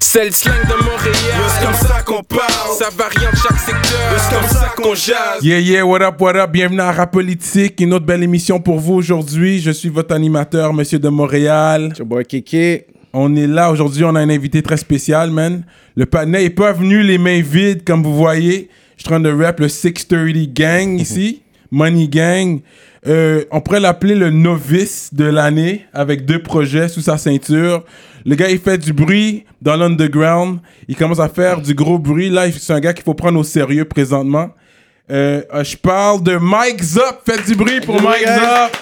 C'est 0.00 0.24
le 0.26 0.30
slang 0.30 0.54
de 0.68 0.84
Montréal. 0.84 1.14
C'est 1.48 1.64
comme 1.64 1.74
ça 1.74 2.02
qu'on 2.02 2.22
parle? 2.22 2.76
Ça 2.78 2.88
varie 2.96 3.26
en 3.26 3.36
chaque 3.36 3.58
secteur. 3.58 4.18
C'est 4.18 4.34
comme 4.34 4.48
ça 4.48 4.72
qu'on 4.76 4.94
jase? 4.94 5.42
Yeah, 5.42 5.58
yeah, 5.60 5.84
what 5.84 6.02
up, 6.02 6.20
what 6.20 6.36
up? 6.36 6.50
Bienvenue 6.50 6.80
à 6.80 6.92
Rap 6.92 7.12
Politique, 7.12 7.80
une 7.80 7.92
autre 7.94 8.06
belle 8.06 8.22
émission 8.22 8.60
pour 8.60 8.78
vous 8.78 8.94
aujourd'hui. 8.94 9.60
Je 9.60 9.70
suis 9.70 9.88
votre 9.88 10.14
animateur, 10.14 10.72
Monsieur 10.72 10.98
de 10.98 11.08
Montréal. 11.08 11.92
Your 11.98 12.06
boy 12.06 12.24
Kiki. 12.24 12.80
On 13.12 13.34
est 13.34 13.46
là 13.46 13.70
aujourd'hui, 13.70 14.04
on 14.04 14.14
a 14.14 14.20
un 14.20 14.28
invité 14.28 14.62
très 14.62 14.76
spécial, 14.76 15.30
man. 15.30 15.64
Le 15.96 16.06
panel 16.06 16.42
est 16.42 16.50
pas 16.50 16.72
venu 16.72 17.02
les 17.02 17.18
mains 17.18 17.40
vides, 17.40 17.82
comme 17.84 18.02
vous 18.02 18.14
voyez. 18.14 18.68
Je 18.96 19.02
suis 19.02 19.08
en 19.08 19.16
train 19.16 19.20
de 19.20 19.32
rap 19.32 19.60
le 19.60 19.68
630 19.68 20.52
Gang 20.52 21.00
ici, 21.00 21.42
Money 21.70 22.08
Gang. 22.08 22.60
Euh, 23.06 23.44
on 23.50 23.60
pourrait 23.60 23.80
l'appeler 23.80 24.14
le 24.14 24.30
novice 24.30 25.10
de 25.12 25.24
l'année, 25.24 25.86
avec 25.92 26.24
deux 26.24 26.42
projets 26.42 26.88
sous 26.88 27.02
sa 27.02 27.18
ceinture. 27.18 27.84
Le 28.24 28.34
gars, 28.34 28.50
il 28.50 28.58
fait 28.58 28.78
du 28.78 28.92
bruit 28.92 29.44
dans 29.62 29.76
l'underground. 29.76 30.58
Il 30.88 30.96
commence 30.96 31.20
à 31.20 31.28
faire 31.28 31.60
du 31.60 31.74
gros 31.74 31.98
bruit. 31.98 32.28
Là, 32.28 32.50
c'est 32.50 32.72
un 32.72 32.80
gars 32.80 32.92
qu'il 32.92 33.04
faut 33.04 33.14
prendre 33.14 33.38
au 33.38 33.44
sérieux 33.44 33.84
présentement. 33.84 34.50
Euh, 35.10 35.42
je 35.62 35.76
parle 35.76 36.22
de 36.22 36.36
Mike 36.36 36.82
Zop. 36.82 37.22
Faites 37.24 37.46
du 37.46 37.54
bruit 37.54 37.80
pour 37.80 38.02
Mike 38.02 38.26
Zop. 38.26 38.76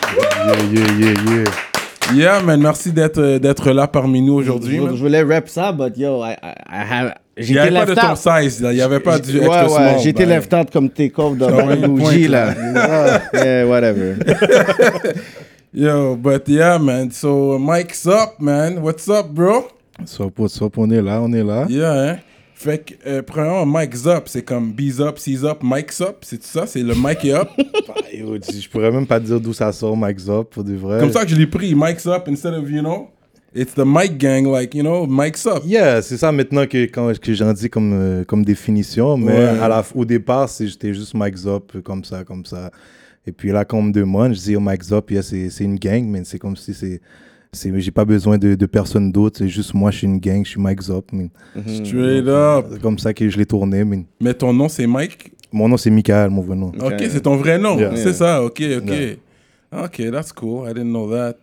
Yeah, 0.73 0.87
yeah, 0.99 1.15
yeah, 1.29 1.45
yeah. 2.15 2.43
Man. 2.43 2.61
Merci 2.61 2.93
d'être 2.93 3.19
euh, 3.19 3.39
d'être 3.39 3.71
là 3.73 3.87
parmi 3.87 4.21
nous 4.21 4.35
aujourd'hui. 4.35 4.77
Je, 4.77 4.97
voulais 4.97 5.23
rap 5.23 5.49
ça, 5.49 5.73
but 5.73 5.97
yo, 5.97 6.23
I, 6.25 6.33
I, 6.43 6.55
I 6.69 6.93
have. 6.93 7.15
Il 7.37 7.51
n'y 7.51 7.59
avait 7.59 7.71
pas 7.73 7.87
de 7.87 7.95
ton 7.95 8.15
size, 8.15 8.63
là. 8.63 8.73
Il 8.73 8.77
n'y 8.77 8.81
avait 8.83 9.01
pas 9.01 9.19
du 9.19 9.39
Ouais, 9.39 9.47
extra 9.47 9.65
ouais, 9.65 9.69
small. 9.69 9.99
j'étais 10.03 10.25
Ben, 10.25 10.37
left 10.37 10.55
out 10.55 10.71
comme 10.71 10.89
take-off 10.89 11.37
dans 11.37 11.89
bougie, 11.89 12.29
là. 12.29 12.55
Ah, 12.77 13.21
yeah, 13.45 13.67
whatever. 13.67 14.15
Yo, 15.75 16.15
but 16.15 16.49
yeah, 16.49 16.79
man. 16.79 17.11
So, 17.11 17.59
Mike's 17.59 18.07
up, 18.07 18.39
man. 18.39 18.81
What's 18.81 19.09
up, 19.09 19.27
bro? 19.31 19.69
Swap, 20.05 20.39
what's 20.39 20.63
up, 20.63 20.79
on 20.79 20.91
est 20.91 21.03
là, 21.03 21.21
on 21.21 21.33
est 21.33 21.43
là. 21.43 21.67
Yeah, 21.69 21.93
hein? 21.93 22.19
Fait 22.57 22.79
que, 22.79 22.95
euh, 23.09 23.23
premièrement, 23.23 23.67
Mike's 23.67 24.07
up. 24.07 24.25
C'est 24.27 24.43
comme 24.43 24.73
B's 24.73 25.01
up, 25.01 25.19
C's 25.19 25.43
up, 25.45 25.59
Mike's 25.63 26.01
up. 26.01 26.19
C'est 26.23 26.39
tout 26.39 26.47
ça? 26.47 26.67
C'est 26.67 26.83
le 26.83 26.95
Mike 26.95 27.25
up. 27.27 27.49
Bah, 27.87 27.95
je 28.11 28.69
pourrais 28.71 28.91
même 28.91 29.07
pas 29.07 29.21
dire 29.21 29.41
d'où 29.41 29.53
ça 29.53 29.71
sort, 29.73 29.97
Max 29.97 30.29
Up, 30.29 30.49
pour 30.51 30.65
de 30.65 30.75
vrai. 30.75 31.01
comme 31.01 31.13
ça 31.13 31.25
que 31.25 31.31
je 31.31 31.37
l'ai 31.37 31.47
pris. 31.47 31.75
Mike's 31.75 32.07
up 32.07 32.29
instead 32.29 32.55
of, 32.55 32.71
you 32.71 32.81
know, 32.81 33.11
it's 33.55 33.75
the 33.75 33.85
Mike 33.85 34.17
gang, 34.19 34.47
like, 34.47 34.75
you 34.75 34.83
know, 34.83 35.07
Mike's 35.07 35.45
up. 35.47 35.63
Yeah, 35.67 36.01
c'est 36.01 36.17
ça 36.17 36.33
maintenant 36.33 36.67
que, 36.67 36.85
quand, 36.87 37.13
que 37.21 37.35
j'en 37.35 37.53
dis 37.53 37.69
comme, 37.69 37.93
euh, 37.93 38.25
comme 38.25 38.45
définition, 38.45 39.17
mais 39.19 39.33
Ouais. 39.33 39.45
à 39.61 39.69
la, 39.69 39.85
au 39.95 40.05
départ, 40.05 40.49
j'étais 40.59 40.95
juste 40.95 41.13
Mike's 41.15 41.45
Up, 41.47 41.73
comme 41.83 42.05
ça, 42.05 42.25
comme 42.25 42.45
ça. 42.47 42.71
Et 43.27 43.33
puis 43.33 43.51
là, 43.53 43.65
quand 43.65 43.79
on 43.79 43.83
me 43.83 43.93
demande, 43.93 44.33
je 44.35 44.41
dis 44.41 44.57
oh, 44.57 44.61
Mike's 44.61 44.93
Up, 44.93 45.11
yeah, 45.11 45.23
c'est 45.23 45.51
c'est 45.51 45.65
une 45.65 45.79
gang, 45.79 46.05
mais 46.07 46.23
c'est 46.25 46.39
comme 46.39 46.57
si 46.57 46.73
c'est. 46.73 47.01
C'est- 47.55 47.81
J'ai 47.81 47.91
pas 47.91 48.05
besoin 48.05 48.37
de, 48.39 48.55
de 48.55 48.67
personne 48.67 49.11
d'autre, 49.13 49.39
c'est 49.39 49.49
juste 49.49 49.73
moi, 49.75 49.91
je 49.91 49.99
suis 49.99 50.07
une 50.07 50.19
gang, 50.19 50.45
je 50.45 50.51
suis 50.51 50.61
Mike's 50.61 50.91
Up. 50.91 51.07
man. 51.13 51.31
Straight 51.67 52.27
up. 52.29 52.67
C'est 52.73 52.81
comme 52.83 52.99
ça 52.99 53.13
que 53.15 53.29
je 53.29 53.37
l'ai 53.39 53.47
tourné. 53.47 53.85
man. 53.85 54.05
Mais 54.21 54.35
ton 54.35 54.53
nom, 54.53 54.69
c'est 54.69 54.87
Mike? 54.87 55.33
Mon 55.53 55.69
nom, 55.69 55.77
c'est 55.77 55.91
Michael, 55.91 56.31
mon 56.31 56.43
vrai 56.43 56.57
nom. 56.57 56.73
Ok, 56.81 56.95
c'est 57.09 57.21
ton 57.23 57.37
vrai 57.37 57.59
nom. 57.59 57.79
Yeah. 57.79 57.95
C'est 57.97 58.13
ça, 58.15 58.43
ok, 58.43 58.61
ok. 58.79 58.89
Yeah. 58.91 59.85
Ok, 59.85 60.03
that's 60.11 60.33
cool. 60.33 60.69
I 60.69 60.75
didn't 60.75 60.91
know 60.91 61.11
that. 61.13 61.35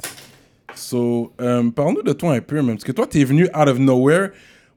So, 0.76 1.32
euh, 1.42 1.70
parle-nous 1.72 2.04
de 2.04 2.14
toi 2.14 2.34
un 2.34 2.42
peu, 2.42 2.56
même. 2.58 2.76
Parce 2.76 2.84
que 2.84 2.92
toi, 2.94 3.06
t'es 3.08 3.24
venu 3.24 3.46
out 3.48 3.68
of 3.68 3.78
nowhere. 3.80 4.30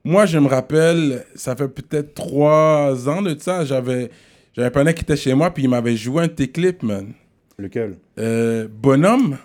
Moi, 0.03 0.25
je 0.25 0.37
me 0.37 0.47
rappelle, 0.47 1.23
ça 1.35 1.55
fait 1.55 1.67
peut-être 1.67 2.13
trois 2.13 3.09
ans 3.09 3.21
de 3.21 3.35
ça, 3.39 3.65
j'avais 3.65 4.09
j'avais 4.53 4.67
un 4.67 4.71
panel 4.71 4.93
qui 4.93 5.01
était 5.01 5.15
chez 5.17 5.33
moi, 5.33 5.51
puis 5.51 5.63
il 5.63 5.69
m'avait 5.69 5.95
joué 5.97 6.23
un 6.23 6.27
de 6.27 6.31
tes 6.31 6.47
clips, 6.47 6.83
man. 6.83 7.07
Lequel? 7.57 7.95
Euh, 8.19 8.67
Bonhomme. 8.81 9.37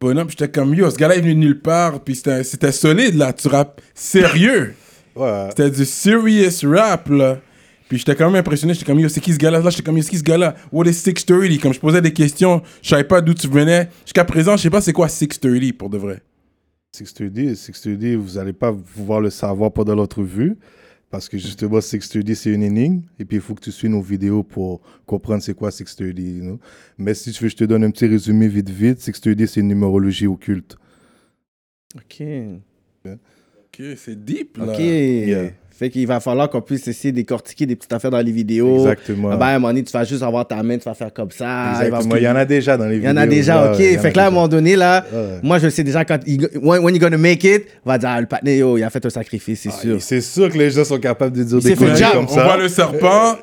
Bonhomme, 0.00 0.28
j'étais 0.28 0.48
comme, 0.50 0.74
yo, 0.74 0.90
ce 0.90 0.96
gars-là 0.96 1.16
est 1.16 1.20
venu 1.20 1.34
de 1.34 1.40
nulle 1.40 1.60
part, 1.60 2.00
puis 2.00 2.14
c'était 2.14 2.72
solide, 2.72 3.14
là. 3.14 3.32
Tu 3.32 3.48
rappes 3.48 3.80
sérieux. 3.94 4.74
Ouais. 5.14 5.46
C'était 5.48 5.70
du 5.70 5.84
serious 5.84 6.68
rap, 6.70 7.08
là. 7.08 7.38
Puis 7.88 7.98
j'étais 7.98 8.14
quand 8.14 8.26
même 8.26 8.40
impressionné. 8.40 8.74
J'étais 8.74 8.84
comme, 8.84 8.98
yo, 8.98 9.08
c'est 9.08 9.20
qui 9.20 9.32
ce 9.32 9.38
gars-là? 9.38 9.60
Là, 9.60 9.70
j'étais 9.70 9.82
comme, 9.82 9.96
yo, 9.96 10.02
c'est 10.02 10.10
qui 10.10 10.18
ce 10.18 10.22
gars-là? 10.22 10.54
What 10.70 10.86
is 10.86 10.94
630? 10.94 11.60
Comme 11.60 11.72
je 11.72 11.80
posais 11.80 12.02
des 12.02 12.12
questions, 12.12 12.60
je 12.82 12.88
savais 12.88 13.04
pas 13.04 13.20
d'où 13.20 13.32
tu 13.32 13.48
venais. 13.48 13.88
Jusqu'à 14.04 14.24
présent, 14.24 14.56
je 14.56 14.62
sais 14.62 14.70
pas 14.70 14.80
c'est 14.80 14.92
quoi 14.92 15.08
630 15.08 15.72
pour 15.72 15.88
de 15.88 15.96
vrai. 15.96 16.20
630, 16.92 17.54
630, 17.54 18.16
vous 18.16 18.34
n'allez 18.38 18.52
pas 18.52 18.72
pouvoir 18.72 19.20
le 19.20 19.30
savoir 19.30 19.72
pendant 19.72 19.94
l'entrevue. 19.94 20.56
Parce 21.10 21.28
que 21.28 21.38
justement, 21.38 21.80
630, 21.80 22.34
c'est 22.34 22.50
une 22.50 22.62
énigme. 22.62 23.02
Et 23.18 23.24
puis, 23.24 23.36
il 23.36 23.40
faut 23.40 23.54
que 23.54 23.60
tu 23.60 23.72
suives 23.72 23.90
nos 23.90 24.00
vidéos 24.00 24.42
pour 24.42 24.80
comprendre 25.06 25.42
c'est 25.42 25.54
quoi 25.54 25.70
630. 25.70 26.18
you 26.18 26.42
know. 26.42 26.60
Mais 26.98 27.14
si 27.14 27.32
tu 27.32 27.44
veux, 27.44 27.48
je 27.48 27.56
te 27.56 27.64
donne 27.64 27.84
un 27.84 27.90
petit 27.90 28.06
résumé 28.06 28.48
vite, 28.48 28.70
vite. 28.70 29.00
630, 29.00 29.46
c'est 29.46 29.60
une 29.60 29.68
numérologie 29.68 30.26
occulte. 30.26 30.76
OK. 31.94 32.22
Ok, 33.04 33.82
c'est 33.96 34.24
deep, 34.24 34.56
là. 34.56 34.72
OK. 34.72 34.78
Yeah. 34.80 35.52
Fait 35.78 35.90
qu'il 35.90 36.06
va 36.06 36.20
falloir 36.20 36.48
qu'on 36.48 36.62
puisse 36.62 36.88
essayer 36.88 37.12
de 37.12 37.16
décortiquer 37.16 37.66
des 37.66 37.76
petites 37.76 37.92
affaires 37.92 38.10
dans 38.10 38.20
les 38.20 38.32
vidéos. 38.32 38.78
Exactement. 38.78 39.28
Ah 39.32 39.36
ben, 39.36 39.46
à 39.46 39.48
un 39.50 39.52
moment 39.58 39.68
donné, 39.68 39.82
tu 39.84 39.92
vas 39.92 40.04
juste 40.04 40.22
avoir 40.22 40.46
ta 40.48 40.62
main, 40.62 40.78
tu 40.78 40.84
vas 40.84 40.94
faire 40.94 41.12
comme 41.12 41.30
ça. 41.30 41.44
il 41.44 41.78
va- 41.78 41.84
Exactement. 41.98 42.16
Il 42.16 42.22
y 42.22 42.28
en 42.28 42.36
a 42.36 42.44
déjà 42.46 42.76
dans 42.78 42.86
les 42.86 42.92
Il 42.94 42.96
y 42.96 43.00
vidéos. 43.00 43.12
en 43.12 43.16
a 43.18 43.26
déjà, 43.26 43.54
là, 43.56 43.72
ok. 43.72 43.76
Fait 43.78 44.10
que 44.12 44.16
là, 44.16 44.24
à 44.24 44.28
un 44.28 44.30
moment 44.30 44.48
donné, 44.48 44.74
là, 44.74 45.04
Ouais. 45.12 45.38
moi, 45.42 45.58
je 45.58 45.68
sais 45.68 45.84
déjà 45.84 46.04
quand. 46.06 46.18
il- 46.26 46.48
when, 46.62 46.82
when 46.82 46.94
you 46.94 47.00
gonna 47.00 47.18
make 47.18 47.44
it, 47.44 47.64
on 47.84 47.90
va 47.90 47.98
dire, 47.98 48.08
ah, 48.10 48.20
le 48.20 48.26
patiné, 48.26 48.56
yo, 48.58 48.78
il 48.78 48.82
a 48.84 48.88
fait 48.90 49.04
un 49.04 49.10
sacrifice, 49.10 49.60
c'est 49.60 49.70
sûr. 49.72 49.96
Et 49.96 50.00
C'est 50.00 50.20
sûr 50.22 50.48
que 50.50 50.56
les 50.56 50.70
gens 50.70 50.84
sont 50.84 50.98
capables 50.98 51.36
de 51.36 51.42
dire 51.44 51.58
Il 51.62 51.76
des 51.76 51.96
jam. 51.96 52.12
comme 52.12 52.24
on 52.24 52.28
ça. 52.28 52.44
voit 52.44 52.56
le 52.56 52.68
serpent, 52.68 53.36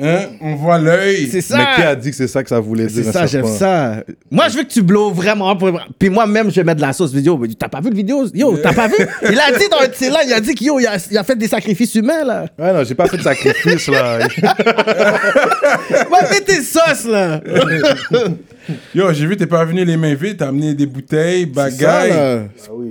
hein, 0.00 0.20
on 0.40 0.54
voit 0.56 0.78
l'œil. 0.78 1.28
C'est 1.30 1.40
ça. 1.40 1.56
Mais 1.58 1.64
qui 1.76 1.82
a 1.82 1.94
dit 1.96 2.10
que 2.10 2.16
c'est 2.16 2.28
ça 2.28 2.42
que 2.42 2.48
ça 2.48 2.60
voulait 2.60 2.86
dire 2.86 3.04
C'est 3.04 3.12
ça, 3.12 3.26
j'aime 3.26 3.46
ça. 3.46 4.02
Moi, 4.30 4.48
je 4.48 4.56
veux 4.58 4.62
que 4.64 4.68
tu 4.72 4.82
blows 4.82 5.10
vraiment. 5.12 5.54
pour- 5.56 5.70
Puis 5.98 6.08
moi-même, 6.10 6.50
je 6.50 6.56
vais 6.56 6.64
mettre 6.64 6.80
de 6.80 6.86
la 6.86 6.92
sauce 6.92 7.12
vidéo. 7.12 7.36
Mais 7.38 7.48
T'as 7.58 7.68
pas 7.68 7.80
vu 7.80 7.90
le 7.90 7.96
vidéo? 7.96 8.26
Yo, 8.34 8.56
t'as 8.58 8.72
pas 8.72 8.88
vu? 8.88 8.94
Il 9.22 9.38
a 9.38 9.50
dit 9.58 9.68
dans 9.70 9.78
c'est 9.92 10.10
là, 10.10 10.20
il 10.26 10.32
a 10.32 10.40
dit 10.40 10.54
qu'il 10.54 10.70
a, 10.70 10.96
il 11.10 11.18
a 11.18 11.24
fait 11.24 11.36
des 11.36 11.48
sacrifices 11.48 11.94
humains, 11.94 12.24
là. 12.24 12.46
Ouais, 12.58 12.72
non, 12.72 12.84
j'ai 12.84 12.94
pas 12.94 13.06
fait 13.06 13.16
de 13.18 13.22
sacrifice, 13.22 13.88
là. 13.88 14.18
Tes 16.56 16.62
sauces, 16.62 17.06
là. 17.06 17.40
Yo, 18.94 19.12
j'ai 19.12 19.26
vu, 19.26 19.36
t'es 19.36 19.46
pas 19.46 19.64
venu 19.64 19.84
les 19.84 19.96
mains 19.96 20.14
vides, 20.14 20.36
t'as 20.36 20.48
amené 20.48 20.74
des 20.74 20.86
bouteilles, 20.86 21.48
C'est 21.52 21.60
ça, 21.60 21.70
bagailles. 21.70 22.10
là. 22.10 22.42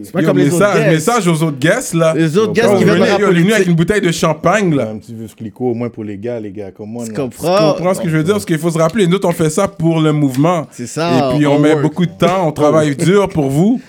C'est 0.03 0.11
pas 0.11 0.21
Yo, 0.21 0.27
comme 0.27 0.37
les 0.37 0.47
autres 0.47 0.59
message, 0.59 0.75
guests. 0.77 0.91
message 0.91 1.27
aux 1.27 1.43
autres 1.43 1.59
guests, 1.59 1.93
là. 1.93 2.13
Les 2.17 2.37
autres 2.37 2.53
guests 2.53 2.75
qui 2.77 2.83
viennent 2.83 2.97
yo, 2.97 3.05
il 3.31 3.37
est 3.37 3.41
venu 3.41 3.53
avec 3.53 3.67
une 3.67 3.75
bouteille 3.75 4.01
de 4.01 4.11
champagne, 4.11 4.75
là. 4.75 4.89
un 4.89 4.97
petit 4.97 5.13
vœu 5.13 5.27
clico 5.37 5.69
au 5.69 5.73
moins 5.73 5.89
pour 5.89 6.03
les 6.03 6.17
gars, 6.17 6.39
les 6.39 6.51
gars. 6.51 6.71
Comment 6.75 7.03
Tu 7.03 7.09
Tu 7.09 7.15
comprends? 7.15 7.73
comprends 7.73 7.93
ce 7.93 8.01
que 8.01 8.09
je 8.09 8.17
veux 8.17 8.23
dire? 8.23 8.33
Parce 8.33 8.45
qu'il 8.45 8.57
faut 8.57 8.71
se 8.71 8.77
rappeler, 8.77 9.07
nous, 9.07 9.19
on 9.23 9.31
fait 9.31 9.49
ça 9.49 9.67
pour 9.67 10.01
le 10.01 10.11
mouvement. 10.11 10.67
C'est 10.71 10.87
ça, 10.87 11.31
Et 11.33 11.37
puis, 11.37 11.45
on 11.47 11.55
on 11.55 11.59
met 11.59 11.69
work. 11.71 11.81
beaucoup 11.83 12.05
de 12.05 12.11
temps, 12.11 12.47
on 12.47 12.51
travaille 12.51 12.95
dur 12.95 13.29
pour 13.29 13.49
vous, 13.49 13.79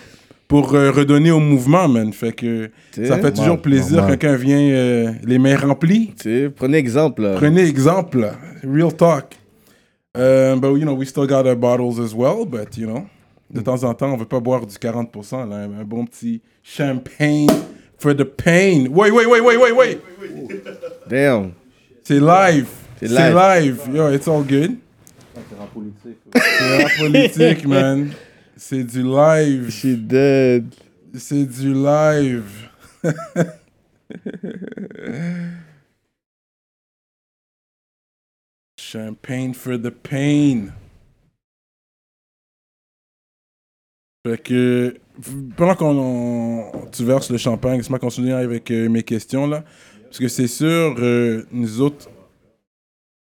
pour 0.46 0.74
euh, 0.74 0.90
redonner 0.92 1.30
au 1.32 1.40
mouvement, 1.40 1.88
man. 1.88 2.12
Fait 2.12 2.32
que 2.32 2.70
T'sais. 2.92 3.06
ça 3.06 3.16
fait 3.18 3.30
toujours 3.30 3.46
Normal, 3.46 3.62
plaisir 3.62 3.96
normal. 3.96 4.12
quand 4.12 4.18
quelqu'un 4.28 4.36
vient 4.36 4.58
euh, 4.60 5.10
les 5.26 5.38
mains 5.38 5.56
remplies. 5.56 6.12
Prenez 6.56 6.78
exemple, 6.78 7.22
là. 7.22 7.32
Prenez 7.36 7.62
exemple, 7.66 8.20
là. 8.20 8.32
real 8.62 8.92
talk. 8.92 9.24
Euh, 10.16 10.56
but, 10.56 10.74
you 10.74 10.84
know, 10.84 10.94
we 10.94 11.06
still 11.06 11.26
got 11.26 11.46
our 11.46 11.54
bottles 11.54 12.00
as 12.00 12.12
well, 12.14 12.44
but, 12.44 12.76
you 12.76 12.86
know, 12.86 13.06
de 13.52 13.60
temps 13.60 13.84
en 13.84 13.94
temps, 13.94 14.12
on 14.12 14.16
veut 14.16 14.26
pas 14.26 14.40
boire 14.40 14.66
du 14.66 14.76
40%, 14.76 15.48
là. 15.48 15.64
Un 15.64 15.84
bon 15.84 16.04
petit 16.04 16.40
champagne 16.62 17.48
for 17.98 18.12
the 18.14 18.24
pain. 18.24 18.86
Wait, 18.90 19.10
wait, 19.12 19.26
wait, 19.26 19.40
wait, 19.40 19.56
wait, 19.56 19.72
wait. 19.72 20.00
Damn. 21.08 21.52
C'est 22.02 22.18
live. 22.18 22.66
C'est 22.98 23.08
live. 23.08 23.34
live. 23.34 23.80
Yo, 23.94 24.10
it's 24.12 24.26
all 24.26 24.42
good. 24.42 24.76
C'est 25.34 25.58
la 25.58 25.66
politique, 26.98 27.64
man. 27.66 28.10
C'est 28.56 28.82
du 28.84 29.02
live. 29.02 29.70
She 29.70 29.96
dead. 29.96 30.74
C'est 31.14 31.46
du 31.46 31.72
live. 31.72 32.68
Champagne 38.92 39.54
for 39.54 39.78
the 39.78 39.90
pain. 39.90 40.72
Fait 44.26 44.36
que 44.36 44.96
pendant 45.56 45.76
qu'on 45.76 45.96
on- 45.96 46.86
tu 46.90 47.04
verses 47.04 47.30
le 47.30 47.38
champagne, 47.38 47.76
laisse-moi 47.78 48.00
continuer 48.00 48.32
avec 48.32 48.68
euh, 48.72 48.88
mes 48.88 49.04
questions 49.04 49.46
là. 49.46 49.62
Parce 50.04 50.18
que 50.18 50.26
c'est 50.26 50.48
sûr, 50.48 50.96
euh, 50.98 51.44
nous 51.52 51.80
autres, 51.80 52.10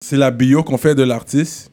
c'est 0.02 0.16
la 0.16 0.30
bio 0.30 0.62
qu'on 0.62 0.78
fait 0.78 0.94
de 0.94 1.02
l'artiste. 1.02 1.70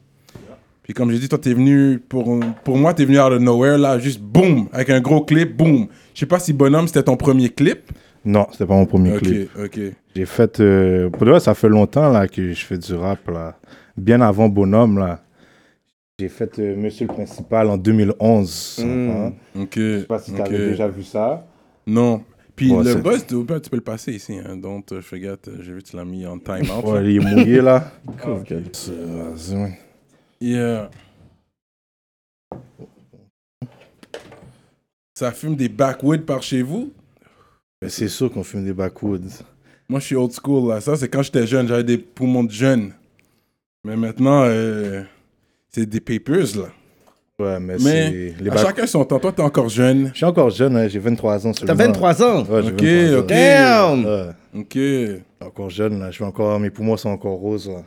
Puis 0.82 0.92
comme 0.92 1.10
j'ai 1.10 1.18
dit, 1.18 1.28
toi, 1.30 1.38
t'es 1.38 1.54
venu, 1.54 1.98
pour, 1.98 2.38
pour 2.64 2.76
moi, 2.76 2.92
t'es 2.92 3.06
venu 3.06 3.18
out 3.18 3.32
of 3.32 3.40
nowhere, 3.40 3.78
là, 3.78 3.98
juste 3.98 4.20
boum, 4.20 4.68
avec 4.70 4.90
un 4.90 5.00
gros 5.00 5.22
clip, 5.22 5.56
boum. 5.56 5.88
Je 6.12 6.20
sais 6.20 6.26
pas 6.26 6.38
si 6.40 6.52
Bonhomme, 6.52 6.88
c'était 6.88 7.04
ton 7.04 7.16
premier 7.16 7.48
clip. 7.48 7.90
Non, 8.28 8.46
c'était 8.52 8.66
pas 8.66 8.74
mon 8.74 8.84
premier 8.84 9.16
clip. 9.16 9.50
ok. 9.58 9.80
J'ai 10.14 10.26
fait. 10.26 10.60
euh, 10.60 11.08
pour 11.08 11.24
de 11.24 11.30
vrai, 11.30 11.40
ça 11.40 11.54
fait 11.54 11.68
longtemps 11.70 12.10
là, 12.10 12.28
que 12.28 12.52
je 12.52 12.64
fais 12.64 12.76
du 12.76 12.94
rap. 12.94 13.26
Là. 13.28 13.56
Bien 13.96 14.20
avant 14.20 14.50
Bonhomme. 14.50 14.98
là. 14.98 15.22
J'ai 16.20 16.28
fait 16.28 16.58
euh, 16.58 16.76
Monsieur 16.76 17.06
le 17.06 17.14
Principal 17.14 17.70
en 17.70 17.78
2011. 17.78 18.84
Mm. 18.84 19.10
hein. 19.10 19.32
Ok. 19.58 19.72
Je 19.76 20.00
sais 20.00 20.06
pas 20.06 20.18
si 20.18 20.34
tu 20.34 20.40
ok. 20.42 20.50
déjà 20.50 20.88
vu 20.88 21.04
ça. 21.04 21.46
Non. 21.86 22.22
Puis 22.54 22.70
Ouais, 22.70 22.84
le 22.84 22.96
buzz, 22.96 23.24
tu 23.26 23.42
peux, 23.46 23.60
tu 23.60 23.70
peux 23.70 23.76
le 23.76 23.82
passer 23.82 24.12
ici. 24.12 24.36
Hein. 24.44 24.56
Donc, 24.56 24.86
je 24.90 25.00
forget, 25.00 25.28
euh, 25.28 25.36
j'ai 25.60 25.72
vu 25.72 25.80
que 25.82 25.88
tu 25.88 25.96
l'as 25.96 26.04
mis 26.04 26.26
en 26.26 26.38
time 26.38 26.66
out. 26.76 26.84
Ouais, 26.84 27.04
il 27.04 27.16
est 27.16 27.20
mouillé 27.34 27.62
là. 27.62 27.90
Ok. 28.26 28.52
C'est- 28.72 28.90
vas-y, 28.92 29.56
ouais. 29.56 29.78
Yeah. 30.40 30.90
Ça 35.14 35.32
fume 35.32 35.56
des 35.56 35.68
backwoods 35.68 36.18
par 36.26 36.42
chez 36.42 36.62
vous? 36.62 36.92
Mais 37.82 37.88
c'est 37.88 38.08
sûr 38.08 38.30
qu'on 38.32 38.42
fume 38.42 38.64
des 38.64 38.72
backwoods. 38.72 39.28
Moi, 39.88 40.00
je 40.00 40.06
suis 40.06 40.16
old 40.16 40.32
school, 40.32 40.68
là. 40.70 40.80
Ça, 40.80 40.96
c'est 40.96 41.08
quand 41.08 41.22
j'étais 41.22 41.46
jeune, 41.46 41.68
j'avais 41.68 41.84
des 41.84 41.98
poumons 41.98 42.44
de 42.44 42.50
jeune. 42.50 42.92
Mais 43.84 43.96
maintenant, 43.96 44.42
euh, 44.44 45.02
c'est 45.70 45.86
des 45.86 46.00
papers, 46.00 46.56
là. 46.56 46.68
Ouais, 47.40 47.60
mais, 47.60 47.76
Mais 47.78 47.78
c'est. 47.78 48.34
Les 48.42 48.50
à 48.50 48.54
back- 48.54 48.66
chacun 48.66 48.86
son 48.86 49.04
temps. 49.04 49.20
Toi, 49.20 49.32
t'es 49.32 49.42
encore 49.42 49.68
jeune. 49.68 50.08
Je 50.12 50.16
suis 50.16 50.24
encore 50.26 50.50
jeune, 50.50 50.76
hein, 50.76 50.88
j'ai 50.88 50.98
23 50.98 51.46
ans 51.46 51.52
T'as 51.52 51.60
seulement. 51.60 51.74
23 51.76 52.22
ans? 52.24 52.44
Ouais, 52.46 52.62
j'ai 52.64 52.72
Ok, 52.72 52.82
23 52.82 53.14
ans. 53.14 53.20
ok. 53.20 53.26
Damn! 53.28 54.04
Ouais, 54.04 54.60
Ok. 54.60 55.22
encore 55.46 55.70
jeune, 55.70 56.00
là. 56.00 56.10
Je 56.10 56.16
suis 56.16 56.24
encore. 56.24 56.58
Mes 56.58 56.70
poumons 56.70 56.96
sont 56.96 57.10
encore 57.10 57.38
roses, 57.38 57.68
là. 57.68 57.84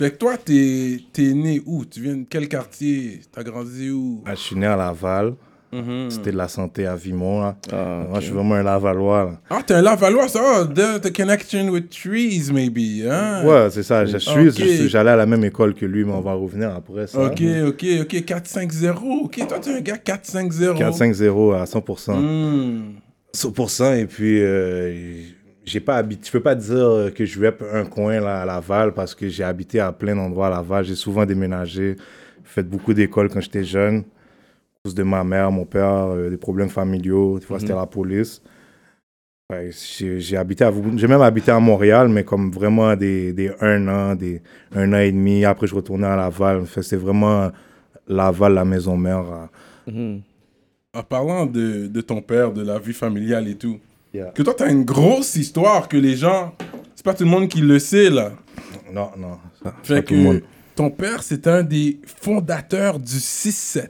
Fait 0.00 0.12
que 0.12 0.16
toi, 0.16 0.36
t'es 0.38 1.00
es 1.18 1.34
né 1.34 1.60
où? 1.66 1.84
Tu 1.84 2.00
viens 2.00 2.16
de 2.16 2.26
quel 2.30 2.48
quartier? 2.48 3.20
T'as 3.32 3.42
grandi 3.42 3.90
où? 3.90 4.22
Ah, 4.24 4.36
je 4.36 4.40
suis 4.40 4.56
né 4.56 4.66
à 4.66 4.76
Laval. 4.76 5.34
Mhm. 5.70 6.10
C'était 6.10 6.32
de 6.32 6.36
la 6.38 6.48
santé 6.48 6.86
à 6.86 6.96
Vimont, 6.96 7.40
là. 7.42 7.56
Ah, 7.72 8.04
Moi, 8.08 8.20
je 8.20 8.24
suis 8.26 8.32
vraiment 8.34 8.54
un 8.54 8.62
Lavalois, 8.62 9.24
là. 9.24 9.30
Ah, 9.50 9.60
t'es 9.66 9.74
un 9.74 9.82
Lavalois, 9.82 10.26
ça 10.28 10.66
the, 10.66 11.00
the 11.00 11.14
connection 11.14 11.68
with 11.68 11.90
trees, 11.90 12.50
maybe. 12.52 13.06
Hein? 13.06 13.44
Ouais, 13.44 13.68
c'est 13.70 13.82
ça. 13.82 14.06
Je 14.06 14.16
suis, 14.16 14.30
Ok. 14.48 14.54
je 14.58 14.64
suis- 14.64 14.88
j'allais 14.88 15.10
à 15.10 15.16
la 15.16 15.26
même 15.26 15.44
école 15.44 15.74
que 15.74 15.84
lui, 15.84 16.04
mais 16.04 16.12
on 16.12 16.22
va 16.22 16.32
revenir 16.32 16.74
après 16.74 17.06
ça. 17.06 17.20
Ok, 17.20 17.42
ok, 17.66 17.84
ok. 18.00 18.24
4-5-0. 18.24 19.24
Ok, 19.24 19.46
toi, 19.46 19.58
t'es 19.58 19.70
un 19.74 19.80
gars 19.80 19.98
4-5-0. 19.98 20.74
4-5-0 20.78 21.52
à 21.52 21.66
100%. 21.66 22.16
Hmm. 22.18 22.94
100%. 23.34 23.92
Et 23.94 24.06
puis, 24.06 24.40
euh, 24.42 25.20
j'ai 25.66 25.80
pas 25.80 25.96
habité. 25.96 26.22
Je 26.26 26.32
peux 26.32 26.40
pas 26.40 26.54
dire 26.54 27.10
que 27.14 27.26
je 27.26 27.44
rap 27.44 27.62
un 27.74 27.84
coin 27.84 28.20
là, 28.20 28.40
à 28.40 28.46
Laval 28.46 28.94
parce 28.94 29.14
que 29.14 29.28
j'ai 29.28 29.44
habité 29.44 29.80
à 29.80 29.92
plein 29.92 30.16
d'endroits 30.16 30.46
à 30.46 30.50
Laval. 30.50 30.84
J'ai 30.86 30.94
souvent 30.94 31.26
déménagé, 31.26 31.96
fait 32.42 32.62
beaucoup 32.62 32.94
d'écoles 32.94 33.28
quand 33.28 33.40
j'étais 33.42 33.64
jeune. 33.64 34.04
Cause 34.88 34.94
de 34.94 35.02
ma 35.02 35.22
mère, 35.22 35.52
mon 35.52 35.66
père, 35.66 36.06
euh, 36.08 36.30
des 36.30 36.38
problèmes 36.38 36.70
familiaux. 36.70 37.38
Des 37.38 37.44
fois, 37.44 37.58
c'était 37.60 37.74
la 37.74 37.84
police. 37.84 38.40
Ouais, 39.52 39.70
j'ai 39.70 40.18
j'ai 40.18 40.36
habité 40.38 40.64
à 40.64 40.72
j'ai 40.96 41.06
même 41.06 41.20
habité 41.20 41.50
à 41.50 41.58
Montréal 41.60 42.08
mais 42.08 42.22
comme 42.22 42.50
vraiment 42.50 42.94
des, 42.96 43.32
des 43.32 43.50
un 43.62 43.88
an 43.88 44.14
des 44.14 44.42
un 44.74 44.92
an 44.92 44.98
et 44.98 45.10
demi 45.10 45.42
après 45.46 45.66
je 45.66 45.74
retournais 45.74 46.06
à 46.06 46.16
Laval 46.16 46.64
que 46.66 46.82
c'est 46.82 46.96
vraiment 46.98 47.50
Laval 48.06 48.52
la 48.52 48.66
maison 48.66 48.98
mère 48.98 49.24
euh. 49.88 49.90
Mhm. 49.90 50.20
En 50.94 51.02
parlant 51.02 51.46
de, 51.46 51.86
de 51.86 52.00
ton 52.02 52.20
père, 52.20 52.52
de 52.52 52.62
la 52.62 52.78
vie 52.78 52.92
familiale 52.92 53.48
et 53.48 53.54
tout, 53.56 53.78
Yeah. 54.14 54.30
que 54.30 54.42
toi, 54.42 54.54
t'as 54.56 54.70
une 54.70 54.84
grosse 54.84 55.36
histoire 55.36 55.86
que 55.86 55.98
les 55.98 56.16
gens. 56.16 56.54
C'est 56.94 57.04
pas 57.04 57.12
tout 57.12 57.24
le 57.24 57.30
monde 57.30 57.46
qui 57.48 57.60
le 57.60 57.78
sait, 57.78 58.08
là. 58.08 58.32
non 58.90 59.10
non 59.18 59.36
ça, 59.62 59.74
Fait 59.82 59.96
pas 59.96 60.02
tout 60.02 60.14
le 60.14 60.20
monde 60.20 60.40
que 60.40 60.44
ton 60.74 60.90
père, 60.90 61.22
c'est 61.22 61.46
un 61.46 61.62
des 61.62 62.00
fondateurs 62.22 62.98
du 62.98 63.16
6-7. 63.16 63.88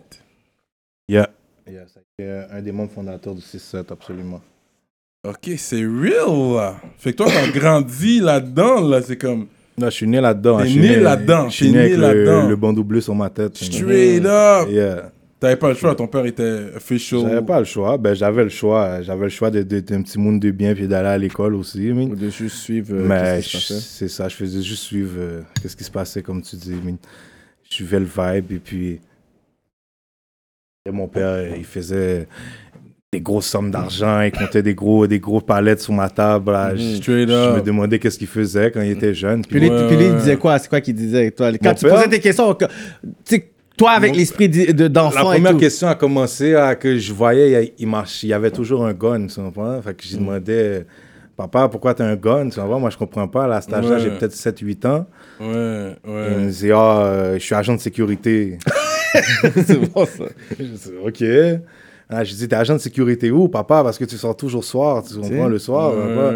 Yeah. 1.08 1.30
Yeah, 1.70 1.84
c'est 1.86 2.24
euh, 2.24 2.46
un 2.50 2.62
des 2.62 2.72
membres 2.72 2.92
fondateurs 2.92 3.34
du 3.34 3.40
6-7, 3.42 3.84
absolument. 3.90 4.40
Ok, 5.26 5.50
c'est 5.56 5.84
real, 5.84 6.54
là. 6.54 6.76
Fait 6.98 7.12
que 7.12 7.18
toi, 7.18 7.26
t'as 7.26 7.50
grandi 7.50 8.20
là-dedans, 8.20 8.80
là. 8.80 9.02
C'est 9.02 9.16
comme 9.16 9.46
Là, 9.78 9.90
je 9.90 9.94
suis 9.94 10.06
né 10.08 10.20
là-dedans. 10.20 10.58
T'es 10.58 10.64
Je 10.66 10.70
suis 10.70 10.80
né 10.80 10.96
là-dedans, 10.96 11.48
Je 11.48 11.54
suis 11.54 11.70
né 11.70 11.78
avec 11.78 11.96
le, 11.96 12.48
le 12.48 12.56
bandeau 12.56 12.82
bleu 12.82 13.00
sur 13.00 13.14
ma 13.14 13.30
tête. 13.30 13.56
straight 13.56 14.24
up. 14.24 14.68
Yeah. 14.70 15.12
T'avais 15.40 15.54
pas 15.56 15.68
le 15.68 15.74
choix, 15.76 15.94
ton 15.94 16.08
père 16.08 16.26
était 16.26 16.64
official. 16.74 17.20
J'avais 17.20 17.46
pas 17.46 17.60
le 17.60 17.64
choix. 17.64 17.96
Ben, 17.96 18.12
j'avais 18.12 18.42
le 18.42 18.48
choix. 18.48 19.02
J'avais 19.02 19.24
le 19.24 19.28
choix 19.28 19.50
d'être 19.52 19.92
un 19.92 20.02
petit 20.02 20.18
monde 20.18 20.40
de 20.40 20.50
bien 20.50 20.74
puis 20.74 20.88
d'aller 20.88 21.08
à 21.08 21.18
l'école 21.18 21.54
aussi. 21.54 21.92
Ou 21.92 22.16
de 22.16 22.28
juste 22.28 22.56
suivre 22.56 22.92
euh, 22.94 23.06
Mais 23.06 23.40
c'est 23.42 24.08
ça, 24.08 24.28
je 24.28 24.34
faisais 24.34 24.62
juste 24.62 24.82
suivre 24.82 25.14
euh, 25.16 25.42
qu'est-ce 25.62 25.76
qui 25.76 25.84
se 25.84 25.90
passait, 25.92 26.22
comme 26.22 26.42
tu 26.42 26.56
dis. 26.56 26.74
Je 27.70 27.74
suivais 27.74 28.00
le 28.00 28.06
vibe 28.06 28.52
et 28.52 28.58
puis. 28.58 29.00
Et 30.88 30.92
mon 30.92 31.06
père, 31.08 31.54
il 31.56 31.64
faisait 31.64 32.26
des 33.12 33.20
grosses 33.20 33.46
sommes 33.46 33.70
d'argent, 33.70 34.20
il 34.20 34.32
comptait 34.32 34.62
des 34.62 34.74
gros, 34.74 35.06
des 35.06 35.18
gros 35.18 35.40
palettes 35.40 35.80
sur 35.80 35.94
ma 35.94 36.10
table. 36.10 36.52
là. 36.52 36.72
Mhm. 36.74 36.78
Je- 36.78 37.02
Je 37.02 37.56
me 37.56 37.62
demandais 37.62 37.98
qu'est-ce 37.98 38.18
qu'il 38.18 38.26
faisait 38.26 38.70
quand 38.70 38.82
il 38.82 38.90
était 38.90 39.14
jeune. 39.14 39.42
Puis 39.42 39.58
Puis 39.58 39.60
lui, 39.60 39.70
Ouais, 39.70 39.86
puis 39.86 39.96
lui, 39.96 40.04
il 40.06 40.10
ouais. 40.12 40.16
disait 40.18 40.36
quoi? 40.36 40.58
C'est 40.58 40.68
quoi 40.68 40.80
qu'il 40.82 40.94
disait? 40.94 41.30
Toi, 41.30 41.50
quand 41.52 41.68
Mon 41.70 41.74
tu 41.74 41.84
père? 41.86 41.94
posais 41.94 42.08
tes 42.08 42.20
questions, 42.20 42.52
que- 42.54 42.66
tu 42.66 42.70
sais, 43.24 43.48
toi, 43.78 43.92
avec 43.92 44.14
l'esprit 44.14 44.48
d'y- 44.50 44.74
de- 44.74 44.82
La 44.82 44.88
d'enfant 44.90 45.32
et 45.32 45.36
première 45.36 45.52
tout. 45.52 45.58
question 45.58 45.88
a 45.88 45.94
commencé 45.94 46.54
à 46.54 46.74
que 46.74 46.98
je 46.98 47.12
voyais, 47.14 47.72
il, 47.78 47.86
marchait, 47.86 48.26
il 48.26 48.30
y 48.30 48.34
avait 48.34 48.50
toujours 48.50 48.84
un 48.84 48.92
gun, 48.92 49.26
tu 49.26 49.40
comprends? 49.40 49.80
Fait 49.80 49.94
que 49.94 50.02
Mm. 50.04 50.06
j'ai 50.10 50.16
demandé, 50.18 50.80
papa, 51.34 51.68
pourquoi 51.68 51.94
t'as 51.94 52.04
un 52.04 52.16
gun? 52.16 52.50
Tu 52.50 52.60
comprends? 52.60 52.78
Moi, 52.80 52.90
je 52.90 52.98
comprends 52.98 53.28
pas. 53.28 53.46
À 53.54 53.60
cet 53.62 53.72
âge-là, 53.72 53.94
Ouais. 53.96 54.00
j'ai 54.00 54.10
peut-être 54.10 54.34
7-8 54.34 54.84
ans. 54.84 55.06
Ouais, 55.40 55.46
Il 56.04 56.10
me 56.10 56.36
ouais. 56.40 56.46
disait, 56.48 56.72
ah, 56.74 57.04
euh, 57.06 57.34
je 57.34 57.38
suis 57.38 57.54
agent 57.54 57.74
de 57.74 57.80
sécurité. 57.80 58.58
c'est 59.64 59.92
bon, 59.92 60.04
ça. 60.04 60.24
je 60.58 60.64
dis, 60.64 60.90
ok. 61.04 61.62
Ah, 62.10 62.24
je 62.24 62.34
dis, 62.34 62.48
t'es 62.48 62.56
agent 62.56 62.74
de 62.74 62.78
sécurité 62.78 63.30
où, 63.30 63.48
papa? 63.48 63.82
Parce 63.82 63.98
que 63.98 64.04
tu 64.04 64.16
sors 64.16 64.36
toujours 64.36 64.64
soir, 64.64 65.02
tu 65.02 65.14
comprends? 65.14 65.48
Le 65.48 65.58
soir, 65.58 65.92
papa. 65.92 66.32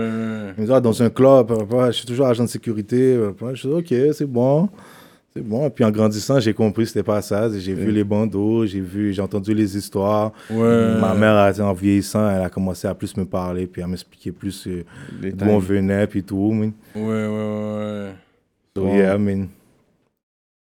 Il 0.56 0.62
me 0.62 0.66
dit, 0.66 0.72
ah, 0.72 0.80
dans 0.80 1.02
un 1.02 1.10
club, 1.10 1.48
papa, 1.48 1.90
je 1.90 1.98
suis 1.98 2.06
toujours 2.06 2.26
agent 2.26 2.44
de 2.44 2.48
sécurité. 2.48 3.18
Papa. 3.38 3.54
Je 3.54 3.68
dis, 3.68 3.74
ok, 3.74 4.14
c'est 4.14 4.26
bon. 4.26 4.68
C'est 5.34 5.42
bon. 5.42 5.66
Et 5.66 5.70
puis 5.70 5.82
en 5.82 5.90
grandissant, 5.90 6.40
j'ai 6.40 6.52
compris 6.52 6.82
que 6.82 6.88
c'était 6.88 7.02
pas 7.02 7.22
ça. 7.22 7.48
J'ai 7.58 7.72
vu 7.72 7.90
les 7.90 8.04
bandeaux, 8.04 8.66
j'ai 8.66 8.80
vu, 8.80 9.14
j'ai 9.14 9.22
entendu 9.22 9.54
les 9.54 9.76
histoires. 9.76 10.32
Ouais. 10.50 11.00
Ma 11.00 11.14
mère, 11.14 11.54
en 11.60 11.72
vieillissant, 11.72 12.28
elle 12.28 12.42
a 12.42 12.50
commencé 12.50 12.86
à 12.86 12.94
plus 12.94 13.16
me 13.16 13.24
parler, 13.24 13.66
puis 13.66 13.80
à 13.82 13.86
m'expliquer 13.86 14.30
plus 14.30 14.66
euh, 14.66 14.84
d'où 15.32 15.46
on 15.46 15.58
venait, 15.58 16.06
puis 16.06 16.22
tout. 16.22 16.52
Ouais, 16.54 16.70
ouais, 16.94 17.26
ouais. 17.28 18.12
So, 18.76 18.86
yeah, 18.88 19.16
man. 19.16 19.48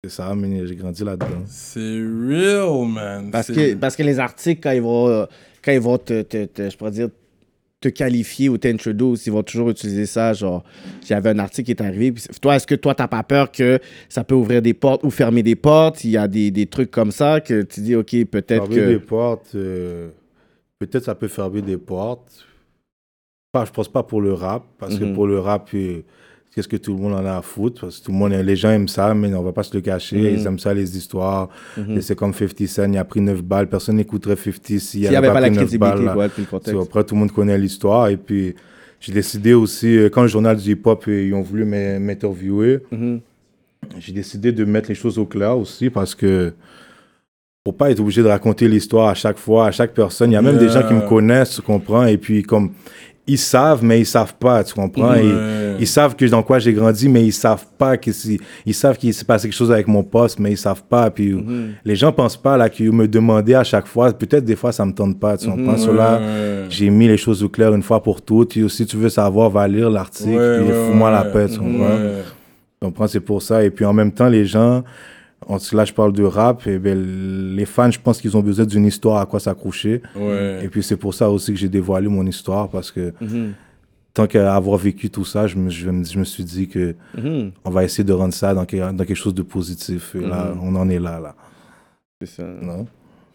C'est 0.02 0.10
ça, 0.10 0.34
man. 0.34 0.66
J'ai 0.66 0.76
grandi 0.76 1.04
là-dedans. 1.04 1.42
C'est 1.46 1.80
real, 2.00 2.86
man. 2.88 3.30
Parce 3.30 3.48
que, 3.48 3.74
parce 3.74 3.96
que 3.96 4.02
les 4.02 4.18
articles, 4.18 4.60
quand 4.62 4.70
ils 4.72 4.80
vont, 4.80 5.26
quand 5.62 5.72
ils 5.72 5.80
vont 5.80 5.98
te, 5.98 6.22
te- 6.22 6.46
te- 6.46 6.70
je 6.70 6.76
pourrais 6.76 6.90
dire, 6.92 7.08
te 7.80 7.88
qualifier 7.88 8.48
ou 8.48 8.56
t'introduce, 8.56 9.26
ils 9.26 9.32
vont 9.32 9.42
toujours 9.42 9.70
utiliser 9.70 10.06
ça. 10.06 10.32
Genre, 10.32 10.64
j'avais 11.06 11.30
un 11.30 11.38
article 11.38 11.66
qui 11.66 11.72
est 11.72 11.86
arrivé. 11.86 12.12
puis 12.12 12.24
toi, 12.40 12.56
est-ce 12.56 12.66
que 12.66 12.74
toi, 12.74 12.94
t'as 12.94 13.08
pas 13.08 13.22
peur 13.22 13.52
que 13.52 13.78
ça 14.08 14.24
peut 14.24 14.34
ouvrir 14.34 14.62
des 14.62 14.74
portes 14.74 15.04
ou 15.04 15.10
fermer 15.10 15.42
des 15.42 15.56
portes? 15.56 16.02
Il 16.04 16.10
y 16.10 16.16
a 16.16 16.28
des, 16.28 16.50
des 16.50 16.66
trucs 16.66 16.90
comme 16.90 17.10
ça 17.12 17.40
que 17.42 17.60
tu 17.62 17.80
dis, 17.82 17.94
OK, 17.94 18.10
peut-être 18.24 18.64
Fermer 18.68 18.76
que. 18.76 18.88
des 18.92 18.98
portes, 19.00 19.54
euh, 19.54 20.08
peut-être 20.78 21.04
ça 21.04 21.14
peut 21.14 21.28
fermer 21.28 21.60
des 21.60 21.76
portes. 21.78 22.46
Enfin, 23.52 23.66
je 23.66 23.70
pense 23.72 23.88
pas 23.88 24.02
pour 24.02 24.22
le 24.22 24.32
rap, 24.32 24.64
parce 24.78 24.96
que 24.98 25.04
Mhm. 25.04 25.14
pour 25.14 25.26
le 25.26 25.38
rap, 25.40 25.68
euh, 25.74 26.02
qu'est-ce 26.54 26.68
que 26.68 26.76
tout 26.76 26.92
le 26.94 26.98
monde 27.00 27.14
en 27.14 27.24
a 27.24 27.36
à 27.38 27.42
foutre? 27.42 27.82
Parce 27.82 27.98
que 28.00 28.04
tout 28.06 28.12
le 28.12 28.18
monde, 28.18 28.32
les 28.32 28.56
gens 28.56 28.70
aiment 28.70 28.88
ça, 28.88 29.14
mais 29.14 29.32
on 29.34 29.42
va 29.42 29.52
pas 29.52 29.62
se 29.62 29.74
le 29.74 29.80
cacher. 29.80 30.16
Mhm. 30.18 30.38
Ils 30.40 30.46
aiment 30.46 30.58
ça, 30.58 30.74
les 30.74 30.96
histoires. 30.96 31.48
Et 31.88 32.00
c'est 32.00 32.16
comme 32.16 32.34
50 32.34 32.66
Cent, 32.66 32.90
il 32.92 32.98
a 32.98 33.04
pris 33.04 33.20
9 33.20 33.42
balles. 33.42 33.68
Personne 33.68 33.96
n'écouterait 33.96 34.36
50 34.36 34.66
s'il 34.66 34.80
S'il 34.80 35.00
n'y 35.10 35.16
avait 35.16 35.28
pas 35.28 35.34
la 35.40 35.48
pris 35.48 35.56
9 35.56 35.66
crédibilité, 35.66 36.04
balles, 36.06 36.16
ouais, 36.16 36.28
puis 36.28 36.42
le 36.42 36.48
contexte. 36.48 36.80
après, 36.82 37.04
tout 37.04 37.14
le 37.14 37.20
monde 37.20 37.32
connaît 37.32 37.58
l'histoire. 37.58 38.08
Et 38.08 38.16
puis, 38.16 38.54
j'ai 39.00 39.12
décidé 39.12 39.54
aussi, 39.54 39.96
euh, 39.96 40.08
quand 40.10 40.22
le 40.22 40.28
journal 40.28 40.56
du 40.56 40.72
hip-hop, 40.72 41.04
euh, 41.08 41.22
ils 41.28 41.34
ont 41.34 41.42
voulu 41.42 41.64
m'in- 41.64 41.98
m'interviewer, 42.00 42.80
Mhm. 42.90 43.20
j'ai 43.98 44.12
décidé 44.12 44.52
de 44.52 44.64
mettre 44.64 44.88
les 44.88 44.94
choses 44.94 45.18
au 45.18 45.24
clair 45.26 45.56
aussi 45.56 45.88
parce 45.88 46.14
que 46.14 46.52
pour 47.64 47.76
pas 47.76 47.90
être 47.90 48.00
obligé 48.00 48.22
de 48.22 48.28
raconter 48.28 48.68
l'histoire 48.68 49.08
à 49.08 49.14
chaque 49.14 49.36
fois, 49.38 49.66
à 49.66 49.70
chaque 49.70 49.92
personne. 49.92 50.30
Il 50.30 50.34
y 50.34 50.36
a 50.36 50.42
même 50.42 50.56
des 50.58 50.68
gens 50.70 50.86
qui 50.86 50.94
me 50.94 51.06
connaissent, 51.06 51.56
tu 51.56 51.62
comprends, 51.62 52.04
et 52.06 52.16
puis 52.16 52.42
comme 52.42 52.70
ils 53.26 53.38
savent, 53.38 53.84
mais 53.84 54.00
ils 54.00 54.06
savent 54.06 54.34
pas, 54.34 54.64
tu 54.64 54.74
comprends? 54.74 55.12
Ouais. 55.12 55.76
ils 55.78 55.86
savent 55.86 56.14
que 56.16 56.24
dans 56.26 56.42
quoi 56.42 56.58
j'ai 56.58 56.72
grandi, 56.72 57.08
mais 57.08 57.24
ils 57.24 57.32
savent 57.32 57.64
pas 57.78 57.96
que 57.96 58.10
si, 58.12 58.38
ils 58.66 58.74
savent 58.74 58.98
qu'il 58.98 59.14
s'est 59.14 59.24
passé 59.24 59.48
quelque 59.48 59.56
chose 59.56 59.70
avec 59.72 59.86
mon 59.88 60.02
poste, 60.02 60.38
mais 60.40 60.50
ils 60.52 60.58
savent 60.58 60.82
pas. 60.82 61.10
Puis 61.10 61.32
Mhm. 61.32 61.70
les 61.84 61.96
gens 61.96 62.12
pensent 62.12 62.36
pas 62.36 62.56
là 62.56 62.68
qu'ils 62.68 62.92
me 62.92 63.06
demandaient 63.08 63.54
à 63.54 63.64
chaque 63.64 63.86
fois. 63.86 64.12
Peut-être 64.12 64.44
des 64.44 64.56
fois 64.56 64.72
ça 64.72 64.84
me 64.84 64.92
tente 64.92 65.18
pas, 65.20 65.36
tu 65.38 65.48
comprends? 65.48 65.76
So 65.78 65.92
là, 65.94 66.20
j'ai 66.68 66.90
mis 66.90 67.06
les 67.08 67.16
choses 67.16 67.42
au 67.44 67.48
clair 67.48 67.72
une 67.74 67.82
fois 67.82 68.02
pour 68.02 68.20
toutes. 68.20 68.68
Si 68.68 68.84
tu 68.86 68.96
veux 68.96 69.08
savoir, 69.08 69.48
va 69.48 69.66
lire 69.68 69.88
l'article, 69.90 70.30
Ouais, 70.30 70.58
puis 70.58 70.68
ouais, 70.68 70.86
fous-moi 70.88 71.10
la 71.10 71.24
paix, 71.24 71.46
tu 71.48 71.58
comprends? 71.58 71.98
Tu 71.98 72.86
comprends, 72.86 73.06
c'est 73.06 73.20
pour 73.20 73.42
ça. 73.42 73.62
Et 73.64 73.70
puis 73.70 73.84
en 73.84 73.92
même 73.92 74.10
temps, 74.12 74.28
les 74.28 74.44
gens, 74.46 74.82
là 75.72 75.84
je 75.84 75.92
parle 75.92 76.12
de 76.12 76.22
rap, 76.24 76.66
et 76.66 76.78
ben, 76.78 77.54
les 77.56 77.64
fans, 77.66 77.90
je 77.90 77.98
pense 78.00 78.20
qu'ils 78.20 78.36
ont 78.36 78.42
besoin 78.42 78.64
d'une 78.66 78.86
histoire 78.86 79.20
à 79.20 79.26
quoi 79.26 79.40
s'accrocher. 79.40 80.02
Ouais. 80.16 80.60
Et 80.64 80.68
puis 80.68 80.82
c'est 80.82 80.96
pour 80.96 81.14
ça 81.14 81.30
aussi 81.30 81.52
que 81.52 81.58
j'ai 81.58 81.68
dévoilé 81.68 82.08
mon 82.08 82.26
histoire, 82.26 82.68
parce 82.68 82.90
que 82.90 83.12
Mhm. 83.20 83.52
tant 84.14 84.26
qu'à 84.26 84.54
avoir 84.54 84.76
vécu 84.78 85.08
tout 85.10 85.24
ça, 85.24 85.46
je 85.46 85.56
me, 85.56 85.70
je, 85.70 85.84
je 86.04 86.18
me 86.18 86.24
suis 86.24 86.44
dit 86.44 86.68
que 86.68 86.94
Mhm. 87.16 87.52
on 87.64 87.70
va 87.70 87.84
essayer 87.84 88.04
de 88.04 88.12
rendre 88.12 88.34
ça 88.34 88.54
dans, 88.54 88.64
que- 88.66 88.76
dans 88.92 89.04
quelque 89.04 89.14
chose 89.14 89.34
de 89.34 89.42
positif. 89.42 90.14
Et 90.14 90.20
là, 90.20 90.52
Mhm. 90.54 90.60
on 90.62 90.74
en 90.76 90.88
est 90.88 90.98
là, 90.98 91.18
là. 91.20 91.34
C'est 92.20 92.28
ça. 92.28 92.44
Non? 92.60 92.86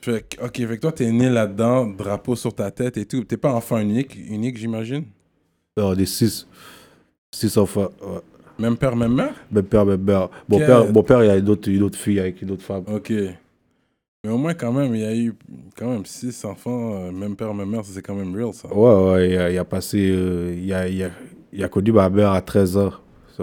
Fait 0.01 0.23
ok, 0.43 0.51
que 0.51 0.75
toi, 0.75 0.91
t'es 0.91 1.11
né 1.11 1.29
là-dedans, 1.29 1.87
drapeau 1.87 2.35
sur 2.35 2.53
ta 2.53 2.69
tête 2.69 2.97
et 2.97 3.05
tout. 3.05 3.23
T'es 3.23 3.37
pas 3.37 3.51
enfant 3.51 3.79
unique, 3.79 4.15
unique, 4.29 4.57
j'imagine? 4.57 5.05
Alors, 5.75 5.95
des 5.95 6.05
six, 6.05 6.47
six 7.33 7.57
enfants. 7.57 7.89
ouais. 8.01 8.19
Même 8.57 8.77
père, 8.77 8.95
même 8.95 9.13
mère? 9.13 9.33
Mon 9.51 9.61
père, 9.63 9.85
mon 9.85 9.97
père, 9.97 10.29
mon 10.49 10.57
Quel- 10.57 10.67
père, 10.67 10.91
mon 10.93 11.03
père, 11.03 11.23
il 11.23 11.27
y 11.27 11.29
a 11.29 11.41
d'autres 11.41 11.67
il 11.69 11.73
y 11.73 11.77
a 11.77 11.79
d'autres 11.79 11.97
filles 11.99 12.19
avec 12.19 12.43
d'autres 12.45 12.63
femmes. 12.63 12.83
Ok. 12.87 13.11
Mais 14.23 14.31
au 14.31 14.37
moins, 14.37 14.53
quand 14.53 14.71
même, 14.71 14.95
il 14.95 15.01
y 15.01 15.05
a 15.05 15.15
eu 15.15 15.33
quand 15.77 15.89
même 15.91 16.05
six 16.05 16.43
enfants, 16.45 16.95
euh, 16.95 17.11
même 17.11 17.35
père, 17.35 17.53
même 17.53 17.69
mère, 17.69 17.81
c'est 17.83 18.01
quand 18.01 18.15
même 18.15 18.33
real, 18.35 18.53
ça. 18.53 18.73
Ouais, 18.73 19.11
ouais, 19.13 19.29
il 19.29 19.37
a, 19.37 19.51
il 19.51 19.57
a 19.57 19.65
passé. 19.65 20.09
euh, 20.11 20.55
il, 20.57 20.73
a, 20.73 20.87
il, 20.87 21.03
a, 21.03 21.09
il 21.53 21.63
a 21.63 21.67
connu 21.67 21.91
ma 21.91 22.09
mère 22.09 22.31
à 22.31 22.41
13 22.41 22.77
ans. 22.77 22.91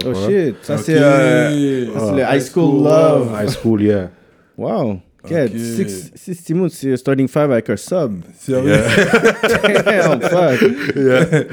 Oh 0.05 0.15
shit, 0.27 0.55
ça 0.63 0.77
Ok. 0.77 0.81
c'est 0.85 0.97
euh, 0.99 1.93
ça, 1.93 2.01
c'est 2.07 2.15
le 2.17 2.23
High 2.23 2.43
School 2.51 2.83
Love. 2.83 3.31
High 3.41 3.49
school, 3.51 3.83
yeah. 3.83 4.11
Wow. 4.57 4.99
Yeah, 5.31 5.45
Ok. 5.45 5.51
six, 5.57 6.11
six 6.17 6.43
Timoun, 6.43 6.69
c'est 6.71 6.97
starting 6.97 7.29
five 7.29 7.53
avec 7.53 7.69
un 7.71 7.77
sub. 7.77 8.23
Sérieux? 8.35 8.73
Damn, 9.85 10.21
fuck. 10.21 10.65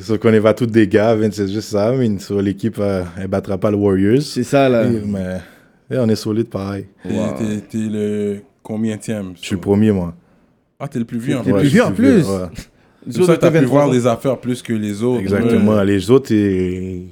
Sauf 0.00 0.18
qu'on 0.18 0.32
est 0.32 0.38
va 0.38 0.54
tous 0.54 0.66
des 0.66 0.86
gars, 0.86 1.14
Vince, 1.16 1.34
c'est 1.34 1.48
juste 1.48 1.70
ça. 1.70 1.92
Mais 1.92 2.18
sur 2.18 2.40
l'équipe, 2.40 2.76
euh, 2.78 3.02
elle 3.20 3.26
battra 3.28 3.58
pas 3.58 3.70
le 3.70 3.76
Warriors. 3.76 4.22
C'est 4.22 4.44
ça, 4.44 4.68
là. 4.68 4.84
Mais 4.84 5.38
ouais, 5.90 5.98
on 5.98 6.08
est 6.08 6.16
solide 6.16 6.48
pareil. 6.48 6.86
T'es- 7.02 7.08
T'es 7.38 7.60
t'es 7.68 7.78
le 7.90 8.38
combienième? 8.62 9.32
Je 9.40 9.46
suis 9.46 9.54
le 9.56 9.60
premier, 9.60 9.90
moi. 9.90 10.14
Ah, 10.78 10.86
t'es 10.86 11.00
le 11.00 11.04
plus 11.04 11.18
vieux 11.18 11.36
en 11.36 11.42
T'es 11.42 11.50
plus. 11.50 11.54
le 11.54 11.60
plus 11.60 11.68
vieux 11.68 11.82
en 11.84 11.90
plus. 11.92 12.22
ouais. 12.24 12.46
C'est 13.10 13.18
pour 13.18 13.26
ça 13.26 13.36
que 13.36 13.40
t'as 13.40 13.50
pu 13.50 13.58
23 13.58 13.84
voir 13.84 13.92
les 13.92 14.06
affaires 14.06 14.38
plus 14.38 14.60
que 14.62 14.72
les 14.72 15.02
autres. 15.02 15.20
Exactement. 15.20 15.74
Ouais. 15.76 15.84
Les 15.86 16.10
autres, 16.10 16.30
et... 16.32 17.02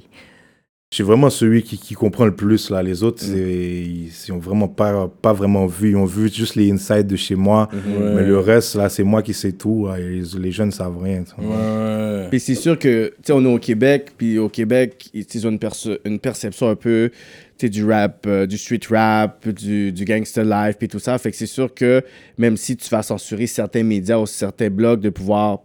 je 0.89 0.95
suis 0.95 1.03
vraiment 1.03 1.29
celui 1.29 1.63
qui, 1.63 1.77
qui 1.77 1.95
comprend 1.95 2.23
le 2.23 2.33
plus. 2.35 2.69
Là. 2.69 2.81
Les 2.81 3.03
autres, 3.03 3.25
Mm. 3.25 3.35
ils 3.37 4.07
ils 4.07 4.31
ont 4.31 4.37
vraiment 4.39 4.69
pas, 4.69 5.09
pas 5.21 5.33
vraiment 5.33 5.65
vu. 5.65 5.89
Ils 5.91 5.95
ont 5.97 6.05
vu 6.05 6.29
juste 6.33 6.55
les 6.55 6.71
insides 6.71 7.07
de 7.07 7.17
chez 7.17 7.35
moi. 7.35 7.67
Ouais. 7.73 8.13
Mais 8.15 8.23
le 8.25 8.39
reste, 8.39 8.75
là, 8.75 8.87
c'est 8.87 9.03
moi 9.03 9.21
qui 9.21 9.33
sais 9.33 9.51
tout. 9.51 9.89
les, 9.97 10.21
les 10.39 10.51
jeunes 10.51 10.71
savent 10.71 10.97
rien. 11.03 11.25
Ouais. 11.37 12.27
Puis 12.29 12.39
c'est 12.39 12.55
sûr 12.55 12.79
que, 12.79 13.07
tu 13.09 13.13
sais, 13.25 13.33
on 13.33 13.43
est 13.43 13.53
au 13.53 13.59
Québec, 13.59 14.11
puis 14.17 14.37
au 14.39 14.47
Québec, 14.47 15.09
ils 15.13 15.25
ils 15.33 15.45
ont 15.45 15.49
une, 15.49 15.59
perce- 15.59 15.89
une 16.05 16.19
perception 16.19 16.69
un 16.69 16.75
peu, 16.75 17.09
tu 17.57 17.65
sais, 17.65 17.69
du 17.69 17.83
rap, 17.83 18.23
euh, 18.25 18.45
du 18.45 18.57
street 18.57 18.79
rap, 18.89 19.45
du, 19.49 19.91
du 19.91 20.05
gangster 20.05 20.45
life, 20.45 20.77
puis 20.77 20.87
tout 20.87 20.99
ça. 20.99 21.17
Fait 21.17 21.31
que 21.31 21.37
c'est 21.37 21.45
sûr 21.47 21.73
que 21.73 22.01
même 22.37 22.55
si 22.55 22.77
tu 22.77 22.87
vas 22.89 23.03
censurer 23.03 23.47
certains 23.47 23.83
médias 23.83 24.19
ou 24.19 24.25
certains 24.25 24.69
blogs 24.69 25.01
de 25.01 25.09
pouvoir 25.09 25.59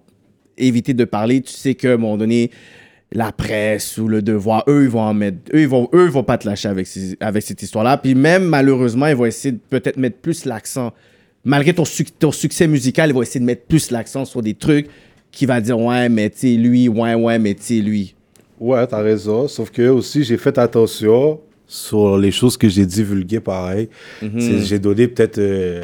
éviter 0.58 0.94
de 0.94 1.04
parler, 1.04 1.40
tu 1.42 1.52
sais 1.52 1.74
qu'à 1.76 1.92
un 1.92 1.96
moment 1.96 2.16
donné, 2.18 2.50
la 3.12 3.30
presse 3.32 3.98
ou 3.98 4.08
le 4.08 4.22
devoir, 4.22 4.64
eux, 4.68 4.84
ils 4.84 4.88
vont 4.88 5.00
en 5.02 5.14
mettre, 5.14 5.36
eux, 5.54 5.60
ils 5.60 5.68
vont, 5.68 5.88
eux, 5.92 6.06
ils 6.06 6.10
vont 6.10 6.24
pas 6.24 6.38
te 6.38 6.48
lâcher 6.48 6.68
avec, 6.68 6.86
ces- 6.86 7.16
avec 7.20 7.42
cette 7.42 7.62
histoire-là. 7.62 7.96
Puis 7.98 8.14
même, 8.14 8.44
malheureusement, 8.44 9.06
ils 9.06 9.14
vont 9.16 9.26
essayer 9.26 9.52
de 9.52 9.60
peut-être 9.70 9.96
mettre 9.98 10.16
plus 10.16 10.44
l'accent. 10.44 10.92
Malgré 11.44 11.74
ton, 11.74 11.84
suc- 11.84 12.18
ton 12.18 12.32
succès 12.32 12.66
musical, 12.66 13.10
ils 13.10 13.12
vont 13.12 13.22
essayer 13.22 13.40
de 13.40 13.44
mettre 13.44 13.66
plus 13.66 13.90
l'accent 13.90 14.24
sur 14.24 14.40
des 14.42 14.54
trucs 14.54 14.86
qui 15.30 15.44
va 15.46 15.60
dire, 15.60 15.78
ouais, 15.78 16.08
mais 16.08 16.30
tu 16.30 16.56
lui, 16.56 16.88
ouais, 16.88 17.14
ouais, 17.14 17.38
mais 17.38 17.54
tu 17.54 17.80
lui. 17.82 18.14
Ouais, 18.60 18.86
t'as 18.86 19.02
raison. 19.02 19.48
Sauf 19.48 19.70
que 19.70 19.88
aussi, 19.88 20.22
j'ai 20.24 20.36
fait 20.36 20.56
attention 20.58 21.40
sur 21.66 22.16
les 22.18 22.30
choses 22.30 22.56
que 22.56 22.68
j'ai 22.68 22.86
divulguées, 22.86 23.40
pareil. 23.40 23.88
Mhm. 24.22 24.60
J'ai 24.62 24.78
donné 24.78 25.08
peut-être 25.08 25.38
euh, 25.38 25.82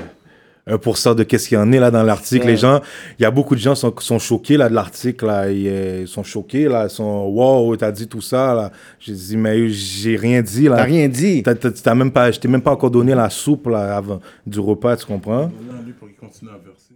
1% 0.68 1.14
de 1.14 1.22
qu'est-ce 1.22 1.48
qu'il 1.48 1.56
y 1.56 1.60
en 1.60 1.72
a 1.72 1.76
là 1.80 1.90
dans 1.90 2.02
l'article. 2.02 2.46
Les 2.46 2.56
gens, 2.56 2.80
il 3.18 3.22
y 3.22 3.24
a 3.24 3.30
beaucoup 3.30 3.54
de 3.54 3.60
gens 3.60 3.74
qui 3.74 3.80
sont, 3.80 3.94
sont 3.98 4.18
choqués 4.18 4.56
là 4.56 4.68
de 4.68 4.74
l'article. 4.74 5.26
Là. 5.26 5.50
Ils, 5.50 5.66
euh, 5.68 6.00
ils 6.02 6.08
sont 6.08 6.22
choqués 6.22 6.68
là. 6.68 6.84
Ils 6.84 6.90
sont 6.90 7.26
wow, 7.26 7.76
t'as 7.76 7.90
dit 7.92 8.06
tout 8.08 8.20
ça 8.20 8.54
là. 8.54 8.72
J'ai 9.00 9.12
dit 9.12 9.36
mais 9.36 9.68
j'ai 9.68 10.16
rien 10.16 10.42
dit 10.42 10.68
là. 10.68 10.76
T'as 10.76 10.82
rien 10.84 11.08
dit. 11.08 11.42
T'as- 11.42 11.54
t'as- 11.54 11.70
t'as 11.70 11.94
même 11.94 12.10
pas, 12.12 12.30
je 12.30 12.38
t'ai 12.40 12.48
même 12.48 12.62
pas 12.62 12.72
encore 12.72 12.90
donné 12.90 13.14
la 13.14 13.30
soupe 13.30 13.66
là 13.68 13.96
avant 13.96 14.20
du 14.46 14.60
repas, 14.60 14.96
tu 14.96 15.06
comprends? 15.06 15.50
Lui, 15.84 15.92
pour 15.92 16.08
qu'il 16.08 16.16
continue 16.16 16.50
à 16.50 16.58
verser. 16.64 16.94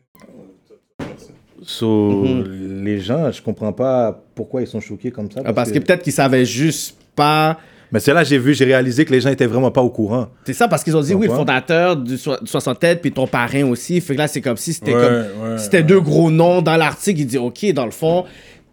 So, 1.64 2.25
les 2.25 2.99
gens, 3.00 3.31
je 3.31 3.41
comprends 3.41 3.73
pas 3.73 4.21
pourquoi 4.35 4.62
ils 4.62 4.67
sont 4.67 4.81
choqués 4.81 5.12
comme 5.12 5.31
ça. 5.31 5.41
Mhm. 5.41 5.47
Ah, 5.49 5.52
Parce 5.52 5.71
que 5.71 5.79
peut-être 5.79 6.02
qu'ils 6.02 6.12
savaient 6.12 6.45
juste 6.45 6.97
pas. 7.14 7.59
Mais 7.92 8.00
c'est 8.00 8.14
là 8.14 8.25
j'ai 8.25 8.38
vu, 8.38 8.54
j'ai 8.54 8.64
réalisé 8.64 9.04
que 9.04 9.12
les 9.12 9.20
gens 9.20 9.28
étaient 9.30 9.46
vraiment 9.46 9.70
pas 9.70 9.82
au 9.82 9.90
courant. 9.90 10.28
C'est 10.44 10.54
ça, 10.54 10.66
parce 10.66 10.82
qu'ils 10.82 10.96
ont 10.96 11.00
dit, 11.02 11.14
oui, 11.14 11.26
le 11.28 11.34
fondateur 11.34 11.96
du, 11.96 12.16
so- 12.16 12.38
du 12.40 12.50
67, 12.50 13.00
puis 13.02 13.12
ton 13.12 13.26
parrain 13.26 13.64
aussi. 13.64 14.00
Fait 14.00 14.14
que 14.14 14.18
là, 14.18 14.28
c'est 14.28 14.40
comme 14.40 14.56
si 14.56 14.72
c'était 14.72 14.94
Ouais, 14.94 15.00
comme. 15.02 15.12
ouais, 15.52 15.58
c'était 15.58 15.76
ouais. 15.78 15.82
deux 15.82 16.00
gros 16.00 16.30
noms 16.30 16.62
dans 16.62 16.76
l'article. 16.76 17.20
Ils 17.20 17.26
disent, 17.26 17.38
OK, 17.38 17.64
dans 17.72 17.84
le 17.84 17.90
fond. 17.90 18.25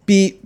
Puis, 0.05 0.37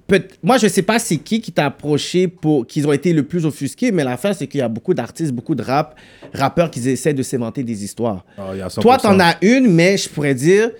moi, 0.43 0.57
je 0.57 0.67
sais 0.67 0.81
pas 0.81 0.99
c'est 0.99 1.15
qui 1.17 1.39
qui 1.39 1.51
t'a 1.53 1.67
approché 1.67 2.27
pour. 2.27 2.67
qu'ils 2.67 2.85
ont 2.87 2.91
été 2.91 3.13
le 3.13 3.23
plus 3.23 3.45
offusqués, 3.45 3.91
mais 3.93 4.03
l'affaire, 4.03 4.35
c'est 4.35 4.47
qu'il 4.47 4.59
y 4.59 4.63
a 4.63 4.67
beaucoup 4.67 4.93
d'artistes, 4.93 5.31
beaucoup 5.31 5.55
de 5.55 5.63
rap, 5.63 5.95
rappeurs 6.33 6.69
qui 6.69 6.85
essaient 6.89 7.13
de 7.13 7.23
s'inventer 7.23 7.63
des 7.63 7.83
histoires. 7.83 8.25
100%. 8.37 8.81
Toi, 8.81 8.97
t'en 8.97 9.19
as 9.21 9.35
une, 9.41 9.67
mais 9.71 9.95
je 9.97 10.09
pourrais 10.09 10.35
dire. 10.35 10.71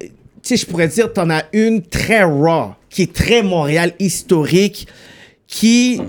Tu 0.00 0.08
sais, 0.42 0.56
je 0.56 0.66
pourrais 0.66 0.86
dire, 0.88 1.12
t'en 1.12 1.28
as 1.30 1.42
une 1.52 1.82
très 1.82 2.22
raw, 2.22 2.74
qui 2.88 3.02
est 3.02 3.12
très 3.12 3.42
Montréal 3.42 3.92
historique, 3.98 4.86
qui. 5.48 6.00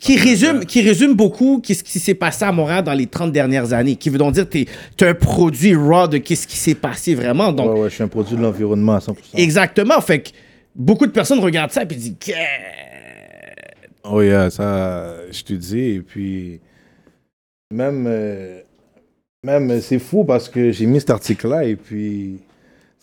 Qui 0.00 0.16
résume, 0.16 0.64
qui 0.66 0.82
résume 0.82 1.14
beaucoup 1.14 1.60
qu'est-ce 1.64 1.82
qui 1.84 1.98
s'est 1.98 2.14
passé 2.14 2.44
à 2.44 2.52
Montréal 2.52 2.84
dans 2.84 2.92
les 2.92 3.06
30 3.06 3.32
dernières 3.32 3.72
années. 3.72 3.96
Qui 3.96 4.10
veut 4.10 4.18
donc 4.18 4.34
dire 4.34 4.44
que 4.44 4.50
t'es 4.50 4.66
t'es 4.96 5.06
un 5.08 5.14
produit 5.14 5.74
raw 5.74 6.06
de 6.08 6.18
qu'est-ce 6.18 6.46
qui 6.46 6.56
s'est 6.56 6.74
passé 6.74 7.14
vraiment. 7.14 7.52
Donc, 7.52 7.72
Ouais, 7.74 7.80
ouais, 7.82 7.88
je 7.90 7.94
suis 7.94 8.02
un 8.04 8.08
produit 8.08 8.36
de 8.36 8.42
l'environnement 8.42 8.94
à 8.94 8.98
100%. 9.00 9.14
exactement. 9.36 10.00
Fait 10.00 10.20
que 10.20 10.30
beaucoup 10.74 11.06
de 11.06 11.12
personnes 11.12 11.40
regardent 11.40 11.70
ça 11.72 11.82
et 11.82 11.86
puis 11.86 11.96
disent, 11.96 12.14
Oh 14.04 14.22
yeah, 14.22 14.50
ça, 14.50 15.14
je 15.32 15.42
te 15.42 15.52
dis. 15.54 15.80
Et 15.80 16.00
puis, 16.00 16.60
même, 17.72 18.04
euh, 18.06 18.60
même 19.42 19.70
euh, 19.70 19.80
c'est 19.80 19.98
fou 19.98 20.24
parce 20.24 20.48
que 20.48 20.70
j'ai 20.70 20.86
mis 20.86 21.00
cet 21.00 21.10
article-là 21.10 21.64
et 21.64 21.74
puis, 21.76 22.38
tu 22.38 22.45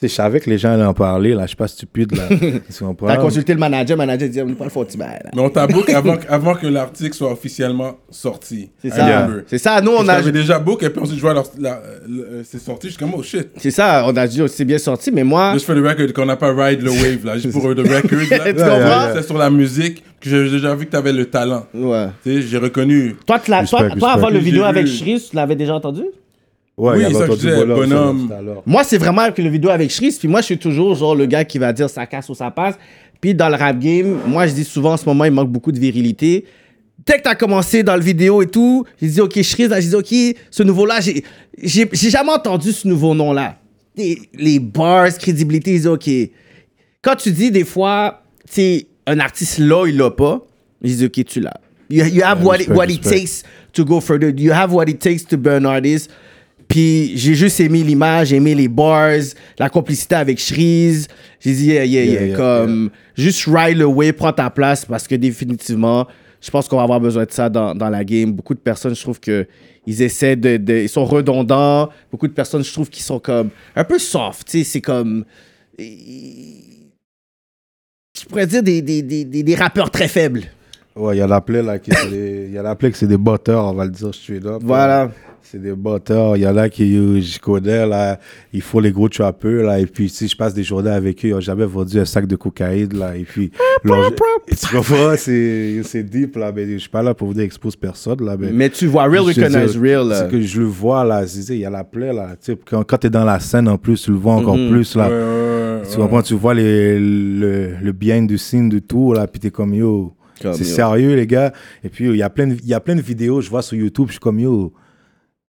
je 0.08 0.14
savais 0.14 0.40
que 0.40 0.50
les 0.50 0.58
gens 0.58 0.72
allaient 0.74 0.84
en 0.84 0.94
parler, 0.94 1.34
là. 1.34 1.44
Je 1.44 1.48
suis 1.48 1.56
pas 1.56 1.68
stupide, 1.68 2.16
là. 2.16 2.24
tu 2.30 2.84
comprends? 2.84 3.08
T'as 3.08 3.18
consulté 3.18 3.54
le 3.54 3.60
manager, 3.60 3.96
le 3.98 4.06
manager 4.06 4.30
dit, 4.30 4.42
on 4.42 4.54
pas 4.54 4.66
le 4.66 4.70
faux 4.70 4.86
là. 4.98 5.20
Mais 5.36 5.42
on 5.42 5.50
t'a 5.50 5.68
book 5.68 5.90
avant, 5.90 6.16
avant 6.30 6.56
que 6.56 6.68
l'article 6.68 7.14
soit 7.14 7.32
officiellement 7.32 7.98
sorti. 8.10 8.70
C'est 8.82 8.90
ça. 8.90 9.28
C'est 9.48 9.58
ça. 9.58 9.82
Nous, 9.82 9.92
On 9.92 10.08
a. 10.08 10.14
avait 10.14 10.32
déjà 10.32 10.60
book 10.60 10.84
et 10.84 10.90
puis 10.90 11.02
ensuite 11.02 11.18
je 11.18 11.22
vois 11.22 11.34
le- 11.34 12.44
c'est 12.44 12.60
sorti. 12.60 12.88
Je 12.88 12.94
suis 12.94 13.00
comme 13.00 13.14
oh 13.16 13.24
shit. 13.24 13.50
C'est 13.58 13.72
ça, 13.72 14.04
on 14.08 14.16
a 14.16 14.28
dit, 14.28 14.42
oh, 14.42 14.48
c'est 14.48 14.66
bien 14.66 14.78
sorti, 14.78 15.12
mais 15.12 15.24
moi. 15.24 15.54
Juste 15.54 15.66
for 15.66 15.76
the 15.76 15.80
record 15.80 16.14
qu'on 16.14 16.26
n'a 16.26 16.36
pas 16.36 16.54
ride 16.54 16.82
le 16.82 16.92
wave 16.92 17.26
là. 17.26 17.38
Juste 17.38 17.52
pour 17.52 17.64
the 17.76 17.80
record 17.80 18.30
là. 18.30 18.54
Tu 18.54 18.60
comprends? 18.60 19.14
C'est 19.16 19.24
sur 19.24 19.38
la 19.38 19.50
musique 19.50 20.04
que 20.20 20.30
j'ai 20.30 20.50
déjà 20.50 20.74
vu 20.76 20.86
que 20.86 20.92
t'avais 20.92 21.14
le 21.14 21.26
talent. 21.26 21.66
Ouais. 21.74 22.08
Tu 22.24 22.42
sais, 22.42 22.48
j'ai 22.48 22.58
reconnu. 22.58 23.16
Toi, 23.26 23.40
avant 24.12 24.30
le 24.30 24.40
vidéo 24.40 24.64
avec 24.64 24.88
Shreeze, 24.88 25.30
tu 25.30 25.36
l'avais 25.36 25.56
déjà 25.56 25.76
entendu? 25.76 26.04
Ouais, 26.76 26.94
Oui, 26.94 26.98
il 26.98 27.02
y 27.04 27.06
avait 27.06 27.26
entendu 27.26 27.42
je 27.42 27.48
disais, 27.50 27.66
Bonhomme, 27.66 28.30
ça. 28.30 28.40
Moi, 28.66 28.84
c'est 28.84 28.98
vraiment 28.98 29.22
avec 29.22 29.38
le 29.38 29.50
vidéo 29.50 29.70
avec 29.70 29.92
Shreeze, 29.92 30.18
puis 30.18 30.28
moi, 30.28 30.42
je 30.42 30.46
suis 30.48 30.58
toujours 30.58 30.96
genre 30.96 31.14
le 31.16 31.28
gars 31.28 31.46
qui 31.46 31.60
va 31.60 31.72
dire 31.72 31.90
ça 31.90 32.06
casse 32.08 32.30
ou 32.30 32.36
ça 32.36 32.50
passe. 32.50 32.76
Puis 33.22 33.36
dans 33.36 33.48
le 33.48 33.56
rap 33.56 33.78
game, 33.80 34.18
moi, 34.28 34.48
je 34.48 34.54
dis 34.54 34.64
souvent 34.64 34.94
en 34.94 34.98
ce 34.98 35.06
moment, 35.06 35.24
il 35.26 35.32
manque 35.32 35.52
beaucoup 35.52 35.72
de 35.72 35.80
virilité. 35.80 36.46
Dès 37.06 37.18
que 37.18 37.24
t'as 37.24 37.36
commencé 37.36 37.84
dans 37.84 37.96
le 37.96 38.02
vidéo 38.02 38.42
et 38.42 38.48
tout, 38.48 38.86
j'ai 39.00 39.08
dit, 39.08 39.22
OK, 39.22 39.36
là, 39.36 39.80
j'ai 39.80 39.90
dit, 39.90 39.96
OK, 39.96 40.38
ce 40.50 40.64
nouveau-là, 40.64 41.00
j'ai 41.00 41.24
j'ai 41.62 41.88
j'ai 41.92 42.10
jamais 42.10 42.32
entendu 42.32 42.72
ce 42.72 42.88
nouveau 42.88 43.14
nom-là. 43.14 43.58
Les, 43.96 44.20
les 44.34 44.60
bars, 44.60 45.16
crédibilité, 45.18 45.74
j'ai 45.74 45.80
dit, 45.82 45.88
OK. 45.88 46.10
Quand 47.04 47.16
tu 47.16 47.32
dis 47.32 47.52
des 47.52 47.66
fois, 47.66 48.24
tu 48.52 48.86
un 49.06 49.20
artiste 49.20 49.60
là, 49.60 49.86
il 49.88 49.98
l'a 49.98 50.10
pas, 50.10 50.42
j'ai 50.82 50.96
dit, 50.96 51.06
OK, 51.06 51.26
tu 51.26 51.40
l'as. 51.40 51.54
You, 51.90 52.06
you 52.06 52.24
have 52.24 52.40
Ouais, 52.40 52.46
what, 52.46 52.62
it, 52.62 52.70
what 52.70 52.86
it 52.90 53.02
takes 53.02 53.44
to 53.74 53.86
go 53.86 54.00
further. 54.00 54.30
You 54.36 54.52
have 54.54 54.74
what 54.74 54.86
it 54.88 55.00
takes 55.00 55.24
to 55.26 55.38
be 55.38 55.48
an 55.50 55.66
artist. 55.66 56.10
Puis 56.74 57.16
j'ai 57.16 57.36
juste 57.36 57.60
aimé 57.60 57.84
l'image, 57.84 58.30
j'ai 58.30 58.38
aimé 58.38 58.56
les 58.56 58.68
bars, 58.68 59.20
la 59.60 59.70
complicité 59.70 60.16
avec 60.16 60.40
Shreeze. 60.40 61.08
J'ai 61.40 61.54
dit, 61.54 61.66
yeah, 61.68 61.86
yeah, 61.86 62.04
yeah, 62.04 62.36
comme, 62.36 62.90
juste 63.16 63.46
ride 63.46 63.78
the 63.78 63.84
way, 63.84 64.12
prends 64.12 64.34
ta 64.34 64.50
place 64.50 64.84
parce 64.84 65.08
que 65.08 65.14
définitivement, 65.14 66.08
je 66.42 66.50
pense 66.50 66.68
qu'on 66.68 66.78
va 66.78 66.82
avoir 66.82 67.00
besoin 67.00 67.26
de 67.26 67.32
ça 67.32 67.48
dans, 67.48 67.76
dans 67.76 67.92
la 67.92 68.04
game. 68.04 68.32
Beaucoup 68.32 68.56
de 68.56 68.60
personnes, 68.60 68.96
je 68.96 69.02
trouve 69.04 69.20
que 69.20 69.46
ils 69.86 70.02
essaient 70.02 70.36
de, 70.36 70.58
de- 70.58 70.78
Ils 70.78 70.90
sont 70.90 71.06
redondants. 71.06 71.90
Beaucoup 72.12 72.28
de 72.28 72.34
personnes, 72.34 72.64
je 72.64 72.74
trouve 72.74 72.90
qu'ils 72.90 73.04
sont 73.04 73.20
comme 73.20 73.52
un 73.76 73.84
peu 73.84 74.00
soft. 74.00 74.48
Tu 74.48 74.58
sais, 74.58 74.64
c'est 74.64 74.82
comme. 74.82 75.26
Je 75.78 75.86
pourrais 78.28 78.48
dire 78.48 78.64
des, 78.64 78.82
des, 78.82 79.04
des, 79.04 79.26
des, 79.26 79.56
rappeurs 79.56 79.92
très 79.92 80.08
faibles. 80.08 80.42
Ouais, 80.96 81.18
il 81.18 81.20
y 81.20 81.22
a 81.22 81.28
l'appelé, 81.28 81.62
là, 81.62 81.78
qui 81.78 81.92
il 82.12 82.52
y 82.52 82.58
a 82.58 82.76
que 82.76 82.92
c'est 82.94 83.06
des 83.06 83.18
botteurs, 83.18 83.64
on 83.66 83.74
va 83.74 83.86
le 83.86 83.92
dire 83.92 84.12
straight 84.12 84.44
up. 84.44 84.60
Voilà. 84.64 85.12
C'est 85.46 85.62
des 85.62 85.74
botteurs. 85.74 86.36
Il 86.38 86.42
y 86.44 86.48
en 86.48 86.56
a 86.58 86.68
qui, 86.70 87.22
je 87.22 87.40
connais, 87.40 87.86
là, 87.86 88.20
il 88.54 88.62
faut 88.62 88.80
les 88.80 88.92
gros 88.92 89.10
trappeurs, 89.10 89.64
là. 89.66 89.80
Et 89.80 89.86
puis, 89.86 90.10
si 90.10 90.28
je 90.28 90.36
passe 90.36 90.54
des 90.54 90.64
journées 90.64 90.90
avec 90.90 91.24
eux, 91.24 91.28
ils 91.28 91.34
n'ont 91.34 91.40
jamais 91.42 91.66
vendu 91.66 92.00
un 92.00 92.06
sac 92.06 92.26
de 92.26 92.36
cocaïne, 92.36 92.98
là. 92.98 93.16
Et 93.16 93.24
puis, 93.24 93.52
leur- 93.84 94.12
tu 94.48 94.76
comprends? 94.76 95.14
C'est 95.18 95.82
c'est 95.84 96.04
deep, 96.04 96.38
là. 96.38 96.52
Mais 96.56 96.66
je 96.72 96.78
suis 96.78 96.90
pas 96.90 97.04
là 97.04 97.14
pour 97.14 97.28
vous 97.28 97.34
dire 97.34 97.44
expose 97.44 97.76
personne, 97.76 98.24
là. 98.26 98.36
Mais, 98.40 98.52
Mais 98.52 98.70
tu 98.70 98.88
vois, 98.88 99.04
real 99.04 99.20
recognize 99.22 99.78
real. 99.78 100.08
là. 100.08 100.22
C'est 100.22 100.32
que 100.32 100.42
je 100.42 100.60
le 100.60 100.66
vois, 100.66 101.04
là. 101.04 101.28
c'est- 101.28 101.54
Il 101.54 101.60
y 101.60 101.66
a 101.66 101.70
la 101.70 101.84
plaie, 101.84 102.14
là. 102.14 102.30
Tu 102.42 102.54
sais, 102.54 102.58
quand, 102.66 102.84
quand 102.84 102.98
tu 102.98 103.08
es 103.08 103.10
dans 103.10 103.26
la 103.26 103.40
scène, 103.40 103.68
en 103.68 103.78
plus, 103.78 104.02
tu 104.02 104.12
le 104.12 104.18
vois 104.18 104.34
encore 104.34 104.58
Mhm. 104.58 104.70
plus, 104.72 104.96
là. 104.96 105.08
Ouais, 105.10 105.14
ouais, 105.14 105.82
Tu 105.84 105.90
ouais. 105.90 105.96
comprends? 105.98 106.22
Tu 106.22 106.34
vois 106.36 106.54
les, 106.54 106.98
le, 106.98 107.76
le 107.82 107.92
behind 107.92 108.30
the 108.32 108.38
scene 108.38 108.70
de 108.70 108.80
tout, 108.80 109.14
là. 109.14 109.28
Puis 109.28 109.40
t'es 109.42 109.52
comme, 109.52 109.74
yo, 109.76 110.14
c'est 110.40 110.64
sérieux, 110.64 111.16
les 111.16 111.28
gars. 111.28 111.52
Et 111.84 111.90
puis, 111.90 112.06
il 112.10 112.16
y, 112.16 112.24
a 112.24 112.30
plein 112.30 112.48
de- 112.48 112.56
il 112.64 112.68
y 112.70 112.74
a 112.74 112.80
plein 112.80 112.96
de 112.96 113.02
vidéos, 113.02 113.42
je 113.42 113.50
vois 113.50 113.62
sur 113.62 113.78
YouTube, 113.78 114.06
je 114.08 114.14
suis 114.14 114.20
comme, 114.20 114.40
yo, 114.40 114.74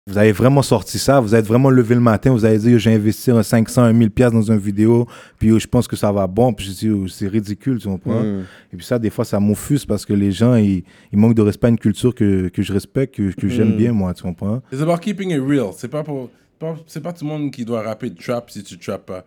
vous 0.07 0.19
avez 0.19 0.33
vraiment 0.33 0.61
sorti 0.61 0.99
ça, 0.99 1.19
vous 1.19 1.35
êtes 1.35 1.47
vraiment 1.47 1.71
levé 1.71 1.95
le 1.95 2.01
matin, 2.03 2.31
vous 2.31 2.45
avez 2.45 2.59
dit, 2.59 2.79
j'ai 2.79 2.93
investi 2.93 3.31
un 3.31 3.43
500, 3.43 3.91
1000 3.95 4.11
pièces 4.11 4.33
dans 4.33 4.43
une 4.43 4.59
vidéo, 4.59 5.07
puis 5.39 5.59
je 5.59 5.67
pense 5.67 5.89
que 5.89 5.97
ça 5.97 6.13
va 6.13 6.27
bon, 6.27 6.53
puis 6.53 6.67
je 6.67 6.73
dis, 6.73 6.87
yo, 6.89 7.09
c'est 7.09 7.27
ridicule, 7.27 7.79
tu 7.79 7.89
comprends? 7.89 8.21
Mm. 8.21 8.45
Et 8.75 8.77
puis 8.77 8.85
ça, 8.85 8.99
des 8.99 9.09
fois, 9.09 9.25
ça 9.25 9.41
m'offuse 9.41 9.87
parce 9.87 10.05
que 10.05 10.13
les 10.13 10.31
gens, 10.31 10.57
ils, 10.57 10.85
ils 11.11 11.19
manquent 11.19 11.33
de 11.35 11.41
respect 11.41 11.69
à 11.69 11.71
une 11.71 11.79
culture 11.79 12.15
que, 12.15 12.49
que 12.49 12.61
je 12.63 12.75
respecte, 12.75 13.15
que, 13.15 13.31
que 13.33 13.49
j'aime 13.49 13.73
Mm. 13.73 13.77
bien, 13.79 13.93
moi, 13.93 14.13
tu 14.13 14.23
comprends? 14.23 14.61
It's 14.71 14.83
about 14.83 14.99
keeping 14.99 15.31
it 15.31 15.41
real. 15.43 15.71
C'est 15.75 15.89
pas 15.89 16.03
pour. 16.03 16.29
pas- 16.59 16.77
C'est 16.87 17.03
pas 17.03 17.15
tout 17.15 17.25
le 17.25 17.31
monde 17.31 17.51
qui 17.51 17.65
doit 17.65 17.81
rapper 17.81 18.11
de 18.11 18.17
trap 18.23 18.51
si 18.51 18.63
tu 18.63 18.77
trappes 18.79 19.07
pas. 19.07 19.25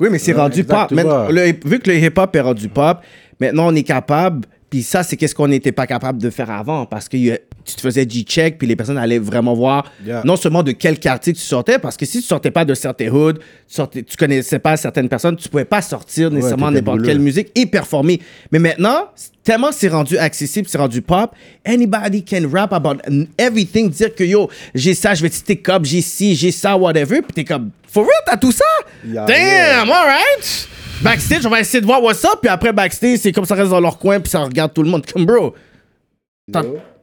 Oui, 0.00 0.08
mais 0.12 0.18
c'est 0.18 0.34
Ouais, 0.34 0.40
rendu 0.40 0.64
pop. 0.64 0.90
Maintenant, 0.92 1.28
le- 1.30 1.52
vu 1.66 1.78
que 1.78 1.88
le 1.90 1.96
hip-hop 1.96 2.36
est 2.36 2.40
rendu 2.42 2.68
pop, 2.68 2.98
maintenant 3.40 3.68
on 3.68 3.74
est 3.74 3.82
capable. 3.84 4.46
Puis 4.70 4.84
ça, 4.84 5.02
c'est 5.02 5.16
qu'est-ce 5.16 5.34
qu'on 5.34 5.48
n'était 5.48 5.72
pas 5.72 5.86
capable 5.88 6.22
de 6.22 6.30
faire 6.30 6.48
avant 6.50 6.86
parce 6.86 7.08
que 7.08 7.16
tu 7.16 7.74
te 7.74 7.80
faisais 7.80 8.06
G-check, 8.08 8.56
puis 8.56 8.68
les 8.68 8.76
personnes 8.76 8.98
allaient 8.98 9.18
vraiment 9.18 9.52
voir 9.54 9.90
Yeah. 10.06 10.22
non 10.24 10.36
seulement 10.36 10.62
de 10.62 10.72
quel 10.72 10.98
quartier 10.98 11.32
tu 11.32 11.40
sortais, 11.40 11.78
parce 11.78 11.96
que 11.96 12.06
si 12.06 12.20
tu 12.20 12.26
sortais 12.26 12.50
pas 12.50 12.64
de 12.64 12.72
certains 12.74 13.08
hoods, 13.08 13.34
tu, 13.34 13.40
sortais, 13.66 14.02
tu 14.02 14.16
connaissais 14.16 14.58
pas 14.60 14.76
certaines 14.76 15.08
personnes, 15.08 15.36
tu 15.36 15.48
pouvais 15.48 15.64
pas 15.64 15.82
sortir 15.82 16.30
nécessairement 16.30 16.70
n'importe 16.70 17.02
quelle 17.02 17.18
musique 17.18 17.48
et 17.54 17.66
performer. 17.66 18.20
Mais 18.52 18.58
maintenant, 18.60 19.06
tellement 19.44 19.72
c'est 19.72 19.88
rendu 19.88 20.16
accessible, 20.16 20.68
c'est 20.68 20.78
rendu 20.78 21.02
pop, 21.02 21.34
anybody 21.66 22.24
can 22.24 22.48
rap 22.50 22.72
about 22.72 22.98
everything, 23.38 23.90
dire 23.90 24.14
que 24.14 24.24
yo, 24.24 24.48
j'ai 24.74 24.94
ça, 24.94 25.14
je 25.14 25.22
vais 25.22 25.30
te 25.30 25.34
stick 25.34 25.68
up, 25.68 25.84
j'ai 25.84 26.00
ci, 26.00 26.34
j'ai 26.36 26.52
ça, 26.52 26.76
whatever, 26.76 27.20
puis 27.22 27.32
t'es 27.34 27.44
comme, 27.44 27.70
for 27.88 28.04
real, 28.04 28.12
t'as 28.24 28.36
tout 28.36 28.52
ça? 28.52 28.64
Yeah, 29.06 29.26
Damn, 29.26 29.90
alright! 29.90 30.68
Backstage, 31.02 31.46
on 31.46 31.50
va 31.50 31.60
essayer 31.60 31.80
de 31.80 31.86
voir 31.86 32.02
what's 32.02 32.24
up, 32.24 32.38
puis 32.40 32.50
après 32.50 32.72
backstage, 32.72 33.18
c'est 33.18 33.32
comme 33.32 33.44
ça 33.44 33.54
reste 33.54 33.70
dans 33.70 33.80
leur 33.80 33.98
coin, 33.98 34.20
puis 34.20 34.30
ça 34.30 34.44
regarde 34.44 34.72
tout 34.72 34.82
le 34.82 34.90
monde. 34.90 35.04
Comme 35.06 35.24
bro, 35.24 35.54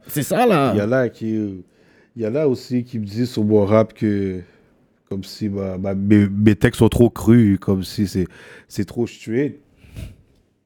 c'est 0.06 0.22
ça 0.22 0.46
là. 0.46 0.72
Il 0.74 0.78
y 0.78 0.80
a 0.80 0.86
là 0.86 1.08
qui, 1.08 1.34
il 2.16 2.22
y 2.22 2.24
a 2.24 2.30
là 2.30 2.48
aussi 2.48 2.84
qui 2.84 2.98
me 2.98 3.04
disent 3.04 3.30
sur 3.30 3.44
mon 3.44 3.64
rap 3.64 3.92
que 3.92 4.40
comme 5.08 5.24
si 5.24 5.48
bah, 5.48 5.78
mes, 5.96 6.28
mes 6.28 6.54
textes 6.54 6.80
sont 6.80 6.88
trop 6.88 7.10
crus, 7.10 7.58
comme 7.58 7.82
si 7.82 8.06
c'est 8.06 8.26
c'est 8.68 8.84
trop 8.84 9.06
straight. 9.06 9.58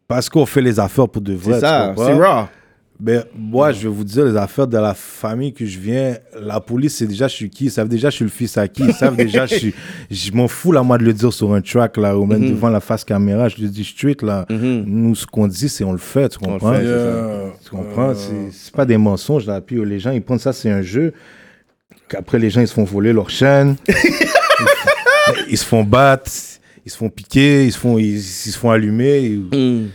Parce 0.09 0.29
qu'on 0.29 0.45
fait 0.45 0.61
les 0.61 0.79
affaires 0.79 1.09
pour 1.09 1.23
de 1.23 1.33
vrai. 1.33 1.55
C'est 1.55 1.61
ça, 1.61 1.95
c'est 1.97 2.13
raw. 2.13 2.47
Ben, 3.01 3.25
moi, 3.37 3.73
je 3.73 3.81
vais 3.89 3.93
vous 3.95 4.05
dire, 4.05 4.25
les 4.25 4.37
affaires 4.37 4.69
de 4.69 4.77
la 4.79 4.95
famille 4.95 5.53
que 5.53 5.67
je 5.67 5.77
viens, 5.81 6.17
la 6.41 6.61
police, 6.61 6.97
c'est 6.99 7.07
déjà 7.09 7.27
je 7.27 7.35
suis 7.35 7.51
qui? 7.51 7.65
Ils 7.65 7.71
savent 7.71 7.89
déjà 7.89 8.11
je 8.11 8.15
suis 8.17 8.25
le 8.25 8.31
fils 8.31 8.57
à 8.57 8.69
qui? 8.69 8.85
Ils 8.85 8.95
savent 8.95 9.17
déjà 9.17 9.45
je 9.47 9.57
suis. 9.57 9.75
Je 10.09 10.31
m'en 10.31 10.47
fous, 10.47 10.71
là, 10.71 10.85
moi, 10.85 10.99
de 10.99 11.05
le 11.05 11.13
dire 11.13 11.33
sur 11.33 11.53
un 11.53 11.61
track, 11.61 11.97
là, 11.97 12.17
ou 12.17 12.27
même 12.27 12.49
devant 12.51 12.69
la 12.69 12.79
face 12.81 13.05
caméra. 13.05 13.49
Je 13.49 13.61
le 13.61 13.69
dis 13.69 13.85
straight, 13.85 14.23
là. 14.23 14.47
Nous, 14.87 15.17
ce 15.17 15.27
qu'on 15.27 15.49
dit, 15.49 15.69
c'est 15.69 15.83
on 15.83 15.93
le 15.93 15.99
fait, 15.99 16.29
tu 16.29 16.39
comprends? 16.39 16.75
fait. 16.75 16.85
Tu 17.65 17.71
comprends? 17.71 18.15
C'est- 18.15 18.51
C'est 18.53 18.73
pas 18.75 18.85
des 18.85 18.97
mensonges, 18.99 19.47
là. 19.47 19.61
Puis 19.61 19.77
euh, 19.79 19.83
les 19.85 19.99
gens, 19.99 20.13
ils 20.13 20.23
prennent 20.23 20.39
ça, 20.39 20.53
c'est 20.53 20.71
un 20.71 20.83
jeu. 20.83 21.13
Qu'après, 22.09 22.39
les 22.39 22.51
gens, 22.51 22.61
ils 22.61 22.69
se 22.69 22.75
font 22.75 22.85
voler 22.85 23.13
leur 23.13 23.31
chaîne. 23.31 23.75
ils 25.49 25.59
se 25.59 25.65
font 25.65 25.83
battre. 25.83 26.31
Ils 26.85 26.91
se 26.93 26.97
font 26.97 27.09
piquer. 27.09 27.65
Ils 27.67 27.73
se 27.73 27.79
font, 27.79 27.99
ils, 27.99 28.17
ils 28.17 28.21
se 28.23 28.57
font 28.59 28.71
allumer. 28.71 29.31
Mm. 29.53 29.87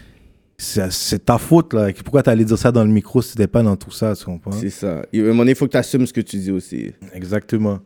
C'est 0.59 1.23
ta 1.25 1.37
faute, 1.37 1.73
là. 1.73 1.91
Pourquoi 2.03 2.23
t'allais 2.23 2.43
dire 2.43 2.57
ça 2.57 2.71
dans 2.71 2.83
le 2.83 2.89
micro 2.89 3.21
si 3.21 3.33
t'étais 3.33 3.47
pas 3.47 3.61
dans 3.61 3.75
tout 3.75 3.91
ça, 3.91 4.15
tu 4.15 4.25
comprends? 4.25 4.51
C'est 4.51 4.71
ça. 4.71 5.05
Et 5.13 5.19
à 5.19 5.23
un 5.23 5.27
moment 5.27 5.39
donné, 5.39 5.51
il 5.51 5.55
faut 5.55 5.67
que 5.67 5.71
tu 5.71 5.77
assumes 5.77 6.07
ce 6.07 6.13
que 6.13 6.21
tu 6.21 6.37
dis 6.37 6.51
aussi. 6.51 6.93
Exactement. 7.13 7.79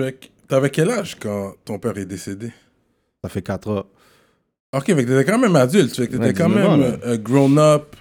Fait 0.00 0.12
que 0.18 0.26
t'avais 0.48 0.70
quel 0.70 0.90
âge 0.90 1.16
quand 1.20 1.54
ton 1.64 1.78
père 1.78 1.96
est 1.98 2.06
décédé? 2.06 2.50
Ça 3.22 3.28
fait 3.28 3.42
4 3.42 3.68
ans. 3.70 3.84
Ok, 4.74 4.86
fait 4.86 4.94
que 4.94 5.00
t'étais 5.02 5.24
quand 5.30 5.38
même 5.38 5.54
adulte. 5.56 5.94
Fait 5.94 6.06
que 6.08 6.16
t'étais 6.16 6.32
quand 6.32 6.48
19 6.48 6.66
ans, 6.68 6.76
même 6.78 6.98
euh, 7.04 7.18
grown 7.18 7.58
up. 7.58 7.94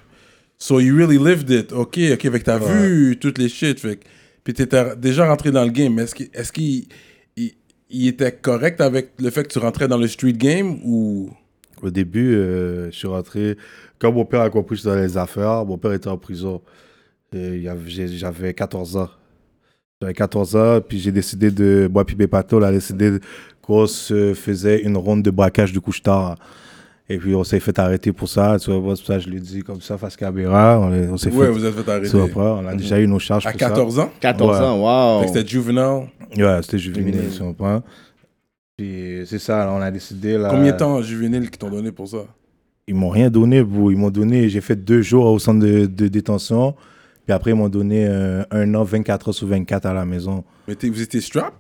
So 0.58 0.80
you 0.80 0.96
really 0.96 1.18
lived 1.20 1.50
it. 1.50 1.74
Ok, 1.74 2.00
ok, 2.14 2.22
fait 2.22 2.40
que 2.40 2.46
t'as 2.46 2.60
Ouais. 2.60 2.88
vu 2.88 3.20
toutes 3.20 3.38
les 3.38 3.50
shit. 3.50 3.78
Fait 3.80 3.98
que, 3.98 4.06
puis 4.46 4.54
t'étais 4.54 4.96
déjà 4.96 5.28
rentré 5.28 5.52
dans 5.52 5.66
le 5.66 5.70
game. 5.72 6.00
Est-ce 6.00 6.16
qu'il 6.16 6.80
est 6.80 6.88
il, 7.36 7.52
il 7.90 8.08
était 8.08 8.32
correct 8.32 8.80
avec 8.80 9.12
le 9.20 9.30
fait 9.30 9.44
que 9.44 9.50
tu 9.52 9.60
rentrais 9.60 9.90
dans 9.90 9.98
le 9.98 10.08
street 10.08 10.34
game 10.34 10.80
ou? 10.86 11.30
Au 11.84 11.90
début, 11.90 12.34
euh, 12.36 12.90
je 12.92 12.96
suis 12.98 13.08
rentré. 13.08 13.58
Quand 14.00 14.12
mon 14.12 14.26
père 14.26 14.42
a 14.42 14.50
compris 14.50 14.76
que 14.76 14.82
j'étais 14.84 14.96
dans 14.96 15.02
les 15.02 15.18
affaires, 15.18 15.66
mon 15.66 15.78
père 15.78 15.94
était 15.94 16.08
en 16.08 16.18
prison. 16.18 16.62
J'avais 17.34 18.54
14 18.54 18.98
ans. 18.98 19.10
J'avais 20.02 20.14
14 20.14 20.56
ans, 20.56 20.80
puis 20.88 21.00
j'ai 21.00 21.12
décidé 21.12 21.52
de. 21.52 21.90
Moi, 21.92 22.06
puis 22.06 22.16
Bépato, 22.16 22.60
on 22.60 22.62
a 22.64 22.72
décidé 22.72 23.18
qu'on 23.62 23.88
se 23.88 24.34
faisait 24.34 24.82
une 24.82 24.98
ronde 24.98 25.24
de 25.24 25.32
braquage 25.32 25.72
de 25.74 25.80
couche-tard. 25.80 26.38
Et 27.10 27.18
puis, 27.18 27.36
on 27.36 27.44
s'est 27.44 27.60
fait 27.60 27.78
arrêter 27.80 28.14
pour 28.14 28.30
ça. 28.30 28.58
Tu 28.60 28.72
vois, 28.72 28.96
c'est 28.96 29.02
pour 29.04 29.08
ça 29.08 29.16
que 29.16 29.20
je 29.26 29.30
l'ai 29.30 29.40
dit 29.40 29.62
comme 29.62 29.82
ça, 29.82 29.98
face 29.98 30.16
caméra. 30.16 30.80
On, 30.80 30.92
on 31.14 31.18
s'est 31.18 31.32
Ouais, 31.32 31.48
fait. 31.48 31.52
vous 31.52 31.66
êtes 31.66 31.74
fait 31.76 31.92
arrêter. 31.92 32.18
On 32.36 32.66
a 32.66 32.76
déjà 32.76 33.00
eu 33.00 33.08
nos 33.08 33.20
charges 33.20 33.46
À 33.46 33.52
pour 33.52 33.60
ça. 33.60 33.68
14 33.70 34.00
ans? 34.00 34.10
14 34.22 34.60
Ouais. 34.60 34.66
ans, 34.66 35.22
que 35.22 35.28
c'était 35.28 35.48
juvenile. 35.48 36.08
Ouais, 36.38 36.60
c'était 36.62 36.80
juvénile, 36.80 37.14
Juvénile. 37.14 37.34
tu 37.38 37.44
comprends? 37.44 37.84
Puis 38.78 39.22
c'est 39.26 39.40
ça, 39.40 39.70
on 39.72 39.82
a 39.82 39.92
décidé. 39.92 40.38
Là, 40.38 40.50
Combien 40.50 40.72
de 40.72 40.78
temps 40.78 41.02
juvénile 41.02 41.50
qui 41.50 41.60
t'ont 41.60 41.70
donné 41.70 41.92
pour 41.92 42.08
ça? 42.08 42.26
Ils 42.88 42.96
m'ont 42.96 43.10
rien 43.10 43.30
donné, 43.30 43.64
bro. 43.64 43.92
Ils 43.92 43.98
m'ont 43.98 44.10
donné, 44.10 44.50
j'ai 44.50 44.62
fait 44.62 44.76
deux 44.76 45.02
jours 45.02 45.26
au 45.26 45.40
centre 45.40 45.60
de, 45.66 45.86
de 45.86 46.08
détention. 46.08 46.76
Puis 47.26 47.34
après, 47.34 47.52
ils 47.52 47.56
m'ont 47.56 47.70
donné 47.70 48.06
euh, 48.08 48.44
un 48.52 48.74
an, 48.76 48.84
24 48.84 49.30
heures 49.30 49.34
sur 49.36 49.48
24 49.48 49.86
à 49.86 49.94
la 49.94 50.06
maison. 50.06 50.44
Mais 50.68 50.76
vous 50.82 51.02
étiez 51.02 51.22
strap? 51.22 51.54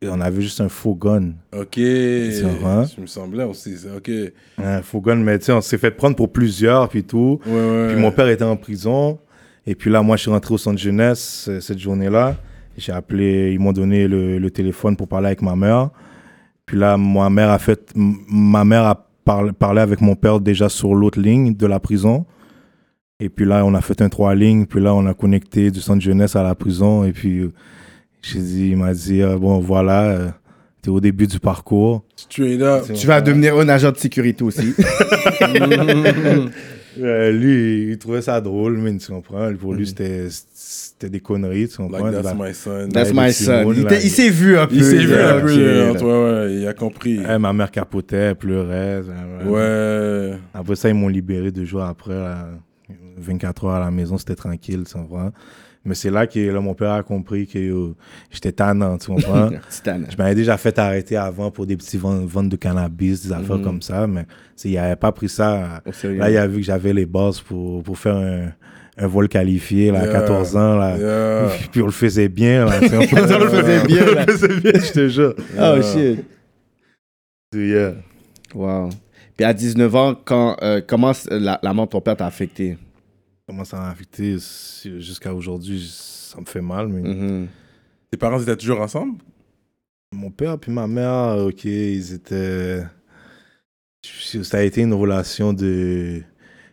Et 0.00 0.08
on 0.08 0.20
avait 0.20 0.40
juste 0.42 0.60
un 0.60 0.68
faux 0.68 0.94
gun. 0.94 1.32
Ok. 1.56 1.78
vrai. 1.78 2.86
Ça 2.86 3.00
me 3.00 3.06
semblait 3.06 3.44
aussi. 3.44 3.74
Ok. 3.94 4.08
Ouais, 4.08 4.32
Un 4.58 4.82
faux 4.82 5.00
gun, 5.00 5.16
mais 5.16 5.38
tu 5.38 5.44
sais, 5.46 5.52
on 5.52 5.60
s'est 5.60 5.78
fait 5.78 5.90
prendre 5.92 6.16
pour 6.16 6.32
plusieurs, 6.32 6.88
puis 6.88 7.04
tout. 7.04 7.38
ouais. 7.46 7.88
Puis 7.92 8.00
mon 8.00 8.10
père 8.10 8.28
était 8.28 8.42
en 8.44 8.56
prison. 8.56 9.18
Et 9.66 9.74
puis 9.74 9.90
là, 9.90 10.02
moi, 10.02 10.16
je 10.16 10.22
suis 10.22 10.30
rentré 10.30 10.54
au 10.54 10.58
centre 10.58 10.78
jeunesse 10.80 11.46
euh, 11.48 11.60
cette 11.60 11.78
journée-là. 11.78 12.36
J'ai 12.76 12.92
appelé, 12.92 13.52
ils 13.52 13.60
m'ont 13.60 13.72
donné 13.72 14.08
le, 14.08 14.38
le 14.38 14.50
téléphone 14.50 14.96
pour 14.96 15.06
parler 15.06 15.26
avec 15.26 15.42
ma 15.42 15.54
mère. 15.54 15.90
Puis 16.66 16.78
là, 16.78 16.96
ma 16.96 17.28
mère 17.30 17.50
a 17.50 17.58
fait, 17.58 17.92
ma 17.94 18.64
mère 18.64 18.84
a 18.84 19.06
parlé, 19.24 19.52
parlé 19.52 19.80
avec 19.80 20.00
mon 20.00 20.14
père 20.14 20.40
déjà 20.40 20.68
sur 20.68 20.94
l'autre 20.94 21.20
ligne 21.20 21.54
de 21.54 21.66
la 21.66 21.80
prison. 21.80 22.24
Et 23.20 23.28
puis 23.28 23.44
là, 23.44 23.64
on 23.64 23.74
a 23.74 23.80
fait 23.80 24.00
un 24.02 24.08
trois 24.08 24.34
lignes. 24.34 24.66
Puis 24.66 24.80
là, 24.80 24.94
on 24.94 25.06
a 25.06 25.14
connecté 25.14 25.70
du 25.70 25.80
centre 25.80 26.00
jeunesse 26.00 26.34
à 26.34 26.42
la 26.42 26.54
prison. 26.54 27.04
Et 27.04 27.12
puis, 27.12 27.40
euh, 27.40 27.52
j'ai 28.22 28.40
dit, 28.40 28.68
il 28.70 28.76
m'a 28.76 28.94
dit, 28.94 29.22
euh, 29.22 29.38
bon, 29.38 29.60
voilà, 29.60 30.04
euh, 30.04 30.28
t'es 30.80 30.90
au 30.90 31.00
début 31.00 31.26
du 31.26 31.38
parcours. 31.38 32.04
Straight 32.16 32.60
up. 32.62 32.84
Tu 32.94 33.06
vas 33.06 33.20
devenir 33.20 33.56
un 33.58 33.68
agent 33.68 33.92
de 33.92 33.96
sécurité 33.96 34.42
aussi. 34.44 34.74
Euh, 37.00 37.32
lui, 37.32 37.92
il 37.92 37.98
trouvait 37.98 38.22
ça 38.22 38.40
drôle, 38.40 38.76
mais 38.78 38.96
tu 38.98 39.10
comprends. 39.10 39.50
Pour 39.54 39.72
lui, 39.74 39.86
c'était 39.86 40.28
c'était 41.02 41.10
des 41.10 41.20
conneries, 41.20 41.68
tu 41.68 41.76
comprends? 41.78 42.06
Like, 42.06 42.22
that's 42.22 42.34
my 42.38 42.54
son. 42.54 42.88
That's 42.92 43.10
Ouais, 43.12 43.26
my 43.26 43.32
son. 43.32 43.72
Il, 43.72 43.82
là. 43.82 43.90
t'a- 43.90 44.00
il 44.00 44.10
s'est 44.10 44.30
vu 44.30 44.56
un 44.56 44.66
peu. 44.66 44.74
Il 44.76 44.84
s'est 44.84 44.96
vu 44.98 45.14
un 45.14 45.40
peu, 45.40 45.52
ouais, 46.04 46.30
ouais, 46.46 46.54
il 46.60 46.66
a 46.68 46.72
compris. 46.74 47.20
Eh, 47.28 47.38
ma 47.38 47.52
mère 47.52 47.70
capotait, 47.70 48.16
elle 48.16 48.34
pleurait. 48.36 49.02
ouais. 49.44 49.48
Ouais. 49.50 50.38
Après 50.54 50.76
ça, 50.76 50.88
ils 50.88 50.94
m'ont 50.94 51.08
libéré 51.08 51.50
deux 51.50 51.64
jours 51.64 51.82
après. 51.82 52.14
là. 52.14 52.48
24 53.18 53.64
heures 53.66 53.74
à 53.74 53.80
la 53.80 53.90
maison, 53.90 54.16
c'était 54.16 54.34
tranquille, 54.34 54.84
tu 54.86 54.94
comprends? 54.94 55.30
Mais 55.84 55.94
c'est 55.94 56.10
là 56.10 56.26
que 56.26 56.38
là, 56.38 56.60
mon 56.60 56.74
père 56.74 56.92
a 56.92 57.02
compris 57.02 57.46
que 57.46 57.92
j'étais 58.30 58.52
tannant, 58.52 58.96
tu 58.98 59.08
comprends? 59.08 59.50
Je 59.84 60.16
m'avais 60.16 60.34
déjà 60.34 60.56
fait 60.56 60.78
arrêter 60.78 61.16
avant 61.16 61.50
pour 61.50 61.66
des 61.66 61.76
petits 61.76 61.98
ventes, 61.98 62.48
de 62.48 62.56
cannabis, 62.56 63.26
des 63.26 63.32
affaires 63.32 63.58
Mhm. 63.58 63.64
comme 63.64 63.82
ça, 63.82 64.06
mais 64.06 64.24
il 64.64 64.74
n'avait 64.74 64.96
pas 64.96 65.10
pris 65.12 65.28
ça. 65.28 65.82
Là, 66.04 66.30
il 66.30 66.36
a 66.36 66.46
vu 66.46 66.58
que 66.60 66.66
j'avais 66.66 66.92
les 66.92 67.06
bases 67.06 67.40
pour, 67.40 67.82
pour 67.82 67.98
faire 67.98 68.16
un, 68.16 68.52
un 68.98 69.06
vol 69.06 69.28
qualifié 69.28 69.90
là, 69.90 70.00
à 70.00 70.04
Yeah. 70.04 70.12
14 70.20 70.56
ans. 70.56 70.76
Là. 70.76 70.96
Yeah. 70.98 71.50
Puis 71.72 71.82
on 71.82 71.86
le 71.86 71.92
faisait 71.92 72.28
bien. 72.28 72.66
Là, 72.66 72.78
on, 72.82 72.86
On 72.86 73.38
le 73.38 73.48
faisait 73.48 73.86
bien, 73.86 74.04
là. 74.04 74.12
On 74.12 74.26
le 74.30 74.36
faisait 74.36 74.60
bien, 74.60 74.72
je 74.80 74.92
te 74.92 75.08
jure. 75.08 75.34
Oh 75.58 75.82
shit. 75.82 76.24
Yeah. 77.54 77.94
Wow. 78.54 78.90
Puis 79.36 79.44
à 79.44 79.52
19 79.54 79.94
ans, 79.96 80.14
quand, 80.24 80.56
euh, 80.62 80.80
comment 80.86 81.12
la, 81.30 81.58
la 81.62 81.72
mort 81.74 81.86
de 81.86 81.90
ton 81.92 82.00
père 82.00 82.16
t'a 82.16 82.26
affecté? 82.26 82.76
Comment 83.46 83.64
ça 83.64 83.78
m'a 83.78 83.88
affecté? 83.90 84.36
Jusqu'à 84.98 85.32
aujourd'hui, 85.34 85.86
ça 85.90 86.40
me 86.40 86.46
fait 86.46 86.60
mal. 86.60 86.88
Mais 86.88 87.02
Mhm. 87.08 87.48
Tes 88.10 88.18
parents 88.18 88.40
étaient 88.40 88.56
toujours 88.56 88.80
ensemble? 88.80 89.18
Mon 90.14 90.30
père 90.30 90.58
puis 90.58 90.70
ma 90.70 90.86
mère, 90.86 91.38
ok, 91.46 91.64
ils 91.64 92.12
étaient. 92.12 92.82
Ça 94.42 94.58
a 94.58 94.62
été 94.62 94.82
une 94.82 94.92
relation 94.94 95.52
de. 95.54 96.22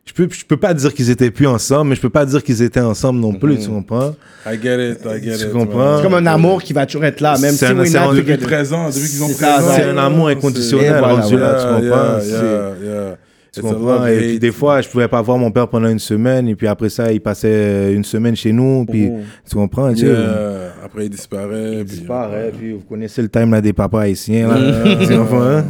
Je 0.09 0.13
peux, 0.13 0.27
je 0.31 0.43
peux 0.43 0.57
pas 0.57 0.73
dire 0.73 0.91
qu'ils 0.91 1.11
étaient 1.11 1.29
plus 1.29 1.45
ensemble, 1.45 1.89
mais 1.91 1.95
je 1.95 2.01
peux 2.01 2.09
pas 2.09 2.25
dire 2.25 2.43
qu'ils 2.43 2.63
étaient 2.63 2.79
ensemble 2.79 3.19
non 3.19 3.31
plus, 3.33 3.53
Mhm. 3.53 3.59
tu 3.63 3.69
comprends? 3.69 4.15
I 4.43 4.57
get 4.59 4.91
it, 4.91 4.99
I 5.05 5.23
get 5.23 5.37
Tu 5.37 5.43
it. 5.45 5.51
comprends? 5.51 5.97
C'est 5.97 6.03
comme 6.03 6.15
un 6.15 6.25
amour 6.25 6.63
qui 6.63 6.73
va 6.73 6.87
toujours 6.87 7.05
être 7.05 7.21
là, 7.21 7.37
même 7.37 7.53
si 7.53 7.63
un- 7.63 7.85
c'est 7.85 7.97
un- 7.97 8.09
Depuis 8.13 8.23
together. 8.25 8.47
13 8.47 8.73
ans, 8.73 8.87
depuis 8.89 9.07
qu'ils 9.07 9.23
ont 9.23 9.27
C'est 9.27 9.33
13 9.35 9.63
ans. 9.63 9.67
ça, 9.67 9.75
C'est 9.75 9.83
un 9.83 9.97
amour 9.97 10.29
inconditionnel 10.29 10.95
voilà, 10.97 11.13
rendu 11.21 11.37
là, 11.37 11.53
tu 11.53 11.61
Yeah, 11.85 11.91
comprends? 11.91 12.19
yeah, 12.25 12.41
yeah, 12.41 12.73
yeah. 12.83 13.17
Tu 13.51 13.59
It's 13.61 13.67
a 13.69 13.73
comprends? 13.73 13.99
love 13.99 14.09
Et 14.09 14.17
puis 14.17 14.39
des 14.39 14.51
fois, 14.51 14.81
je 14.81 14.89
pouvais 14.89 15.07
pas 15.07 15.21
voir 15.21 15.37
mon 15.37 15.51
père 15.51 15.67
pendant 15.67 15.89
une 15.89 15.99
semaine, 15.99 16.47
et 16.47 16.55
puis 16.55 16.67
après 16.67 16.89
ça, 16.89 17.11
il 17.11 17.19
passait 17.21 17.93
une 17.93 18.03
semaine 18.03 18.35
chez 18.35 18.51
nous, 18.51 18.85
puis 18.89 19.09
Mhm. 19.09 19.21
tu 19.47 19.55
comprends? 19.55 19.91
tu 19.93 19.99
sais, 19.99 20.05
Yeah. 20.07 20.73
Après, 20.85 21.05
il 21.05 21.09
disparaît. 21.11 21.73
Il 21.79 21.85
puis- 21.85 21.97
disparaît, 21.99 22.51
puis 22.57 22.71
vous 22.73 22.79
connaissez 22.89 23.21
le 23.21 23.29
time 23.29 23.51
là, 23.51 23.61
des 23.61 23.73
papas 23.73 24.01
haïtiens. 24.01 24.47
Là. 24.47 24.57
Yeah. 24.59 25.07
tu 25.07 25.17
comprends? 25.17 25.63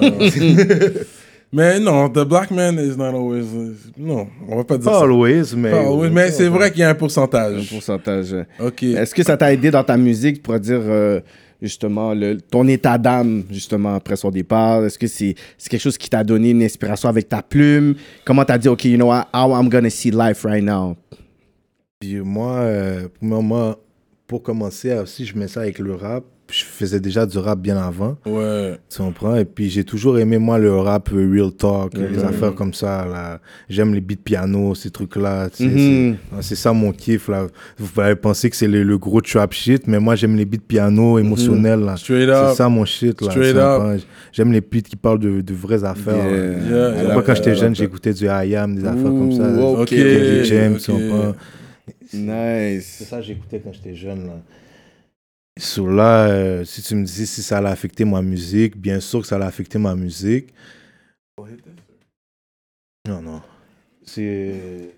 Mais 1.54 1.78
non, 1.78 2.08
the 2.08 2.24
black 2.26 2.50
man 2.50 2.76
is 2.80 2.96
not 2.96 3.14
always. 3.14 3.44
Non, 3.96 4.26
on 4.48 4.56
va 4.56 4.64
pas 4.64 4.76
dire 4.76 4.90
Pas 4.90 4.98
ça. 4.98 5.04
always, 5.04 5.54
mais. 5.56 5.70
Pas 5.70 5.86
always, 5.86 6.10
mais 6.10 6.30
c'est 6.32 6.48
vrai 6.48 6.70
qu'il 6.72 6.80
y 6.80 6.82
a 6.82 6.88
un 6.88 6.90
Un 6.90 6.94
pourcentage. 6.96 7.68
pourcentage. 7.70 8.34
Ok. 8.58 8.82
Est-ce 8.82 9.14
que 9.14 9.22
ça 9.22 9.36
t'a 9.36 9.52
aidé 9.52 9.70
dans 9.70 9.84
ta 9.84 9.96
musique 9.96 10.42
pour 10.42 10.58
dire 10.58 10.80
euh, 10.82 11.20
justement 11.62 12.12
le, 12.12 12.40
ton 12.40 12.66
état 12.66 12.98
d'âme 12.98 13.44
justement 13.50 13.94
après 13.94 14.16
son 14.16 14.30
départ? 14.30 14.84
Est-ce 14.84 14.98
que 14.98 15.06
c'est 15.06 15.36
c'est 15.56 15.68
quelque 15.68 15.80
chose 15.82 15.96
qui 15.96 16.10
t'a 16.10 16.24
donné 16.24 16.50
une 16.50 16.62
inspiration 16.62 17.08
avec 17.08 17.28
ta 17.28 17.40
plume? 17.40 17.94
Comment 18.24 18.44
t'as 18.44 18.58
dit, 18.58 18.68
OK, 18.68 18.84
you 18.86 18.96
know 18.96 19.06
what, 19.10 19.28
how 19.32 19.54
I'm 19.54 19.68
gonna 19.68 19.90
see 19.90 20.10
life 20.10 20.44
right 20.44 20.64
now? 20.64 20.96
Puis 22.00 22.20
moi, 22.20 22.56
euh, 22.62 23.08
pour 23.20 23.42
moi, 23.44 23.78
pour 24.26 24.42
commencer, 24.42 24.92
aussi, 24.94 25.24
je 25.24 25.38
mets 25.38 25.46
ça 25.48 25.60
avec 25.60 25.78
le 25.78 25.94
rap. 25.94 26.24
Je 26.50 26.62
faisais 26.62 27.00
déjà 27.00 27.24
du 27.26 27.38
rap 27.38 27.58
bien 27.58 27.76
avant. 27.76 28.16
Ouais. 28.26 28.78
Tu 28.90 28.98
comprends? 28.98 29.34
Et 29.36 29.44
puis 29.44 29.70
j'ai 29.70 29.82
toujours 29.82 30.18
aimé, 30.18 30.38
moi, 30.38 30.58
le 30.58 30.76
rap 30.78 31.10
euh, 31.12 31.28
real 31.32 31.50
talk, 31.52 31.94
les 31.94 32.22
affaires 32.22 32.54
comme 32.54 32.72
ça. 32.74 33.06
là. 33.06 33.40
J'aime 33.68 33.94
les 33.94 34.00
beats 34.00 34.14
piano, 34.22 34.74
ces 34.74 34.90
trucs-là. 34.90 35.48
tu 35.50 35.56
sais, 35.56 35.64
Mhm. 35.64 36.16
C'est 36.36 36.42
c'est 36.42 36.54
ça 36.56 36.72
mon 36.72 36.92
kiff. 36.92 37.28
Là. 37.28 37.46
Vous 37.78 38.00
allez 38.00 38.14
penser 38.14 38.50
que 38.50 38.56
c'est 38.56 38.68
le, 38.68 38.82
le 38.82 38.98
gros 38.98 39.20
trap 39.20 39.52
shit, 39.52 39.86
mais 39.86 39.98
moi, 39.98 40.14
j'aime 40.16 40.36
les 40.36 40.44
beats 40.44 40.58
piano 40.68 41.18
émotionnels. 41.18 41.80
là. 41.80 41.96
Straight 41.96 42.28
up. 42.28 42.46
C'est 42.50 42.56
ça 42.56 42.68
mon 42.68 42.84
shit. 42.84 43.20
Là? 43.22 43.96
J'aime 44.32 44.52
les 44.52 44.60
beats 44.60 44.82
qui 44.82 44.96
parlent 44.96 45.18
de, 45.20 45.40
de 45.40 45.54
vraies 45.54 45.82
affaires. 45.82 46.14
Yeah. 46.14 46.46
là. 46.46 46.68
Yeah, 46.92 47.02
yeah, 47.04 47.12
vois, 47.14 47.22
quand 47.22 47.34
j'étais 47.34 47.54
jeune, 47.56 47.74
j'écoutais 47.74 48.12
du 48.12 48.26
IAM, 48.26 48.76
des 48.76 48.84
affaires 48.86 49.02
comme 49.04 49.32
ça. 49.32 49.50
Ok. 49.62 49.94
James, 50.44 50.76
tu 50.76 50.90
ok. 50.90 50.96
comprends? 51.00 51.34
C'est 52.06 52.18
Nice. 52.18 53.02
ça 53.08 53.16
que 53.18 53.22
j'écoutais 53.24 53.60
quand 53.64 53.72
j'étais 53.72 53.94
jeune. 53.96 54.26
Là. 54.26 54.32
Sur 55.58 55.86
là, 55.88 56.26
euh, 56.28 56.64
si 56.64 56.82
tu 56.82 56.94
me 56.96 57.04
dis 57.04 57.26
si 57.26 57.42
ça 57.42 57.58
allait 57.58 57.68
affecter 57.68 58.04
ma 58.04 58.22
musique, 58.22 58.76
bien 58.76 58.98
sûr 59.00 59.20
que 59.20 59.26
ça 59.26 59.36
allait 59.36 59.44
affecter 59.44 59.78
ma 59.78 59.94
musique. 59.94 60.52
Non, 63.06 63.20
non. 63.22 63.40
C'est. 64.04 64.94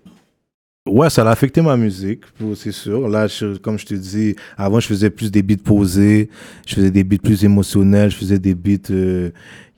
Ouais, 0.87 1.09
ça 1.09 1.27
a 1.27 1.31
affecté 1.31 1.61
ma 1.61 1.75
musique, 1.75 2.21
c'est 2.55 2.71
sûr. 2.71 3.09
Là, 3.09 3.27
je- 3.27 3.57
comme 3.57 3.77
je 3.77 3.85
te 3.85 3.93
dis, 3.93 4.35
avant, 4.57 4.79
je 4.79 4.87
faisais 4.87 5.09
plus 5.09 5.29
des 5.29 5.43
beats 5.43 5.57
posés, 5.61 6.29
je 6.65 6.75
faisais 6.75 6.91
des 6.91 7.03
beats 7.03 7.17
plus 7.21 7.43
émotionnels, 7.43 8.09
je 8.09 8.15
faisais 8.15 8.39
des 8.39 8.55
beats 8.55 8.89
euh, 8.91 9.31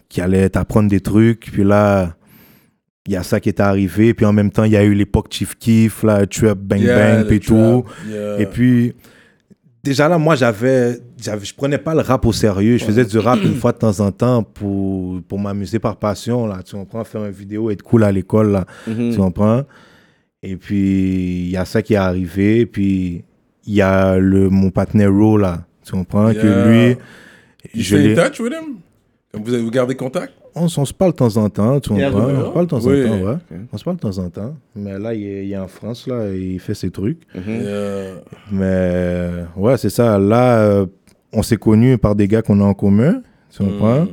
qui 0.08 0.22
allaient 0.22 0.48
t'apprendre 0.52 0.88
des 0.88 1.00
trucs. 1.02 1.50
Puis 1.52 1.64
là, 1.64 2.16
il 3.08 3.14
y 3.14 3.16
a 3.16 3.24
ça 3.24 3.40
qui 3.40 3.50
est 3.50 3.60
arrivé. 3.60 4.14
Puis 4.14 4.24
en 4.26 4.34
même 4.34 4.52
temps, 4.52 4.66
il 4.66 4.72
y 4.72 4.78
a 4.78 4.84
eu 4.84 4.94
l'époque 4.94 5.28
Chief 5.32 5.56
Keef, 5.58 6.04
là, 6.04 6.28
Trap 6.28 6.60
Bang 6.60 6.82
Yeah, 6.82 7.16
Bang, 7.18 7.28
puis 7.28 7.40
tout. 7.40 7.84
yeah. 8.08 8.40
Et 8.40 8.46
puis, 8.46 8.94
déjà 9.84 10.08
là, 10.10 10.18
moi, 10.18 10.36
j'avais, 10.36 11.00
je 11.22 11.54
prenais 11.56 11.78
pas 11.78 11.94
le 11.94 12.02
rap 12.02 12.26
au 12.26 12.34
sérieux. 12.34 12.78
Je 12.78 12.86
faisais 12.86 13.06
du 13.06 13.18
rap 13.18 13.40
une 13.44 13.56
fois 13.56 13.72
de 13.72 13.78
temps 13.78 14.00
en 14.00 14.12
temps 14.12 14.44
pour, 14.44 15.22
pour 15.24 15.40
m'amuser 15.40 15.80
par 15.80 15.96
passion, 15.98 16.48
là. 16.48 16.60
Tu 16.66 16.76
comprends? 16.76 17.04
Faire 17.04 17.26
une 17.26 17.32
vidéo, 17.32 17.70
être 17.72 17.82
cool 17.84 18.04
à 18.04 18.12
l'école, 18.12 18.52
là. 18.52 18.66
Mhm. 18.88 19.12
Tu 19.12 19.18
comprends? 19.18 19.64
Et 20.44 20.56
puis, 20.56 21.46
il 21.46 21.50
y 21.50 21.58
a 21.58 21.66
ça 21.66 21.82
qui 21.82 21.94
est 21.94 21.98
arrivé. 21.98 22.66
Puis, 22.66 23.24
il 23.66 23.74
y 23.74 23.82
a 23.82 24.18
le, 24.18 24.50
mon 24.50 24.70
partenaire 24.72 25.14
Ro, 25.14 25.38
là. 25.38 25.66
Tu 25.86 25.92
comprends? 25.92 26.32
Yeah. 26.32 26.42
Que 26.42 26.70
lui, 26.70 26.90
You 27.74 27.84
je 27.84 27.96
stay 27.96 27.98
l'ai- 28.08 28.20
in 28.20 28.30
touch 28.30 28.40
with 28.40 28.54
him? 28.54 28.78
Vous, 29.34 29.54
avez, 29.54 29.62
vous 29.64 29.72
gardez 29.72 29.96
contact? 29.96 30.34
on, 30.56 30.66
on 30.66 30.86
se 30.86 30.94
parle 30.94 31.12
de 31.12 31.18
temps 31.18 31.38
en 31.38 31.50
temps, 31.50 31.80
tu 31.80 31.90
comprends? 31.90 32.08
On 32.20 32.46
se 32.48 32.52
parle 32.52 32.66
de 32.66 32.70
temps 32.70 32.82
Oui. 32.84 33.06
en 33.06 33.08
temps, 33.20 33.24
ouais. 33.26 33.58
On 33.72 33.78
se 33.78 33.84
parle 33.84 33.96
de 33.98 34.02
temps 34.02 34.18
en 34.18 34.30
temps. 34.30 34.56
Mais 34.76 34.98
là, 34.98 35.14
il 35.14 35.24
est, 35.24 35.46
il 35.46 35.52
est 35.54 35.58
en 35.58 35.68
France, 35.68 36.08
là, 36.08 36.34
il 36.34 36.60
fait 36.60 36.74
ses 36.74 36.90
trucs. 36.90 37.22
Mhm. 37.36 37.44
Yeah. 37.62 38.14
Mais 38.52 38.62
euh, 38.66 39.44
ouais, 39.56 39.78
c'est 39.78 39.90
ça. 39.92 40.18
Là, 40.18 40.60
euh, 40.62 40.86
on 41.32 41.44
s'est 41.44 41.58
connus 41.58 41.98
par 42.00 42.16
des 42.16 42.28
gars 42.28 42.42
qu'on 42.42 42.60
a 42.60 42.64
en 42.64 42.74
commun. 42.74 43.22
Tu 43.52 43.64
comprends? 43.64 44.06
Mm. 44.06 44.08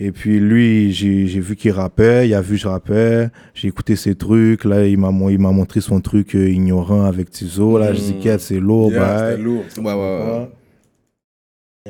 Et 0.00 0.10
puis 0.10 0.40
lui, 0.40 0.92
j'ai 0.92 1.28
j'ai 1.28 1.40
vu 1.40 1.54
qu'il 1.54 1.70
rappait, 1.70 2.26
il 2.28 2.34
a 2.34 2.40
vu 2.40 2.56
que 2.56 2.62
je 2.62 2.66
rappais, 2.68 3.28
j'ai 3.54 3.68
écouté 3.68 3.94
ses 3.94 4.14
trucs. 4.16 4.64
Là, 4.64 4.86
il 4.86 4.98
m'a 4.98 5.10
montré 5.12 5.80
son 5.80 6.00
truc 6.00 6.34
euh, 6.34 6.48
ignorant 6.50 7.04
avec 7.04 7.30
Tizo. 7.30 7.78
Là, 7.78 7.92
je 7.92 8.00
dis, 8.00 8.14
Mm. 8.14 8.38
C'est 8.38 8.58
lourd, 8.58 8.90
Yeah, 8.90 9.30
c'était 9.30 9.42
lourd. 9.42 9.64
Ouais, 9.78 9.84
ouais, 9.84 9.92
ouais. 9.94 10.48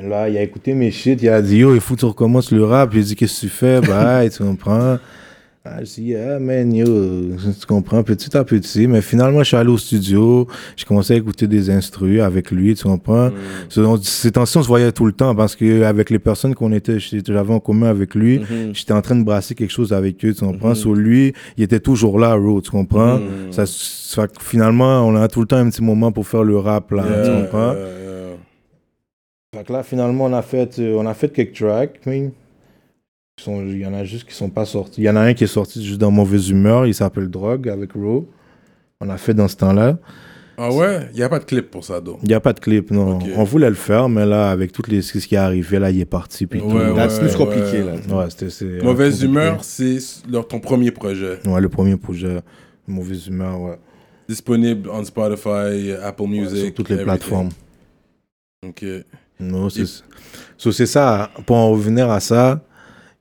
Là, 0.03 0.29
il 0.29 0.37
a 0.37 0.43
écouté 0.43 0.75
mes 0.75 0.91
shit, 0.91 1.23
il 1.23 1.29
a 1.29 1.41
dit 1.41 1.59
Yo, 1.59 1.73
il 1.77 1.81
faut 1.81 1.95
que 1.95 2.01
tu 2.01 2.05
recommences 2.07 2.51
le 2.51 2.65
rap. 2.65 2.93
J'ai 2.93 3.03
dit 3.05 3.15
Qu'est-ce 3.15 3.37
que 3.43 3.47
tu 3.47 3.49
fais? 3.49 3.81
Bah, 3.81 4.29
tu 4.29 4.43
comprends? 4.43 4.99
Ah, 5.65 5.85
Je 5.85 5.95
dis 5.95 6.17
Ah, 6.17 6.41
man, 6.41 6.75
yo, 6.75 6.85
tu 7.61 7.65
comprends, 7.69 8.03
petit 8.03 8.37
à 8.37 8.43
petit. 8.43 8.89
Mais 8.89 9.01
finalement, 9.03 9.39
je 9.39 9.45
suis 9.45 9.57
allé 9.57 9.71
au 9.71 9.79
studio, 9.79 10.49
j'ai 10.75 10.85
commencé 10.85 11.15
à 11.15 11.17
écouter 11.17 11.47
des 11.47 11.71
instrus 11.71 12.21
avec 12.23 12.51
lui, 12.51 12.75
tu 12.75 12.83
comprends? 12.83 13.29
Mm. 13.29 13.99
Ces 14.03 14.33
temps-ci, 14.33 14.59
on 14.59 14.63
se 14.65 14.67
voyait 14.67 14.91
tout 14.91 15.07
le 15.07 15.13
temps 15.13 15.33
parce 15.33 15.55
qu'avec 15.55 16.11
les 16.11 16.19
personnes 16.19 16.57
qu'on 16.57 16.73
était, 16.73 16.99
j'avais 16.99 17.55
en 17.55 17.61
commun 17.61 17.87
avec 17.89 18.17
lui, 18.17 18.41
Mhm. 18.41 18.75
j'étais 18.75 18.93
en 18.95 19.01
train 19.01 19.15
de 19.15 19.23
brasser 19.23 19.55
quelque 19.55 19.71
chose 19.73 19.93
avec 19.93 20.25
eux, 20.25 20.35
tu 20.35 20.45
comprends? 20.45 20.71
Mhm. 20.71 20.75
Sur 20.75 20.95
lui, 20.95 21.35
il 21.57 21.63
était 21.63 21.79
toujours 21.79 22.19
là, 22.19 22.35
Ro, 22.35 22.61
tu 22.61 22.73
comprends? 22.73 23.19
Mm. 23.19 23.53
ça, 23.53 23.65
ça 23.65 24.23
fait 24.23 24.37
que 24.39 24.43
finalement, 24.45 25.07
on 25.07 25.15
a 25.15 25.29
tout 25.29 25.41
le 25.41 25.47
temps 25.47 25.57
un 25.59 25.71
petit 25.71 25.85
moment 25.85 26.11
pour 26.11 26.27
faire 26.27 26.43
le 26.43 26.59
rap, 26.59 26.91
là, 26.91 27.05
Yeah, 27.09 27.23
tu 27.23 27.31
comprends? 27.45 27.73
yeah, 27.75 27.81
yeah. 28.01 28.04
Fait 29.59 29.64
que 29.64 29.73
là, 29.73 29.83
finalement, 29.83 30.25
on 30.25 30.33
a 30.33 30.43
fait, 30.43 30.79
euh, 30.79 30.97
on 30.99 31.07
a 31.07 31.14
fait 31.14 31.29
quelques 31.33 31.55
tracks. 31.59 32.01
mais 32.07 32.31
Il 33.47 33.79
y 33.79 33.87
en 33.87 33.95
a 33.95 34.05
juste 34.05 34.29
qui 34.29 34.35
sont 34.35 34.51
pas 34.51 34.64
sortis. 34.64 35.01
Il 35.01 35.05
y 35.05 35.11
en 35.11 35.17
a 35.17 35.21
un 35.21 35.35
qui 35.35 35.45
est 35.45 35.49
sorti 35.49 35.85
juste 35.85 36.01
dans 36.01 36.11
Mauvaise 36.11 36.51
Humeur. 36.51 36.87
Il 36.87 36.95
s'appelle 36.95 37.29
Drogue 37.29 37.69
avec 37.69 37.93
Ro. 37.93 38.29
On 39.01 39.09
a 39.11 39.17
fait 39.17 39.35
dans 39.35 39.49
ce 39.49 39.57
temps-là. 39.57 39.99
Ah 40.57 40.71
ouais? 40.73 41.09
Il 41.12 41.17
n'y 41.17 41.23
a 41.25 41.29
pas 41.29 41.40
de 41.40 41.45
clip 41.45 41.69
pour 41.69 41.85
ça, 41.85 42.01
donc. 42.01 42.21
Il 42.23 42.29
n'y 42.29 42.35
a 42.35 42.38
pas 42.40 42.53
de 42.53 42.61
clip, 42.61 42.93
non. 42.93 43.19
On 43.37 43.43
voulait 43.43 43.69
le 43.69 43.75
faire, 43.75 44.09
mais 44.09 44.25
là, 44.25 44.51
avec 44.53 44.71
tout 44.71 44.83
les, 44.87 45.03
ce 45.03 45.19
qui 45.19 45.35
est 45.35 45.38
arrivé, 45.38 45.81
là, 45.81 45.90
il 45.90 46.01
est 46.01 46.05
parti. 46.05 46.47
Puis 46.47 46.61
Ouais, 46.61 46.69
tout. 46.71 46.77
ouais, 46.77 46.95
Là, 46.95 47.09
c'est 47.09 47.21
plus 47.23 47.35
compliqué, 47.35 47.83
ouais. 47.83 47.97
là. 48.09 48.27
Ouais, 48.29 48.83
Mauvaise 48.85 49.21
humeur, 49.25 49.64
c'est 49.64 49.99
leur, 50.31 50.47
ton 50.47 50.61
premier 50.61 50.93
projet. 50.93 51.40
Ouais, 51.45 51.61
le 51.61 51.69
premier 51.69 51.97
projet. 51.97 52.38
Mauvaise 52.87 53.27
Humeur, 53.27 53.61
ouais. 53.62 53.79
Disponible 54.29 54.88
on 54.90 55.03
Spotify, 55.05 55.93
Apple 56.03 56.27
Music. 56.29 56.67
Sur 56.67 56.75
toutes 56.75 56.88
les 56.90 56.95
everything. 57.01 57.19
plateformes. 57.19 57.49
Ok. 58.67 58.85
Non, 59.45 59.69
c'est 59.71 59.85
so, 60.57 60.73
ça. 60.73 61.31
Pour 61.47 61.57
en 61.57 61.71
revenir 61.71 62.11
à 62.11 62.21
ça, 62.21 62.61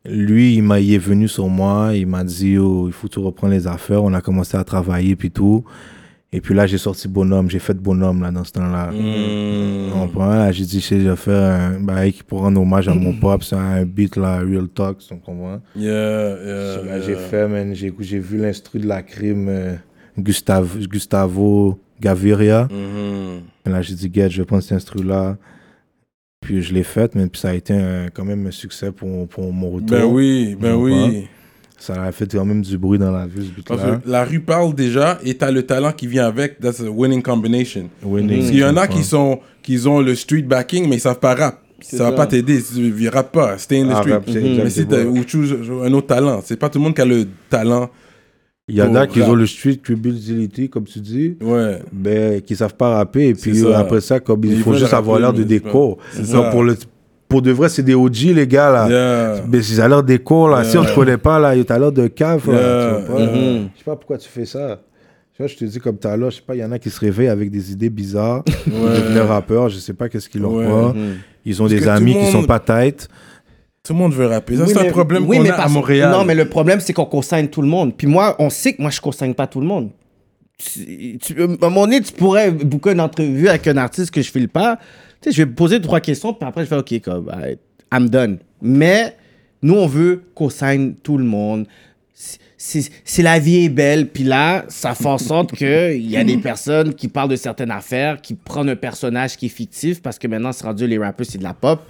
lui, 0.06 0.56
il, 0.56 0.64
m'a, 0.64 0.80
il 0.80 0.94
est 0.94 0.98
venu 0.98 1.28
sur 1.28 1.48
moi. 1.48 1.92
Il 1.94 2.08
m'a 2.08 2.24
dit, 2.24 2.58
oh, 2.58 2.86
il 2.88 2.94
faut 2.94 3.08
que 3.08 3.14
tu 3.14 3.20
reprends 3.20 3.48
les 3.48 3.68
affaires. 3.68 4.04
On 4.04 4.14
a 4.14 4.22
commencé 4.22 4.58
à 4.58 4.64
travailler, 4.64 5.16
puis 5.16 5.32
tout. 5.32 5.64
Et 6.36 6.42
puis 6.42 6.56
là, 6.56 6.66
j'ai 6.66 6.80
sorti 6.80 7.08
Bonhomme. 7.08 7.50
J'ai 7.50 7.60
fait 7.60 7.76
Bonhomme, 7.76 8.24
là, 8.24 8.32
dans 8.32 8.44
ce 8.44 8.52
temps-là. 8.54 8.92
Mm. 8.92 10.18
Là, 10.18 10.52
j'ai 10.52 10.66
dit, 10.66 10.82
je 10.82 10.96
vais 10.96 11.16
faire 11.16 11.42
un 11.42 11.80
bail 11.80 12.16
pour 12.28 12.40
rendre 12.40 12.60
hommage 12.60 12.88
à 12.88 12.96
mon 12.96 13.14
pop. 13.14 13.44
C'est 13.44 13.56
un 13.56 13.86
beat, 13.86 14.16
là, 14.16 14.40
Real 14.40 14.68
Talk, 14.68 14.98
tu 14.98 15.14
comprends? 15.16 15.62
Yeah, 15.76 15.92
yeah, 16.44 16.76
So, 16.76 16.84
là, 16.86 16.98
yeah. 16.98 17.02
j'ai 17.02 17.16
fait, 17.16 17.48
man, 17.48 17.76
j'ai, 17.76 17.94
j'ai 18.00 18.20
vu 18.20 18.38
l'instru 18.38 18.80
de 18.80 18.88
la 18.88 19.04
crime, 19.04 19.48
euh, 19.48 19.76
Gustavo, 20.18 20.80
Gustavo 20.88 21.80
Gaviria. 22.02 22.68
Et 23.66 23.70
là, 23.70 23.82
j'ai 23.82 23.94
dit, 23.94 24.10
Get, 24.12 24.30
je 24.32 24.42
vais 24.42 24.46
prendre 24.46 24.64
cet 24.64 24.74
instru-là. 24.74 25.38
Puis 26.44 26.62
je 26.62 26.74
l'ai 26.74 26.84
fait, 26.84 27.16
mais 27.16 27.28
puis 27.28 27.40
ça 27.42 27.50
a 27.50 27.54
été 27.54 27.74
un- 27.74 28.08
quand 28.14 28.26
même 28.26 28.46
un 28.48 28.52
succès 28.52 28.92
pour, 28.92 29.28
pour 29.28 29.52
mon 29.54 29.70
retour. 29.72 29.88
Ben 29.98 30.04
oui, 30.06 30.56
ben 30.60 30.76
oui. 30.76 31.28
Ça 31.78 32.02
a 32.04 32.12
fait 32.14 32.32
quand 32.32 32.46
même 32.46 32.62
du 32.62 32.78
bruit 32.78 32.98
dans 33.00 33.12
la 33.12 33.26
vue, 33.28 33.44
ce 33.44 33.62
Parce 33.68 33.82
beat-là. 33.82 33.98
que 34.06 34.10
la 34.10 34.24
rue 34.24 34.40
parle 34.40 34.74
déjà 34.74 35.20
et 35.26 35.34
t'as 35.36 35.52
le 35.52 35.64
talent 35.64 35.92
qui 35.92 36.08
vient 36.08 36.26
avec. 36.28 36.60
That's 36.60 36.80
a 36.80 36.90
winning 36.90 37.22
combination. 37.22 37.90
Winning, 38.04 38.38
Parce 38.40 38.52
qu'il 38.52 38.60
y 38.60 38.64
en 38.64 38.78
a 38.78 38.88
tu 38.88 38.94
qui 38.96 39.04
sont 39.04 39.40
qui 39.62 39.86
ont 39.88 40.00
le 40.00 40.16
street 40.16 40.44
backing 40.44 40.88
mais 40.88 40.96
ils 40.98 41.02
savent 41.02 41.20
pas 41.20 41.36
rap. 41.36 41.60
Ça, 41.82 41.98
va 42.06 42.10
ça. 42.12 42.16
pas 42.16 42.28
t'aider. 42.28 42.62
Si 42.62 42.76
tu 42.76 42.94
ils 42.98 43.10
rappent 43.10 43.34
pas. 43.34 43.58
Stay 43.58 43.82
in 43.82 43.88
the 43.88 43.92
Ah, 43.96 44.02
street. 44.02 44.20
Mais 44.64 44.70
si 44.70 44.86
t'as 44.86 45.00
exactement. 45.00 45.20
ou 45.20 45.28
choose 45.28 45.56
un 45.84 45.92
autre 45.94 46.08
talent, 46.08 46.40
c'est 46.46 46.56
pas 46.58 46.70
tout 46.70 46.80
le 46.80 46.84
monde 46.86 46.96
qui 46.96 47.02
a 47.02 47.06
le 47.06 47.28
talent. 47.50 47.90
Il 48.70 48.76
y 48.76 48.82
en 48.82 48.96
a 48.96 49.08
qui 49.08 49.20
rap. 49.22 49.30
ont 49.32 49.36
le 49.36 49.46
street 49.46 49.78
credibility, 49.84 50.70
comme 50.70 50.86
tu 50.86 51.00
dis, 51.00 51.36
Ouais. 51.42 51.80
ben, 51.92 52.40
qui 52.42 52.56
savent 52.56 52.76
pas 52.76 52.96
rapper. 52.96 53.28
Et 53.30 53.34
puis 53.34 53.58
ça. 53.58 53.78
après 53.80 54.00
ça, 54.00 54.22
comme 54.22 54.40
Mais 54.42 54.48
il 54.48 54.54
ils 54.54 54.60
faut 54.62 54.72
veulent 54.72 54.80
juste 54.80 54.94
avoir 54.94 55.20
l'air 55.20 55.34
de 55.34 55.40
mais 55.40 55.46
déco. 55.46 55.98
Donc, 56.32 56.50
pour, 56.52 56.64
le, 56.64 56.76
pour 57.28 57.42
de 57.42 57.52
vrai, 57.52 57.68
c'est 57.68 57.84
des 57.84 57.94
OG, 57.94 58.32
les 58.34 58.48
gars, 58.48 58.72
là. 58.72 58.88
Yeah. 58.90 59.44
Mais 59.52 59.58
ils 59.58 59.82
ont 59.82 59.88
l'air 59.90 60.02
déco, 60.04 60.48
là. 60.48 60.64
Si 60.64 60.78
on 60.78 60.82
Yeah. 60.84 60.92
te 60.92 60.96
connaît 60.96 61.18
pas, 61.18 61.40
là, 61.40 61.62
t'as 61.66 61.78
l'air 61.78 61.92
de 61.92 62.08
cave, 62.08 62.50
là. 62.50 62.54
Yeah. 62.58 63.02
Tu 63.06 63.12
vois 63.12 63.18
pas? 63.18 63.24
Mhm. 63.26 63.70
Je 63.74 63.78
sais 63.80 63.84
pas 63.86 63.96
pourquoi 63.98 64.18
tu 64.18 64.30
fais 64.30 64.46
ça. 64.46 64.80
Tu 65.36 65.42
vois, 65.42 65.48
je 65.48 65.56
te 65.58 65.66
dis 65.66 65.80
comme 65.80 65.98
tout 65.98 66.08
à 66.08 66.16
l'heure, 66.16 66.30
je 66.32 66.38
sais 66.38 66.42
pas, 66.48 66.56
il 66.56 66.60
y 66.60 66.64
en 66.64 66.72
a 66.72 66.80
qui 66.80 66.90
se 66.90 67.00
réveillent 67.02 67.28
avec 67.28 67.52
des 67.52 67.72
idées 67.74 67.90
bizarres, 67.90 68.44
de 68.46 68.72
devenir 68.72 69.26
rappeurs, 69.28 69.68
je 69.68 69.80
sais 69.80 69.94
pas 69.94 70.08
qu'est-ce 70.08 70.30
qu'ils 70.30 70.42
leur 70.42 70.54
Ouais. 70.54 70.66
Mhm. 70.66 71.16
Ils 71.46 71.62
ont 71.62 71.66
Parce 71.68 71.82
des 71.82 71.88
amis 71.90 72.14
le 72.14 72.20
qui 72.20 72.24
monde- 72.26 72.32
sont 72.32 72.44
pas 72.46 72.60
tight. 72.60 73.10
Tout 73.84 73.92
le 73.92 74.00
monde 74.00 74.14
veut 74.14 74.28
rapper. 74.28 74.56
Ça, 74.56 74.64
Oui, 74.64 74.70
c'est 74.74 74.88
un 74.88 74.92
problème 74.92 75.26
oui, 75.28 75.38
qu'on 75.40 75.46
a 75.50 75.56
à 75.56 75.68
Montréal. 75.68 76.10
Non, 76.10 76.24
mais 76.24 76.36
le 76.36 76.48
problème, 76.48 76.80
c'est 76.80 76.94
qu'on 76.94 77.06
consigne 77.06 77.48
tout 77.50 77.62
le 77.62 77.68
monde. 77.68 77.94
Puis 77.98 78.08
moi, 78.08 78.34
on 78.40 78.50
sait 78.50 78.74
que 78.74 78.82
moi, 78.82 78.90
je 78.92 79.02
consigne 79.02 79.34
pas 79.34 79.46
tout 79.46 79.60
le 79.60 79.68
monde. 79.68 79.90
Tu, 80.58 81.18
tu- 81.22 81.42
à 81.42 81.44
un 81.44 81.48
moment 81.60 81.82
donné, 81.82 82.00
tu 82.00 82.14
pourrais 82.14 82.50
booker 82.50 82.92
une 82.94 83.02
entrevue 83.02 83.50
avec 83.50 83.68
un 83.68 83.76
artiste 83.76 84.12
que 84.12 84.22
je 84.22 84.32
file 84.32 84.48
pas. 84.48 84.78
Tu 85.22 85.30
sais, 85.30 85.36
je 85.36 85.44
vais 85.44 85.52
poser 85.52 85.82
trois 85.82 86.00
questions, 86.00 86.34
puis 86.34 86.48
après, 86.48 86.62
je 86.64 86.68
fais 86.70 86.78
OK, 86.78 87.02
comme, 87.02 87.28
alright, 87.28 87.60
I'm 87.94 88.08
done. 88.10 88.38
Mais 88.62 89.18
nous, 89.62 89.74
on 89.76 89.88
veut 89.88 90.24
qu'on 90.34 90.50
signe 90.50 90.94
tout 91.04 91.18
le 91.18 91.26
monde. 91.26 91.68
C'est 92.56 93.22
la 93.24 93.38
vie 93.40 93.66
est 93.66 93.70
belle, 93.70 94.08
puis 94.08 94.24
là, 94.24 94.64
ça 94.70 94.96
fait 94.96 95.08
en 95.08 95.18
sorte 95.18 95.52
qu'il 95.58 96.10
y 96.10 96.16
a 96.16 96.24
des 96.24 96.38
personnes 96.38 96.94
qui 96.94 97.10
parlent 97.10 97.28
de 97.28 97.36
certaines 97.36 97.72
affaires, 97.72 98.22
qui 98.22 98.34
prennent 98.36 98.70
un 98.70 98.78
personnage 98.78 99.36
qui 99.36 99.48
est 99.48 99.50
fictif, 99.50 100.02
parce 100.02 100.18
que 100.18 100.28
maintenant, 100.30 100.54
c'est 100.54 100.64
rendu 100.64 100.88
les 100.88 100.98
rappeurs, 100.98 101.26
c'est 101.30 101.38
de 101.40 101.44
la 101.44 101.54
pop. 101.54 101.82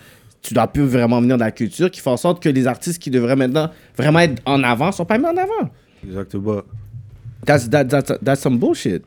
Tu 0.43 0.53
dois 0.53 0.67
plus 0.67 0.83
vraiment 0.83 1.21
venir 1.21 1.37
de 1.37 1.43
la 1.43 1.51
culture, 1.51 1.89
qui 1.89 2.01
fait 2.01 2.09
en 2.09 2.17
sorte 2.17 2.43
que 2.43 2.49
les 2.49 2.67
artistes 2.67 3.01
qui 3.01 3.09
devraient 3.09 3.35
maintenant 3.35 3.71
vraiment 3.97 4.19
être 4.19 4.41
en 4.45 4.61
avant 4.61 4.91
sont 4.91 5.05
pas 5.05 5.17
mis 5.17 5.25
en 5.25 5.37
avant. 5.37 5.69
Exactement. 6.05 6.61
That's, 7.45 7.69
that, 7.69 7.85
that's 7.85 8.41
some 8.41 8.57
bullshit. 8.59 9.03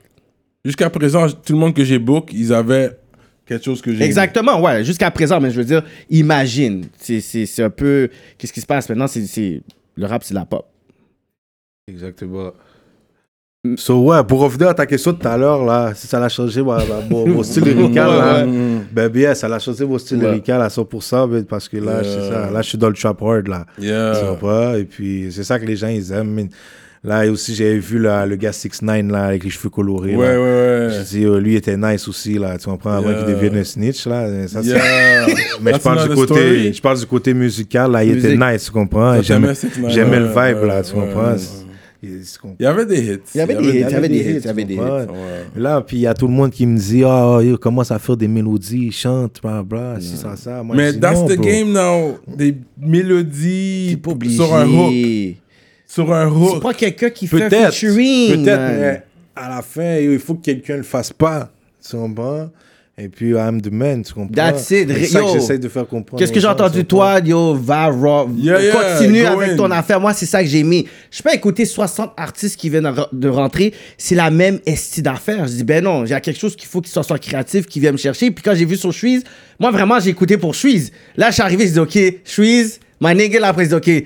Jusqu'à 0.64 0.90
présent, 0.90 1.28
tout 1.30 1.52
le 1.52 1.58
monde 1.58 1.74
que 1.74 1.84
j'ai 1.84 1.98
book, 1.98 2.30
ils 2.32 2.52
avaient 2.52 2.98
quelque 3.46 3.64
chose 3.64 3.80
que 3.80 3.94
j'ai. 3.94 4.02
Exactement, 4.02 4.60
ouais, 4.60 4.82
jusqu'à 4.82 5.10
présent, 5.10 5.38
mais 5.40 5.50
je 5.50 5.58
veux 5.58 5.64
dire, 5.64 5.82
imagine. 6.10 6.86
C'est- 6.98 7.60
un 7.62 7.70
peu. 7.70 8.08
Qu'est-ce 8.36 8.52
qui 8.52 8.60
se 8.60 8.66
passe 8.66 8.88
maintenant? 8.88 9.06
C'est 9.06 9.62
Le 9.94 10.06
rap, 10.06 10.24
c'est 10.24 10.34
la 10.34 10.44
pop. 10.44 10.66
Exactement. 11.86 12.52
So, 13.76 14.02
ouais, 14.04 14.22
pour 14.24 14.40
revenir 14.40 14.68
à 14.68 14.74
ta 14.74 14.86
question 14.86 15.12
de 15.12 15.18
tout 15.18 15.28
à 15.28 15.36
l'heure, 15.36 15.64
là, 15.64 15.92
si 15.94 16.06
ça 16.06 16.18
l'a 16.20 16.28
changé 16.28 16.62
ma- 16.62 16.76
ma- 16.78 17.00
mon, 17.10 17.26
mon 17.26 17.42
style 17.44 17.64
lyrical, 17.64 18.08
là, 18.08 18.44
ben 18.92 19.08
bien, 19.08 19.34
ça 19.34 19.48
l'a 19.48 19.58
changé 19.58 19.84
mon 19.84 19.98
style 19.98 20.18
Ouais. 20.18 20.26
lyrical 20.30 20.62
à 20.62 20.68
100%, 20.68 21.26
ben, 21.28 21.44
parce 21.44 21.68
que 21.68 21.76
là, 21.78 22.00
c'est 22.02 22.28
ça, 22.30 22.50
là, 22.50 22.62
je 22.62 22.68
suis 22.68 22.78
dans 22.78 22.88
le 22.88 22.94
trap 22.94 23.20
hard, 23.22 23.48
là. 23.48 23.66
Yeah. 23.80 24.12
Tu 24.20 24.26
comprends? 24.26 24.74
Et 24.74 24.84
puis, 24.84 25.28
c'est 25.30 25.44
ça 25.44 25.58
que 25.58 25.64
les 25.66 25.76
gens, 25.76 25.88
ils 25.88 26.12
aiment. 26.12 26.30
mais 26.34 26.48
Là, 27.04 27.24
et 27.24 27.28
aussi, 27.28 27.54
j'avais 27.54 27.78
vu 27.78 28.00
là, 28.00 28.26
le 28.26 28.34
gars 28.34 28.50
6 28.52 28.82
9 28.82 29.12
là, 29.12 29.26
avec 29.26 29.44
les 29.44 29.50
cheveux 29.50 29.68
colorés. 29.68 30.16
Ouais, 30.16 30.26
là. 30.26 30.40
ouais, 30.42 30.96
ouais. 30.98 31.04
dit, 31.08 31.24
euh, 31.24 31.38
lui 31.38 31.54
était 31.54 31.76
nice 31.76 32.08
aussi, 32.08 32.34
là, 32.36 32.58
tu 32.58 32.64
comprends, 32.68 32.94
avant 32.96 33.10
Yeah. 33.10 33.22
qu'il 33.22 33.34
devienne 33.34 33.56
un 33.58 33.64
snitch, 33.64 34.06
là. 34.08 34.26
Ça, 34.48 34.60
Yeah. 34.62 35.26
Mais 35.62 35.74
je 35.74 35.78
parle, 35.78 36.08
du 36.08 36.14
côté, 36.16 36.34
story. 36.34 36.72
je 36.74 36.82
parle 36.82 36.98
du 36.98 37.06
côté 37.06 37.32
musical, 37.32 37.92
là, 37.92 38.02
il 38.02 38.14
Musique. 38.14 38.30
était 38.32 38.52
nice, 38.52 38.64
tu 38.64 38.70
comprends? 38.72 39.22
J'aimais 39.22 39.52
t'aimais 39.54 39.86
6ix9ine, 39.86 39.90
j'aimais 39.90 40.18
le 40.18 40.32
ouais, 40.34 40.54
vibe, 40.54 40.64
là, 40.64 40.76
ouais, 40.78 40.82
tu 40.82 40.94
ouais, 40.96 41.00
comprends? 41.06 41.36
Il-? 42.06 42.54
Il 42.58 42.62
y 42.62 42.66
avait 42.66 42.86
des 42.86 42.98
hits. 43.14 43.20
Il 43.34 43.38
y 43.38 43.40
avait 43.40 43.54
des 43.56 43.68
hits, 43.68 43.72
il 43.72 43.80
y 43.80 43.94
avait 43.94 44.08
des 44.08 44.18
hits, 44.18 44.36
il 44.38 44.44
y 44.44 44.48
avait 44.48 44.64
des 44.64 44.74
hits. 44.74 44.78
Ouais. 44.78 44.90
Ouais. 44.90 45.06
Là, 45.56 45.80
puis 45.80 45.96
il 45.98 46.00
y 46.00 46.06
a 46.06 46.14
tout 46.14 46.26
le 46.26 46.32
monde 46.32 46.50
qui 46.50 46.66
me 46.66 46.78
dit, 46.78 47.02
ah, 47.04 47.38
yo, 47.42 47.56
commence 47.58 47.90
à 47.90 47.98
faire 47.98 48.16
des 48.16 48.28
mélodies, 48.28 48.90
chante, 48.92 49.40
bla, 49.42 49.62
bla, 49.62 49.96
si 50.00 50.16
ça, 50.16 50.36
ça. 50.36 50.62
Moi, 50.62 50.76
Mais 50.76 50.92
that's 50.92 51.18
non, 51.20 51.26
the 51.26 51.36
bro. 51.36 51.44
game 51.44 51.72
now. 51.72 52.18
Des 52.26 52.54
mélodies 52.80 53.98
sur 54.30 54.54
un 54.54 54.66
hook. 54.68 54.92
Sur 55.86 56.12
un 56.12 56.28
C'est 56.28 56.54
hook. 56.56 56.62
pas 56.62 56.74
quelqu'un 56.74 57.10
qui 57.10 57.26
fait 57.26 57.42
un 57.44 57.48
Peut-être, 57.48 57.72
featuring. 57.74 58.42
peut-être, 58.44 58.78
mais 58.78 59.02
à 59.34 59.48
la 59.48 59.62
fin, 59.62 59.96
il 59.98 60.18
faut 60.18 60.34
que 60.34 60.42
quelqu'un 60.44 60.76
le 60.78 60.82
fasse 60.82 61.12
pas, 61.12 61.50
tu 61.88 61.96
comprends? 61.96 62.50
Et 62.98 63.10
puis, 63.10 63.32
I'm 63.32 63.60
the 63.60 63.70
man, 63.70 64.02
tu 64.02 64.14
comprends? 64.14 64.32
That's 64.34 64.70
it. 64.70 64.88
C'est 64.90 65.04
ça 65.08 65.18
Yo, 65.20 65.26
que 65.26 65.32
j'essaie 65.34 65.58
de 65.58 65.68
faire 65.68 65.86
comprendre. 65.86 66.18
Qu'est-ce 66.18 66.32
que 66.32 66.40
j'ai 66.40 66.46
entendu 66.46 66.82
toi, 66.86 67.18
yo, 67.22 67.54
va, 67.54 67.88
raw, 67.88 68.26
Yeah, 68.38 68.58
yeah, 68.62 68.72
continue 68.72 69.26
avec 69.26 69.50
in. 69.50 69.56
ton 69.56 69.70
affaire. 69.70 70.00
Moi, 70.00 70.14
c'est 70.14 70.24
ça 70.24 70.42
que 70.42 70.48
j'ai 70.48 70.62
mis. 70.62 70.86
Je 71.10 71.22
peux 71.22 71.34
écouter 71.34 71.66
60 71.66 72.12
artistes 72.16 72.56
qui 72.58 72.70
viennent 72.70 72.90
de 73.12 73.28
rentrer, 73.28 73.74
c'est 73.98 74.14
la 74.14 74.30
même 74.30 74.60
esti 74.64 75.02
d'affaires. 75.02 75.46
Je 75.46 75.52
dis, 75.52 75.64
ben 75.64 75.84
non, 75.84 76.04
il 76.06 76.10
y 76.10 76.14
a 76.14 76.20
quelque 76.20 76.40
chose 76.40 76.56
qu'il 76.56 76.68
faut 76.68 76.80
qu'ils 76.80 76.90
soient, 76.90 77.02
soient 77.02 77.18
créatifs, 77.18 77.66
qu'ils 77.66 77.82
viennent 77.82 77.92
me 77.92 77.98
chercher. 77.98 78.30
Puis 78.30 78.42
quand 78.42 78.54
j'ai 78.54 78.64
vu 78.64 78.76
sur 78.78 78.92
Shreeze, 78.94 79.24
moi, 79.60 79.70
vraiment, 79.70 80.00
j'ai 80.00 80.08
écouté 80.10 80.38
pour 80.38 80.54
Shreeze. 80.54 80.90
Là, 81.18 81.28
je 81.28 81.34
suis 81.34 81.42
arrivé, 81.42 81.66
je 81.66 81.72
dis, 81.72 81.78
OK, 81.78 81.98
Shreeze, 82.24 82.80
my 83.02 83.14
nigga, 83.14 83.40
là, 83.40 83.48
après, 83.48 83.64
je 83.66 83.68
dis, 83.68 83.74
OK. 83.74 84.04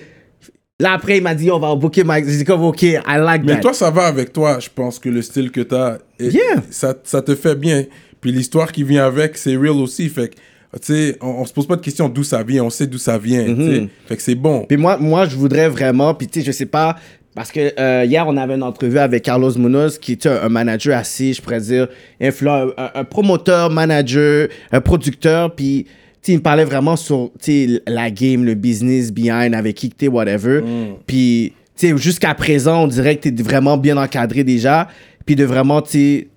Là, 0.81 0.95
après, 0.95 1.19
il 1.19 1.23
m'a 1.23 1.35
dit, 1.37 1.49
on 1.53 1.61
va 1.61 1.75
booker 1.77 2.03
Mike. 2.03 2.25
J'ai 2.27 2.39
dit, 2.39 2.45
comme, 2.45 2.65
OK, 2.65 2.83
I 2.83 2.99
like 3.07 3.45
Mais 3.45 3.55
that. 3.55 3.61
toi, 3.61 3.73
ça 3.73 3.91
va 3.91 4.07
avec 4.07 4.33
toi. 4.33 4.59
Je 4.59 4.69
pense 4.75 4.99
que 4.99 5.09
le 5.11 5.23
style 5.23 5.53
que 5.53 5.61
t'as, 5.61 5.99
Yeah. 6.19 6.63
ça, 6.71 6.95
ça 7.05 7.23
te 7.23 7.37
fait 7.37 7.55
bien. 7.55 7.85
Puis 8.21 8.33
l'histoire 8.33 8.71
qui 8.73 8.83
vient 8.85 9.07
avec, 9.07 9.37
c'est 9.37 9.57
real 9.57 9.71
aussi. 9.71 10.09
Fait 10.09 10.29
que, 10.29 10.35
tu 10.35 10.39
sais, 10.83 11.17
on, 11.21 11.27
on 11.29 11.45
se 11.47 11.53
pose 11.53 11.67
pas 11.67 11.77
de 11.77 11.81
question 11.81 12.09
d'où 12.09 12.23
ça 12.23 12.43
vient. 12.43 12.65
On 12.65 12.71
sait 12.71 12.87
d'où 12.87 12.99
ça 12.99 13.19
vient. 13.19 13.45
tu 13.45 13.55
sais. 13.57 13.81
Mhm. 13.81 13.89
Fait 14.07 14.17
que 14.17 14.23
c'est 14.23 14.35
bon. 14.35 14.65
Puis 14.69 14.77
moi, 14.77 14.97
moi, 14.99 15.27
je 15.27 15.37
voudrais 15.37 15.69
vraiment, 15.69 16.15
puis 16.15 16.27
tu 16.29 16.41
sais, 16.41 16.47
je 16.47 16.53
sais 16.53 16.67
pas, 16.67 16.97
parce 17.35 17.53
que 17.53 17.73
euh, 17.79 18.05
hier, 18.05 18.27
on 18.27 18.37
avait 18.37 18.55
une 18.55 18.63
entrevue 18.63 18.99
avec 18.99 19.23
Carlos 19.23 19.57
Munoz, 19.57 19.99
qui 19.99 20.13
est 20.13 20.27
un, 20.27 20.43
un 20.43 20.49
manager 20.49 20.97
assez, 20.97 21.33
je 21.33 21.41
pourrais 21.41 21.61
dire, 21.61 21.89
influent, 22.21 22.71
un, 22.77 22.91
un 22.95 23.05
promoteur, 23.05 23.71
manager, 23.71 24.49
un 24.73 24.81
producteur, 24.81 25.55
puis 25.55 25.85
tu 25.85 25.91
sais, 26.23 26.33
il 26.33 26.37
me 26.39 26.43
parlait 26.43 26.65
vraiment 26.65 26.97
sur, 26.97 27.31
tu 27.41 27.69
sais, 27.69 27.83
la 27.87 28.11
game, 28.11 28.45
le 28.45 28.55
business 28.55 29.11
behind, 29.13 29.55
avec 29.55 29.77
qui 29.77 29.89
que 29.89 29.95
t'es, 29.95 30.09
whatever. 30.09 30.61
Puis, 31.07 31.55
tu 31.77 31.89
sais, 31.89 31.97
jusqu'à 31.97 32.35
présent, 32.35 32.83
on 32.83 32.87
dirait 32.89 33.17
que 33.17 33.29
t'es 33.29 33.43
vraiment 33.43 33.79
bien 33.79 33.97
encadré 33.97 34.45
déjà, 34.45 34.89
puis 35.25 35.35
de 35.35 35.45
vraiment, 35.45 35.81
tu 35.81 36.29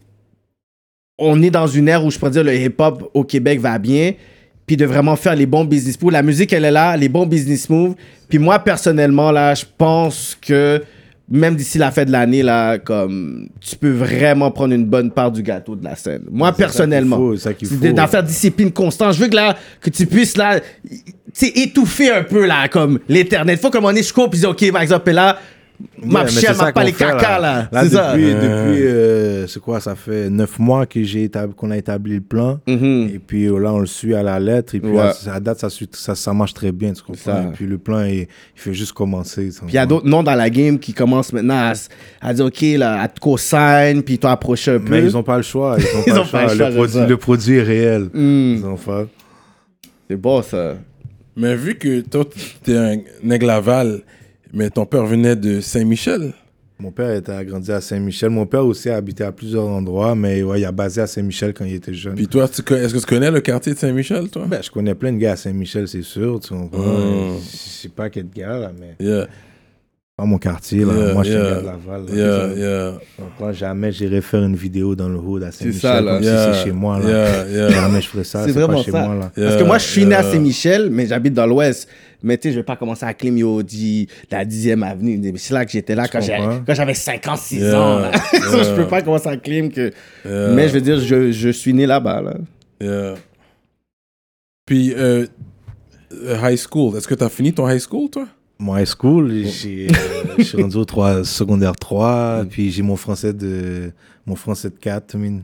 on 1.17 1.41
est 1.41 1.51
dans 1.51 1.67
une 1.67 1.87
ère 1.87 2.03
où 2.03 2.11
je 2.11 2.17
pourrais 2.17 2.31
dire 2.31 2.43
le 2.43 2.55
hip-hop 2.55 3.09
au 3.13 3.23
Québec 3.23 3.59
va 3.59 3.77
bien, 3.77 4.13
puis 4.65 4.77
de 4.77 4.85
vraiment 4.85 5.15
faire 5.15 5.35
les 5.35 5.45
bons 5.45 5.65
business 5.65 6.01
moves. 6.01 6.13
La 6.13 6.23
musique, 6.23 6.53
elle 6.53 6.65
est 6.65 6.71
là, 6.71 6.95
les 6.97 7.09
bons 7.09 7.25
business 7.25 7.69
moves. 7.69 7.95
Puis 8.29 8.39
moi, 8.39 8.59
personnellement, 8.59 9.31
là, 9.31 9.53
je 9.53 9.65
pense 9.77 10.37
que 10.41 10.81
même 11.29 11.55
d'ici 11.55 11.77
la 11.77 11.91
fin 11.91 12.05
de 12.05 12.11
l'année, 12.11 12.43
là, 12.43 12.77
comme 12.77 13.47
tu 13.59 13.75
peux 13.75 13.91
vraiment 13.91 14.51
prendre 14.51 14.73
une 14.73 14.85
bonne 14.85 15.11
part 15.11 15.31
du 15.31 15.41
gâteau 15.41 15.75
de 15.75 15.83
la 15.83 15.95
scène. 15.95 16.23
Moi, 16.29 16.51
personnellement. 16.51 17.33
c'est 17.35 17.93
d'en 17.93 18.07
faire 18.07 18.23
discipline 18.23 18.71
constante. 18.71 19.13
Je 19.13 19.19
veux 19.19 19.27
que 19.27 19.35
là, 19.35 19.55
que 19.81 19.89
tu 19.89 20.05
puisses 20.05 20.37
là, 20.37 20.59
étouffer 21.41 22.11
un 22.11 22.23
peu 22.23 22.45
là, 22.45 22.67
comme 22.67 22.99
l'éternel. 23.07 23.57
Faut 23.57 23.69
comme 23.69 23.85
on 23.85 23.91
est, 23.91 24.03
je 24.03 24.27
puis 24.27 24.45
ok, 24.45 24.71
par 24.71 24.81
exemple, 24.81 25.11
là, 25.11 25.37
ma 26.05 26.27
ça 26.27 26.53
m'a 26.53 26.71
pas 26.71 26.83
les 26.83 26.91
fait, 26.91 27.05
caca 27.05 27.39
là. 27.39 27.67
Là, 27.71 27.83
C'est 27.83 27.89
ça. 27.89 28.11
depuis, 28.15 28.33
depuis 28.33 28.85
euh, 28.87 29.47
c'est 29.47 29.59
quoi, 29.59 29.79
ça 29.79 29.95
fait 29.95 30.29
neuf 30.29 30.59
mois 30.59 30.85
que 30.85 31.03
j'ai 31.03 31.29
qu'on 31.57 31.71
a 31.71 31.77
établi 31.77 32.15
le 32.15 32.21
plan. 32.21 32.59
Mhm. 32.67 33.09
Et 33.13 33.19
puis 33.19 33.45
euh, 33.45 33.57
là, 33.59 33.73
on 33.73 33.79
le 33.79 33.85
suit 33.85 34.13
à 34.15 34.23
la 34.23 34.39
lettre. 34.39 34.75
Et 34.75 34.79
puis 34.79 34.91
Ouais. 34.91 35.01
à, 35.27 35.33
à 35.33 35.39
date, 35.39 35.59
ça, 35.59 35.69
suit- 35.69 35.89
ça, 35.91 36.15
ça 36.15 36.33
marche 36.33 36.53
très 36.53 36.71
bien, 36.71 36.93
tu 36.93 37.01
comprends? 37.01 37.21
ça. 37.23 37.43
Et 37.43 37.51
puis 37.53 37.65
le 37.65 37.77
plan, 37.77 38.03
il, 38.03 38.19
il 38.21 38.27
fait 38.55 38.73
juste 38.73 38.93
commencer. 38.93 39.49
Puis 39.49 39.67
il 39.69 39.73
y 39.73 39.77
a 39.77 39.85
d'autres 39.85 40.07
noms 40.07 40.23
dans 40.23 40.35
la 40.35 40.49
game 40.49 40.77
qui 40.79 40.93
commencent 40.93 41.33
maintenant 41.33 41.71
à, 41.71 41.73
à 42.21 42.33
dire, 42.33 42.45
OK, 42.45 42.61
là, 42.77 43.01
à 43.01 43.07
te 43.07 43.19
co-sign, 43.19 44.03
puis 44.03 44.19
toi 44.19 44.31
approcher 44.31 44.71
un 44.71 44.79
peu. 44.79 44.91
Mais 44.91 45.03
ils 45.03 45.13
n'ont 45.13 45.23
pas 45.23 45.37
le 45.37 45.43
choix. 45.43 45.77
Ils 46.07 46.13
n'ont 46.13 46.23
Ils 46.25 46.29
pas, 46.31 46.43
ont 46.43 46.47
le 46.47 46.47
pas 46.47 46.47
choix. 46.47 46.53
le 46.53 46.57
choix, 46.57 46.69
Le, 46.69 46.73
c'est 46.73 46.75
produit, 46.77 47.09
le 47.09 47.17
produit 47.17 47.55
est 47.57 47.63
réel. 47.63 48.09
Ils 48.13 48.63
ont 48.65 48.77
pas. 48.77 49.05
C'est 50.09 50.17
bon, 50.17 50.41
ça. 50.41 50.75
Mais 51.35 51.55
vu 51.55 51.75
que 51.75 52.01
toi, 52.01 52.25
t'es 52.63 52.77
un 52.77 52.97
nègre 53.23 53.47
Laval, 53.47 54.01
mais 54.53 54.69
ton 54.69 54.85
père 54.85 55.05
venait 55.05 55.35
de 55.35 55.59
Saint-Michel? 55.61 56.33
Mon 56.79 56.91
père 56.91 57.15
était 57.15 57.45
grandi 57.45 57.71
à 57.71 57.79
Saint-Michel. 57.81 58.29
Mon 58.29 58.45
père 58.45 58.65
aussi 58.65 58.89
a 58.89 58.97
habité 58.97 59.23
à 59.23 59.31
plusieurs 59.31 59.65
endroits, 59.67 60.15
mais 60.15 60.43
ouais, 60.43 60.61
il 60.61 60.65
a 60.65 60.71
basé 60.71 61.01
à 61.01 61.07
Saint-Michel 61.07 61.53
quand 61.53 61.65
il 61.65 61.75
était 61.75 61.93
jeune. 61.93 62.15
Puis 62.15 62.27
toi, 62.27 62.45
est-ce 62.45 62.61
que 62.61 62.99
tu 62.99 63.05
connais 63.05 63.31
le 63.31 63.41
quartier 63.41 63.73
de 63.73 63.77
Saint-Michel, 63.79 64.29
toi? 64.29 64.45
Ben, 64.47 64.61
je 64.61 64.69
connais 64.71 64.95
plein 64.95 65.13
de 65.13 65.17
gars 65.17 65.33
à 65.33 65.35
Saint-Michel, 65.35 65.87
c'est 65.87 66.01
sûr. 66.01 66.39
Tu 66.39 66.49
comprends? 66.49 66.81
Mm. 66.81 67.37
Je 67.41 67.57
sais 67.57 67.89
pas 67.89 68.09
quel 68.09 68.27
gars, 68.29 68.57
là, 68.57 68.71
mais 68.77 68.95
Yeah, 68.99 69.27
pas 70.17 70.25
mon 70.25 70.37
quartier. 70.39 70.83
Là. 70.83 70.93
Yeah, 70.93 71.13
Moi, 71.13 71.23
je 71.23 71.29
suis 71.29 71.37
yeah. 71.39 71.47
un 71.47 71.53
gars 71.53 71.61
de 71.61 71.65
Laval. 71.65 72.05
là. 72.07 72.15
yeah, 72.15 72.55
yeah, 72.57 72.91
Donc, 73.19 73.29
là, 73.39 73.53
jamais 73.53 73.91
j'irai 73.91 74.21
faire 74.21 74.43
une 74.43 74.55
vidéo 74.55 74.95
dans 74.95 75.09
le 75.09 75.17
hood 75.17 75.43
à 75.43 75.51
Saint-Michel 75.51 75.79
ça, 75.79 76.01
là. 76.01 76.15
comme 76.15 76.23
yeah. 76.23 76.53
si 76.53 76.59
c'est 76.59 76.65
chez 76.65 76.71
moi. 76.73 76.99
Là. 76.99 77.07
Yeah, 77.09 77.47
yeah. 77.49 77.69
Jamais 77.69 78.01
je 78.01 78.07
ferais 78.09 78.23
ça. 78.23 78.45
C'est 78.45 78.53
pas 78.53 78.83
chez 78.83 78.91
ça. 78.91 79.05
moi. 79.07 79.15
Là. 79.15 79.31
Yeah, 79.37 79.47
Parce 79.49 79.61
que 79.61 79.67
moi, 79.67 79.77
je 79.77 79.85
suis 79.87 80.05
né 80.05 80.15
à. 80.15 80.23
Saint-Michel, 80.23 80.89
mais 80.91 81.05
j'habite 81.07 81.33
dans 81.33 81.45
l'Ouest. 81.45 81.87
Mais 82.23 82.37
tu 82.37 82.47
sais, 82.47 82.53
je 82.53 82.59
vais 82.59 82.63
pas 82.63 82.75
commencer 82.77 83.05
à 83.05 83.13
claim 83.13 83.35
yo, 83.37 83.61
di- 83.63 84.07
la 84.31 84.45
10e 84.45 84.81
avenue. 84.83 85.33
C'est 85.37 85.53
là 85.53 85.65
que 85.65 85.71
j'étais 85.71 85.93
là 85.93 86.07
quand 86.07 86.21
j'ai- 86.21 86.37
comprends? 86.37 86.61
quand 86.65 86.73
j'avais 86.73 86.93
5 86.93 87.27
ans, 87.27 87.35
6 87.35 87.57
Yeah, 87.59 87.81
ans. 87.81 87.99
là. 87.99 88.11
Ça, 88.13 88.37
yeah. 88.57 88.63
je 88.63 88.75
peux 88.75 88.87
pas 88.87 89.01
commencer 89.01 89.27
à 89.27 89.35
claim 89.37 89.69
que. 89.69 89.91
Yeah. 90.25 90.53
Mais 90.53 90.69
je 90.69 90.73
veux 90.73 90.81
dire, 90.81 90.99
je, 90.99 91.31
je 91.31 91.49
suis 91.49 91.73
né 91.73 91.85
là-bas. 91.85 92.21
Là. 92.21 92.33
Yeah. 92.81 93.15
Puis, 94.65 94.93
euh, 94.95 95.25
euh, 96.13 96.37
high 96.41 96.57
school, 96.57 96.95
est-ce 96.97 97.07
que 97.07 97.15
tu 97.15 97.23
as 97.23 97.29
fini 97.29 97.53
ton 97.53 97.69
high 97.69 97.79
school, 97.81 98.09
toi? 98.09 98.27
Mon 98.59 98.77
high 98.77 98.85
school, 98.87 99.29
j'ai, 99.45 99.87
euh, 99.89 100.33
je 100.37 100.43
suis 100.43 100.61
rendu 100.61 100.77
au 100.77 100.85
3, 100.85 101.25
secondaire 101.25 101.75
3, 101.75 102.45
puis 102.49 102.71
j'ai 102.71 102.81
mon 102.83 102.95
français 102.95 103.33
de 103.33 103.91
mon 104.25 104.35
français 104.35 104.69
de 104.69 104.75
4. 104.75 105.15
I 105.15 105.17
mean. 105.17 105.41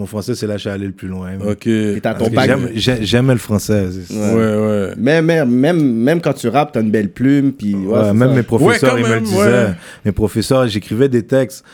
Mon 0.00 0.06
français, 0.06 0.34
c'est 0.34 0.46
là 0.46 0.54
que 0.54 0.60
je 0.60 0.62
suis 0.62 0.70
allé 0.70 0.86
le 0.86 0.92
plus 0.94 1.08
loin. 1.08 1.32
Ok. 1.46 1.66
Et 1.66 1.92
Ouais, 1.92 2.00
t'as 2.00 2.14
ton 2.14 2.30
bac. 2.30 2.50
j'aimais 2.74 3.34
le 3.34 3.38
français. 3.38 3.84
Ouais. 4.10 4.16
ouais. 4.34 4.94
Mais, 4.96 5.20
mais 5.20 5.44
même, 5.44 5.78
même 5.82 6.22
quand 6.22 6.32
tu 6.32 6.48
rappes, 6.48 6.72
t'as 6.72 6.80
une 6.80 6.90
belle 6.90 7.10
plume. 7.10 7.52
Puis, 7.52 7.74
ouais, 7.74 7.98
Ouais, 7.98 8.14
même 8.14 8.30
ça. 8.30 8.34
mes 8.34 8.42
professeurs, 8.42 8.94
Ouais, 8.94 9.02
ils 9.02 9.06
me 9.06 9.14
le 9.16 9.20
disaient. 9.20 9.36
ouais. 9.36 9.66
Mes 10.06 10.12
professeurs, 10.12 10.66
j'écrivais 10.68 11.10
des 11.10 11.22
textes. 11.22 11.66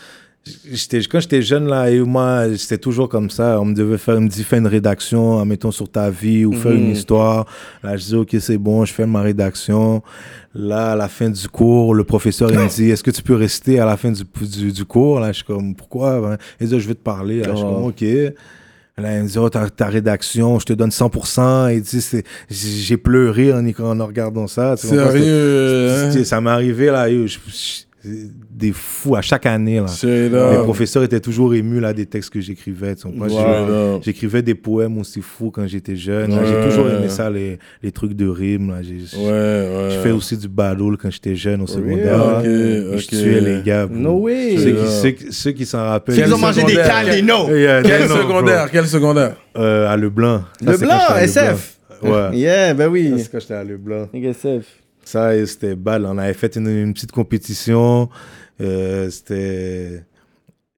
J'étais, 0.71 0.99
quand 1.01 1.19
j'étais 1.19 1.41
jeune, 1.41 1.67
là, 1.67 1.89
et 1.89 1.99
moi, 2.01 2.45
c'était 2.57 2.77
toujours 2.77 3.09
comme 3.09 3.29
ça. 3.29 3.59
On 3.61 3.65
me 3.65 3.73
devait 3.75 3.97
faire, 3.97 4.19
me 4.19 4.27
dit, 4.27 4.43
fais 4.43 4.57
une 4.57 4.67
rédaction, 4.67 5.43
mettons, 5.45 5.71
sur 5.71 5.89
ta 5.89 6.09
vie 6.09 6.45
ou 6.45 6.53
faire 6.53 6.71
Mhm. 6.71 6.77
une 6.77 6.91
histoire. 6.91 7.45
Là, 7.83 7.97
je 7.97 8.03
dis, 8.05 8.15
OK, 8.15 8.35
c'est 8.39 8.57
bon, 8.57 8.85
je 8.85 8.93
fais 8.93 9.05
ma 9.05 9.21
rédaction. 9.21 10.01
Là, 10.55 10.93
à 10.93 10.95
la 10.95 11.07
fin 11.07 11.29
du 11.29 11.47
cours, 11.49 11.93
le 11.93 12.03
professeur, 12.03 12.51
il 12.51 12.57
me 12.59 12.67
dit, 12.69 12.89
est-ce 12.89 13.03
que 13.03 13.11
tu 13.11 13.21
peux 13.21 13.35
rester 13.35 13.79
à 13.79 13.85
la 13.85 13.95
fin 13.97 14.11
du, 14.11 14.23
du, 14.41 14.71
du 14.71 14.85
cours? 14.85 15.19
Là, 15.19 15.27
je 15.31 15.37
suis 15.37 15.45
comme, 15.45 15.75
pourquoi? 15.75 16.19
Ben, 16.21 16.37
il 16.59 16.67
dit, 16.67 16.79
je 16.79 16.87
vais 16.87 16.95
te 16.95 17.03
parler. 17.03 17.39
Là, 17.41 17.49
je 17.51 17.55
suis 17.57 17.65
Oh. 17.65 17.73
comme, 17.75 17.85
OK. 17.85 18.01
Là, 18.99 19.15
il 19.17 19.23
me 19.23 19.27
dit, 19.27 19.37
oh, 19.37 19.47
ta, 19.47 19.69
ta 19.69 19.85
rédaction, 19.87 20.57
je 20.57 20.65
te 20.65 20.73
donne 20.73 20.89
100%. 20.89 21.67
Il 21.67 21.81
dit, 21.81 22.01
c'est- 22.01 22.23
j'ai 22.49 22.97
pleuré 22.97 23.53
en, 23.53 23.63
y- 23.63 23.75
en 23.79 24.03
regardant 24.05 24.47
ça. 24.47 24.75
Sérieux? 24.75 25.89
hein? 26.17 26.23
Ça 26.23 26.41
m'est 26.41 26.49
arrivé 26.49 26.87
là, 26.87 27.07
yo, 27.09 27.27
je- 27.27 27.37
je- 27.47 27.83
des 28.03 28.71
fous 28.73 29.15
à 29.15 29.21
chaque 29.21 29.45
année 29.45 29.79
là. 29.81 29.85
Les 30.03 30.57
professeurs 30.63 31.03
étaient 31.03 31.19
toujours 31.19 31.53
émus 31.55 31.79
là 31.79 31.93
des 31.93 32.05
textes 32.05 32.29
que 32.29 32.39
j'écrivais. 32.39 32.95
up. 33.05 34.01
J'écrivais 34.03 34.41
des 34.41 34.55
poèmes 34.55 34.97
aussi 34.99 35.21
fous 35.21 35.51
quand 35.51 35.65
j'étais 35.67 35.95
jeune. 35.95 36.31
Ouais. 36.33 36.45
J'ai 36.45 36.69
toujours 36.69 36.87
aimé 36.89 37.09
ça, 37.09 37.29
les, 37.29 37.57
les 37.81 37.91
trucs 37.91 38.13
de 38.13 38.27
rime. 38.27 38.69
Là. 38.71 38.81
J'ai- 38.81 39.17
Ouais, 39.17 39.23
ouais. 39.31 39.89
Je 39.91 39.99
fais 40.03 40.11
aussi 40.11 40.37
du 40.37 40.47
battle 40.47 40.95
quand 41.01 41.09
j'étais 41.11 41.35
jeune 41.35 41.61
au 41.61 41.67
secondaire. 41.67 42.17
real? 42.19 42.33
là. 42.33 42.39
Ok, 42.39 42.45
Et 42.45 42.93
ok. 42.93 42.99
Je 42.99 43.07
tuais 43.07 43.41
les 43.41 43.61
gars. 43.63 43.87
bro. 43.87 43.97
No 43.97 44.13
way. 44.19 44.57
Ceux 44.57 44.71
qui, 44.71 44.77
Yeah. 44.77 44.87
ceux 45.01 45.11
qui- 45.11 45.33
ceux 45.33 45.51
qui 45.51 45.65
s'en 45.65 45.83
rappellent. 45.83 46.17
Ils 46.17 46.33
ont 46.33 46.37
mangé 46.37 46.63
des 46.63 46.75
cannes, 46.75 47.07
les 47.07 47.21
no. 47.21 47.47
Yeah, 47.49 47.81
Quel 47.83 48.07
secondaire? 48.07 48.69
Quel 48.71 48.85
secondaire? 48.87 49.35
Euh, 49.57 49.87
à 49.91 49.97
Leblanc. 49.97 50.43
Ça, 50.63 50.71
Le 50.71 50.77
c'est 50.77 50.85
quand 50.85 50.85
blanc, 50.85 50.99
j'étais 51.25 51.39
à 51.39 51.51
SF. 51.51 51.77
Leblanc. 52.03 52.29
Ouais. 52.29 52.37
Yeah, 52.37 52.73
ben 52.73 52.87
oui. 52.89 53.13
c'est 53.17 53.31
quand 53.31 53.39
j'étais 53.39 53.53
à 53.55 53.63
Leblanc. 53.63 54.07
SF. 54.13 54.65
Ça, 55.07 55.37
et 55.37 55.45
c'était 55.45 55.75
bad. 55.75 56.03
On 56.03 56.17
avait 56.17 56.33
fait 56.33 56.57
une, 56.57 56.67
une 56.67 56.93
petite 56.93 57.13
compétition. 57.13 58.09
Euh, 58.59 59.09
c'était. 59.09 60.03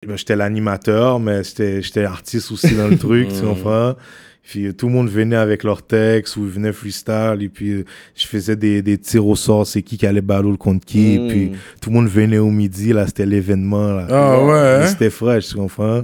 ben, 0.05 0.15
j'étais 0.17 0.35
l'animateur, 0.35 1.19
mais 1.19 1.43
j'étais 1.43 1.81
j'étais 1.81 2.03
artiste 2.03 2.51
aussi 2.51 2.75
dans 2.75 2.87
le 2.87 2.97
truc, 3.07 3.29
tu 3.29 3.41
comprends? 3.41 3.95
Puis 4.43 4.67
euh, 4.67 4.73
tout 4.73 4.85
le 4.85 4.93
monde 4.93 5.09
venait 5.09 5.35
avec 5.35 5.63
leur 5.63 5.81
texte 5.81 6.37
ou 6.37 6.45
ils 6.45 6.51
venaient 6.51 6.73
freestyle. 6.73 7.39
Et 7.41 7.49
puis 7.49 7.83
je 8.15 8.27
faisais 8.27 8.55
des, 8.55 8.83
des 8.83 8.99
tirs 8.99 9.25
au 9.25 9.35
sort, 9.35 9.65
c'est 9.65 9.81
qui 9.81 9.97
qui 9.97 10.05
allait 10.05 10.21
battle 10.21 10.57
contre 10.57 10.85
qui. 10.85 11.17
Mm. 11.17 11.27
Puis 11.27 11.51
tout 11.81 11.89
le 11.89 11.95
monde 11.95 12.07
venait 12.07 12.37
au 12.37 12.51
midi, 12.51 12.93
là, 12.93 13.07
c'était 13.07 13.25
l'événement. 13.25 13.93
là. 13.93 14.07
Ah 14.11 14.45
ouais, 14.45 14.83
hein? 14.83 14.85
C'était 14.85 15.09
fraîche, 15.09 15.47
tu 15.47 15.55
comprends? 15.55 16.03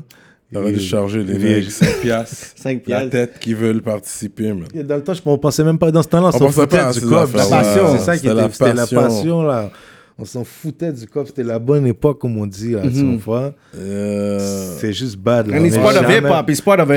T'aurais 0.56 0.72
dû 0.72 0.80
Et- 0.80 0.82
charger 0.84 1.24
les 1.24 1.38
mecs 1.38 1.70
5 1.70 1.88
piastres. 2.02 2.36
5 2.56 2.74
La 2.76 2.80
piastres. 2.80 3.10
tête 3.10 3.40
qui 3.40 3.54
veulent 3.54 3.82
participer, 3.82 4.54
man. 4.54 4.68
Dans 4.84 4.96
le 4.96 5.04
temps, 5.04 5.14
je 5.14 5.22
on 5.26 5.38
pensait 5.38 5.64
même 5.64 5.78
pas 5.78 5.92
dans 5.92 6.02
ce 6.04 6.08
temps-là. 6.08 6.28
On, 6.28 6.30
On 6.30 6.32
s'en 6.32 6.46
pensait 6.46 6.62
foutait 6.62 6.78
pas 6.78 6.88
à 6.88 6.92
du 6.94 6.98
affaires-là. 7.00 7.26
La 7.36 7.46
passion. 7.64 7.88
C'est 7.98 8.04
ça 8.04 8.14
qui 8.14 8.20
C'était 8.20 8.32
était 8.34 8.42
la 8.42 8.50
c'était 8.52 8.74
la 8.74 8.88
passion. 8.88 9.44
là. 9.44 9.70
On 10.18 10.24
s'en 10.24 10.46
foutait 10.46 10.94
du 10.94 11.06
cop. 11.08 11.28
C'était 11.28 11.44
la 11.44 11.60
bonne 11.60 11.86
époque, 11.86 12.20
comme 12.22 12.38
on 12.38 12.48
dit, 12.48 12.72
là. 12.72 12.84
Tu 12.84 13.04
comprends? 13.04 13.52
Euh, 13.78 14.78
C'est 14.80 14.94
juste 14.94 15.18
bad, 15.18 15.48
là. 15.48 15.58
And 15.60 15.66
it's 15.66 15.76
Mais 15.76 15.84
part 15.84 15.96
of 15.98 16.10
hip-hop, 16.10 16.50
it's 16.50 16.62
part 16.62 16.80
of 16.80 16.90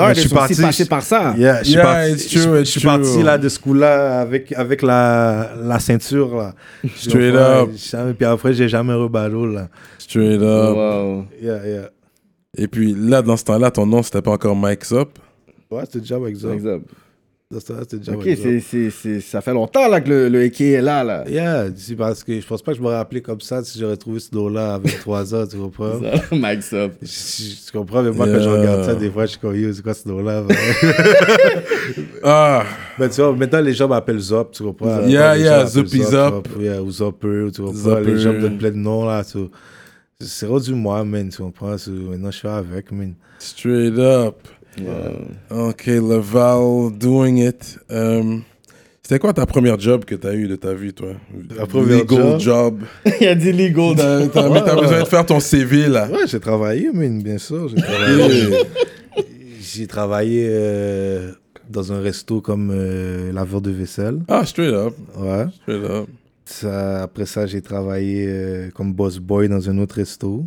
artist 0.00 0.34
parti- 0.34 0.60
passé 0.62 0.84
par 0.86 1.02
ça. 1.02 1.34
Yeah, 1.38 1.58
je 1.60 1.64
suis 1.66 1.74
Yeah, 1.74 1.82
parti, 1.84 2.12
it's 2.14 2.26
true, 2.28 2.58
je- 2.58 2.64
suis 2.64 2.80
parti 2.80 3.22
là 3.22 3.38
de 3.38 3.48
ce 3.48 3.60
coup-là 3.60 4.20
avec, 4.22 4.52
avec 4.52 4.82
la, 4.82 5.50
la 5.62 5.78
ceinture 5.78 6.36
là. 6.36 6.54
Straight 6.96 7.32
up. 7.36 7.68
jamais- 7.76 8.14
Puis 8.14 8.26
après, 8.26 8.52
j'ai 8.52 8.68
jamais 8.68 8.94
reballot 8.94 9.46
là. 9.46 9.68
Straight 9.98 10.42
up. 10.42 10.76
Wow. 10.76 11.24
Yeah, 11.40 11.58
yeah. 11.64 11.90
Et 12.58 12.66
puis 12.68 12.94
là, 12.94 13.22
dans 13.22 13.36
ce 13.36 13.44
temps-là, 13.44 13.70
ton 13.70 13.86
nom, 13.86 14.02
c'était 14.02 14.22
pas 14.22 14.32
encore 14.32 14.56
Mike's 14.56 14.92
Up. 14.92 15.10
Ouais, 15.70 15.82
c'était 15.86 16.00
déjà 16.00 16.16
avec 16.16 16.36
ça. 16.36 16.52
Exemple. 16.52 16.86
Dans 17.50 17.60
ce 17.60 17.66
temps-là, 17.66 17.80
C'était 17.82 17.96
déjà 17.98 18.12
Ok, 18.12 18.24
ça. 18.26 18.36
c'est, 18.42 18.60
c'est, 18.60 18.90
c'est, 18.90 19.20
ça 19.22 19.40
fait 19.40 19.54
longtemps 19.54 19.88
là, 19.88 20.02
que 20.02 20.08
le, 20.10 20.28
le 20.28 20.42
AK 20.44 20.60
est 20.60 20.82
là. 20.82 21.02
là. 21.02 21.24
Yeah, 21.26 21.68
c'est 21.76 21.96
parce 21.96 22.22
que 22.22 22.38
je 22.38 22.46
pense 22.46 22.60
pas 22.60 22.72
que 22.72 22.76
je 22.78 22.82
m'aurais 22.82 22.96
appelé 22.96 23.22
comme 23.22 23.40
ça 23.40 23.64
si 23.64 23.78
j'aurais 23.78 23.96
trouvé 23.96 24.20
ce 24.20 24.30
dos-là 24.30 24.74
avec 24.74 24.98
3 25.00 25.34
ans, 25.34 25.46
tu 25.46 25.56
comprends? 25.56 25.98
Mike's 26.32 26.72
up. 26.74 26.92
Je- 27.00 27.06
je- 27.06 27.66
Tu 27.66 27.72
comprends, 27.72 28.02
mais 28.02 28.10
moi, 28.10 28.26
quand 28.26 28.34
je 28.34 28.40
Yeah. 28.40 28.52
regarde 28.60 28.84
ça, 28.84 28.94
des 28.96 29.10
fois, 29.10 29.24
je 29.24 29.30
suis 29.30 29.38
comme, 29.40 29.56
yo, 29.56 29.72
c'est 29.72 29.82
quoi 29.82 29.94
ce 29.94 30.06
dos-là? 30.06 30.42
man? 30.42 30.56
Ah, 32.22 32.64
Mais 32.98 33.08
tu 33.08 33.20
vois, 33.22 33.34
maintenant, 33.34 33.60
les 33.60 33.72
gens 33.72 33.88
m'appellent 33.88 34.18
Zop, 34.18 34.52
tu 34.52 34.62
comprends? 34.62 35.06
Yeah, 35.06 35.34
Les 35.34 35.42
yeah, 35.42 35.50
gens 35.50 35.64
m'appellent 35.64 35.68
Zoppy 35.86 36.02
Zop, 36.02 36.10
Zop. 36.34 36.48
tu 36.48 36.54
vois, 36.54 36.62
yeah, 36.64 36.82
ou 36.82 36.90
Zopper, 36.90 37.46
tu 37.54 37.62
comprends? 37.62 37.74
Zopper. 37.78 38.04
Les 38.04 38.18
gens 38.18 38.32
me 38.32 38.40
donnent 38.40 38.58
plein 38.58 38.70
de 38.70 38.76
noms, 38.76 39.04
là, 39.06 39.24
tu 39.24 39.38
vois. 39.38 39.48
C'est 40.20 40.46
rendu 40.46 40.74
moi, 40.74 41.04
man, 41.04 41.28
tu 41.28 41.40
comprends? 41.40 41.76
Maintenant, 41.86 42.32
je 42.32 42.38
fais 42.40 42.48
avec, 42.48 42.90
man. 42.90 43.14
straight 43.38 43.96
up. 43.98 44.48
Ok, 45.48 45.86
Laval, 45.86 46.90
doing 46.98 47.36
it. 47.38 47.78
Um, 47.88 48.42
c'était 49.00 49.20
quoi 49.20 49.32
ta 49.32 49.46
première 49.46 49.78
job 49.78 50.04
que 50.04 50.16
t'as 50.16 50.34
eu 50.34 50.48
de 50.48 50.56
ta 50.56 50.74
vie, 50.74 50.92
toi? 50.92 51.10
La 51.56 51.66
première 51.66 51.98
Legal 52.00 52.40
job? 52.40 52.40
job. 52.40 52.80
Il 53.20 53.28
a 53.28 53.34
dit 53.36 53.52
legal. 53.52 53.94
T'as 53.96 54.26
t'as- 54.26 54.50
mais 54.50 54.60
t'as 54.64 54.74
besoin 54.74 55.02
de 55.02 55.06
faire 55.06 55.24
ton 55.24 55.38
CV, 55.38 55.86
là. 55.86 56.08
Ouais, 56.10 56.26
j'ai 56.26 56.40
travaillé, 56.40 56.90
man, 56.92 57.22
bien 57.22 57.38
sûr. 57.38 57.68
J'ai 57.68 57.76
travaillé, 57.80 58.48
j'ai 59.60 59.86
travaillé 59.86 60.48
euh, 60.50 61.30
dans 61.70 61.92
un 61.92 62.00
resto 62.00 62.40
comme 62.40 62.72
euh, 62.74 63.30
laveur 63.32 63.60
de 63.60 63.70
vaisselle. 63.70 64.18
Ah, 64.26 64.44
straight 64.44 64.74
up. 64.74 64.94
Ouais. 65.16 65.46
Straight 65.62 65.84
up. 65.84 66.08
Ça, 66.48 67.02
après 67.02 67.26
ça, 67.26 67.46
j'ai 67.46 67.60
travaillé 67.60 68.26
euh, 68.26 68.70
comme 68.70 68.94
boss 68.94 69.18
boy 69.18 69.48
dans 69.50 69.68
un 69.68 69.76
autre 69.78 69.96
resto. 69.96 70.46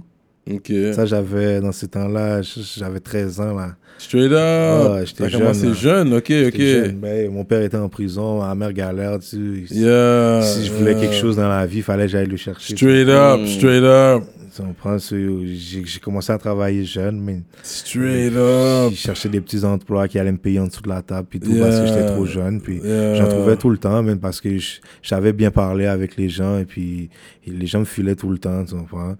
Ok. 0.49 0.71
Ça, 0.93 1.05
j'avais, 1.05 1.61
dans 1.61 1.71
ces 1.71 1.87
temps-là, 1.87 2.41
j'avais 2.41 2.99
13 2.99 3.39
ans, 3.41 3.55
là. 3.55 3.75
Straight 3.99 4.31
up. 4.31 4.91
Ouais, 4.93 5.05
j'étais 5.05 5.29
jeune, 5.29 5.41
commencé 5.41 5.73
jeune, 5.75 6.13
ok, 6.15 6.33
ok. 6.47 6.57
Jeune, 6.59 6.95
ben, 6.99 7.31
mon 7.31 7.43
père 7.45 7.61
était 7.61 7.77
en 7.77 7.87
prison, 7.87 8.39
ma 8.39 8.55
mère 8.55 8.73
galère, 8.73 9.19
tu 9.19 9.67
sais. 9.67 9.75
Yeah. 9.75 10.41
Si 10.41 10.65
je 10.65 10.71
voulais 10.71 10.93
yeah. 10.93 11.01
quelque 11.01 11.13
chose 11.15 11.35
dans 11.35 11.47
la 11.47 11.67
vie, 11.67 11.77
il 11.77 11.83
fallait 11.83 12.05
que 12.05 12.11
j'aille 12.11 12.25
le 12.25 12.37
chercher. 12.37 12.75
Straight 12.75 13.07
up, 13.07 13.39
Mm. 13.41 13.45
straight 13.47 13.83
up. 13.83 14.23
Tu 14.55 14.61
comprends? 14.63 14.97
J'ai 14.97 15.85
j'ai 15.85 15.99
commencé 15.99 16.33
à 16.33 16.37
travailler 16.39 16.83
jeune, 16.83 17.21
mais 17.21 17.41
Straight 17.61 18.33
up. 18.35 18.91
je 18.91 18.97
cherchais 18.97 19.29
des 19.29 19.39
petits 19.39 19.63
emplois 19.63 20.07
qui 20.07 20.17
allaient 20.17 20.31
me 20.31 20.37
payer 20.39 20.59
en 20.59 20.65
dessous 20.67 20.81
de 20.81 20.89
la 20.89 21.03
table, 21.03 21.27
puis 21.29 21.39
tout, 21.39 21.51
Yeah. 21.51 21.63
parce 21.67 21.79
que 21.81 21.85
j'étais 21.85 22.07
trop 22.07 22.25
jeune. 22.25 22.59
Puis 22.59 22.79
Yeah. 22.83 23.15
j'en 23.15 23.27
trouvais 23.29 23.55
tout 23.55 23.69
le 23.69 23.77
temps, 23.77 24.01
même 24.01 24.19
parce 24.19 24.41
que 24.41 24.57
je 24.57 24.79
savais 25.03 25.31
bien 25.31 25.51
parler 25.51 25.85
avec 25.85 26.17
les 26.17 26.27
gens, 26.27 26.57
et 26.57 26.65
puis 26.65 27.11
et 27.45 27.51
les 27.51 27.67
gens 27.67 27.81
me 27.81 27.85
filaient 27.85 28.15
tout 28.15 28.29
le 28.31 28.39
temps, 28.39 28.65
tu 28.65 28.73
comprends? 28.73 29.15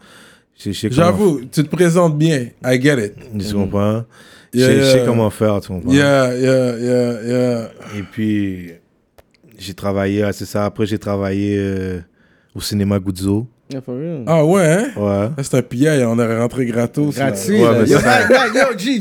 J'avoue, 0.91 1.41
tu 1.51 1.63
te 1.63 1.69
présentes 1.75 2.17
bien. 2.17 2.47
I 2.65 2.81
get 2.81 3.05
it. 3.05 3.13
Tu 3.39 3.53
comprends? 3.53 4.03
Je 4.53 4.59
Yeah, 4.59 4.67
sais- 4.67 4.75
je 4.79 4.83
sais 4.83 4.97
yeah. 4.97 5.05
comment 5.05 5.29
faire, 5.29 5.61
tu 5.61 5.69
comprends? 5.69 5.91
Yeah, 5.93 6.35
yeah, 6.37 6.77
yeah, 6.77 7.13
yeah. 7.25 7.69
Et 7.97 8.03
puis, 8.11 8.71
j'ai 9.57 9.73
travaillé, 9.73 10.23
ah, 10.23 10.33
c'est 10.33 10.45
ça. 10.45 10.65
Après, 10.65 10.85
j'ai 10.85 10.97
travaillé 10.99 11.55
euh, 11.57 11.99
au 12.53 12.59
cinéma 12.59 12.99
Guzzo. 12.99 13.47
Yeah, 13.71 13.79
for 13.79 13.95
real. 13.95 14.23
Ah 14.27 14.43
ouais, 14.43 14.65
hein? 14.65 14.87
Ouais. 14.97 15.29
Ah, 15.37 15.41
C'est 15.43 15.55
un 15.55 15.61
pillage, 15.61 16.03
on 16.05 16.19
est 16.19 16.37
rentré 16.37 16.65
gratos. 16.65 17.15
là. 17.17 17.31
Gratuit. 17.31 17.61
Ouais, 17.63 17.69
mais 17.81 17.89
Yo, 17.89 17.97
yo, 18.53 18.77
G, 18.77 18.99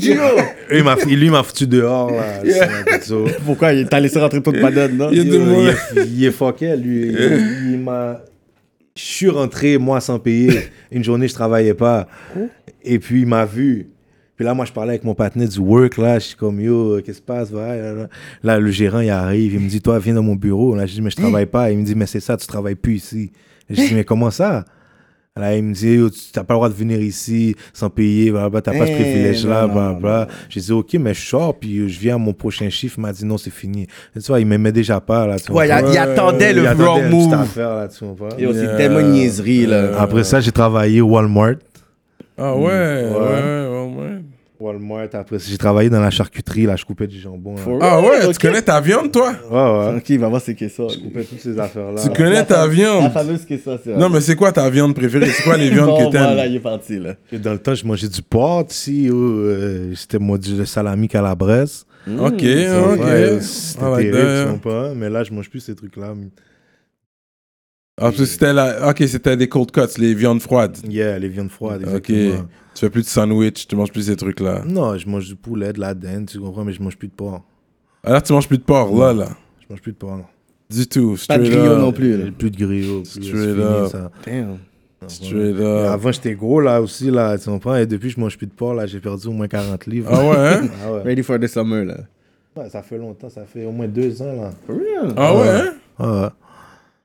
lui, 1.17 1.25
il 1.25 1.31
m'a 1.31 1.43
foutu 1.43 1.67
dehors, 1.67 2.09
là, 2.11 2.41
le 2.41 2.49
cinéma 2.53 2.83
Guzzo. 2.97 3.25
Pourquoi? 3.45 3.73
Il 3.73 3.89
t'a 3.89 3.99
laissé 3.99 4.17
rentrer 4.19 4.41
toute 4.41 4.57
madone, 4.57 4.95
non? 4.95 5.09
Il 5.11 5.19
est, 5.35 6.05
il 6.07 6.23
est 6.23 6.31
fucké, 6.31 6.77
lui. 6.77 7.13
Il 7.73 7.79
m'a... 7.79 8.21
Je 8.95 9.01
suis 9.03 9.29
rentré, 9.29 9.77
moi, 9.77 10.01
sans 10.01 10.19
payer. 10.19 10.69
Une 10.91 11.03
journée, 11.03 11.27
je 11.27 11.33
travaillais 11.33 11.73
pas. 11.73 12.07
Et 12.83 12.99
puis, 12.99 13.21
il 13.21 13.27
m'a 13.27 13.45
vu. 13.45 13.89
Puis 14.35 14.45
là, 14.45 14.53
moi, 14.53 14.65
je 14.65 14.71
parlais 14.71 14.91
avec 14.91 15.03
mon 15.03 15.13
partenaire 15.13 15.47
du 15.47 15.59
work, 15.59 15.97
là. 15.97 16.19
Je 16.19 16.27
suis 16.27 16.35
comme, 16.35 16.59
yo, 16.59 16.97
qu'est-ce 16.97 17.05
qui 17.05 17.13
se 17.17 17.21
passe? 17.21 17.51
Ouais, 17.51 17.77
là, 17.81 17.93
là. 17.93 18.09
Là, 18.43 18.59
le 18.59 18.71
gérant, 18.71 18.99
il 18.99 19.09
arrive. 19.09 19.53
Il 19.53 19.59
me 19.59 19.69
dit, 19.69 19.81
toi, 19.81 19.99
viens 19.99 20.15
dans 20.15 20.23
mon 20.23 20.35
bureau. 20.35 20.75
Là, 20.75 20.85
je 20.85 20.93
dis, 20.93 21.01
mais 21.01 21.09
je 21.09 21.15
travaille 21.15 21.45
pas. 21.45 21.71
Il 21.71 21.77
me 21.77 21.85
dit, 21.85 21.95
mais 21.95 22.07
c'est 22.07 22.19
ça, 22.19 22.35
tu 22.37 22.47
travailles 22.47 22.75
plus 22.75 22.95
ici. 22.95 23.31
Je 23.69 23.75
dis, 23.75 23.93
mais 23.93 24.03
comment 24.03 24.31
ça? 24.31 24.65
Là, 25.41 25.55
il 25.57 25.63
me 25.63 25.73
dit, 25.73 25.93
Yo, 25.95 26.09
tu 26.09 26.19
n'as 26.35 26.43
pas 26.43 26.53
le 26.53 26.57
droit 26.57 26.69
de 26.69 26.73
venir 26.75 27.01
ici 27.01 27.55
sans 27.73 27.89
payer, 27.89 28.29
blablabla, 28.31 28.61
t'as 28.61 28.77
pas 28.77 28.85
ce 28.85 28.91
Eh, 28.91 28.95
privilège-là, 28.95 29.65
non, 29.67 29.73
blablabla. 29.73 30.27
J'ai 30.49 30.61
dit, 30.61 30.71
ok, 30.71 30.93
mais 30.99 31.13
je 31.15 31.21
sors, 31.25 31.57
puis 31.57 31.89
je 31.89 31.99
viens 31.99 32.15
à 32.15 32.17
mon 32.19 32.33
prochain 32.33 32.69
chiffre. 32.69 32.95
Il 32.99 33.01
m'a 33.01 33.11
dit, 33.11 33.25
non, 33.25 33.37
c'est 33.37 33.49
fini. 33.49 33.87
Et 34.15 34.19
tu 34.19 34.27
vois, 34.27 34.39
il 34.39 34.45
m'aimait 34.45 34.71
déjà 34.71 34.99
pas, 35.01 35.25
là. 35.25 35.39
tu 35.39 35.51
Ouais, 35.51 35.67
il, 35.67 35.71
a- 35.71 35.79
comprends? 35.81 35.93
il 35.93 35.97
attendait 35.97 36.53
le 36.53 36.61
wrong 36.73 37.09
move. 37.09 37.33
affaire, 37.33 37.75
là, 37.75 37.87
tu? 37.87 38.05
Yo, 38.41 38.53
c'est 38.53 38.77
tellement 38.77 39.01
niaiserie, 39.01 39.65
là. 39.65 39.99
Après 39.99 40.23
ça, 40.23 40.39
j'ai 40.39 40.51
travaillé 40.51 41.01
au 41.01 41.07
Walmart. 41.07 41.55
Ah 42.37 42.55
ouais, 42.55 42.61
ouais, 42.61 43.03
ouais, 43.09 43.09
ouais. 43.09 43.95
ouais. 43.97 44.21
Walmart, 44.61 45.07
après 45.13 45.39
ça, 45.39 45.45
j'ai 45.49 45.57
travaillé 45.57 45.89
dans 45.89 45.99
la 45.99 46.09
charcuterie, 46.11 46.65
là, 46.65 46.75
je 46.75 46.85
coupais 46.85 47.07
du 47.07 47.19
jambon. 47.19 47.55
là. 47.55 47.77
Ah 47.81 48.01
ouais, 48.01 48.31
tu 48.31 48.39
connais 48.39 48.61
ta 48.61 48.79
viande, 48.79 49.11
toi? 49.11 49.33
Ouais, 49.49 49.57
ouais. 49.91 49.97
Ok, 49.97 50.09
il 50.09 50.19
va 50.19 50.27
voir 50.29 50.41
c'est 50.41 50.55
que 50.55 50.69
ça. 50.69 50.83
Je 50.89 50.99
coupais 50.99 51.23
toutes 51.23 51.39
ces 51.39 51.59
affaires-là. 51.59 52.01
Tu 52.01 52.09
connais 52.09 52.45
ta 52.45 52.61
La 52.61 52.67
viande? 52.67 53.11
fameuse 53.11 53.45
que 53.45 53.57
ça, 53.57 53.77
c'est 53.83 53.95
Non, 53.97 54.09
mais 54.09 54.21
c'est 54.21 54.35
quoi 54.35 54.51
ta 54.51 54.69
viande 54.69 54.93
préférée? 54.95 55.27
C'est 55.29 55.43
quoi 55.43 55.57
les 55.57 55.69
viandes 55.73 55.87
Bon, 55.89 55.97
que 56.07 56.11
t'aimes? 56.11 56.23
Voilà, 56.23 56.45
il 56.47 56.55
est 56.55 56.59
parti, 56.59 56.99
là. 56.99 57.15
Et 57.31 57.39
Dans 57.39 57.53
le 57.53 57.59
temps, 57.59 57.73
je 57.75 57.85
mangeais 57.85 58.07
du 58.07 58.21
porc, 58.21 58.65
ici, 58.69 59.09
euh, 59.11 59.93
c'était 59.95 60.19
moi 60.19 60.37
du 60.37 60.65
salami 60.65 61.07
calabrese. 61.07 61.85
Ok, 62.19 62.37
Tu 62.37 62.67
ok. 62.67 63.41
C'était 63.41 63.89
like 63.91 64.11
terrible, 64.11 64.45
tu 64.47 64.51
comprends? 64.53 64.95
Mais 64.95 65.09
là, 65.09 65.23
je 65.23 65.31
mange 65.33 65.49
plus 65.49 65.59
ces 65.59 65.75
trucs-là. 65.75 66.13
Ah, 67.97 68.03
parce 68.05 68.17
que 68.17 68.25
c'était 68.25 68.53
la... 68.53 68.89
Ok, 68.89 69.03
c'était 69.07 69.35
des 69.37 69.47
cold 69.47 69.71
cuts, 69.71 69.81
les 69.99 70.13
viandes 70.15 70.41
froides. 70.41 70.77
Yeah, 70.87 71.19
les 71.19 71.27
viandes 71.27 71.49
froides, 71.51 71.83
Ok. 71.83 72.09
exactement. 72.09 72.47
Tu 72.73 72.79
fais 72.79 72.89
plus 72.89 73.01
de 73.01 73.07
sandwich, 73.07 73.67
tu 73.67 73.75
manges 73.75 73.91
plus 73.91 74.03
ces 74.03 74.15
trucs-là. 74.15 74.63
Non, 74.65 74.97
je 74.97 75.07
mange 75.07 75.27
du 75.27 75.35
poulet, 75.35 75.73
de 75.73 75.79
la 75.81 75.93
dinde, 75.93 76.27
tu 76.27 76.39
comprends, 76.39 76.63
mais 76.63 76.71
je 76.73 76.81
mange 76.81 76.97
plus 76.97 77.09
de 77.09 77.13
porc. 77.13 77.43
Alors, 78.03 78.23
tu 78.23 78.31
manges 78.33 78.47
plus 78.47 78.57
de 78.57 78.63
porc, 78.63 78.97
là, 78.97 79.13
là. 79.13 79.29
Je 79.59 79.65
mange 79.69 79.81
plus 79.81 79.91
de 79.91 79.97
porc, 79.97 80.17
non. 80.17 80.23
Du 80.69 80.87
tout. 80.87 81.17
Pas 81.27 81.37
de 81.37 81.43
straight 81.45 81.59
griot 81.59 81.77
non 81.77 81.91
plus, 81.91 82.17
là. 82.17 82.31
Plus 82.31 82.49
de 82.49 82.57
griot, 82.65 83.03
Straight 83.03 83.59
up. 83.59 83.87
ça. 83.91 84.09
Damn. 84.25 84.57
Straight 85.07 85.55
Mais 85.57 85.61
up. 85.65 85.89
Avant, 85.89 86.11
j'étais 86.13 86.33
gros, 86.33 86.61
là, 86.61 86.81
aussi, 86.81 87.11
là, 87.11 87.37
tu 87.37 87.49
comprends, 87.49 87.75
et 87.75 87.85
depuis, 87.85 88.09
je 88.09 88.19
mange 88.19 88.37
plus 88.37 88.47
de 88.47 88.53
porc, 88.53 88.73
là, 88.73 88.85
j'ai 88.87 88.99
perdu 89.01 89.27
au 89.27 89.31
moins 89.33 89.49
40 89.49 89.85
livres. 89.87 90.09
Ah 90.11 90.23
ouais, 90.23 90.37
hein? 90.37 90.67
Ah 90.85 90.93
ouais. 90.93 91.01
Ready 91.03 91.23
for 91.23 91.37
the 91.37 91.47
summer, 91.47 91.83
là. 91.83 91.97
Ouais, 92.55 92.69
ça 92.69 92.81
fait 92.81 92.97
longtemps, 92.97 93.29
ça 93.29 93.43
fait 93.45 93.65
au 93.65 93.71
moins 93.71 93.87
deux 93.87 94.21
ans, 94.21 94.33
là. 94.33 94.51
For 94.65 94.75
real? 94.75 95.13
Ah 95.17 95.35
ouais, 95.35 95.49
hein? 95.49 95.73
Ah 95.99 96.21
ouais. 96.21 96.29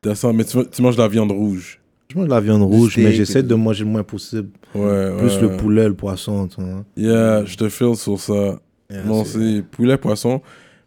D'accord, 0.07 0.35
mais 0.35 0.45
tu, 0.45 0.59
tu 0.71 0.83
manges 0.83 0.97
de 0.97 1.03
la 1.03 1.09
viande 1.09 1.33
rouge. 1.33 1.81
Je 2.09 2.17
mange 2.17 2.27
de 2.27 2.31
la 2.31 2.41
viande 2.41 2.63
rouge, 2.63 2.93
steak 2.93 3.05
mais 3.05 3.13
j'essaie 3.13 3.43
de 3.43 3.55
manger 3.55 3.85
le 3.85 3.91
moins 3.91 4.03
possible. 4.05 4.49
Ouais, 4.75 5.11
Plus 5.19 5.35
ouais. 5.37 5.41
le 5.43 5.57
poulet, 5.57 5.89
le 5.89 5.95
poisson, 5.95 6.47
tu 6.47 6.61
vois. 6.61 6.85
Yeah, 6.97 7.45
je 7.45 7.57
te 7.57 7.69
file 7.69 7.97
sur 7.97 8.19
ça. 8.21 8.61
Yeah, 8.91 9.03
Bon, 9.07 9.25
c'est- 9.25 9.63
poulet, 9.71 9.97
poisson. 9.97 10.41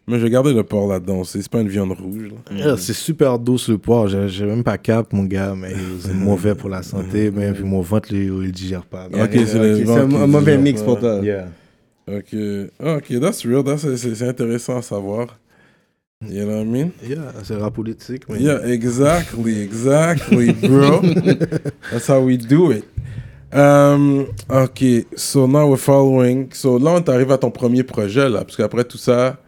Mais 0.08 0.18
je 0.18 0.24
vais 0.24 0.30
garder 0.30 0.52
le 0.52 0.64
porc 0.64 0.88
là-dedans. 0.88 1.22
C'est 1.22 1.46
pas 1.48 1.60
une 1.60 1.68
viande 1.68 1.92
rouge. 1.92 2.30
Yeah, 2.50 2.76
c'est 2.76 2.94
super 2.94 3.38
douce 3.38 3.68
le 3.68 3.78
porc. 3.78 4.08
J'ai 4.08 4.28
j'ai 4.28 4.44
même 4.46 4.64
pas 4.64 4.76
cap, 4.78 5.12
mon 5.12 5.24
gars, 5.24 5.54
mais 5.54 5.72
c'est 6.00 6.14
mauvais 6.14 6.54
pour 6.54 6.68
la 6.70 6.82
santé. 6.82 7.30
Mais 7.30 7.52
puis 7.52 7.62
mon 7.64 7.80
ventre, 7.82 8.08
il, 8.12 8.24
il 8.44 8.50
digère 8.52 8.84
pas. 8.84 9.06
Ok, 9.12 9.38
c'est 9.46 9.88
un, 9.88 10.06
mauvais 10.26 10.56
mix 10.58 10.82
pour 10.82 10.98
toi. 10.98 11.20
Yeah. 11.22 11.48
Ok. 12.08 12.34
Ah, 12.82 12.96
ok, 12.96 13.20
that's 13.20 13.44
real. 13.46 13.62
That's, 13.62 13.82
c'est, 13.96 14.14
c'est 14.14 14.28
intéressant 14.28 14.78
à 14.78 14.82
savoir. 14.82 15.38
You 16.22 16.44
know 16.44 16.58
what 16.58 16.60
I 16.60 16.64
mean? 16.64 16.90
Yeah, 17.02 17.32
c'est 17.42 17.56
rap 17.56 17.72
politique. 17.72 18.24
Yeah, 18.28 18.58
exactly, 18.66 19.58
exactly, 19.62 20.52
bro. 20.52 21.00
That's 21.90 22.08
how 22.08 22.20
we 22.20 22.36
do 22.36 22.72
it. 22.72 22.84
Um, 23.50 24.26
ok, 24.50 25.06
so 25.16 25.46
now 25.46 25.66
we're 25.70 25.78
following. 25.78 26.50
So 26.52 26.78
là, 26.78 26.90
on 26.90 27.00
t'arrive 27.02 27.30
à 27.32 27.38
ton 27.38 27.50
premier 27.50 27.84
projet, 27.84 28.28
là, 28.28 28.40
parce 28.44 28.58
qu'après 28.58 28.84
tout 28.84 28.98
ça, 28.98 29.38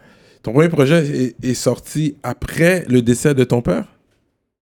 ton 0.42 0.52
premier 0.54 0.70
projet 0.70 1.04
est, 1.06 1.44
est 1.44 1.52
sorti 1.54 2.16
après 2.22 2.86
le 2.88 3.02
décès 3.02 3.34
de 3.34 3.44
ton 3.44 3.60
père? 3.60 3.84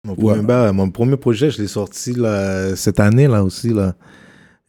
Mon, 0.04 0.14
Ouais. 0.14 0.32
premier, 0.34 0.42
bah, 0.44 0.72
mon 0.72 0.90
premier 0.90 1.16
projet, 1.16 1.52
je 1.52 1.62
l'ai 1.62 1.68
sorti 1.68 2.14
là, 2.14 2.74
cette 2.74 2.98
année 2.98 3.28
là 3.28 3.44
aussi. 3.44 3.68
Là. 3.68 3.94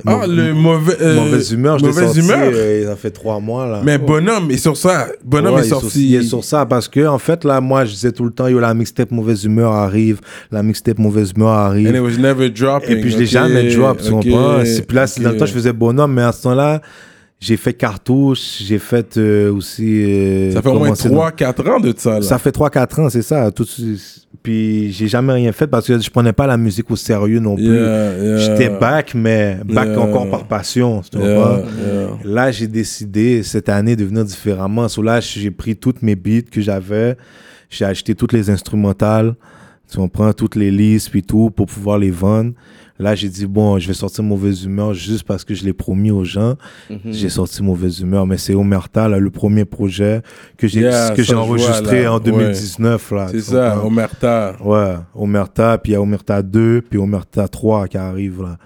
Ah, 0.05 0.25
le 0.27 0.53
mauvais. 0.53 0.95
euh, 1.01 1.15
Mauvaise 1.15 1.51
humeur, 1.51 1.79
je 1.79 1.85
Mauvaise 1.85 2.05
sorti, 2.05 2.19
humeur. 2.19 2.49
euh, 2.53 2.85
ça 2.87 2.95
fait 2.95 3.11
trois 3.11 3.39
mois, 3.39 3.65
là. 3.67 3.81
Mais 3.83 3.97
Bonhomme 3.97 4.51
est 4.51 4.57
sur 4.57 4.75
ça. 4.75 5.07
Bonhomme 5.23 5.55
Ouais, 5.55 5.61
est 5.61 5.69
sorti. 5.69 6.09
Il 6.09 6.15
est 6.15 6.23
sur 6.23 6.43
ça 6.43 6.65
parce 6.65 6.87
que, 6.87 7.05
en 7.07 7.17
fait, 7.19 7.43
là, 7.45 7.61
moi, 7.61 7.85
je 7.85 7.91
disais 7.93 8.11
tout 8.11 8.25
le 8.25 8.31
temps, 8.31 8.47
yo, 8.47 8.59
la 8.59 8.73
mixtape 8.73 9.11
mauvaise 9.11 9.43
humeur 9.45 9.71
arrive, 9.71 10.19
la 10.51 10.61
mixtape 10.63 10.99
mauvaise 10.99 11.31
humeur 11.35 11.49
arrive. 11.49 11.87
And 11.89 11.95
it 11.95 12.01
was 12.01 12.17
never 12.21 12.49
dropping. 12.49 12.97
Et 12.97 13.01
puis 13.01 13.11
je 13.11 13.17
l'ai 13.17 13.25
jamais 13.25 13.73
drop, 13.73 14.01
tu 14.01 14.11
ok, 14.11 14.23
comprends? 14.23 14.59
Puis 14.87 14.95
là, 14.95 15.07
c'est- 15.07 15.21
dans 15.21 15.31
le 15.31 15.37
temps, 15.37 15.45
je 15.45 15.53
faisais 15.53 15.73
bonhomme, 15.73 16.13
mais 16.13 16.23
à 16.23 16.31
ce 16.31 16.43
temps-là, 16.43 16.81
j'ai 17.45 17.57
fait 17.57 17.73
cartouche, 17.73 18.61
j'ai 18.63 18.79
fait 18.79 19.17
euh, 19.17 19.51
aussi. 19.53 20.01
euh, 20.03 20.51
Ça 20.53 20.61
fait 20.61 20.69
au 20.69 20.73
moins 20.75 20.83
commencer 20.83 21.09
dans- 21.09 21.15
3-4 21.29 21.69
ans 21.69 21.79
de 21.81 21.93
ça. 21.97 22.13
Là. 22.15 22.21
Ça 22.21 22.37
fait 22.37 22.51
3-4 22.51 23.01
ans, 23.01 23.09
c'est 23.09 23.21
ça. 23.21 23.51
Tout, 23.51 23.65
puis 24.41 24.91
j'ai 24.93 25.07
jamais 25.09 25.33
rien 25.33 25.51
fait 25.51 25.67
parce 25.67 25.85
que 25.87 25.99
je 25.99 26.09
prenais 26.09 26.31
pas 26.31 26.47
la 26.47 26.55
musique 26.55 26.89
au 26.89 26.95
sérieux 26.95 27.39
non 27.39 27.55
plus. 27.55 27.65
Yeah, 27.65 28.17
yeah. 28.17 28.37
J'étais 28.37 28.69
back, 28.69 29.13
mais 29.13 29.57
back 29.65 29.89
Yeah. 29.89 29.99
encore 29.99 30.29
par 30.29 30.45
passion, 30.47 31.01
tu 31.11 31.17
yeah. 31.17 31.63
Là, 32.23 32.51
j'ai 32.51 32.67
décidé 32.67 33.43
cette 33.43 33.67
année 33.67 33.95
de 33.97 34.05
venir 34.05 34.23
différemment. 34.23 34.87
So 34.87 35.01
là, 35.01 35.19
j'ai 35.19 35.51
pris 35.51 35.75
toutes 35.75 36.01
mes 36.01 36.15
beats 36.15 36.49
que 36.49 36.61
j'avais, 36.61 37.17
j'ai 37.69 37.83
acheté 37.85 38.15
toutes 38.15 38.31
les 38.33 38.49
instrumentales, 38.49 39.35
tu 39.91 39.97
comprends, 39.97 40.31
toutes 40.31 40.55
les 40.55 40.71
listes 40.71 41.09
puis 41.09 41.23
tout 41.23 41.49
pour 41.49 41.65
pouvoir 41.67 41.97
les 41.97 42.11
vendre. 42.11 42.53
Là, 42.99 43.15
j'ai 43.15 43.27
dit, 43.27 43.47
bon, 43.47 43.79
je 43.79 43.87
vais 43.87 43.93
sortir 43.95 44.23
Mauvaise 44.23 44.63
Humeur 44.65 44.93
juste 44.93 45.23
parce 45.23 45.43
que 45.43 45.55
je 45.55 45.63
l'ai 45.65 45.73
promis 45.73 46.11
aux 46.11 46.23
gens. 46.23 46.55
Mhm. 46.91 46.99
J'ai 47.11 47.29
sorti 47.29 47.63
Mauvaise 47.63 47.99
Humeur, 47.99 48.27
mais 48.27 48.37
c'est 48.37 48.53
Omerta, 48.53 49.07
là, 49.09 49.17
le 49.17 49.31
premier 49.31 49.65
projet 49.65 50.21
que 50.57 50.67
j'ai 50.67 50.81
Yeah, 50.81 51.15
j'ai 51.17 51.33
vois, 51.33 51.41
enregistré 51.43 52.03
là. 52.03 52.13
en 52.13 52.17
Ouais. 52.17 52.23
2019. 52.25 53.11
là. 53.11 53.27
C'est 53.31 53.41
ça, 53.41 53.71
comprends? 53.71 53.87
Omerta. 53.87 54.55
Ouais, 54.63 54.95
Omerta, 55.15 55.77
puis 55.79 55.91
il 55.91 55.95
y 55.95 55.97
a 55.97 56.01
Omerta 56.01 56.41
2, 56.43 56.83
puis 56.87 56.99
Omerta 56.99 57.47
3 57.47 57.87
qui 57.87 57.97
arrive, 57.97 58.43
là. 58.43 58.57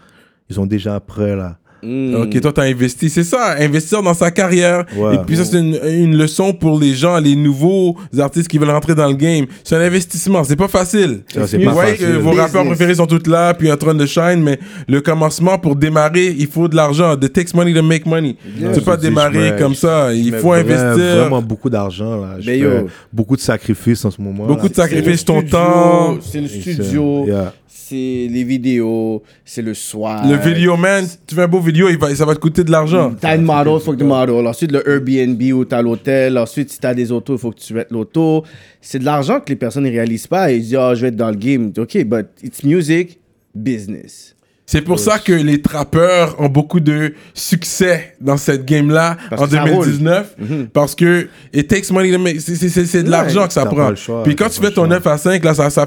Ils 0.49 0.55
sont 0.55 0.65
déjà 0.65 0.99
prêts, 0.99 1.35
là. 1.35 1.57
Mm. 1.83 2.15
Ok, 2.15 2.41
toi, 2.41 2.51
t'as 2.53 2.63
investi. 2.63 3.09
C'est 3.09 3.23
ça, 3.23 3.55
investir 3.59 4.01
dans 4.01 4.13
sa 4.13 4.31
carrière. 4.31 4.85
Ouais. 4.95 5.15
Et 5.15 5.17
puis 5.25 5.37
ça, 5.37 5.45
c'est 5.45 5.59
une, 5.59 5.79
une 5.87 6.17
leçon 6.17 6.53
pour 6.53 6.79
les 6.79 6.93
gens, 6.95 7.17
les 7.19 7.35
nouveaux 7.35 7.95
artistes 8.19 8.47
qui 8.47 8.57
veulent 8.57 8.69
rentrer 8.71 8.95
dans 8.95 9.07
le 9.07 9.13
game. 9.15 9.45
C'est 9.63 9.75
un 9.75 9.81
investissement, 9.81 10.43
c'est 10.43 10.55
pas 10.55 10.67
facile. 10.67 11.21
Ça, 11.33 11.45
c'est 11.47 11.57
Vous 11.57 11.65
pas 11.65 11.71
voyez 11.71 11.91
facile. 11.93 12.07
que 12.07 12.11
vos 12.17 12.29
Business. 12.31 12.45
rappeurs 12.45 12.65
préférés 12.65 12.95
sont 12.95 13.05
tous 13.07 13.29
là, 13.29 13.53
puis 13.53 13.71
en 13.71 13.77
train 13.77 13.93
de 13.93 14.05
shine, 14.05 14.41
mais 14.41 14.59
le 14.87 15.01
commencement, 15.01 15.57
pour 15.59 15.75
démarrer, 15.75 16.35
il 16.37 16.47
faut 16.47 16.67
de 16.67 16.75
l'argent. 16.75 17.15
It 17.21 17.33
takes 17.33 17.53
money 17.53 17.73
to 17.73 17.83
make 17.83 18.05
money. 18.05 18.35
Yeah, 18.59 18.69
tu 18.71 18.79
peux 18.79 18.85
pas 18.85 18.97
démarrer 18.97 19.55
comme 19.59 19.75
ça. 19.75 20.13
Il 20.13 20.33
faut 20.35 20.53
investir. 20.53 20.87
Vraiment 21.21 21.41
beaucoup 21.41 21.69
d'argent, 21.69 22.19
là. 22.21 22.35
Je 22.39 22.47
Mais 22.49 22.57
fais 22.59 22.63
yo. 22.63 22.89
beaucoup 23.13 23.35
de 23.35 23.41
sacrifices 23.41 24.03
en 24.05 24.11
ce 24.11 24.21
moment. 24.21 24.45
Beaucoup 24.45 24.63
là. 24.63 24.69
de 24.69 24.75
sacrifices, 24.75 25.23
ton 25.25 25.41
temps. 25.43 26.19
studio, 26.19 26.21
C'est 26.31 26.41
le 26.41 26.47
studio, 26.47 27.25
yeah. 27.27 27.53
C'est 27.67 28.27
les 28.29 28.43
vidéos, 28.43 29.23
c'est 29.43 29.61
le 29.61 29.73
soir. 29.73 30.25
Le 30.27 30.35
vidéo 30.37 30.77
man, 30.77 31.05
tu 31.25 31.35
fais 31.35 31.43
un 31.43 31.47
beau 31.47 31.59
vidéo, 31.59 31.89
il 31.89 31.97
va, 31.97 32.13
ça 32.15 32.25
va 32.25 32.33
te 32.33 32.39
coûter 32.39 32.63
de 32.63 32.71
l'argent. 32.71 33.13
T'as 33.19 33.35
une 33.35 33.43
model, 33.43 33.79
faut 33.79 33.91
que 33.91 33.97
tu 33.97 34.03
model. 34.03 34.47
Ensuite, 34.47 34.71
le 34.71 34.87
Airbnb 34.87 35.41
où 35.53 35.65
t'as 35.65 35.81
l'hôtel. 35.81 36.37
Ensuite, 36.37 36.71
si 36.71 36.79
t'as 36.79 36.93
des 36.93 37.11
autos, 37.11 37.35
il 37.35 37.39
faut 37.39 37.51
que 37.51 37.59
tu 37.59 37.73
mettes 37.73 37.91
l'auto. 37.91 38.43
C'est 38.81 38.99
de 38.99 39.05
l'argent 39.05 39.39
que 39.39 39.49
les 39.49 39.55
personnes 39.55 39.83
ne 39.83 39.91
réalisent 39.91 40.27
pas. 40.27 40.51
Ils 40.51 40.61
disent, 40.61 40.75
ah, 40.75 40.95
je 40.95 41.01
vais 41.01 41.07
être 41.09 41.15
dans 41.15 41.29
le 41.29 41.35
game. 41.35 41.73
OK, 41.77 42.03
but 42.05 42.27
it's 42.41 42.63
music, 42.63 43.19
business. 43.53 44.36
C'est 44.69 44.81
pour 44.81 44.99
ça 44.99 45.17
que 45.17 45.31
les 45.31 45.61
trappeurs 45.61 46.35
ont 46.41 46.49
beaucoup 46.49 46.81
de 46.81 47.13
succès 47.33 48.15
dans 48.19 48.35
cette 48.35 48.65
game-là 48.65 49.15
en 49.31 49.45
que 49.45 49.49
ça 49.51 49.63
2019. 49.63 50.35
Parce 50.73 50.93
que 50.93 51.29
it 51.53 51.69
takes 51.69 51.89
money 51.89 52.11
to 52.11 52.19
make- 52.19 52.41
c'est- 52.41 52.55
c'est 52.57 52.67
c'est- 52.67 52.85
c'est 52.85 52.99
de 53.01 53.05
Ouais, 53.05 53.11
l'argent 53.11 53.47
que 53.47 53.53
ça 53.53 53.65
prend. 53.65 53.93
Puis 54.25 54.35
quand 54.35 54.49
tu 54.49 54.59
fais 54.59 54.71
ton 54.71 54.81
choix. 54.83 54.87
9 54.87 55.07
à 55.07 55.17
5, 55.17 55.41
là, 55.45 55.53
ça, 55.53 55.69
ça, 55.69 55.85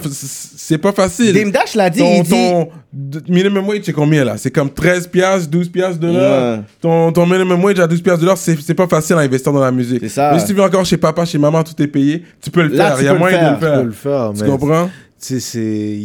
c'est 0.57 0.79
pas 0.79 0.93
facile. 0.93 1.35
Dame 1.35 1.51
Dash 1.51 1.75
l'a 1.75 1.91
dit, 1.91 2.01
ton, 2.01 2.69
minimum 3.29 3.69
wage, 3.69 3.83
c'est 3.85 3.93
combien 3.93 4.25
là? 4.25 4.39
C'est 4.39 4.51
comme 4.51 4.71
13 4.71 5.07
piastres, 5.09 5.51
12 5.51 5.69
piastres 5.69 6.01
de 6.01 6.07
l'heure. 6.11 6.57
Ouais. 6.59 6.65
Ton, 6.81 7.13
ton 7.13 7.27
minimum 7.27 7.63
wage 7.63 7.79
à 7.81 7.87
12 7.87 8.01
piastres 8.01 8.23
de 8.23 8.27
l'heure, 8.27 8.39
c'est 8.39 8.59
c'est 8.63 8.73
pas 8.73 8.87
facile 8.89 9.17
à 9.17 9.19
investir 9.21 9.53
dans 9.53 9.61
la 9.61 9.71
musique. 9.73 9.99
C'est 10.01 10.09
ça. 10.09 10.33
Mais 10.33 10.39
si 10.41 10.47
tu 10.47 10.55
vis 10.55 10.63
encore 10.63 10.87
chez 10.87 10.97
papa, 10.97 11.27
chez 11.27 11.37
maman, 11.37 11.63
tout 11.65 11.81
est 11.83 11.87
payé, 11.87 12.23
tu 12.41 12.51
peux 12.51 12.63
le 12.63 12.75
Là, 12.75 12.93
faire. 12.93 13.01
Il 13.03 13.05
y 13.05 13.09
a 13.09 13.15
moyen 13.15 13.53
de 13.59 13.83
le 13.85 13.93
faire. 13.93 14.33
Tu 14.35 14.45
comprends? 14.45 14.87
tu 15.23 15.39
sais, 15.39 15.41
c'est 15.41 15.99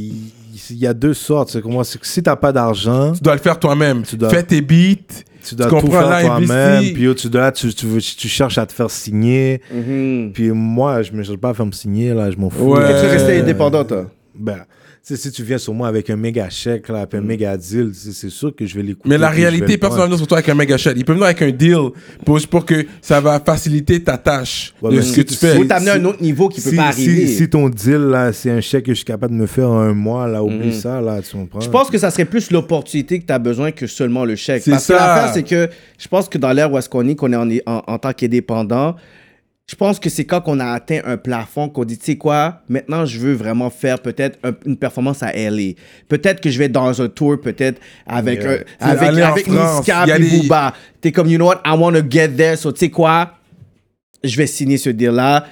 il 0.70 0.78
y 0.78 0.88
a 0.88 0.94
deux 0.94 1.14
sortes. 1.14 1.50
C'est 1.50 1.62
comment 1.62 1.84
c'est 1.84 2.00
que 2.00 2.08
si 2.08 2.22
t'as 2.24 2.36
pas 2.36 2.52
d'argent, 2.52 3.14
Tu 3.14 3.22
dois 3.22 3.34
le 3.36 3.42
faire 3.42 3.60
toi-même. 3.60 4.04
Tu 4.04 4.16
dois- 4.18 4.30
Fais 4.30 4.44
tes 4.44 4.62
beats. 4.62 5.24
tu 5.44 5.56
dois 5.56 5.68
Tu 5.68 5.70
tout 5.76 5.82
comprends, 5.82 6.00
faire 6.00 6.10
là, 6.10 6.22
toi-même. 6.22 6.84
Puis 6.94 7.16
tu, 7.16 7.30
là, 7.30 7.52
tu, 7.52 7.74
tu, 7.74 7.86
veux- 7.86 8.02
tu 8.02 8.28
cherches 8.28 8.58
à 8.58 8.66
te 8.66 8.74
faire 8.74 8.90
signer. 8.90 9.62
Mhm. 9.74 10.32
Puis 10.34 10.52
moi, 10.52 11.02
je 11.04 11.12
me 11.12 11.24
cherche 11.24 11.38
pas 11.38 11.50
à 11.50 11.54
faire 11.54 11.66
me 11.66 11.72
signer 11.72 12.14
là, 12.14 12.32
je 12.32 12.38
m'en 12.38 12.50
fous. 12.50 12.74
Ouais. 12.74 12.82
Et 12.84 12.88
tu 13.00 13.06
Euh, 13.06 13.12
restais 13.12 13.40
indépendant, 13.40 13.84
toi? 13.86 14.06
Ben, 14.38 14.60
tu 15.06 15.16
sais, 15.16 15.22
si 15.22 15.32
tu 15.32 15.44
viens 15.44 15.60
sur 15.60 15.72
moi 15.74 15.88
avec 15.88 16.10
un 16.10 16.16
méga 16.16 16.50
chèque, 16.50 16.90
là, 16.90 17.06
un 17.14 17.22
méga 17.22 17.56
deal, 17.58 17.92
c'est 17.94 18.30
sûr 18.32 18.56
que 18.56 18.66
je 18.66 18.76
vais 18.76 18.82
l'écouter. 18.82 19.08
Mais 19.08 19.20
la 19.20 19.30
réalité, 19.30 19.78
personne 19.78 20.00
va 20.00 20.06
venir 20.06 20.18
sur 20.18 20.26
toi 20.26 20.38
avec 20.40 20.50
un 20.50 20.56
méga 20.56 20.78
shot. 20.78 20.92
Il 20.96 21.06
peut 21.06 21.14
venir 21.14 21.26
avec 21.26 21.42
un 21.44 21.52
deal 21.52 21.78
pour, 22.26 22.40
pour 22.50 22.66
que 22.66 22.86
ça 23.04 23.22
va 23.22 23.40
faciliter 23.40 24.02
ta 24.04 24.18
tâche 24.18 24.74
Ouais, 24.82 24.96
de 24.96 25.02
ce 25.02 25.14
si 25.14 25.16
que 25.18 25.22
tu- 25.30 25.36
fais. 25.36 25.56
Faut 25.58 25.66
t'amener 25.66 25.92
à 25.92 25.94
un 25.96 26.06
autre 26.06 26.24
niveau 26.24 26.50
qui 26.50 26.60
peut 26.60 26.72
pas 26.76 26.92
si- 26.92 27.04
arriver. 27.04 27.28
Si, 27.28 27.48
ton 27.48 27.70
deal, 27.70 27.98
là, 27.98 28.34
c'est 28.34 28.50
un 28.50 28.62
chèque 28.62 28.86
que 28.86 28.94
je 28.94 28.98
suis 28.98 29.06
capable 29.06 29.36
de 29.36 29.42
me 29.42 29.46
faire 29.46 29.70
en 29.70 29.80
un 29.80 29.94
mois, 29.94 30.28
là, 30.28 30.44
oublie 30.44 30.74
ça, 30.74 31.00
là, 31.02 31.22
tu 31.22 31.38
comprends? 31.38 31.60
Je 31.62 31.70
pense 31.70 31.92
que 31.92 32.00
ça 32.00 32.10
serait 32.10 32.26
plus 32.26 32.50
l'opportunité 32.50 33.20
que 33.20 33.26
tu 33.28 33.34
as 33.34 33.38
besoin 33.38 33.72
que 33.72 33.86
seulement 33.86 34.26
le 34.26 34.36
chèque. 34.36 34.64
C'est 34.64 34.72
Parce 34.72 34.86
ça. 34.86 34.94
que 34.96 35.00
l'affaire, 35.00 35.32
c'est 35.36 35.44
que 35.44 35.70
je 36.00 36.08
pense 36.08 36.28
que 36.28 36.40
dans 36.40 36.52
l'ère 36.52 36.72
où 36.72 36.80
est-ce 36.80 36.90
qu'on 36.90 37.08
est, 37.08 37.14
qu'on 37.16 37.32
est 37.32 37.36
en, 37.36 37.48
en, 37.72 37.84
en 37.86 37.98
tant 38.00 38.12
qu'indépendant, 38.12 38.96
je 39.68 39.76
pense 39.76 40.00
que 40.00 40.10
c'est 40.12 40.26
quand 40.26 40.44
on 40.46 40.60
a 40.60 40.66
atteint 40.74 41.00
un 41.06 41.18
plafond 41.18 41.70
qu'on 41.70 41.86
dit, 41.86 41.98
tu 41.98 42.06
sais 42.06 42.16
quoi, 42.18 42.62
maintenant 42.70 43.06
je 43.06 43.18
veux 43.18 43.34
vraiment 43.34 43.72
faire 43.72 44.00
peut-être 44.00 44.38
un- 44.44 44.54
une 44.66 44.78
performance 44.78 45.24
à 45.24 45.32
LA. 45.34 45.74
Peut-être 46.08 46.40
que 46.40 46.52
je 46.52 46.60
vais 46.60 46.70
dans 46.70 47.02
un 47.02 47.08
tour, 47.10 47.40
peut-être 47.42 47.82
avec, 48.06 48.44
Yeah. 48.44 48.60
un, 48.80 48.88
avec, 48.90 49.20
avec 49.20 49.48
Niska 49.48 50.06
et 50.16 50.20
des- 50.20 50.38
Booba. 50.42 50.74
T'es 51.02 51.12
comme, 51.12 51.28
you 51.28 51.38
know 51.38 51.48
what, 51.48 51.62
I 51.66 51.76
want 51.78 51.94
to 51.94 52.04
get 52.08 52.30
there. 52.30 52.58
So, 52.58 52.72
tu 52.72 52.80
sais 52.80 52.90
quoi, 52.92 53.32
je 54.24 54.38
vais 54.38 54.48
signer 54.48 54.78
ce 54.78 54.92
deal-là. 54.92 55.48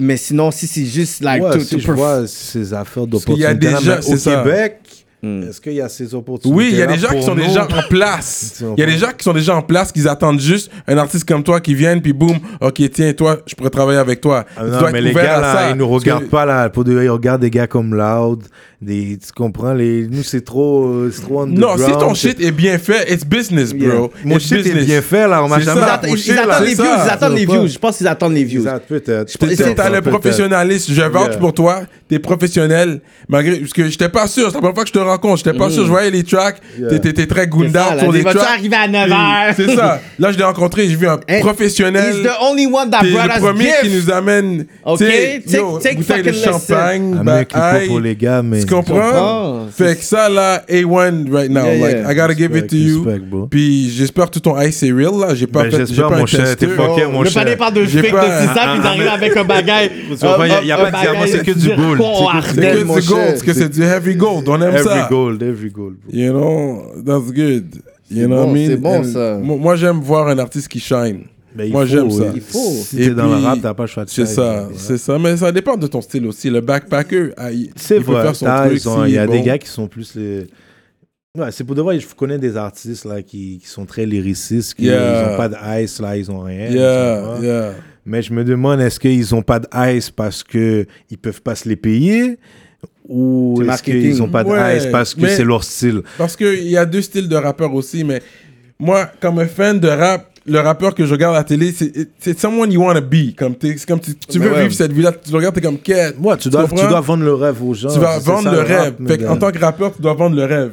Mais 0.00 0.16
sinon, 0.16 0.52
si 0.52 0.68
c'est 0.68 0.84
juste 0.84 1.24
like 1.24 1.42
Ouais, 1.42 1.50
to, 1.54 1.60
si 1.60 1.70
to 1.74 1.78
je 1.80 1.86
perf- 1.88 1.94
vois 1.96 2.26
ces 2.28 2.72
affaires 2.72 3.06
c'est 4.00 4.12
Au 4.12 4.16
ça. 4.16 4.44
Québec, 4.44 4.78
Hmm. 5.20 5.42
est-ce 5.48 5.60
qu'il 5.60 5.72
y 5.72 5.80
a 5.80 5.88
ces 5.88 6.14
opportunités? 6.14 6.56
Oui, 6.56 6.68
il 6.70 6.78
y 6.78 6.82
a 6.82 6.86
des 6.86 6.96
gens 6.98 7.08
qui 7.08 7.22
sont 7.24 7.34
déjà 7.34 7.64
en 7.64 7.88
place. 7.88 8.62
Il 8.76 8.80
y 8.80 8.82
a 8.84 8.86
des 8.86 8.98
gens 8.98 9.08
qui 9.16 9.24
sont 9.24 9.32
déjà 9.32 9.56
en 9.56 9.62
place, 9.62 9.90
qui 9.90 10.06
attendent 10.08 10.38
juste 10.40 10.70
un 10.86 10.96
artiste 10.96 11.26
comme 11.28 11.42
toi 11.42 11.60
qui 11.60 11.74
vienne, 11.74 12.00
puis 12.00 12.12
boum, 12.12 12.38
ok, 12.60 12.82
tiens, 12.92 13.12
toi, 13.14 13.38
je 13.46 13.54
pourrais 13.56 13.70
travailler 13.70 13.98
avec 13.98 14.20
toi. 14.20 14.44
Ah 14.56 14.60
Tu 14.64 14.70
non, 14.70 14.78
dois 14.78 14.92
mais 14.92 14.98
être 15.00 15.04
les 15.06 15.12
gars, 15.14 15.40
là, 15.40 15.52
ça. 15.54 15.70
ils 15.70 15.76
nous 15.76 15.86
que- 15.88 15.92
regardent 15.92 16.28
pas, 16.28 16.44
là. 16.46 16.70
Pour 16.70 16.84
de 16.84 16.92
vrai, 16.92 17.06
ils 17.06 17.10
regardent 17.10 17.40
des 17.40 17.50
gars 17.50 17.66
comme 17.66 17.94
Loud. 17.96 18.44
Des, 18.80 19.18
tu 19.18 19.32
comprends? 19.32 19.72
Les, 19.74 20.06
nous, 20.08 20.22
c'est 20.22 20.44
trop, 20.44 20.84
euh, 20.86 21.10
c'est 21.12 21.22
trop 21.22 21.44
Non, 21.46 21.76
si 21.76 21.90
ton 21.98 22.14
shit 22.14 22.40
est 22.40 22.52
bien 22.52 22.78
fait, 22.78 23.12
it's 23.12 23.24
business, 23.24 23.72
bro. 23.74 24.12
Mon 24.24 24.36
It's 24.36 24.44
shit 24.46 24.58
est 24.58 24.62
business. 24.62 24.86
bien 24.86 25.02
fait, 25.02 25.26
là. 25.26 25.42
On 25.42 25.48
m'a 25.48 25.58
jamais. 25.58 25.80
Ils 26.04 26.16
ils 26.28 26.34
là. 26.34 26.44
attendent 26.44 26.64
les 26.64 26.74
views, 26.74 26.84
ils 27.04 27.10
attendent 27.10 27.34
les 27.34 27.46
views. 27.46 27.66
Je 27.66 27.78
pense 27.78 27.96
qu'ils 27.96 28.06
attendent 28.06 28.34
les 28.34 28.44
views. 28.44 28.62
Peut-être. 28.88 29.36
T'es- 29.36 29.46
le 29.96 30.00
peut-être. 30.00 30.10
professionnalisme, 30.10 30.92
je 30.94 31.02
Yeah. 31.32 31.38
pour 31.38 31.52
toi, 31.54 31.80
t'es 32.08 32.20
professionnel, 32.20 33.00
malgré, 33.28 33.56
parce 33.56 33.72
que 33.72 33.88
j'étais 33.88 34.08
pas 34.10 34.28
sûr, 34.28 34.46
c'est 34.46 34.54
la 34.54 34.60
première 34.60 34.74
fois 34.74 34.84
que 34.84 34.88
je 34.90 34.94
te 34.94 34.98
rencontre, 35.00 35.38
j'étais 35.44 35.58
pas 35.58 35.70
sûr, 35.70 35.84
je 35.84 35.90
voyais 35.90 36.10
les 36.12 36.22
tracks, 36.22 36.58
Yeah. 36.78 36.98
t'étais 37.00 37.26
très 37.26 37.48
là, 37.96 37.98
sur 37.98 38.12
les 38.12 38.22
tracks. 38.22 38.36
arriver 38.54 38.76
à 38.76 38.86
9 38.86 39.04
Puis, 39.06 39.12
heures? 39.12 39.54
C'est 39.56 39.76
ça. 39.76 40.00
Là, 40.20 40.30
je 40.32 40.38
l'ai 40.38 40.44
rencontré, 40.44 40.88
j'ai 40.88 40.94
vu 40.96 41.08
un 41.08 41.18
professionnel. 41.40 42.14
He's 42.16 42.22
the 42.22 42.30
only 42.42 42.66
one 42.66 42.90
that 42.90 43.00
T'es 43.00 43.10
brought 43.10 43.26
le 43.28 43.32
us 43.34 43.38
premier 43.40 43.70
qui 43.82 43.88
nous 43.90 44.10
amène, 44.10 44.66
Ok, 44.84 45.00
take- 45.00 46.02
fucking 46.02 46.32
champagne, 46.44 47.16
Un 47.18 47.24
mec 47.24 47.48
qui 47.48 47.54
pas 47.54 47.70
aïe. 47.72 47.88
pour 47.88 47.98
les 48.00 48.14
gars, 48.14 48.42
mais. 48.42 48.60
Tu 48.68 48.74
comprends? 48.74 49.66
Fait 49.70 49.96
que 49.96 50.04
ça, 50.04 50.28
là, 50.28 50.62
A1 50.68 51.30
right 51.32 51.50
now. 51.50 51.64
Yeah, 51.64 51.74
like, 51.86 51.96
yeah. 51.96 52.10
I 52.12 52.14
gotta 52.14 52.34
give 52.34 52.56
it 52.56 52.66
to 52.68 52.76
Respect, 52.76 52.78
you. 52.88 53.04
respect. 53.04 53.46
Puis 53.50 53.90
j'espère 53.90 54.26
que 54.26 54.30
tout 54.32 54.40
ton 54.40 54.60
ice 54.60 54.82
est 54.82 54.92
real, 54.92 55.12
là. 55.20 55.34
J'ai 55.34 55.46
pas 55.46 55.62
Ben, 55.64 55.70
fait, 55.70 55.76
j'ai 55.78 55.86
j'espère, 55.86 56.08
pas 56.08 56.18
mon 56.18 56.26
cher, 56.26 56.56
t'es 56.56 56.66
fucké, 56.66 57.06
mon 57.06 57.24
cher. 57.24 57.44
panais 57.44 57.56
parle 57.56 57.74
de 57.74 57.84
fake 57.86 58.10
pas- 58.10 58.26
de 58.26 58.46
600 58.48 58.52
puis 58.54 58.80
ils 58.82 58.86
arrivent 58.86 59.08
avec 59.08 59.36
un 59.36 59.44
bagage. 59.44 59.90
Tu 60.10 60.14
vois 60.16 60.36
pas, 60.36 60.48
y 60.48 60.72
a- 60.72 60.76
pas 60.76 60.90
de 60.90 60.96
diamant, 61.00 61.20
c'est 61.26 61.44
que 61.44 61.52
du 61.52 61.68
gold. 61.68 62.02
C'est 62.44 62.56
que 62.56 63.00
du 63.00 63.06
gold, 63.08 63.26
parce 63.28 63.42
que 63.42 63.52
c'est 63.52 63.68
du 63.68 63.82
heavy 63.82 64.14
gold. 64.16 64.48
On 64.48 64.56
aime 64.60 64.74
Every 64.74 64.84
ça. 64.84 65.06
gold, 65.10 65.42
every 65.42 65.70
gold. 65.70 65.96
bro. 66.04 66.12
You 66.18 66.32
know, 66.32 66.82
that's 67.04 67.32
good. 67.32 67.66
You 68.10 68.26
know 68.26 68.36
what 68.38 68.46
I 68.48 68.52
mean? 68.54 68.66
c'est 68.70 68.76
bon, 68.80 69.04
ça. 69.04 69.38
Moi, 69.42 69.76
j'aime 69.76 70.00
voir 70.00 70.28
un 70.28 70.38
artiste 70.38 70.68
qui 70.68 70.80
shine. 70.80 71.24
Ben, 71.54 71.64
il 71.64 71.72
Moi, 71.72 71.86
j'aime 71.86 72.10
ça. 72.10 72.24
Il 72.34 72.40
faut. 72.40 72.58
Si 72.58 73.00
Et 73.02 73.08
t'es 73.08 73.14
dans 73.14 73.26
le 73.28 73.36
puis, 73.36 73.44
rap, 73.44 73.58
t'as 73.62 73.74
pas 73.74 73.84
le 73.84 73.88
choix 73.88 74.04
de 74.04 74.10
C'est 74.10 74.26
ça, 74.26 74.68
ouais. 74.68 74.74
c'est 74.76 74.98
ça. 74.98 75.18
Mais 75.18 75.36
ça 75.36 75.50
dépend 75.50 75.76
de 75.76 75.86
ton 75.86 76.00
style 76.00 76.26
aussi. 76.26 76.50
Le 76.50 76.60
backpacker, 76.60 77.30
ah, 77.36 77.50
il, 77.50 77.70
C'est 77.74 77.96
il 77.96 78.04
peut 78.04 78.12
vrai, 78.12 78.22
faire 78.22 78.36
son 78.36 78.46
truc. 78.46 78.78
s'il 78.80 78.90
Il 79.08 79.14
y 79.14 79.18
a 79.18 79.26
des 79.26 79.40
gars 79.42 79.58
qui 79.58 79.68
sont 79.68 79.88
plus 79.88 80.14
les. 80.14 80.46
Ouais, 81.36 81.50
c'est 81.52 81.64
pour 81.64 81.74
de 81.74 81.82
vrai, 81.82 81.98
je 82.00 82.06
connais 82.14 82.38
des 82.38 82.56
artistes 82.56 83.04
là, 83.04 83.22
qui, 83.22 83.58
qui 83.62 83.68
sont 83.68 83.86
très 83.86 84.04
lyricistes, 84.06 84.74
qui 84.74 84.86
Yeah. 84.86 85.30
n'ont 85.30 85.36
pas 85.36 85.48
de 85.48 85.56
ice, 85.82 86.00
là, 86.00 86.16
ils 86.16 86.30
ont 86.30 86.40
rien. 86.40 86.68
Yeah, 86.70 87.38
yeah. 87.40 87.74
Mais 88.04 88.22
je 88.22 88.32
me 88.32 88.42
demande, 88.44 88.80
est-ce 88.80 88.98
qu'ils 88.98 89.26
n'ont 89.32 89.42
pas 89.42 89.60
de 89.60 89.68
ice 89.94 90.10
parce 90.10 90.42
qu'ils 90.42 90.86
ne 91.10 91.16
peuvent 91.16 91.42
pas 91.42 91.54
se 91.54 91.68
les 91.68 91.76
payer? 91.76 92.38
Ou 93.08 93.54
C'est 93.56 93.62
est-ce 93.62 93.68
marketing. 93.68 94.00
qu'ils 94.02 94.18
n'ont 94.18 94.28
pas 94.28 94.44
de 94.44 94.48
Ouais, 94.48 94.78
ice 94.78 94.86
parce 94.86 95.14
que 95.14 95.26
c'est 95.28 95.44
leur 95.44 95.62
style? 95.64 96.02
Parce 96.18 96.36
qu'il 96.36 96.68
y 96.68 96.76
a 96.76 96.84
deux 96.84 97.02
styles 97.02 97.28
de 97.28 97.36
rappeurs 97.36 97.72
aussi, 97.74 98.04
mais 98.04 98.20
moi, 98.78 99.10
comme 99.20 99.38
un 99.38 99.46
fan 99.46 99.78
de 99.78 99.88
rap, 99.88 100.30
le 100.48 100.60
rappeur 100.60 100.94
que 100.94 101.04
je 101.06 101.12
regarde 101.12 101.34
à 101.34 101.38
la 101.38 101.44
télé, 101.44 101.72
c'est 102.18 102.38
someone 102.38 102.72
you 102.72 102.82
want 102.82 102.94
to 102.94 103.00
be. 103.00 103.34
Comme 103.36 103.54
t'es- 103.54 103.76
c'est 103.76 103.86
comme 103.86 104.00
tu, 104.00 104.14
tu 104.16 104.38
veux 104.38 104.50
ouais. 104.50 104.62
vivre 104.62 104.74
cette 104.74 104.92
vie-là, 104.92 105.12
tu 105.12 105.30
le 105.30 105.36
regardes, 105.36 105.54
t'es 105.54 105.60
comme 105.60 105.78
quête. 105.78 106.18
Moi, 106.18 106.36
tu 106.36 106.48
dois, 106.48 106.66
tu 106.68 106.74
dois 106.74 107.00
vendre 107.00 107.24
le 107.24 107.34
rêve 107.34 107.62
aux 107.62 107.74
gens. 107.74 107.92
Tu 107.92 107.98
vas 108.00 108.14
ça, 108.20 108.32
vendre 108.32 108.50
le 108.50 108.60
rêve. 108.60 108.94
Fait 109.06 109.26
en 109.26 109.36
tant 109.36 109.50
que 109.52 109.58
rappeur, 109.58 109.94
tu 109.94 110.02
dois 110.02 110.14
vendre 110.14 110.36
le 110.36 110.44
rêve. 110.44 110.72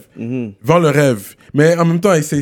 Vends 0.64 0.80
le 0.80 0.90
rêve. 0.90 1.36
Mais 1.54 1.78
en 1.78 1.86
même 1.86 2.00
temps, 2.00 2.14
c'est 2.22 2.42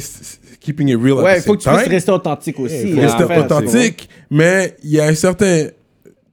keeping 0.59 0.87
it 0.89 0.97
real. 1.01 1.19
at 1.19 1.23
Ouais, 1.23 1.35
the 1.35 1.39
il 1.39 1.43
faut 1.45 1.55
que 1.57 1.61
tu 1.63 1.69
puisses 1.69 1.83
time. 1.83 1.91
rester 1.91 2.11
authentique 2.11 2.59
aussi. 2.59 2.99
À 2.99 3.01
rester 3.01 3.23
authentique, 3.23 4.09
mais 4.29 4.75
il 4.83 4.91
y 4.91 4.99
a 4.99 5.05
un 5.05 5.15
certain. 5.15 5.67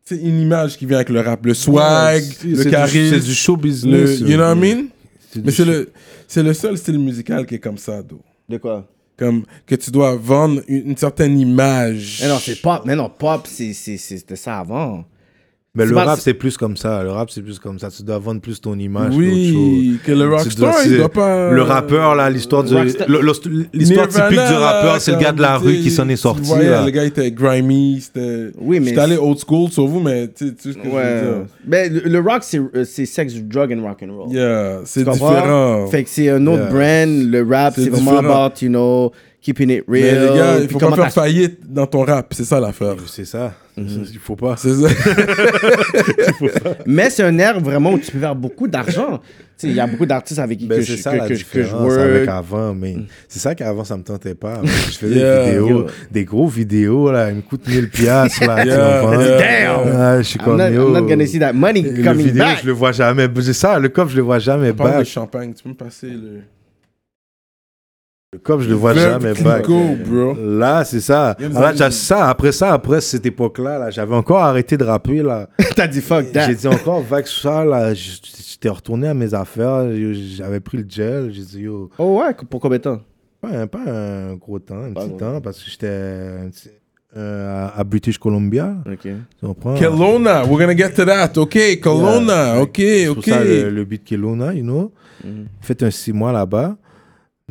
C'est 0.04 0.16
une 0.16 0.40
image 0.40 0.76
qui 0.76 0.86
vient 0.86 0.96
avec 0.96 1.08
le 1.10 1.20
rap. 1.20 1.44
Le 1.46 1.54
swag, 1.54 2.22
le 2.44 2.64
charisme. 2.64 3.14
C'est 3.20 3.24
du 3.24 3.34
show 3.34 3.54
le, 3.56 3.62
business. 3.62 4.18
you 4.20 4.26
know 4.36 4.38
what 4.44 4.54
I 4.54 4.58
mean? 4.58 4.84
C'est 5.30 5.38
du 5.40 5.46
Mais 5.46 5.52
c'est 5.52 5.64
le, 5.64 5.90
c'est 6.26 6.42
le 6.42 6.52
seul 6.52 6.76
style 6.76 6.98
musical 6.98 7.46
qui 7.46 7.54
est 7.54 7.58
comme 7.60 7.78
ça, 7.78 8.02
Do. 8.02 8.20
c'est- 8.48 8.52
De 8.54 8.58
quoi? 8.58 8.88
Comme 9.20 9.44
que 9.66 9.74
tu 9.74 9.90
dois 9.90 10.16
vendre 10.16 10.62
une, 10.66 10.88
une 10.88 10.96
certaine 10.96 11.38
image. 11.38 12.20
Mais 12.22 12.28
non, 12.28 12.38
c'est 12.38 12.58
pop. 12.62 12.80
Mais 12.86 12.96
non, 12.96 13.10
pop, 13.10 13.46
c'était 13.46 14.34
ça 14.34 14.60
avant. 14.60 15.04
Mais 15.76 15.86
le 15.86 15.94
rap, 15.94 16.18
c'est 16.18 16.34
plus 16.34 16.56
comme 16.56 16.76
ça. 16.76 17.04
Le 17.04 17.12
rap, 17.12 17.30
c'est 17.30 17.42
plus 17.42 17.60
comme 17.60 17.78
ça. 17.78 17.90
Tu 17.90 18.02
dois 18.02 18.18
vendre 18.18 18.40
plus 18.40 18.60
ton 18.60 18.76
image. 18.76 19.14
Oui, 19.16 19.98
que 20.04 20.10
le 20.10 20.26
dois- 20.26 20.38
rockstar, 20.38 20.74
il 20.84 20.90
c'est- 20.90 20.96
doit 20.96 21.08
pas. 21.08 21.52
Le 21.52 21.62
rappeur, 21.62 22.16
là, 22.16 22.28
l'histoire 22.28 22.64
du- 22.64 22.74
l'histoire 23.72 24.08
typique 24.08 24.30
du 24.48 24.54
rappeur, 24.54 25.00
c'est 25.00 25.12
le 25.12 25.18
gars 25.18 25.30
de 25.30 25.40
la 25.40 25.58
rue 25.58 25.74
qui 25.76 25.90
s'en 25.92 26.08
est 26.08 26.16
sorti. 26.16 26.42
voyais, 26.48 26.70
là. 26.70 26.84
Le 26.84 26.90
gars 26.90 27.04
était 27.04 27.30
grimy, 27.30 28.00
c'était. 28.00 28.50
Oui, 28.60 28.80
mais 28.80 28.88
J'étais 28.88 29.00
allé 29.00 29.16
old 29.16 29.38
school 29.38 29.70
sur 29.70 29.86
vous, 29.86 30.00
mais 30.00 30.26
tu 30.28 30.48
sais 30.58 30.72
ce 30.72 30.76
que 30.78 30.84
je 30.84 30.88
veux 30.88 30.94
Ouais. 30.96 31.22
dire. 31.22 31.46
Mais 31.66 31.88
le, 31.88 32.00
le 32.00 32.18
rock, 32.18 32.40
c'est 32.42 32.58
euh, 32.58 32.84
c'est 32.84 33.06
sex, 33.06 33.34
drug 33.36 33.72
and 33.72 33.82
rock 33.86 33.98
and 34.02 34.12
roll. 34.12 34.32
Yeah, 34.34 34.80
c'est 34.84 35.04
différent. 35.08 35.86
Fait 35.86 36.02
que 36.02 36.10
c'est 36.10 36.30
un 36.30 36.44
autre 36.48 36.64
Yeah. 36.64 37.04
brand. 37.06 37.30
Le 37.30 37.46
rap, 37.48 37.74
C'est 37.76 37.88
vraiment 37.90 38.18
about, 38.18 38.54
you 38.60 38.68
know, 38.68 39.12
keeping 39.42 39.70
it 39.70 39.84
real. 39.88 40.02
Mais 40.02 40.20
les 40.30 40.36
gars, 40.38 40.58
il 40.60 40.68
faut 40.68 40.78
pas 40.78 40.94
faire 40.94 41.12
faillite 41.12 41.60
dans 41.72 41.86
ton 41.86 42.04
rap, 42.04 42.32
c'est 42.32 42.44
ça 42.44 42.60
l'affaire. 42.60 42.96
C'est 43.06 43.24
ça. 43.24 43.52
Mhm. 43.76 44.04
Il 44.12 44.18
faut 44.18 44.36
pas. 44.36 44.56
C'est 44.58 44.74
ça. 44.74 44.88
Mais 46.86 47.10
c'est 47.10 47.22
un 47.22 47.38
air 47.38 47.60
vraiment 47.60 47.92
où 47.92 47.98
tu 47.98 48.10
peux 48.10 48.18
faire 48.18 48.34
beaucoup 48.36 48.68
d'argent. 48.68 49.18
Tu 49.58 49.66
sais, 49.66 49.68
il 49.68 49.74
y 49.76 49.80
a 49.80 49.86
beaucoup 49.86 50.06
d'artistes 50.06 50.38
avec 50.40 50.58
qui 50.58 50.66
Ben, 50.66 50.78
que, 50.78 50.84
c'est 50.84 50.96
je, 50.96 51.02
ça 51.02 51.18
que, 51.18 51.22
je- 51.24 51.28
que 51.28 51.34
je 51.34 51.38
différence 51.44 51.92
avec 51.92 52.26
work. 52.26 52.28
avant, 52.28 52.74
mais 52.74 52.94
Mm. 52.94 53.06
c'est 53.28 53.38
ça 53.40 53.54
qu'avant 53.54 53.84
ça 53.84 53.96
me 53.96 54.02
tentait 54.02 54.34
pas. 54.34 54.60
Je 54.64 54.96
faisais 54.98 55.16
Yeah. 55.20 55.44
des 55.44 55.50
vidéos, 55.58 55.86
des 56.10 56.24
gros 56.24 56.46
vidéos 56.48 57.12
là, 57.12 57.28
ils 57.30 57.36
me 57.36 57.42
coûtent 57.42 57.68
1000 57.68 57.90
piastres 57.90 58.44
là, 58.46 58.64
Yeah. 58.64 59.02
Damn! 59.02 59.96
Ah, 59.96 60.16
je 60.18 60.22
suis 60.28 60.38
I'm 60.38 60.44
comme 60.46 60.56
not, 60.58 60.68
yo. 60.68 60.88
I'm 60.88 60.92
not 60.94 61.08
gonna 61.08 61.26
see 61.26 61.38
that 61.38 61.52
money 61.52 61.82
le 61.82 62.02
coming 62.02 62.26
vidéo, 62.26 62.42
back. 62.44 62.58
je 62.62 62.66
le 62.66 62.72
vois 62.72 62.92
jamais. 62.92 63.28
C'est 63.42 63.52
ça, 63.52 63.78
le 63.78 63.88
coffre, 63.90 64.10
je 64.12 64.16
le 64.16 64.22
vois 64.22 64.38
jamais 64.38 64.70
On 64.70 64.74
parle 64.74 65.00
de 65.00 65.04
champagne, 65.04 65.52
tu 65.52 65.62
peux 65.62 65.68
me 65.70 65.74
passer 65.74 66.08
le. 66.08 66.40
Le 68.32 68.38
coffre, 68.38 68.62
je 68.62 68.68
le 68.68 68.76
vois 68.76 68.94
jamais 68.94 69.34
back. 69.42 69.66
Go, 69.66 69.96
bro. 70.06 70.34
Là, 70.40 70.84
c'est 70.84 71.00
ça. 71.00 71.36
Ah, 71.56 71.72
là, 71.72 71.90
ça. 71.90 72.28
Après 72.28 72.52
ça, 72.52 72.72
après 72.72 73.00
cette 73.00 73.26
époque-là, 73.26 73.76
là, 73.76 73.90
j'avais 73.90 74.14
encore 74.14 74.38
arrêté 74.38 74.76
de 74.76 74.84
rapper 74.84 75.20
là. 75.20 75.48
T'as 75.74 75.88
dit 75.88 76.00
fuck 76.00 76.30
that. 76.30 76.46
J'ai 76.46 76.54
dit 76.54 76.68
encore 76.68 77.02
vague 77.02 77.26
ça 77.26 77.64
là. 77.64 77.92
J'étais 77.92 78.68
retourné 78.68 79.08
à 79.08 79.14
mes 79.14 79.34
affaires. 79.34 79.84
J'avais 80.36 80.60
pris 80.60 80.78
le 80.78 80.86
gel. 80.88 81.32
J'ai 81.32 81.42
dit 81.42 81.60
yo. 81.62 81.90
Oh 81.98 82.20
ouais, 82.20 82.32
pour 82.48 82.60
combien 82.60 82.78
de 82.78 82.84
temps? 82.84 83.00
Pas 83.40 83.48
un, 83.48 83.66
pas 83.66 83.80
un 83.84 84.36
gros 84.36 84.60
temps, 84.60 84.80
un 84.80 84.92
Pas 84.92 85.00
petit 85.00 85.08
gros. 85.08 85.18
temps, 85.18 85.40
parce 85.40 85.60
que 85.64 85.68
j'étais 85.68 85.88
euh, 87.16 87.68
à, 87.74 87.82
British 87.82 88.16
Columbia. 88.18 88.76
Ok. 88.86 89.00
Tu 89.02 89.14
comprends? 89.40 89.74
Kelowna, 89.74 90.44
we're 90.44 90.56
gonna 90.60 90.76
get 90.76 90.90
to 90.90 91.04
that. 91.04 91.32
Ok, 91.36 91.58
Kelowna, 91.82 92.54
Yeah. 92.54 92.62
ok, 92.62 92.80
ok. 93.18 93.24
ça 93.24 93.42
le, 93.42 93.70
le 93.70 93.84
beat 93.84 94.04
Kelowna, 94.04 94.54
you 94.54 94.62
know. 94.62 94.92
Mhm. 95.24 95.46
Fait 95.60 95.82
un 95.82 95.90
six 95.90 96.12
mois 96.12 96.30
là-bas. 96.30 96.76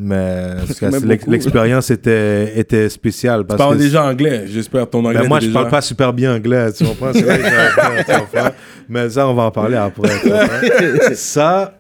Mais 0.02 0.54
l'expérience 1.28 1.92
était, 1.92 2.58
était 2.58 2.88
spéciale. 2.88 3.42
Tu 3.42 3.48
Parce 3.48 3.58
parles 3.58 3.78
que 3.78 3.82
déjà 3.82 4.06
anglais, 4.06 4.46
j'espère 4.48 4.90
ton 4.90 5.04
anglais. 5.04 5.22
Ben, 5.22 5.28
moi, 5.28 5.40
je 5.42 5.50
parle 5.50 5.66
déjà- 5.66 5.72
pas 5.72 5.82
super 5.82 6.14
bien 6.14 6.36
anglais, 6.36 6.72
tu 6.72 6.86
comprends? 6.86 7.12
C'est 7.12 7.26
là 7.26 7.38
que 7.38 7.44
j'ai- 7.44 8.04
tu 8.14 8.20
comprends? 8.20 8.50
Mais 8.88 9.10
ça, 9.10 9.28
on 9.28 9.34
va 9.34 9.44
en 9.44 9.52
parler 9.52 9.76
après. 9.76 10.10
tu 10.22 10.30
ça, 11.16 11.78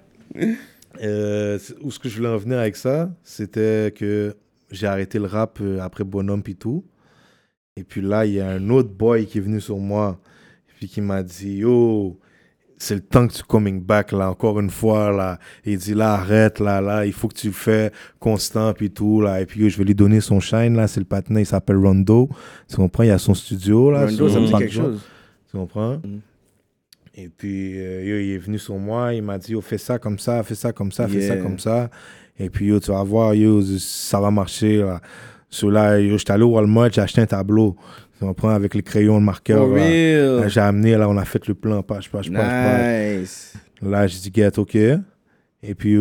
euh, 1.01 1.57
où 1.81 1.91
ce 1.91 1.99
que 1.99 2.09
je 2.09 2.17
voulais 2.17 2.27
en 2.29 2.37
venir 2.37 2.57
avec 2.59 2.75
ça, 2.75 3.09
c'était 3.23 3.93
que 3.95 4.35
j'ai 4.71 4.87
arrêté 4.87 5.17
le 5.17 5.25
rap 5.25 5.59
euh, 5.61 5.79
après 5.81 6.03
Bonhomme 6.03 6.43
et 6.47 6.53
tout. 6.55 6.83
Et 7.77 7.83
puis 7.83 8.01
là, 8.01 8.25
il 8.25 8.33
y 8.33 8.41
a 8.41 8.49
un 8.49 8.69
autre 8.69 8.89
boy 8.89 9.25
qui 9.25 9.37
est 9.37 9.41
venu 9.41 9.61
sur 9.61 9.77
moi, 9.77 10.19
puis 10.77 10.87
qui 10.89 10.99
m'a 10.99 11.23
dit, 11.23 11.57
yo, 11.59 12.19
c'est 12.79 12.95
le 12.95 13.01
temps 13.01 13.27
que 13.27 13.33
tu 13.33 13.43
coming 13.43 13.81
back, 13.81 14.13
là, 14.13 14.29
encore 14.29 14.59
une 14.59 14.69
fois, 14.69 15.11
là. 15.11 15.37
Il 15.65 15.77
dit, 15.77 15.93
là, 15.93 16.13
arrête, 16.13 16.59
là, 16.59 16.79
là, 16.79 17.05
il 17.05 17.11
faut 17.11 17.27
que 17.27 17.35
tu 17.35 17.47
le 17.47 17.53
fais 17.53 17.91
constant, 18.19 18.73
puis 18.73 18.89
tout, 18.89 19.21
là. 19.21 19.41
Et 19.41 19.45
puis, 19.45 19.69
je 19.69 19.77
vais 19.77 19.83
lui 19.83 19.95
donner 19.95 20.21
son 20.21 20.39
shine, 20.39 20.75
là. 20.77 20.87
C'est 20.87 21.01
le 21.01 21.05
patin, 21.05 21.37
il 21.37 21.45
s'appelle 21.45 21.75
Rondo. 21.75 22.29
Tu 22.69 22.77
comprends? 22.77 23.03
Il 23.03 23.11
a 23.11 23.17
son 23.17 23.33
studio, 23.33 23.91
là. 23.91 24.05
Rondo, 24.05 24.29
ça 24.29 24.39
me 24.39 24.45
dit 24.45 24.53
quelque 24.53 24.73
chose. 24.73 25.01
Tu 25.51 25.57
comprends? 25.57 25.97
Mhm. 25.97 26.21
Et 27.15 27.27
puis, 27.27 27.77
euh, 27.77 28.05
yo, 28.05 28.15
il 28.17 28.31
est 28.31 28.37
venu 28.37 28.57
sur 28.57 28.77
moi, 28.77 29.13
il 29.13 29.23
m'a 29.23 29.37
dit, 29.37 29.51
yo, 29.51 29.59
fais 29.59 29.77
ça 29.77 29.99
comme 29.99 30.17
ça, 30.17 30.41
fais 30.43 30.55
ça 30.55 30.71
comme 30.71 30.93
ça, 30.93 31.05
fais 31.07 31.27
ça 31.27 31.35
comme 31.35 31.59
ça. 31.59 31.89
Et 32.39 32.49
puis, 32.49 32.67
yo, 32.67 32.79
tu 32.79 32.91
vas 32.91 33.03
voir, 33.03 33.35
yo, 33.35 33.61
ça 33.61 34.21
va 34.21 34.31
marcher, 34.31 34.77
là. 34.77 35.01
Sur 35.49 35.69
là, 35.69 35.99
yo, 35.99 36.17
j'étais 36.17 36.31
allé 36.31 36.43
au 36.43 36.51
Walmart, 36.51 36.93
j'ai 36.93 37.01
acheté 37.01 37.19
un 37.19 37.25
tableau. 37.25 37.75
Tu 38.19 38.25
comprends? 38.25 38.49
Avec 38.49 38.75
les 38.75 38.83
crayons, 38.83 39.17
le 39.17 39.23
marqueur. 39.23 39.65
Là. 39.67 40.41
Là, 40.41 40.47
J'ai 40.49 40.59
amené, 40.59 40.97
là, 40.97 41.07
on 41.07 41.17
a 41.17 41.23
fait 41.23 41.47
le 41.47 41.53
plan, 41.53 41.81
page, 41.81 42.09
page, 42.09 42.29
page, 42.29 42.41
page. 42.41 43.19
Nice. 43.19 43.53
Là, 43.81 44.07
j'ai 44.07 44.19
dit, 44.19 44.31
get, 44.35 44.59
OK. 44.59 44.75
Et 44.75 45.75
puis, 45.75 45.97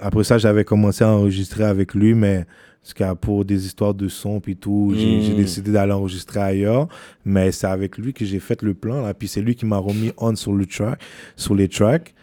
après 0.00 0.24
ça, 0.24 0.38
j'avais 0.38 0.64
commencé 0.64 1.04
à 1.04 1.08
enregistrer 1.08 1.64
avec 1.64 1.94
lui, 1.94 2.14
mais 2.14 2.46
parce 2.82 2.94
que 2.94 3.14
pour 3.14 3.44
des 3.44 3.66
histoires 3.66 3.94
de 3.94 4.08
son 4.08 4.40
puis 4.40 4.56
tout, 4.56 4.92
j'ai 4.96 5.20
j'ai 5.20 5.34
décidé 5.34 5.70
d'aller 5.70 5.92
enregistrer 5.92 6.40
ailleurs. 6.40 6.88
Mais 7.24 7.52
c'est 7.52 7.68
avec 7.68 7.98
lui 7.98 8.12
que 8.12 8.24
j'ai 8.24 8.40
fait 8.40 8.60
le 8.62 8.74
plan, 8.74 9.02
là. 9.02 9.14
Puis 9.14 9.28
c'est 9.28 9.40
lui 9.40 9.54
qui 9.54 9.66
m'a 9.66 9.76
remis 9.76 10.10
on 10.16 10.34
sur, 10.34 10.52
le 10.52 10.66
track, 10.66 10.98
sur 11.36 11.54
les 11.54 11.68
tracks. 11.68 12.14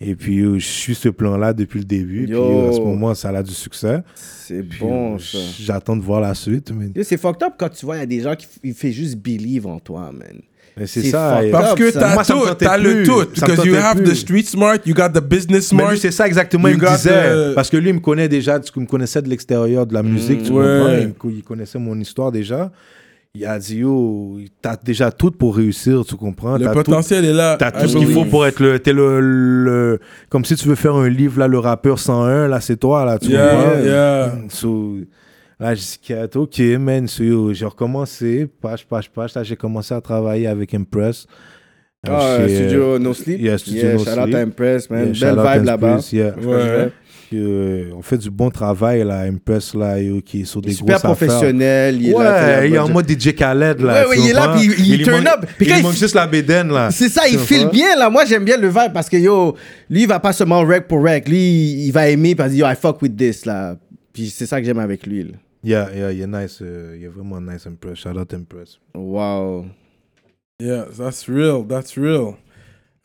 Et 0.00 0.14
puis, 0.14 0.36
yo, 0.36 0.54
je 0.60 0.64
suis 0.64 0.94
ce 0.94 1.08
plan-là 1.08 1.52
depuis 1.52 1.80
le 1.80 1.84
début. 1.84 2.22
Puis, 2.24 2.32
Yo. 2.32 2.50
yo, 2.52 2.68
à 2.68 2.72
ce 2.72 2.78
moment, 2.80 3.14
ça 3.14 3.30
a 3.30 3.42
du 3.42 3.52
succès. 3.52 4.00
C'est 4.14 4.62
Puis, 4.62 4.78
bon, 4.78 5.14
yo, 5.14 5.18
ça. 5.18 5.38
J'attends 5.58 5.96
de 5.96 6.02
voir 6.02 6.20
la 6.20 6.34
suite. 6.34 6.70
Mais, 6.72 7.02
C'est 7.02 7.16
fucked 7.16 7.42
up 7.42 7.54
quand 7.58 7.68
tu 7.68 7.84
vois, 7.84 7.96
il 7.96 8.00
y 8.00 8.02
a 8.02 8.06
des 8.06 8.20
gens 8.20 8.34
qui 8.36 8.46
font 8.72 8.88
juste 8.92 9.16
believe 9.16 9.66
en 9.66 9.80
toi, 9.80 10.12
man. 10.12 10.40
mais 10.76 10.86
c'est 10.86 11.02
ça. 11.02 11.40
Parce 11.50 11.74
que 11.74 11.90
t'as 11.90 12.24
tout, 12.24 12.54
t'as 12.56 12.76
le 12.78 13.02
tout. 13.02 13.24
Because 13.34 13.64
you 13.66 13.74
have 13.74 13.96
plus. 13.96 14.10
the 14.12 14.14
street 14.14 14.44
smart, 14.44 14.78
you 14.86 14.94
got 14.94 15.08
the 15.08 15.20
business 15.20 15.72
Mais 15.72 15.78
smart. 15.80 15.90
lui, 15.90 15.98
c'est 15.98 16.12
ça 16.12 16.28
exactement, 16.28 16.68
You 16.68 16.76
il 16.76 16.80
me 16.80 16.96
disait. 16.96 17.50
the- 17.50 17.54
Parce 17.56 17.68
que 17.68 17.76
lui, 17.76 17.88
il 17.88 17.94
me 17.94 18.00
connaît 18.00 18.28
déjà, 18.28 18.60
il 18.76 18.80
me 18.82 18.86
connaissait 18.86 19.20
de 19.20 19.28
l'extérieur 19.28 19.84
de 19.84 19.94
la 19.94 20.04
musique, 20.04 20.44
tu 20.44 20.52
ouais. 20.52 20.78
comprends? 20.78 20.96
Il, 21.00 21.08
me 21.08 21.12
co- 21.14 21.30
il 21.30 21.42
connaissait 21.42 21.78
mon 21.80 21.98
histoire 21.98 22.30
déjà. 22.30 22.70
Il 23.34 23.44
a 23.44 23.58
dit, 23.58 23.76
yo, 23.78 24.38
t'as 24.62 24.76
déjà 24.82 25.12
tout 25.12 25.30
pour 25.30 25.56
réussir, 25.56 26.02
tu 26.04 26.16
comprends? 26.16 26.56
Le 26.56 26.64
T'as 26.64 26.72
potentiel 26.72 27.24
est 27.26 27.32
là. 27.32 27.56
Tout, 27.56 27.58
t'as 27.70 27.78
I 27.78 27.82
tout 27.82 27.88
ce 27.88 27.96
qu'il 27.98 28.12
faut 28.12 28.24
pour 28.24 28.46
être 28.46 28.58
le, 28.60 28.78
t'es 28.78 28.92
le, 28.92 29.20
le- 29.20 30.00
Comme 30.30 30.44
si 30.44 30.56
tu 30.56 30.66
veux 30.66 30.74
faire 30.74 30.94
un 30.96 31.08
livre, 31.08 31.38
là, 31.38 31.46
le 31.46 31.58
rappeur 31.58 31.98
101, 31.98 32.48
là, 32.48 32.60
c'est 32.60 32.78
toi, 32.78 33.04
là, 33.04 33.18
tu 33.18 33.28
Yeah, 33.30 33.50
comprends? 33.50 33.80
yeah. 33.84 34.32
So, 34.48 34.96
là, 35.60 35.74
j'ai 35.74 36.26
dit, 36.26 36.38
ok, 36.38 36.58
man, 36.80 37.06
so, 37.06 37.22
yo, 37.22 37.52
j'ai 37.52 37.66
recommencé, 37.66 38.48
page, 38.60 38.86
page, 38.86 39.10
page. 39.10 39.34
Là, 39.34 39.42
j'ai 39.44 39.56
commencé 39.56 39.92
à 39.94 40.00
travailler 40.00 40.46
avec 40.46 40.72
Impress. 40.74 41.26
Ah, 42.08 42.38
chez, 42.38 42.48
Studio 42.56 42.98
No 42.98 43.12
Sleep? 43.12 43.40
yeah, 43.40 43.58
Studio 43.58 43.92
No 43.92 43.98
shout 43.98 44.10
out 44.10 44.22
Sleep. 44.24 44.34
à 44.36 44.38
Impress, 44.38 44.88
man. 44.88 45.12
Yeah, 45.14 45.34
Belle 45.34 45.54
vibe 45.58 45.64
là-bas. 45.66 45.98
Yeah. 46.12 46.34
Ouais. 46.38 46.92
Euh, 47.34 47.90
on 47.94 48.00
fait 48.00 48.16
du 48.16 48.30
bon 48.30 48.48
travail 48.50 49.04
là, 49.04 49.20
Impress 49.20 49.74
là, 49.74 50.00
yo, 50.00 50.20
qui 50.22 50.40
est 50.40 50.44
sur 50.44 50.62
des 50.62 50.72
Super 50.72 50.98
grosses 50.98 51.04
affaires. 51.12 51.28
professionnel. 51.28 52.00
Il 52.00 52.08
est 52.10 52.14
ouais, 52.14 52.24
là, 52.24 52.64
il 52.66 52.74
est 52.74 52.78
en 52.78 52.88
mode 52.88 53.06
DJ 53.10 53.34
Khaled 53.34 53.80
là. 53.80 54.02
Ouais, 54.04 54.08
ouais, 54.08 54.16
il 54.18 54.30
est 54.30 54.32
là, 54.32 54.54
puis 54.56 54.64
il- 54.78 54.94
il 54.94 55.02
turn 55.04 55.26
up. 55.26 55.44
Puis 55.58 55.66
il 55.68 55.76
il- 55.76 55.82
manque 55.82 55.94
juste 55.94 56.14
la 56.14 56.26
bédaine 56.26 56.68
là. 56.72 56.90
C'est 56.90 57.08
ça, 57.10 57.28
il 57.28 57.38
file 57.38 57.68
bien 57.70 57.94
là. 57.96 58.08
Moi, 58.08 58.24
j'aime 58.24 58.44
bien 58.44 58.56
le 58.56 58.68
vibe 58.68 58.92
parce 58.94 59.08
que 59.10 59.16
yo, 59.18 59.54
lui, 59.90 60.02
il 60.02 60.08
va 60.08 60.20
pas 60.20 60.32
seulement 60.32 60.60
rec 60.64 60.88
pour 60.88 61.02
rec. 61.02 61.28
Lui, 61.28 61.86
il 61.86 61.90
va 61.92 62.08
aimer 62.08 62.34
parce 62.34 62.50
que 62.52 62.56
yo, 62.56 62.66
I 62.66 62.74
fuck 62.74 63.02
with 63.02 63.16
this 63.16 63.44
là. 63.44 63.76
Puis 64.12 64.30
c'est 64.30 64.46
ça 64.46 64.58
que 64.60 64.66
j'aime 64.66 64.78
avec 64.78 65.06
lui. 65.06 65.24
là. 65.24 65.30
Yeah, 65.62 65.88
yeah, 65.94 66.12
il 66.12 66.20
est 66.22 66.26
nice, 66.26 66.60
euh, 66.62 66.96
il 66.98 67.04
est 67.04 67.08
vraiment 67.08 67.40
nice 67.40 67.66
Impress. 67.66 67.98
Shout 67.98 68.10
out 68.18 68.32
Impress. 68.32 68.78
Wow. 68.94 69.66
Yeah, 70.60 70.86
that's 70.96 71.28
real, 71.28 71.64
that's 71.68 71.96
real. 71.96 72.34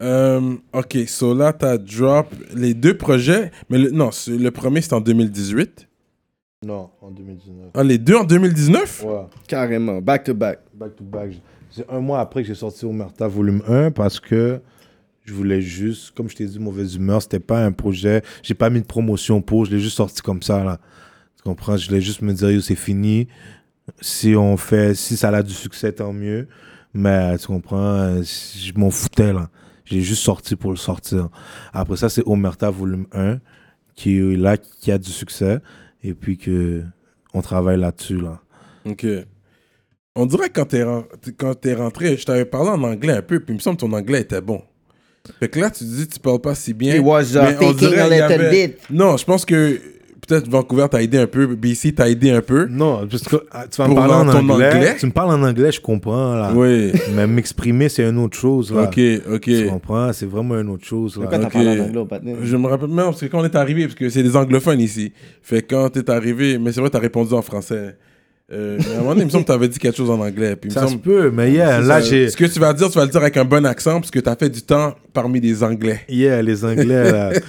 Um, 0.04 0.60
ok, 0.74 0.98
so 1.08 1.34
là, 1.34 1.54
t'as 1.54 1.78
drop 1.78 2.28
les 2.54 2.74
deux 2.74 2.98
projets, 2.98 3.52
mais 3.70 3.78
le, 3.78 3.92
non, 3.92 4.10
le 4.28 4.50
premier 4.50 4.82
c'est 4.82 4.92
en 4.94 5.00
2018. 5.00 5.88
Non, 6.66 6.90
en 7.02 7.12
2019. 7.12 7.70
Ah, 7.74 7.84
les 7.84 7.98
deux 7.98 8.16
en 8.16 8.24
2019 8.24 9.04
Ouais. 9.06 9.14
Carrément. 9.48 10.02
Back 10.02 10.26
to 10.26 10.34
back. 10.34 10.60
Back 10.74 10.96
to 10.98 11.04
back. 11.04 11.32
C'est 11.72 11.90
un 11.90 12.00
mois 12.00 12.20
après 12.20 12.42
que 12.42 12.48
j'ai 12.48 12.56
sorti 12.56 12.86
Omerta 12.86 13.28
volume 13.28 13.62
1 13.68 13.92
parce 13.92 14.20
que 14.20 14.60
je 15.24 15.34
voulais 15.34 15.62
juste, 15.62 16.12
comme 16.12 16.30
je 16.30 16.36
t'ai 16.36 16.46
dit, 16.46 16.60
mauvaise 16.60 16.96
humeur, 16.96 17.22
c'était 17.22 17.40
pas 17.40 17.64
un 17.64 17.72
projet, 17.72 18.22
j'ai 18.44 18.54
pas 18.54 18.70
mis 18.70 18.82
de 18.82 18.86
promotion 18.86 19.42
pour, 19.42 19.66
je 19.66 19.72
l'ai 19.72 19.80
juste 19.80 19.96
sorti 19.96 20.22
comme 20.22 20.42
ça 20.42 20.64
là. 20.64 20.80
Tu 21.38 21.44
comprends? 21.44 21.78
Je 21.78 21.88
voulais 21.88 22.02
juste 22.02 22.22
me 22.22 22.34
dire, 22.34 22.52
yo, 22.52 22.62
c'est 22.62 22.76
fini. 22.76 23.28
Si 24.02 24.36
on 24.36 24.58
fait, 24.58 24.96
si 24.96 25.16
ça 25.18 25.30
a 25.30 25.44
du 25.44 25.54
succès, 25.54 25.94
tant 25.94 26.14
mieux. 26.14 26.48
Mais 26.94 27.38
tu 27.38 27.48
comprends, 27.48 27.78
euh, 27.78 28.22
je 28.22 28.72
m'en 28.76 28.92
foutais 28.92 29.34
là. 29.34 29.50
J'ai 29.94 30.02
juste 30.02 30.24
sorti 30.24 30.56
pour 30.56 30.72
le 30.72 30.78
sortir. 30.78 31.30
Après 31.72 31.98
ça, 31.98 32.10
c'est 32.10 32.24
Omerta 32.26 32.70
volume 32.72 33.06
1 33.14 33.40
qui 33.96 34.18
est 34.18 34.36
là, 34.36 34.58
qui 34.58 34.92
a 34.92 34.98
du 34.98 35.12
succès. 35.12 35.60
Et 36.04 36.14
puis 36.14 36.38
que 36.38 36.84
on 37.34 37.42
travaille 37.42 37.80
là-dessus 37.80 38.20
là. 38.20 38.42
Ok. 38.86 39.06
On 40.16 40.26
dirait 40.26 40.50
que 40.50 40.54
quand 40.60 40.66
t'es 40.66 40.84
quand 41.38 41.54
t'es 41.56 41.74
rentré, 41.76 42.18
je 42.18 42.26
t'avais 42.26 42.46
parlé 42.46 42.70
en 42.70 42.84
anglais 42.84 43.14
un 43.14 43.22
peu, 43.22 43.40
puis 43.40 43.54
il 43.54 43.58
me 43.58 43.60
semble 43.60 43.78
que 43.78 43.82
ton 43.86 43.94
anglais 43.94 44.22
était 44.22 44.42
bon. 44.42 44.62
Fait 45.40 45.48
que 45.48 45.60
là, 45.60 45.70
tu 45.72 45.84
dis 45.86 46.08
que 46.08 46.14
tu 46.16 46.20
parles 46.20 46.42
pas 46.42 46.54
si 46.56 46.74
bien. 46.74 46.96
He 46.96 47.00
was, 47.00 47.32
uh, 47.32 47.36
mais 47.36 47.56
on 47.56 47.60
thinking 47.60 47.78
dirait 47.78 48.00
a 48.00 48.08
qu'il 48.10 48.18
y 48.18 48.22
little 48.22 48.46
avait- 48.46 48.68
bit. 48.68 48.78
Non, 48.90 49.16
je 49.18 49.24
pense 49.26 49.46
que 49.46 49.80
peut-être 50.28 50.48
Vancouver 50.50 50.88
t'a 50.90 51.02
aidé 51.02 51.18
un 51.18 51.28
peu, 51.28 51.48
BC 51.48 51.94
t'a 51.94 52.10
aidé 52.10 52.32
un 52.32 52.42
peu. 52.42 52.68
Non, 52.70 53.08
parce 53.08 53.24
que 53.24 53.36
ah, 53.52 53.66
tu 53.70 53.82
vas 53.82 53.88
me 53.88 53.96
parler 53.96 54.14
en 54.14 54.28
anglais. 54.28 54.72
anglais? 54.74 54.96
Tu 55.00 55.06
me 55.06 55.12
parles 55.12 55.32
en 55.32 55.44
anglais, 55.44 55.72
je 55.72 55.82
comprends. 55.82 56.36
Là. 56.36 56.52
Oui. 56.54 56.92
Mais 57.16 57.28
m'exprimer, 57.28 57.90
c'est 57.90 58.04
une 58.04 58.18
autre 58.20 58.38
chose. 58.38 58.74
Là. 58.74 58.84
Ok, 58.84 59.00
ok. 59.32 59.42
Tu 59.42 59.68
comprends? 59.68 60.14
C'est 60.14 60.26
vraiment 60.26 60.60
une 60.60 60.70
autre 60.70 60.86
chose. 60.86 61.16
Là. 61.18 61.22
Pourquoi 61.24 61.40
t'as 61.40 61.48
Ok. 61.48 61.54
parlé 61.54 61.80
en 61.82 61.84
anglais 61.86 62.00
au 62.00 62.06
patin? 62.06 62.34
Je 62.44 62.58
me 62.58 62.68
rappelle 62.68 62.90
même, 62.90 63.06
parce 63.06 63.22
que 63.22 63.26
quand 63.28 63.42
on 63.42 63.46
est 63.46 63.56
arrivé, 63.56 63.84
parce 63.84 63.96
que 63.96 64.10
c'est 64.10 64.24
des 64.24 64.36
anglophones 64.36 64.80
ici. 64.80 65.14
Fait 65.42 65.62
quand 65.62 65.90
t'es 65.90 66.10
arrivé, 66.10 66.58
mais 66.58 66.72
c'est 66.72 66.82
vrai, 66.82 66.90
t'as 66.90 67.00
répondu 67.00 67.34
en 67.34 67.42
français. 67.42 67.96
Euh, 68.52 68.78
mais 68.78 68.86
à 68.88 68.96
un 68.96 68.98
moment 68.98 69.10
donné, 69.12 69.22
il 69.22 69.26
me 69.26 69.32
semble 69.32 69.46
que 69.46 69.52
t'avais 69.52 69.68
dit 69.68 69.80
quelque 69.80 69.96
chose 69.96 70.10
en 70.10 70.20
anglais. 70.20 70.56
Puis 70.56 70.70
il 70.70 70.76
me 70.76 70.80
Ça 70.80 70.88
se 70.88 70.98
peut, 70.98 71.32
mais 71.32 71.52
yeah, 71.52 71.80
là, 71.80 72.02
j'ai. 72.02 72.30
Ce 72.30 72.38
que 72.38 72.46
tu 72.46 72.60
vas 72.60 72.74
dire, 72.74 72.90
tu 72.90 72.98
vas 72.98 73.06
le 73.06 73.12
dire 73.12 73.22
avec 73.22 73.38
un 73.38 73.46
bon 73.46 73.66
accent, 73.66 74.00
parce 74.00 74.12
que 74.12 74.20
t'as 74.20 74.36
fait 74.36 74.50
du 74.50 74.62
temps 74.62 74.94
parmi 75.14 75.40
des 75.40 75.64
Anglais. 75.64 76.02
Yeah, 76.10 76.42
les 76.42 76.64
Anglais, 76.66 77.12
là. 77.12 77.32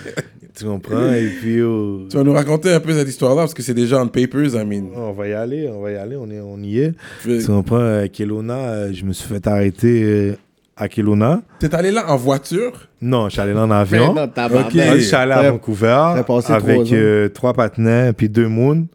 tu 0.57 0.65
comprends? 0.65 1.13
Et 1.13 1.29
puis, 1.41 1.61
oh, 1.63 2.03
Tu 2.09 2.17
vas 2.17 2.23
nous 2.23 2.33
raconter 2.33 2.73
un 2.73 2.81
peu 2.81 2.93
cette 2.93 3.09
histoire-là, 3.09 3.43
parce 3.43 3.55
que 3.55 3.63
c'est 3.63 3.75
déjà 3.75 4.01
on 4.01 4.07
papers, 4.09 4.55
I 4.55 4.65
mean. 4.65 4.85
on 4.97 5.13
va 5.13 5.29
y 5.29 5.33
aller, 5.33 5.69
on 5.69 5.81
va 5.83 5.91
y 5.91 5.97
aller, 5.97 6.17
on, 6.17 6.31
est, 6.31 6.41
on 6.41 6.59
y 6.59 6.79
est. 6.81 6.93
Tu 7.23 7.45
comprends? 7.47 7.99
À 8.03 8.09
Kelowna, 8.09 8.55
euh, 8.55 8.93
je 8.93 9.05
me 9.05 9.13
suis 9.13 9.29
fait 9.29 9.47
arrêter 9.47 10.03
euh, 10.05 10.37
à 10.77 10.89
Kelowna. 10.89 11.43
T'es 11.59 11.75
allé 11.75 11.91
là 11.91 12.05
en 12.11 12.17
voiture? 12.17 12.89
Non, 13.01 13.27
je 13.29 13.33
suis 13.33 13.41
allé 13.41 13.53
là 13.53 13.63
en 13.65 13.71
avion. 13.71 14.15
Non, 14.15 14.29
tabarnak. 14.29 14.67
Ok. 14.69 14.75
Là, 14.75 14.97
je 14.97 15.03
suis 15.03 15.17
allé 15.17 15.33
à 15.33 15.51
Vancouver 15.51 16.23
trois 16.25 16.53
avec 16.53 16.79
ans. 16.79 16.85
euh, 16.93 17.29
trois 17.29 17.53
patinets 17.53 18.13
puis 18.13 18.29
deux 18.29 18.49
moons. 18.49 18.87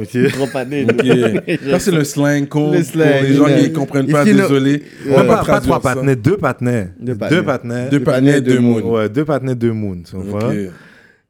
Ok. 0.00 0.32
Trop 0.32 0.46
pané. 0.46 0.84
Ok. 0.84 1.60
Ça, 1.70 1.78
c'est 1.78 1.90
le 1.90 2.04
slang 2.04 2.46
code. 2.46 2.74
Le 2.74 2.82
slang, 2.82 3.12
pour 3.18 3.22
les 3.22 3.34
gens 3.34 3.44
qui 3.46 3.70
ne 3.70 3.74
comprennent 3.74 4.06
pas, 4.06 4.24
Ici, 4.24 4.34
désolé. 4.34 4.82
Ouais, 5.06 5.26
pas, 5.26 5.60
trois 5.60 5.80
patinets, 5.80 6.16
deux 6.16 6.36
patinets. 6.36 6.90
Deux 6.98 7.14
patinets. 7.16 7.88
Deux 7.88 8.02
patinets, 8.02 8.40
deux 8.40 8.60
moons. 8.60 8.80
Ouais, 8.80 9.08
deux 9.08 9.24
patinets, 9.24 9.54
deux 9.54 9.72
moons. 9.72 10.02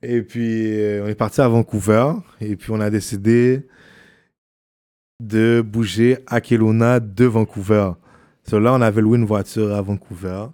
Et 0.03 0.23
puis, 0.23 0.81
euh, 0.81 1.05
on 1.05 1.09
est 1.09 1.14
parti 1.14 1.41
à 1.41 1.49
Vancouver. 1.49 2.12
Et 2.41 2.55
puis, 2.55 2.71
on 2.71 2.81
a 2.81 2.89
décidé 2.89 3.66
de 5.21 5.61
bouger 5.61 6.19
à 6.29 6.41
Kelowna 6.41 7.01
de 7.01 7.25
Vancouver. 7.25 7.91
So, 8.49 8.61
là, 8.61 8.73
on 8.75 8.81
avait 8.81 9.01
loué 9.01 9.19
une 9.19 9.25
voiture 9.25 9.75
à 9.75 9.83
Vancouver. 9.83 10.47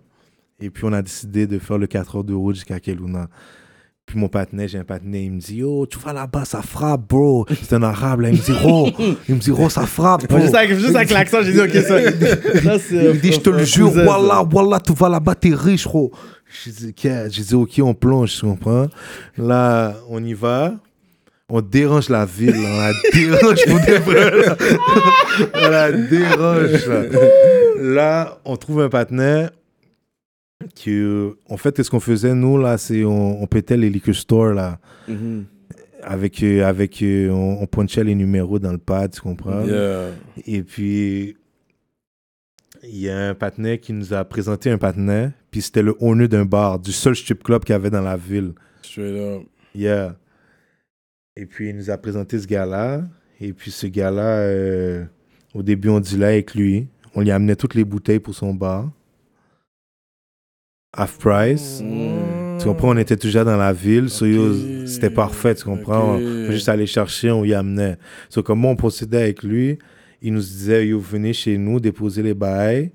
Et 0.60 0.70
puis, 0.70 0.84
on 0.86 0.92
a 0.94 1.02
décidé 1.02 1.46
de 1.46 1.58
faire 1.58 1.76
le 1.76 1.86
4 1.86 2.16
heures 2.16 2.24
de 2.24 2.32
route 2.32 2.54
jusqu'à 2.54 2.80
Kelowna. 2.80 3.28
Puis, 4.06 4.18
mon 4.18 4.28
patinet, 4.28 4.68
j'ai 4.68 4.78
un 4.78 4.84
patinet, 4.84 5.24
il 5.24 5.32
me 5.32 5.40
dit 5.40 5.56
Yo, 5.56 5.86
tu 5.86 5.98
vas 5.98 6.12
là-bas, 6.12 6.44
ça 6.44 6.60
frappe, 6.60 7.08
bro. 7.08 7.46
C'est 7.62 7.74
un 7.74 7.82
arabe, 7.82 8.20
là. 8.20 8.28
Il 8.28 8.36
me 8.36 8.42
dit 8.42 8.52
Oh, 8.64 8.90
il 9.28 9.34
me 9.34 9.40
dit 9.40 9.50
Oh, 9.50 9.68
ça 9.70 9.86
frappe, 9.86 10.28
bro. 10.28 10.38
Juste 10.38 10.54
avec, 10.54 10.78
juste 10.78 10.94
avec 10.94 11.10
l'accent, 11.10 11.42
j'ai 11.42 11.52
dit, 11.52 11.60
ok, 11.60 11.72
ça. 11.82 12.00
Il 12.02 12.10
me 12.10 13.20
dit, 13.20 13.32
je 13.32 13.40
te 13.40 13.50
le 13.50 13.64
jure, 13.64 13.90
voilà, 13.90 14.44
voilà, 14.48 14.78
tu 14.78 14.92
vas 14.92 15.08
là-bas, 15.08 15.34
t'es 15.34 15.54
riche, 15.54 15.86
gros. 15.86 16.12
J'ai 16.64 16.70
dit, 16.70 16.88
ok, 16.88 17.10
j'ai 17.30 17.42
dit, 17.42 17.54
ok, 17.54 17.80
on 17.82 17.94
plonge, 17.94 18.34
tu 18.38 18.46
comprends? 18.46 18.88
Là, 19.38 19.94
on 20.08 20.22
y 20.22 20.34
va. 20.34 20.74
On 21.48 21.60
dérange 21.60 22.08
la 22.08 22.24
ville, 22.24 22.54
là. 22.54 22.68
on 22.72 22.80
la 22.80 22.92
dérange 23.12 23.64
pour 23.66 23.80
des 23.80 23.98
vrais. 23.98 24.30
là. 24.30 24.56
on 25.54 25.68
la 25.68 25.92
dérange. 25.92 26.86
Là. 26.86 27.02
Là, 27.80 28.38
on 28.44 28.56
trouve 28.56 28.80
un 28.80 28.88
partenaire 28.88 29.50
qui, 30.74 30.90
euh, 30.90 31.32
en 31.48 31.56
fait, 31.56 31.82
ce 31.82 31.90
qu'on 31.90 32.00
faisait, 32.00 32.34
nous, 32.34 32.58
là, 32.58 32.78
c'est 32.78 33.04
on, 33.04 33.42
on 33.42 33.46
pétait 33.46 33.76
les 33.76 33.90
liquor 33.90 34.14
stores, 34.14 34.54
là. 34.54 34.78
Mhm. 35.08 35.44
Avec, 36.02 36.42
euh, 36.42 36.64
avec 36.66 37.02
euh, 37.02 37.30
on, 37.30 37.62
on 37.62 37.66
punchait 37.66 38.04
les 38.04 38.14
numéros 38.14 38.58
dans 38.58 38.72
le 38.72 38.78
pad, 38.78 39.10
tu 39.12 39.20
comprends? 39.20 39.64
Yeah. 39.64 40.10
Et 40.46 40.62
puis, 40.62 41.36
il 42.82 42.98
y 42.98 43.08
a 43.08 43.28
un 43.30 43.34
partenaire 43.34 43.80
qui 43.80 43.94
nous 43.94 44.12
a 44.12 44.24
présenté 44.24 44.70
un 44.70 44.76
partenaire, 44.76 45.32
puis 45.50 45.62
c'était 45.62 45.82
le 45.82 45.94
owner 46.00 46.28
d'un 46.28 46.44
bar, 46.44 46.78
du 46.78 46.92
seul 46.92 47.16
strip 47.16 47.42
club 47.42 47.64
qu'il 47.64 47.72
y 47.72 47.76
avait 47.76 47.90
dans 47.90 48.02
la 48.02 48.16
ville. 48.16 48.52
Straight 48.82 49.14
up. 49.14 49.42
Yeah. 49.74 50.16
Et 51.36 51.46
puis, 51.46 51.70
il 51.70 51.76
nous 51.76 51.90
a 51.90 51.96
présenté 51.96 52.38
ce 52.38 52.46
gars-là. 52.46 53.02
Et 53.40 53.52
puis, 53.52 53.70
ce 53.70 53.86
gars-là, 53.86 54.38
euh, 54.40 55.04
au 55.54 55.62
début, 55.62 55.88
on 55.88 56.00
dit 56.00 56.16
là 56.18 56.28
avec 56.28 56.54
lui. 56.54 56.86
On 57.14 57.22
lui 57.22 57.30
amenait 57.30 57.56
toutes 57.56 57.74
les 57.74 57.84
bouteilles 57.84 58.20
pour 58.20 58.34
son 58.34 58.52
bar. 58.52 58.90
Half 60.96 61.18
price. 61.18 61.82
Tu 62.58 62.64
comprends, 62.66 62.90
on 62.90 62.96
était 62.96 63.16
déjà 63.16 63.44
dans 63.44 63.56
la 63.56 63.72
ville. 63.72 64.08
so. 64.08 64.26
C'était 64.86 65.10
parfait, 65.10 65.54
tu 65.54 65.64
comprends. 65.64 66.16
On 66.16 66.50
juste 66.50 66.68
aller 66.68 66.86
chercher, 66.86 67.30
on 67.30 67.44
y 67.44 67.52
amenait. 67.52 67.96
So, 68.28 68.42
comment 68.42 68.70
on 68.70 68.76
procédait 68.76 69.22
avec 69.22 69.42
lui 69.42 69.78
Il 70.22 70.34
nous 70.34 70.40
disait, 70.40 70.86
yo, 70.86 71.00
venez 71.00 71.32
chez 71.32 71.58
nous, 71.58 71.80
déposer 71.80 72.22
les 72.22 72.34
bails. 72.34 72.92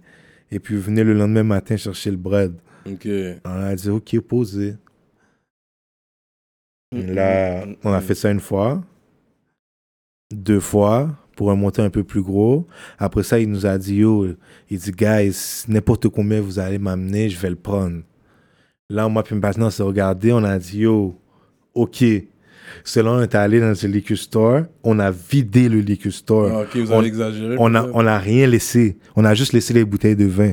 Et 0.51 0.59
puis, 0.59 0.75
venez 0.75 1.03
le 1.03 1.13
lendemain 1.13 1.43
matin 1.43 1.77
chercher 1.77 2.11
le 2.11 2.17
bread. 2.17 2.53
Ok. 2.85 3.07
On 3.45 3.49
a 3.49 3.75
dit, 3.75 3.89
OK, 3.89 4.19
posez. 4.21 4.75
Là, 6.91 7.65
on 7.83 7.93
a 7.93 8.01
fait 8.01 8.15
ça 8.15 8.31
une 8.31 8.39
fois, 8.39 8.81
deux 10.33 10.59
fois, 10.59 11.15
pour 11.39 11.51
un 11.51 11.55
montant 11.55 11.83
un 11.83 11.89
peu 11.89 12.03
plus 12.03 12.21
gros. 12.21 12.67
Après 12.97 13.23
ça, 13.23 13.39
il 13.39 13.49
nous 13.49 13.65
a 13.65 13.77
dit, 13.77 13.95
yo, 13.95 14.27
il 14.69 14.77
dit, 14.77 14.91
guys, 14.91 15.63
n'importe 15.69 16.09
combien 16.09 16.41
vous 16.41 16.59
allez 16.59 16.77
m'amener, 16.77 17.29
je 17.29 17.39
vais 17.39 17.49
le 17.49 17.55
prendre. 17.55 18.01
Là, 18.89 19.07
moi, 19.07 19.23
puis 19.23 19.35
maintenant, 19.35 19.67
on 19.67 19.69
s'est 19.69 19.81
regardé, 19.83 20.33
on 20.33 20.43
a 20.43 20.59
dit, 20.59 20.79
yo, 20.79 21.15
OK. 21.73 22.01
Là, 22.01 23.03
on 23.05 23.21
est 23.21 23.35
allé 23.35 23.61
dans 23.61 23.67
le 23.81 23.87
liquor 23.87 24.17
store, 24.17 24.63
on 24.83 24.99
a 24.99 25.11
vidé 25.11 25.69
le 25.69 25.79
liquor 25.79 26.11
store. 26.11 26.49
Ah, 26.53 26.61
ok, 26.63 26.75
vous 26.75 26.91
On- 26.91 26.97
avez 26.99 27.07
exagéré. 27.07 27.55
On 27.57 27.73
a, 27.73 27.83
peut-être. 27.83 27.95
on 27.95 28.05
a 28.05 28.17
rien 28.19 28.45
laissé. 28.45 28.97
On 29.15 29.23
a 29.23 29.33
juste 29.33 29.53
laissé 29.53 29.73
les 29.73 29.85
bouteilles 29.85 30.17
de 30.17 30.25
vin. 30.25 30.51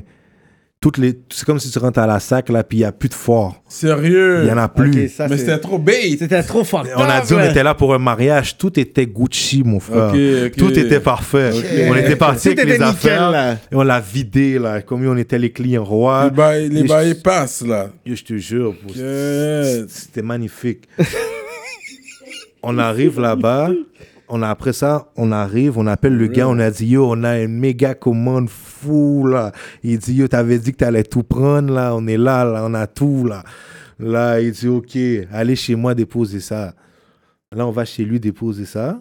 Toutes 0.78 0.98
les, 0.98 1.18
c'est 1.30 1.44
comme 1.46 1.58
si 1.58 1.70
tu 1.70 1.78
rentres 1.78 1.98
à 1.98 2.06
la 2.06 2.20
sac, 2.20 2.50
là, 2.50 2.62
puis 2.62 2.78
il 2.78 2.80
n'y 2.82 2.84
a 2.86 2.92
plus 2.92 3.08
de 3.08 3.14
fort. 3.14 3.62
Sérieux? 3.66 4.40
Il 4.42 4.44
n'y 4.44 4.50
en 4.52 4.58
a 4.58 4.68
plus. 4.68 5.08
Ça, 5.08 5.26
Mais 5.26 5.38
c'était 5.38 5.58
trop 5.58 5.78
bait. 5.78 6.14
C'était 6.18 6.42
trop 6.42 6.64
fucked 6.64 6.92
On 6.94 7.00
a 7.02 7.22
dit 7.22 7.32
on 7.32 7.40
était 7.42 7.62
là 7.62 7.74
pour 7.74 7.94
un 7.94 7.98
mariage. 7.98 8.58
Tout 8.58 8.78
était 8.78 9.06
Gucci, 9.06 9.62
mon 9.64 9.80
frère. 9.80 10.12
Tout 10.56 10.78
était 10.78 11.00
parfait. 11.00 11.50
On 11.88 11.94
était 11.96 12.14
parti 12.16 12.48
avec 12.48 12.58
les 12.64 12.72
nickel, 12.74 12.82
affaires. 12.84 13.30
là. 13.30 13.52
Et 13.72 13.74
on 13.74 13.82
l'a 13.82 14.00
vidé, 14.00 14.58
là. 14.58 14.82
Comme 14.82 15.06
on 15.06 15.16
était 15.16 15.38
les 15.38 15.50
clients 15.50 15.82
rois. 15.82 16.24
Les 16.26 16.30
bails, 16.30 16.68
les 16.68 16.80
Et 16.80 16.84
bails 16.84 17.14
je- 17.16 17.22
passent, 17.22 17.62
là. 17.66 17.88
Je 18.04 18.22
te 18.22 18.36
jure, 18.36 18.74
c'était 19.88 20.22
magnifique. 20.22 20.86
on 22.62 22.78
arrive 22.78 23.18
là-bas. 23.18 23.70
On 24.28 24.42
a, 24.42 24.48
après 24.48 24.72
ça, 24.72 25.12
on 25.16 25.30
arrive, 25.30 25.78
on 25.78 25.86
appelle 25.86 26.16
le 26.16 26.26
gars, 26.26 26.48
on 26.48 26.58
a 26.58 26.70
dit, 26.70 26.86
yo, 26.86 27.06
on 27.08 27.22
a 27.22 27.40
une 27.40 27.58
méga 27.58 27.94
commande 27.94 28.48
fou, 28.50 29.26
là. 29.26 29.52
Il 29.84 29.98
dit, 29.98 30.14
yo, 30.14 30.26
t'avais 30.26 30.58
dit 30.58 30.72
que 30.72 30.78
t'allais 30.78 31.04
tout 31.04 31.22
prendre, 31.22 31.72
là. 31.72 31.94
On 31.94 32.06
est 32.08 32.16
là, 32.16 32.44
là, 32.44 32.64
on 32.66 32.74
a 32.74 32.86
tout, 32.88 33.24
là. 33.24 33.44
Là, 34.00 34.40
il 34.40 34.50
dit, 34.50 34.66
ok, 34.68 34.98
allez 35.32 35.54
chez 35.56 35.76
moi 35.76 35.94
déposer 35.94 36.40
ça. 36.40 36.74
Là, 37.54 37.66
on 37.66 37.70
va 37.70 37.84
chez 37.84 38.04
lui 38.04 38.18
déposer 38.18 38.64
ça. 38.64 39.00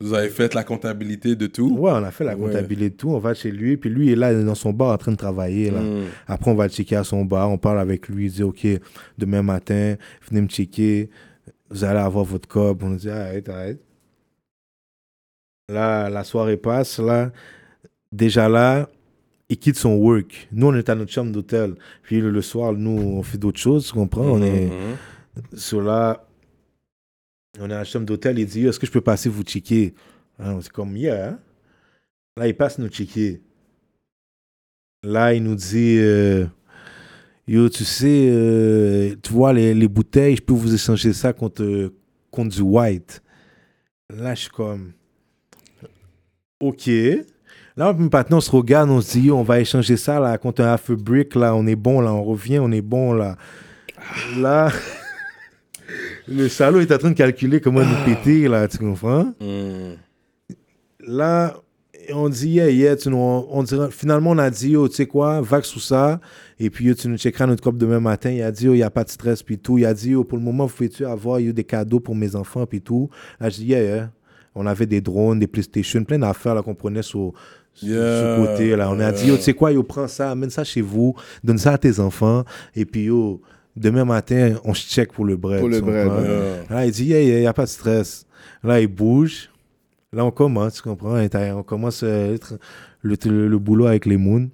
Vous 0.00 0.14
avez 0.14 0.30
fait 0.30 0.54
la 0.54 0.64
comptabilité 0.64 1.36
de 1.36 1.46
tout? 1.46 1.76
Ouais, 1.78 1.90
on 1.92 2.02
a 2.02 2.10
fait 2.10 2.24
la 2.24 2.34
Ouais. 2.34 2.46
comptabilité 2.46 2.86
et 2.86 2.90
tout. 2.90 3.10
On 3.10 3.18
va 3.18 3.34
chez 3.34 3.50
lui, 3.50 3.76
puis 3.76 3.90
lui 3.90 4.10
est 4.10 4.16
là 4.16 4.32
dans 4.32 4.54
son 4.54 4.72
bar 4.72 4.94
en 4.94 4.96
train 4.96 5.12
de 5.12 5.16
travailler, 5.18 5.70
là. 5.70 5.80
Mm. 5.82 6.04
Après, 6.26 6.50
on 6.50 6.54
va 6.54 6.64
le 6.68 6.72
checker 6.72 6.96
à 6.96 7.04
son 7.04 7.26
bar, 7.26 7.50
on 7.50 7.58
parle 7.58 7.78
avec 7.80 8.08
lui, 8.08 8.24
il 8.26 8.32
dit, 8.32 8.42
OK, 8.42 8.66
demain 9.18 9.42
matin, 9.42 9.96
venez 10.30 10.40
me 10.40 10.46
checker, 10.48 11.10
vous 11.70 11.84
allez 11.84 11.98
avoir 12.00 12.24
votre 12.24 12.48
cob. 12.48 12.82
On 12.82 12.90
dit, 12.92 13.10
arrête, 13.10 13.46
arrête. 13.50 13.80
Là, 15.70 16.10
la 16.10 16.24
soirée 16.24 16.56
passe, 16.56 16.98
là. 16.98 17.30
Déjà 18.10 18.48
là, 18.48 18.88
il 19.48 19.56
quitte 19.56 19.76
son 19.76 19.94
work. 19.94 20.48
Nous, 20.50 20.66
on 20.66 20.74
est 20.74 20.88
à 20.88 20.94
notre 20.96 21.12
chambre 21.12 21.30
d'hôtel. 21.30 21.76
Puis 22.02 22.20
le, 22.20 22.42
soir, 22.42 22.72
nous, 22.72 22.90
on 22.90 23.22
fait 23.22 23.38
d'autres 23.38 23.60
choses, 23.60 23.86
tu 23.86 23.92
comprends? 23.92 24.24
On 24.24 24.42
est 24.42 24.68
sur 25.54 25.80
là. 25.80 26.26
On 27.58 27.70
est 27.70 27.74
à 27.74 27.78
la 27.78 27.84
chambre 27.84 28.06
d'hôtel, 28.06 28.38
il 28.38 28.46
dit, 28.46 28.66
Est-ce 28.66 28.80
que 28.80 28.86
je 28.86 28.92
peux 28.92 29.00
passer 29.00 29.28
vous 29.28 29.42
checker? 29.42 29.94
Ah, 30.38 30.54
on 30.54 30.58
dit 30.58 30.68
comme, 30.68 30.96
yeah. 30.96 31.38
Là, 32.36 32.48
il 32.48 32.56
passe 32.56 32.78
nous 32.78 32.88
checker. 32.88 33.40
Là, 35.02 35.34
il 35.34 35.42
nous 35.42 35.54
dit, 35.54 35.98
euh, 35.98 36.46
yo, 37.46 37.68
tu 37.68 37.84
sais, 37.84 38.28
euh, 38.30 39.14
tu 39.22 39.32
vois, 39.32 39.52
les, 39.52 39.74
les 39.74 39.88
bouteilles, 39.88 40.36
je 40.36 40.42
peux 40.42 40.52
vous 40.52 40.74
échanger 40.74 41.12
ça 41.12 41.32
contre, 41.32 41.62
euh, 41.62 41.94
contre 42.30 42.56
du 42.56 42.62
white. 42.62 43.22
Là, 44.08 44.34
je 44.34 44.42
suis 44.42 44.50
comme, 44.50 44.92
ok. 46.60 46.90
Là, 47.76 47.92
maintenant, 47.94 48.38
on 48.38 48.40
se 48.40 48.50
regarde, 48.50 48.90
on 48.90 49.00
se 49.00 49.18
dit, 49.18 49.30
on 49.30 49.42
va 49.42 49.60
échanger 49.60 49.96
ça 49.96 50.20
là, 50.20 50.36
contre 50.38 50.62
un 50.62 50.72
half 50.72 50.90
a 50.90 50.94
brick, 50.94 51.34
là, 51.34 51.54
on 51.54 51.66
est 51.66 51.76
bon, 51.76 52.00
là, 52.00 52.12
on 52.12 52.22
revient, 52.22 52.58
on 52.58 52.70
est 52.72 52.82
bon, 52.82 53.12
là. 53.12 53.36
Là, 54.36 54.70
le 56.28 56.48
salaud 56.48 56.80
est 56.80 56.92
en 56.92 56.98
train 56.98 57.10
de 57.10 57.14
calculer 57.14 57.60
comment 57.60 57.82
nous 57.82 58.04
péter, 58.04 58.48
là, 58.48 58.68
tu 58.68 58.78
comprends? 58.78 59.32
Mm. 59.40 59.94
là, 61.06 61.54
on 62.12 62.28
dit, 62.28 62.48
yeah, 62.48 62.70
yeah, 62.70 62.96
tu 62.96 63.08
nous, 63.08 63.16
on 63.16 63.62
dirait, 63.62 63.90
finalement, 63.90 64.30
on 64.30 64.38
a 64.38 64.50
dit, 64.50 64.70
yo, 64.70 64.88
tu 64.88 64.96
sais 64.96 65.06
quoi, 65.06 65.40
vague 65.40 65.64
sous 65.64 65.80
ça, 65.80 66.20
et 66.58 66.70
puis 66.70 66.86
yo, 66.86 66.94
tu 66.94 67.08
nous 67.08 67.18
checkeras 67.18 67.46
notre 67.46 67.62
cop 67.62 67.76
demain 67.76 68.00
matin. 68.00 68.30
Il 68.30 68.42
a 68.42 68.50
dit, 68.50 68.66
yo, 68.66 68.74
il 68.74 68.78
n'y 68.78 68.82
a 68.82 68.90
pas 68.90 69.04
de 69.04 69.10
stress, 69.10 69.42
puis 69.42 69.58
tout. 69.58 69.78
Il 69.78 69.86
a 69.86 69.94
dit, 69.94 70.10
yo, 70.10 70.24
pour 70.24 70.38
le 70.38 70.44
moment, 70.44 70.66
vous 70.66 70.74
pouvez-tu 70.74 71.06
avoir 71.06 71.40
yo, 71.40 71.52
des 71.52 71.64
cadeaux 71.64 72.00
pour 72.00 72.14
mes 72.14 72.34
enfants, 72.36 72.66
puis 72.66 72.80
tout. 72.80 73.08
Là, 73.38 73.48
je 73.48 73.56
dis, 73.56 73.66
yeah, 73.66 73.82
yeah. 73.82 74.10
On 74.54 74.66
avait 74.66 74.86
des 74.86 75.00
drones, 75.00 75.38
des 75.38 75.46
PlayStation, 75.46 76.02
plein 76.04 76.18
d'affaires 76.18 76.54
là, 76.54 76.62
qu'on 76.62 76.74
prenait 76.74 77.02
sur, 77.02 77.32
sur 77.72 77.88
Yeah. 77.88 77.96
ce 77.96 78.46
côté. 78.46 78.76
Là. 78.76 78.90
On 78.90 78.98
a 79.00 79.12
dit, 79.12 79.26
yo, 79.28 79.36
tu 79.36 79.42
sais 79.42 79.52
quoi, 79.54 79.72
yo, 79.72 79.82
prends 79.82 80.08
ça, 80.08 80.30
amène 80.32 80.50
ça 80.50 80.64
chez 80.64 80.80
vous, 80.80 81.14
donne 81.44 81.58
ça 81.58 81.72
à 81.74 81.78
tes 81.78 82.00
enfants. 82.00 82.44
Et 82.74 82.84
puis, 82.84 83.04
yo, 83.04 83.40
demain 83.76 84.04
matin, 84.04 84.54
on 84.64 84.74
se 84.74 84.86
check 84.88 85.12
pour 85.12 85.24
le 85.24 85.36
bread. 85.36 85.60
Pour 85.60 85.68
le 85.68 85.80
bread. 85.80 86.08
Là, 86.68 86.84
il 86.86 86.92
dit, 86.92 87.04
yeah, 87.06 87.22
yeah, 87.22 87.40
y 87.40 87.46
a 87.46 87.52
pas 87.52 87.64
de 87.64 87.68
stress. 87.70 88.26
Là, 88.64 88.80
il 88.80 88.88
bouge. 88.88 89.48
Là, 90.12 90.24
on 90.24 90.32
commence, 90.32 90.74
tu 90.74 90.82
comprends? 90.82 91.16
On 91.56 91.62
commence 91.62 92.02
euh, 92.02 92.34
être- 92.34 92.58
le, 93.02 93.14
le, 93.26 93.46
le 93.48 93.58
boulot 93.58 93.86
avec 93.86 94.04
les 94.06 94.16
moons. 94.16 94.50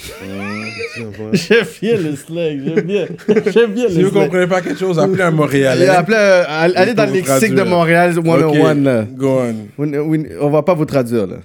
J'aime 1.32 1.66
bien 1.80 1.96
le 1.96 2.16
slang, 2.16 2.60
j'aime 2.64 2.80
bien. 2.86 3.06
J'aime 3.52 3.72
bien 3.74 3.88
Si 3.88 4.02
vous 4.02 4.10
slang. 4.10 4.24
comprenez 4.24 4.46
pas 4.46 4.60
quelque 4.60 4.78
chose, 4.78 4.98
appelez 4.98 5.22
un 5.22 5.30
Montréalais. 5.30 5.86
Allez, 5.88 5.96
appelez, 5.98 6.16
euh, 6.18 6.44
allez 6.48 6.94
dans 6.94 7.06
le 7.06 7.12
lexique 7.12 7.54
de. 7.54 7.62
Montréal 7.62 8.14
101. 8.14 8.74
là. 8.74 9.00
Ok, 9.02 9.14
go 9.16 9.40
on. 9.40 9.54
On, 9.78 9.94
on- 9.94 10.24
on 10.40 10.50
va 10.50 10.62
pas 10.62 10.74
vous 10.74 10.84
traduire, 10.86 11.26
là. 11.26 11.36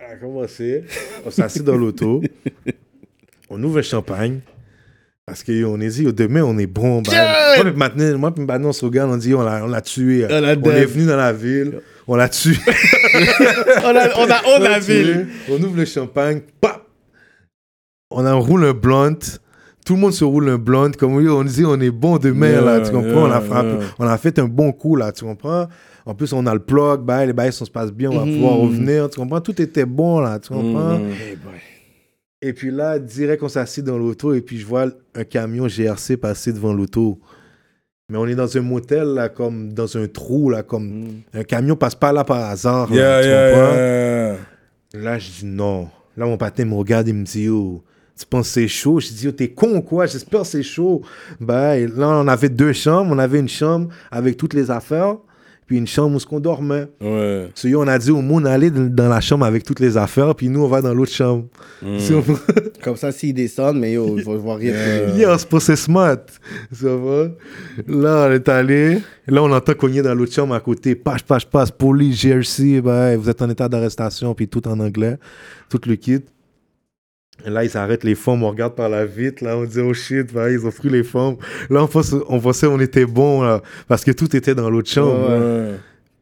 On 0.00 0.12
a 0.12 0.16
commencé, 0.16 0.84
on 1.26 1.30
s'assit 1.30 1.62
dans 1.62 1.76
l'auto, 1.76 2.22
on 3.50 3.62
ouvre 3.62 3.76
le 3.76 3.82
champagne. 3.82 4.40
Parce 5.24 5.44
qu'on 5.44 5.80
est 5.80 5.88
dit, 5.88 6.02
yo, 6.02 6.10
demain, 6.12 6.42
on 6.42 6.58
est 6.58 6.66
bon. 6.66 7.00
Ben, 7.02 7.12
moi, 7.62 7.72
maintenant, 7.76 8.18
moi, 8.18 8.34
puis 8.34 8.44
maintenant, 8.44 8.70
on 8.70 8.72
se 8.72 8.84
regarde, 8.84 9.08
on 9.10 9.16
dit, 9.16 9.32
on 9.34 9.42
l'a 9.42 9.64
on 9.64 9.68
l'a 9.68 9.80
tué. 9.80 10.26
On 10.28 10.40
l'a 10.40 10.54
on 10.60 10.70
est 10.72 10.84
venu 10.84 11.06
dans 11.06 11.16
la 11.16 11.32
ville, 11.32 11.74
on 12.08 12.16
l'a 12.16 12.28
tué. 12.28 12.54
On 13.84 13.88
a, 13.96 14.08
on 14.18 14.28
a, 14.30 14.40
on 14.58 14.64
a 14.64 14.80
tué. 14.80 15.02
vu. 15.04 15.26
On 15.48 15.62
ouvre 15.62 15.76
le 15.76 15.84
champagne! 15.84 16.40
On 18.14 18.26
enroule 18.26 18.64
un 18.64 18.72
blunt. 18.74 19.18
Tout 19.84 19.94
le 19.94 20.00
monde 20.00 20.12
se 20.12 20.24
roule 20.24 20.48
un 20.48 20.58
blunt. 20.58 20.92
Comme 20.96 21.14
on 21.16 21.44
dit, 21.44 21.64
on 21.64 21.80
est 21.80 21.90
bon 21.90 22.18
demain, 22.18 22.50
Yeah, 22.50 22.60
là. 22.60 22.80
Tu 22.80 22.92
comprends? 22.92 23.22
on, 23.22 23.24
a 23.26 23.28
yeah, 23.30 23.40
frappé, 23.40 23.68
yeah. 23.68 23.78
on 23.98 24.06
a 24.06 24.16
fait 24.18 24.38
un 24.38 24.46
bon 24.46 24.72
coup, 24.72 24.96
là. 24.96 25.10
Tu 25.12 25.24
comprends? 25.24 25.66
En 26.06 26.14
plus, 26.14 26.32
on 26.32 26.46
a 26.46 26.54
le 26.54 26.60
plug, 26.60 27.00
bah, 27.02 27.24
les 27.26 27.32
bails, 27.32 27.52
ça 27.52 27.64
se 27.64 27.70
passe 27.70 27.92
bien, 27.92 28.10
on 28.10 28.18
va 28.18 28.24
Mhm. 28.24 28.34
pouvoir 28.34 28.54
revenir. 28.58 29.10
Tu 29.10 29.18
comprends? 29.20 29.40
Tout 29.40 29.60
était 29.60 29.84
bon, 29.86 30.20
là. 30.20 30.38
Tu 30.38 30.48
comprends? 30.52 30.98
Mhm. 30.98 31.10
Et 32.44 32.52
puis 32.52 32.70
là, 32.72 32.98
direct, 32.98 33.42
on 33.42 33.48
s'assit 33.48 33.84
dans 33.84 33.96
l'auto 33.98 34.34
et 34.34 34.40
puis 34.40 34.58
je 34.58 34.66
vois 34.66 34.86
un 35.14 35.24
camion 35.24 35.68
GRC 35.68 36.16
passer 36.16 36.52
devant 36.52 36.72
l'auto. 36.72 37.20
Mais 38.08 38.18
on 38.18 38.26
est 38.26 38.34
dans 38.34 38.56
un 38.56 38.60
motel, 38.62 39.14
là, 39.14 39.28
comme 39.28 39.72
dans 39.72 39.96
un 39.96 40.06
trou, 40.08 40.50
là, 40.50 40.62
comme... 40.64 41.22
Un 41.32 41.44
camion 41.44 41.76
passe 41.76 41.94
pas 41.94 42.12
là 42.12 42.24
par 42.24 42.44
hasard, 42.50 42.90
là, 42.90 42.96
Yeah, 42.96 43.22
tu 43.22 43.28
yeah, 43.28 43.50
comprends? 43.52 43.74
yeah. 43.76 45.04
Là, 45.04 45.18
je 45.20 45.30
dis 45.30 45.46
non. 45.46 45.88
Là, 46.16 46.26
mon 46.26 46.36
patin 46.36 46.64
me 46.64 46.74
regarde 46.74 47.08
et 47.08 47.12
me 47.12 47.24
dit, 47.24 47.44
yo, 47.44 47.82
tu 48.18 48.26
penses 48.26 48.48
que 48.48 48.54
c'est 48.54 48.68
chaud? 48.68 49.00
Je 49.00 49.08
dis, 49.08 49.24
yo, 49.24 49.32
t'es 49.32 49.48
con 49.48 49.76
ou 49.76 49.82
quoi? 49.82 50.06
J'espère 50.06 50.42
que 50.42 50.46
c'est 50.46 50.62
chaud. 50.62 51.02
Ben, 51.40 51.90
là, 51.96 52.08
on 52.08 52.28
avait 52.28 52.48
deux 52.48 52.72
chambres. 52.72 53.10
On 53.12 53.18
avait 53.18 53.38
une 53.40 53.48
chambre 53.48 53.88
avec 54.10 54.36
toutes 54.36 54.54
les 54.54 54.70
affaires, 54.70 55.16
puis 55.66 55.78
une 55.78 55.86
chambre 55.86 56.16
où 56.16 56.20
ce 56.20 56.26
qu'on 56.26 56.38
dormait. 56.38 56.88
Ouais. 57.00 57.48
So, 57.54 57.68
yo, 57.68 57.82
on 57.82 57.88
a 57.88 57.98
dit 57.98 58.10
au 58.10 58.20
monde, 58.20 58.46
allez 58.46 58.70
dans 58.70 58.82
dans 58.82 59.08
la 59.08 59.20
chambre 59.20 59.46
avec 59.46 59.64
toutes 59.64 59.80
les 59.80 59.96
affaires, 59.96 60.34
puis 60.34 60.48
nous, 60.48 60.62
on 60.62 60.68
va 60.68 60.82
dans 60.82 60.92
l'autre 60.92 61.12
chambre. 61.12 61.46
Comprends? 61.80 62.34
Comme 62.82 62.96
ça, 62.96 63.12
s'ils 63.12 63.32
descendent, 63.34 63.78
mais 63.78 63.92
yo, 63.92 64.18
ils 64.18 64.24
vont 64.24 64.36
voir 64.36 64.58
rien. 64.58 64.74
Yeah, 65.16 65.34
on 65.34 65.38
se 65.38 65.46
passait 65.46 65.76
smart. 65.76 66.18
Ça 66.70 66.94
va? 66.94 67.28
Là, 67.86 68.28
on 68.28 68.32
est 68.32 68.48
allé. 68.48 68.98
Là, 69.26 69.42
on 69.42 69.50
entend 69.50 69.74
cogner 69.74 70.02
dans 70.02 70.14
l'autre 70.14 70.34
chambre 70.34 70.54
à 70.54 70.60
côté. 70.60 70.94
Passe, 70.94 71.22
passe, 71.22 71.44
passe. 71.44 71.70
Police, 71.70 72.20
GRC. 72.20 72.80
Ben, 72.82 73.16
vous 73.16 73.30
êtes 73.30 73.40
en 73.40 73.48
état 73.48 73.68
d'arrestation. 73.68 74.34
Puis 74.34 74.48
tout 74.48 74.66
en 74.68 74.78
anglais. 74.80 75.16
Tout 75.70 75.80
le 75.86 75.94
kit. 75.96 76.22
Là, 77.44 77.64
ils 77.64 77.76
arrêtent 77.76 78.04
les 78.04 78.14
femmes. 78.14 78.42
On 78.42 78.50
regarde 78.50 78.74
par 78.74 78.88
la 78.88 79.04
vitre. 79.04 79.44
Là, 79.44 79.56
on 79.56 79.64
dit, 79.64 79.80
oh 79.80 79.92
shit, 79.94 80.28
ils 80.32 80.66
ont 80.66 80.70
pris 80.70 80.88
les 80.88 81.02
femmes. 81.02 81.36
Là, 81.70 81.82
on 81.82 81.86
pensait, 81.86 82.16
on 82.28 82.40
pensait 82.40 82.66
on 82.66 82.78
était 82.78 83.06
bon. 83.06 83.42
Là, 83.42 83.62
parce 83.88 84.04
que 84.04 84.12
tout 84.12 84.34
était 84.36 84.54
dans 84.54 84.70
l'autre 84.70 84.90
chambre. 84.90 85.30
Ouais. 85.30 85.76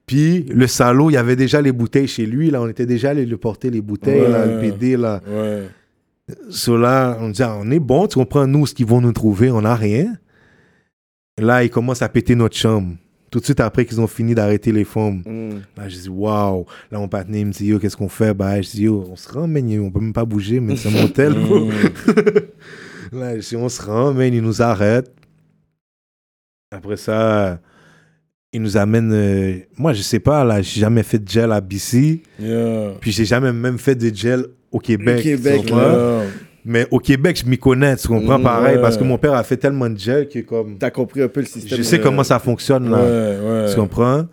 Puis, 0.06 0.44
le 0.44 0.66
salaud, 0.66 1.10
il 1.10 1.14
y 1.14 1.16
avait 1.16 1.36
déjà 1.36 1.60
les 1.60 1.72
bouteilles 1.72 2.08
chez 2.08 2.26
lui. 2.26 2.50
Là, 2.50 2.62
on 2.62 2.68
était 2.68 2.86
déjà 2.86 3.10
allé 3.10 3.26
lui 3.26 3.36
porter 3.36 3.70
les 3.70 3.80
bouteilles. 3.80 4.30
Là, 4.30 4.46
le. 4.46 4.60
PD. 4.60 4.96
Là. 4.96 5.20
Ouais. 5.28 5.68
So 6.50 6.76
là, 6.76 7.18
on 7.20 7.30
dit, 7.30 7.42
ah, 7.42 7.56
on 7.60 7.70
est 7.70 7.78
bon, 7.78 8.06
tu 8.06 8.18
comprends, 8.18 8.46
nous, 8.46 8.66
ce 8.66 8.74
qu'ils 8.74 8.86
vont 8.86 9.00
nous 9.00 9.12
trouver, 9.12 9.50
on 9.50 9.62
n'a 9.62 9.74
rien. 9.74 10.14
Là, 11.38 11.64
ils 11.64 11.70
commencent 11.70 12.02
à 12.02 12.08
péter 12.08 12.34
notre 12.34 12.56
chambre. 12.56 12.94
Tout 13.30 13.38
de 13.38 13.44
suite 13.44 13.60
après 13.60 13.84
qu'ils 13.84 14.00
ont 14.00 14.06
fini 14.08 14.34
d'arrêter 14.34 14.72
les 14.72 14.84
femmes. 14.84 15.22
Mm. 15.24 15.60
Là, 15.76 15.88
je 15.88 15.96
dis, 15.96 16.08
waouh. 16.08 16.66
Là, 16.90 16.98
mon 16.98 17.08
partenaire 17.08 17.46
me 17.46 17.52
dit, 17.52 17.66
yo, 17.66 17.78
qu'est-ce 17.78 17.96
qu'on 17.96 18.08
fait? 18.08 18.34
Bah, 18.34 18.60
je 18.60 18.70
dis, 18.70 18.82
yo, 18.82 19.06
on 19.08 19.16
se 19.16 19.28
rend, 19.30 19.46
man, 19.46 19.80
on 19.80 19.90
peut 19.90 20.00
même 20.00 20.12
pas 20.12 20.24
bouger, 20.24 20.58
mais 20.58 20.76
c'est 20.76 20.88
un 20.88 21.02
motel, 21.02 21.34
bro. 21.34 21.70
Là, 23.12 23.38
je 23.38 23.48
dis, 23.48 23.56
on 23.56 23.68
se 23.68 23.82
rend, 23.82 24.12
man, 24.12 24.32
ils 24.34 24.42
nous 24.42 24.62
arrêtent. 24.62 25.12
Après 26.72 26.96
ça, 26.96 27.60
ils 28.52 28.62
nous 28.62 28.76
amènent. 28.76 29.12
euh, 29.12 29.58
moi, 29.76 29.92
je 29.92 30.02
sais 30.02 30.20
pas, 30.20 30.44
là, 30.44 30.62
j'ai 30.62 30.80
jamais 30.80 31.02
fait 31.02 31.18
de 31.18 31.28
gel 31.28 31.52
à 31.52 31.60
BC. 31.60 32.22
Yeah. 32.38 32.92
Puis 33.00 33.12
j'ai 33.12 33.24
jamais 33.24 33.52
même 33.52 33.78
fait 33.78 33.94
de 33.94 34.14
gel 34.14 34.46
au 34.70 34.78
Québec. 34.78 35.18
Au 35.18 35.22
Québec? 35.22 35.68
Yeah. 35.68 36.22
Mais 36.70 36.86
au 36.92 37.00
Québec, 37.00 37.36
je 37.44 37.50
m'y 37.50 37.58
connais, 37.58 37.96
tu 37.96 38.06
comprends 38.06 38.38
Mm, 38.38 38.42
pareil, 38.44 38.76
ouais. 38.76 38.80
parce 38.80 38.96
que 38.96 39.02
mon 39.02 39.18
père 39.18 39.34
a 39.34 39.42
fait 39.42 39.56
tellement 39.56 39.90
de 39.90 39.98
gel 39.98 40.28
que 40.28 40.38
comme 40.38 40.78
T'as 40.78 40.90
compris 40.92 41.20
un 41.20 41.26
peu 41.26 41.40
le 41.40 41.46
système. 41.46 41.76
je 41.76 41.82
sais 41.82 41.98
comment 42.00 42.22
ça 42.22 42.38
fonctionne 42.38 42.88
là. 42.88 42.98
Ouais, 42.98 43.64
ouais. 43.64 43.70
Tu 43.70 43.74
comprends? 43.74 44.26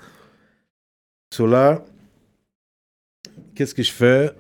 So 1.34 1.48
là, 1.48 1.84
qu'est-ce 3.56 3.74
que 3.74 3.82
je 3.82 3.92
fais? 3.92 4.32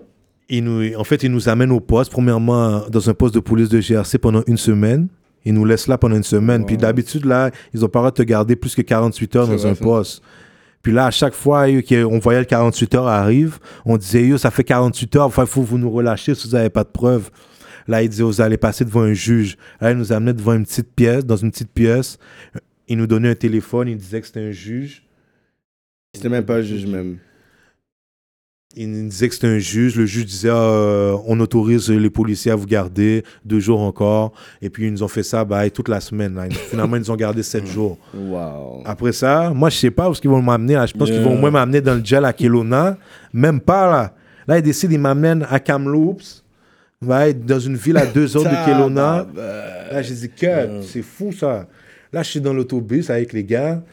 Il 0.47 0.63
nous, 0.63 0.95
en 0.95 1.03
fait, 1.03 1.23
ils 1.23 1.31
nous 1.31 1.49
amènent 1.49 1.71
au 1.71 1.79
poste, 1.79 2.11
premièrement 2.11 2.83
dans 2.87 3.09
un 3.09 3.13
poste 3.15 3.33
de 3.33 3.39
police 3.39 3.69
de 3.69 3.81
GRC 3.81 4.19
pendant 4.19 4.43
une 4.45 4.57
semaine. 4.57 5.07
Ils 5.43 5.53
nous 5.55 5.65
laissent 5.65 5.87
là 5.87 5.97
pendant 5.97 6.15
une 6.15 6.23
semaine. 6.23 6.65
Puis 6.67 6.77
d'habitude, 6.77 7.25
là, 7.25 7.49
ils 7.73 7.83
ont 7.83 7.89
pas 7.89 7.99
le 7.99 8.01
droit 8.03 8.11
de 8.11 8.15
te 8.17 8.21
garder 8.23 8.55
plus 8.55 8.75
que 8.75 8.83
48 8.83 9.35
heures 9.37 9.47
dans 9.47 9.65
un 9.65 9.73
poste. 9.73 10.21
Puis 10.83 10.93
là, 10.93 11.07
à 11.07 11.11
chaque 11.11 11.33
fois 11.33 11.67
yo, 11.67 11.81
qu'on 11.81 12.19
voyait 12.19 12.39
le 12.39 12.45
48 12.45 12.93
heures 12.95 13.07
arrive, 13.07 13.57
on 13.85 13.97
disait, 13.97 14.23
yo, 14.27 14.37
ça 14.37 14.51
fait 14.51 14.63
48 14.63 15.15
heures, 15.15 15.31
il 15.35 15.45
faut 15.47 15.63
vous 15.63 15.77
nous 15.79 15.89
relâcher 15.89 16.35
si 16.35 16.47
vous 16.47 16.53
n'avez 16.55 16.69
pas 16.69 16.83
de 16.83 16.89
preuves. 16.89 17.29
Là, 17.87 18.03
il 18.03 18.09
disait, 18.09 18.23
vous 18.23 18.41
allez 18.41 18.57
passer 18.57 18.83
devant 18.85 19.01
un 19.01 19.13
juge. 19.13 19.57
Là, 19.81 19.91
il 19.91 19.97
nous 19.97 20.11
amenait 20.11 20.33
devant 20.33 20.53
une 20.53 20.65
petite 20.65 20.93
pièce, 20.93 21.25
dans 21.25 21.37
une 21.37 21.51
petite 21.51 21.71
pièce. 21.71 22.17
Il 22.87 22.97
nous 22.97 23.07
donnait 23.07 23.29
un 23.29 23.35
téléphone, 23.35 23.87
il 23.89 23.97
disait 23.97 24.21
que 24.21 24.27
c'était 24.27 24.41
un 24.47 24.51
juge. 24.51 25.03
C'était 26.15 26.29
même 26.29 26.45
pas 26.45 26.55
un 26.57 26.61
juge, 26.61 26.85
même. 26.85 27.17
Il 28.75 28.91
nous 28.91 29.09
disait 29.09 29.27
que 29.27 29.33
c'était 29.33 29.47
un 29.47 29.57
juge. 29.57 29.95
Le 29.95 30.05
juge 30.05 30.25
disait 30.25 30.49
euh, 30.51 31.15
on 31.25 31.39
autorise 31.39 31.89
les 31.89 32.09
policiers 32.11 32.51
à 32.51 32.55
vous 32.55 32.67
garder 32.67 33.23
deux 33.43 33.59
jours 33.59 33.81
encore. 33.81 34.33
Et 34.61 34.69
puis 34.69 34.85
ils 34.85 34.91
nous 34.91 35.01
ont 35.01 35.07
fait 35.07 35.23
ça 35.23 35.43
bah, 35.45 35.67
toute 35.69 35.89
la 35.89 35.99
semaine. 35.99 36.35
là. 36.35 36.47
Finalement, 36.69 36.95
ils 36.95 36.99
nous 36.99 37.09
ont 37.11 37.15
gardé 37.15 37.41
sept 37.41 37.65
jours. 37.65 37.97
Wow. 38.13 38.83
Après 38.85 39.13
ça, 39.13 39.51
moi, 39.55 39.69
je 39.69 39.77
sais 39.77 39.89
pas 39.91 40.09
où 40.09 40.13
ils 40.21 40.29
vont 40.29 40.41
m'amener. 40.41 40.73
Je 40.87 40.93
pense 40.95 41.09
Yeah. 41.09 41.17
qu'ils 41.17 41.25
vont 41.27 41.35
au 41.35 41.39
moins 41.39 41.49
m'amener 41.51 41.81
dans 41.81 41.95
le 41.95 42.05
gel 42.05 42.23
à 42.25 42.33
Kelowna. 42.33 42.97
Même 43.33 43.59
pas 43.61 43.89
là. 43.89 44.15
Là, 44.47 44.59
ils 44.59 44.63
décident, 44.63 44.93
ils 44.93 44.99
m'amènent 44.99 45.45
à 45.49 45.59
Kamloops. 45.59 46.43
Ouais, 47.05 47.33
dans 47.33 47.59
une 47.59 47.75
ville 47.75 47.97
à 47.97 48.05
deux 48.05 48.35
heures 48.35 48.43
de 48.43 48.65
Kelowna. 48.65 49.27
Là, 49.91 50.01
j'ai 50.01 50.15
dit, 50.15 50.29
que 50.29 50.81
c'est 50.81 51.01
fou 51.03 51.31
ça. 51.31 51.67
Là, 52.11 52.23
je 52.23 52.29
suis 52.31 52.41
dans 52.41 52.53
l'autobus 52.53 53.09
avec 53.09 53.33
les 53.33 53.43
gars. 53.43 53.83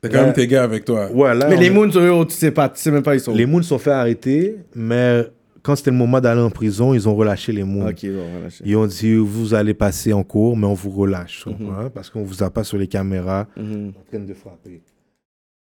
T'as 0.00 0.08
quand 0.08 0.22
même 0.24 0.32
tes 0.32 0.46
gars 0.46 0.64
avec 0.64 0.84
toi. 0.84 1.10
Ouais, 1.12 1.34
là, 1.34 1.46
Mais 1.48 1.56
les 1.56 1.68
Moons, 1.70 1.90
eux, 1.94 2.24
tu 2.26 2.34
sais 2.34 2.50
pas, 2.50 2.68
tu 2.70 2.80
sais 2.80 2.90
même 2.90 3.02
pas, 3.02 3.14
ils 3.14 3.20
sont. 3.20 3.34
les 3.34 3.44
Moons 3.46 3.62
sont 3.62 3.78
fait 3.78 3.90
arrêter, 3.90 4.56
mais 4.74 5.26
quand 5.62 5.76
c'était 5.76 5.90
le 5.90 5.96
moment 5.98 6.20
d'aller 6.22 6.40
en 6.40 6.48
prison, 6.50 6.94
ils 6.94 7.06
ont 7.06 7.14
relâché 7.14 7.52
les 7.52 7.64
Moons. 7.64 7.86
Ok, 7.86 8.06
bon, 8.06 8.30
voilà. 8.32 8.48
je- 8.48 8.62
Ils 8.64 8.76
ont 8.76 8.86
dit, 8.86 9.14
vous 9.14 9.52
allez 9.52 9.74
passer 9.74 10.14
en 10.14 10.22
cours, 10.24 10.56
mais 10.56 10.66
on 10.66 10.72
vous 10.74 10.88
relâche. 10.90 11.44
Mhm. 11.46 11.90
Parce 11.94 12.08
qu'on 12.08 12.22
vous 12.22 12.42
a 12.42 12.48
pas 12.50 12.64
sur 12.64 12.78
les 12.78 12.86
caméras 12.88 13.46
Mhm. 13.58 13.92
en 13.96 14.10
train 14.10 14.24
de 14.24 14.32
frapper. 14.34 14.80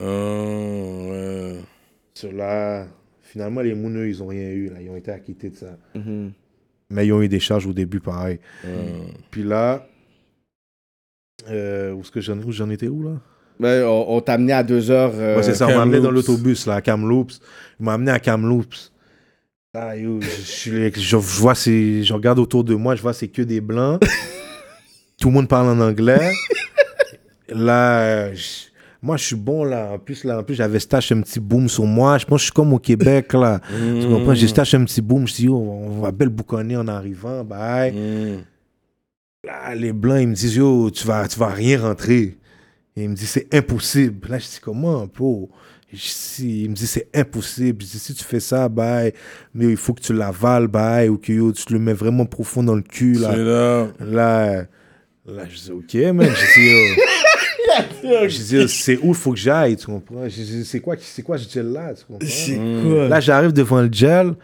Oh, 0.03 1.09
ouais. 1.11 1.57
Sur 2.15 2.33
là, 2.33 2.87
finalement, 3.23 3.63
les 3.63 3.75
Moons, 3.75 3.91
eux, 3.97 4.09
ils 4.09 4.23
ont 4.23 4.27
rien 4.27 4.51
eu. 4.51 4.69
Là. 4.69 4.77
Ils 4.83 4.91
ont 4.91 4.97
été 4.97 5.11
acquittés 5.11 5.49
de 5.51 5.57
ça. 5.57 5.79
Mhm. 5.95 6.31
Mais 6.91 7.07
ils 7.07 7.13
ont 7.13 7.21
eu 7.23 7.29
des 7.29 7.41
charges 7.41 7.67
au 7.67 7.73
début, 7.73 8.01
pareil. 8.01 8.39
Ouais. 8.65 9.15
Puis 9.31 9.43
là, 9.43 9.87
euh, 11.51 11.93
où 11.93 12.01
est-ce 12.01 12.11
que 12.11 12.21
j'en, 12.21 12.39
où 12.39 12.53
j'en 12.53 12.71
étais 12.71 12.89
où, 12.89 13.03
là? 13.03 13.21
Ben, 13.59 13.85
on, 13.85 14.17
on 14.17 14.21
t'a 14.21 14.35
amené 14.35 14.53
à 14.53 14.63
deux 14.63 14.91
heures. 14.91 15.13
euh, 15.15 15.37
Ouais, 15.37 15.43
c'est 15.43 15.55
ça, 15.55 15.67
on 15.67 15.75
m'a 15.75 15.83
amené 15.83 16.01
dans 16.01 16.11
l'autobus, 16.11 16.67
là, 16.67 16.75
à 16.77 16.81
Kamloops. 16.83 17.41
Il 17.81 17.85
m'a 17.87 17.95
amené 17.95 18.11
à 18.13 18.21
Kamloops. 18.21 18.93
Yo, 19.75 20.21
je, 20.23 20.27
suis- 20.29 20.93
je, 20.95 21.01
je 21.01 21.17
vois, 21.17 21.53
je 21.55 22.13
regarde 22.15 22.39
autour 22.39 22.65
de 22.65 22.75
moi, 22.75 22.95
je 22.97 23.03
vois, 23.03 23.13
c'est 23.13 23.29
que 23.29 23.43
des 23.43 23.61
blancs. 23.61 24.01
Tout 25.21 25.29
le 25.29 25.35
monde 25.35 25.49
parle 25.49 25.67
en 25.69 25.81
anglais. 25.81 26.31
là, 27.49 28.01
euh, 28.01 28.35
je- 28.35 28.69
moi, 29.03 29.17
je 29.17 29.25
suis 29.25 29.37
bon, 29.37 29.65
là. 29.65 29.93
En 29.93 29.99
plus, 29.99 30.25
là, 30.25 30.39
en 30.39 30.43
plus 30.43 30.55
j'avais 30.55 30.81
stash 30.81 31.13
un 31.13 31.21
petit 31.21 31.41
boom 31.41 31.69
sur 31.69 31.85
moi. 31.85 32.19
Je 32.19 32.25
pense 32.25 32.37
que 32.37 32.41
je 32.41 32.45
suis 32.45 32.53
comme 32.53 32.73
au 32.73 32.79
Québec, 32.79 33.33
là. 33.33 33.61
Tu 33.71 34.09
comprends? 34.09 34.35
J'ai 34.35 34.49
stash 34.49 34.75
un 34.75 34.85
petit 34.85 35.03
boom. 35.03 35.27
Je 35.27 35.35
dis, 35.35 35.45
yo, 35.45 35.57
on 35.57 36.01
va 36.01 36.11
belle 36.13 36.29
bouconner 36.29 36.77
en 36.77 36.89
arrivant. 36.89 37.45
Bye. 37.45 37.93
Mm. 37.93 38.45
Là, 39.45 39.75
les 39.75 39.93
blancs, 39.93 40.21
ils 40.21 40.29
me 40.29 40.35
disent, 40.35 40.57
yo, 40.57 40.91
tu 40.91 41.07
vas, 41.07 41.29
tu 41.29 41.39
vas 41.39 41.49
rien 41.49 41.81
rentrer. 41.81 42.37
Et 42.97 43.05
il 43.05 43.11
me 43.11 43.15
dit, 43.15 43.27
c'est 43.27 43.55
impossible. 43.55 44.29
Là, 44.29 44.39
je 44.39 44.47
dis, 44.47 44.59
comment, 44.63 45.07
bro? 45.07 45.51
Dis, 45.93 46.63
il 46.63 46.71
me 46.71 46.75
dit, 46.75 46.87
c'est 46.87 47.09
impossible. 47.15 47.83
Je 47.83 47.87
dis, 47.87 47.99
si 47.99 48.15
tu 48.15 48.25
fais 48.25 48.41
ça, 48.41 48.69
bye, 48.69 49.13
mais 49.55 49.67
il 49.67 49.77
faut 49.77 49.95
que 49.95 50.01
tu 50.01 50.13
l'avales, 50.13 50.67
bye, 50.67 51.09
ou 51.09 51.17
que 51.17 51.33
yo, 51.33 51.53
tu 51.53 51.65
te 51.65 51.73
le 51.73 51.79
mets 51.79 51.93
vraiment 51.93 52.27
profond 52.27 52.63
dans 52.63 52.75
le 52.75 52.83
cul, 52.83 53.15
là. 53.15 53.37
Là. 53.37 53.89
Là, 54.01 54.67
là, 55.27 55.45
je 55.49 55.57
dis, 55.57 55.71
ok, 55.71 55.95
man. 56.15 56.29
Je 56.29 56.61
dis. 56.61 57.01
Je 58.03 58.43
dis, 58.43 58.69
c'est 58.69 58.97
où 58.99 59.09
il 59.09 59.15
faut 59.15 59.33
que 59.33 59.39
j'aille, 59.39 59.77
tu 59.77 59.87
comprends? 59.87 60.29
Je 60.29 60.35
dis, 60.43 60.65
c'est 60.65 60.81
quoi, 60.81 60.97
c'est 61.01 61.23
quoi 61.23 61.39
ce 61.39 61.49
gel 61.51 61.73
là, 61.73 61.93
tu 61.95 62.05
comprends? 62.05 62.27
C'est 62.29 62.57
quoi? 62.57 63.09
Là, 63.09 63.21
j'arrive 63.21 63.53
devant 63.53 63.83
le 63.83 63.89
gel, 63.91 64.35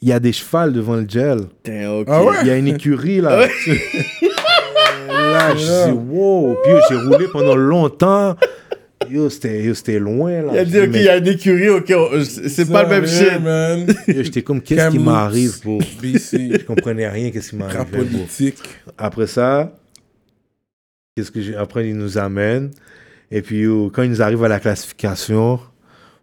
il 0.00 0.08
y 0.08 0.12
a 0.12 0.20
des 0.20 0.32
chevals 0.32 0.72
devant 0.72 0.96
le 0.96 1.06
gel. 1.08 1.40
Ah 1.66 2.24
ouais? 2.24 2.36
Il 2.42 2.46
y 2.48 2.50
a 2.50 2.56
une 2.56 2.68
écurie 2.68 3.20
là. 3.20 3.46
là, 5.08 5.54
je 5.56 5.86
dis, 5.90 5.98
wow. 6.10 6.56
Puis 6.64 6.72
j'ai 6.90 6.96
roulé 6.96 7.26
pendant 7.32 7.56
longtemps. 7.56 8.36
Yo, 9.10 9.30
c'était 9.30 9.62
yo, 9.62 9.74
c'était 9.74 9.98
loin 9.98 10.42
là. 10.42 10.52
Il 10.52 10.58
a 10.58 10.64
Je 10.64 10.70
dit, 10.70 10.80
ok, 10.80 10.88
mais- 10.90 10.98
il 10.98 11.04
y 11.04 11.08
a 11.08 11.16
une 11.16 11.28
écurie, 11.28 11.68
ok, 11.70 11.94
c'est 12.24 12.70
pas 12.70 12.82
le 12.82 12.88
même 12.90 13.06
shit. 13.06 13.40
man. 13.42 13.86
yo, 14.08 14.22
J'étais 14.22 14.42
comme, 14.42 14.60
qu'est-ce 14.60 14.90
qui 14.90 14.98
m'arrive, 14.98 15.60
bro? 15.64 15.78
BC. 16.02 16.50
Je 16.60 16.64
comprenais 16.64 17.08
rien, 17.08 17.30
qu'est-ce 17.30 17.50
qui 17.50 17.56
politique. 17.90 18.58
Après 18.98 19.26
ça, 19.26 19.72
qu'est-ce 21.18 21.30
que. 21.32 21.56
Après, 21.56 21.88
ils 21.88 21.96
nous 21.96 22.18
amènent. 22.18 22.70
Et 23.30 23.42
puis, 23.42 23.60
yo, 23.60 23.90
quand 23.92 24.02
ils 24.02 24.10
nous 24.10 24.22
arrivent 24.22 24.44
à 24.44 24.48
la 24.48 24.60
classification, 24.60 25.60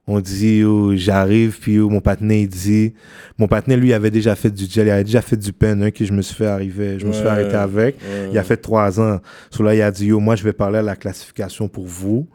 on 0.07 0.19
dit, 0.19 0.63
j'arrive, 0.95 1.59
puis 1.59 1.73
yo, 1.73 1.89
mon 1.89 1.99
partenaire, 1.99 2.37
il 2.37 2.47
dit... 2.47 2.93
Mon 3.37 3.47
partenaire, 3.47 3.77
lui, 3.77 3.93
avait 3.93 4.11
déjà 4.11 4.35
fait 4.35 4.49
du 4.49 4.65
gel, 4.65 4.87
il 4.87 4.91
avait 4.91 5.03
déjà 5.03 5.21
fait 5.21 5.35
du 5.35 5.51
pen, 5.51 5.83
hein, 5.83 5.91
que 5.91 6.05
je 6.05 6.13
me 6.13 6.21
suis 6.21 6.35
fait 6.35 6.47
arriver, 6.47 6.97
je 6.99 7.05
me 7.05 7.11
suis 7.11 7.21
fait 7.21 7.29
arrêter 7.29 7.55
avec. 7.55 7.97
Il 8.31 8.37
a 8.37 8.43
fait 8.43 8.57
trois 8.57 8.99
ans. 8.99 9.19
So 9.51 9.63
là, 9.63 9.75
il 9.75 9.81
a 9.81 9.91
dit, 9.91 10.07
yo, 10.07 10.19
moi, 10.19 10.35
je 10.35 10.43
vais 10.43 10.53
parler 10.53 10.79
à 10.79 10.83
la 10.83 10.95
classification 10.95 11.67
pour 11.67 11.85
vous, 11.85 12.27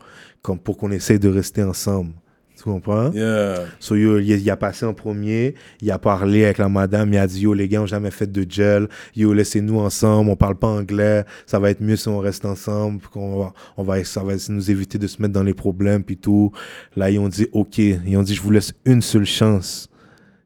comme 0.42 0.58
pour 0.58 0.76
qu'on 0.76 0.90
essaye 0.90 1.18
de 1.18 1.28
rester 1.28 1.62
ensemble. 1.62 2.12
Tu 2.60 2.68
comprends? 2.68 3.10
Yeah. 3.12 3.68
So, 3.78 3.96
yo, 3.96 4.18
il, 4.18 4.32
il 4.32 4.50
a 4.50 4.56
passé 4.56 4.84
en 4.84 4.92
premier, 4.92 5.54
il 5.80 5.90
a 5.90 5.98
parlé 5.98 6.44
avec 6.44 6.58
la 6.58 6.68
madame, 6.68 7.10
il 7.10 7.16
a 7.16 7.26
dit 7.26 7.40
Yo, 7.40 7.54
les 7.54 7.68
gars 7.68 7.80
ont 7.80 7.86
jamais 7.86 8.10
fait 8.10 8.30
de 8.30 8.44
gel, 8.46 8.86
yo, 9.16 9.32
laissez-nous 9.32 9.78
ensemble, 9.78 10.28
on 10.28 10.36
parle 10.36 10.56
pas 10.56 10.66
anglais, 10.66 11.24
ça 11.46 11.58
va 11.58 11.70
être 11.70 11.80
mieux 11.80 11.96
si 11.96 12.08
on 12.08 12.18
reste 12.18 12.44
ensemble, 12.44 12.98
puis 12.98 13.08
qu'on 13.08 13.38
va, 13.38 13.52
on 13.78 13.82
va, 13.82 14.04
ça 14.04 14.22
va 14.22 14.34
nous 14.50 14.70
éviter 14.70 14.98
de 14.98 15.06
se 15.06 15.22
mettre 15.22 15.32
dans 15.32 15.42
les 15.42 15.54
problèmes, 15.54 16.04
puis 16.04 16.18
tout. 16.18 16.52
Là, 16.96 17.08
ils 17.08 17.18
ont 17.18 17.28
dit 17.28 17.48
Ok, 17.52 17.78
ils 17.78 18.16
ont 18.18 18.22
dit 18.22 18.34
Je 18.34 18.42
vous 18.42 18.50
laisse 18.50 18.74
une 18.84 19.00
seule 19.00 19.24
chance. 19.24 19.88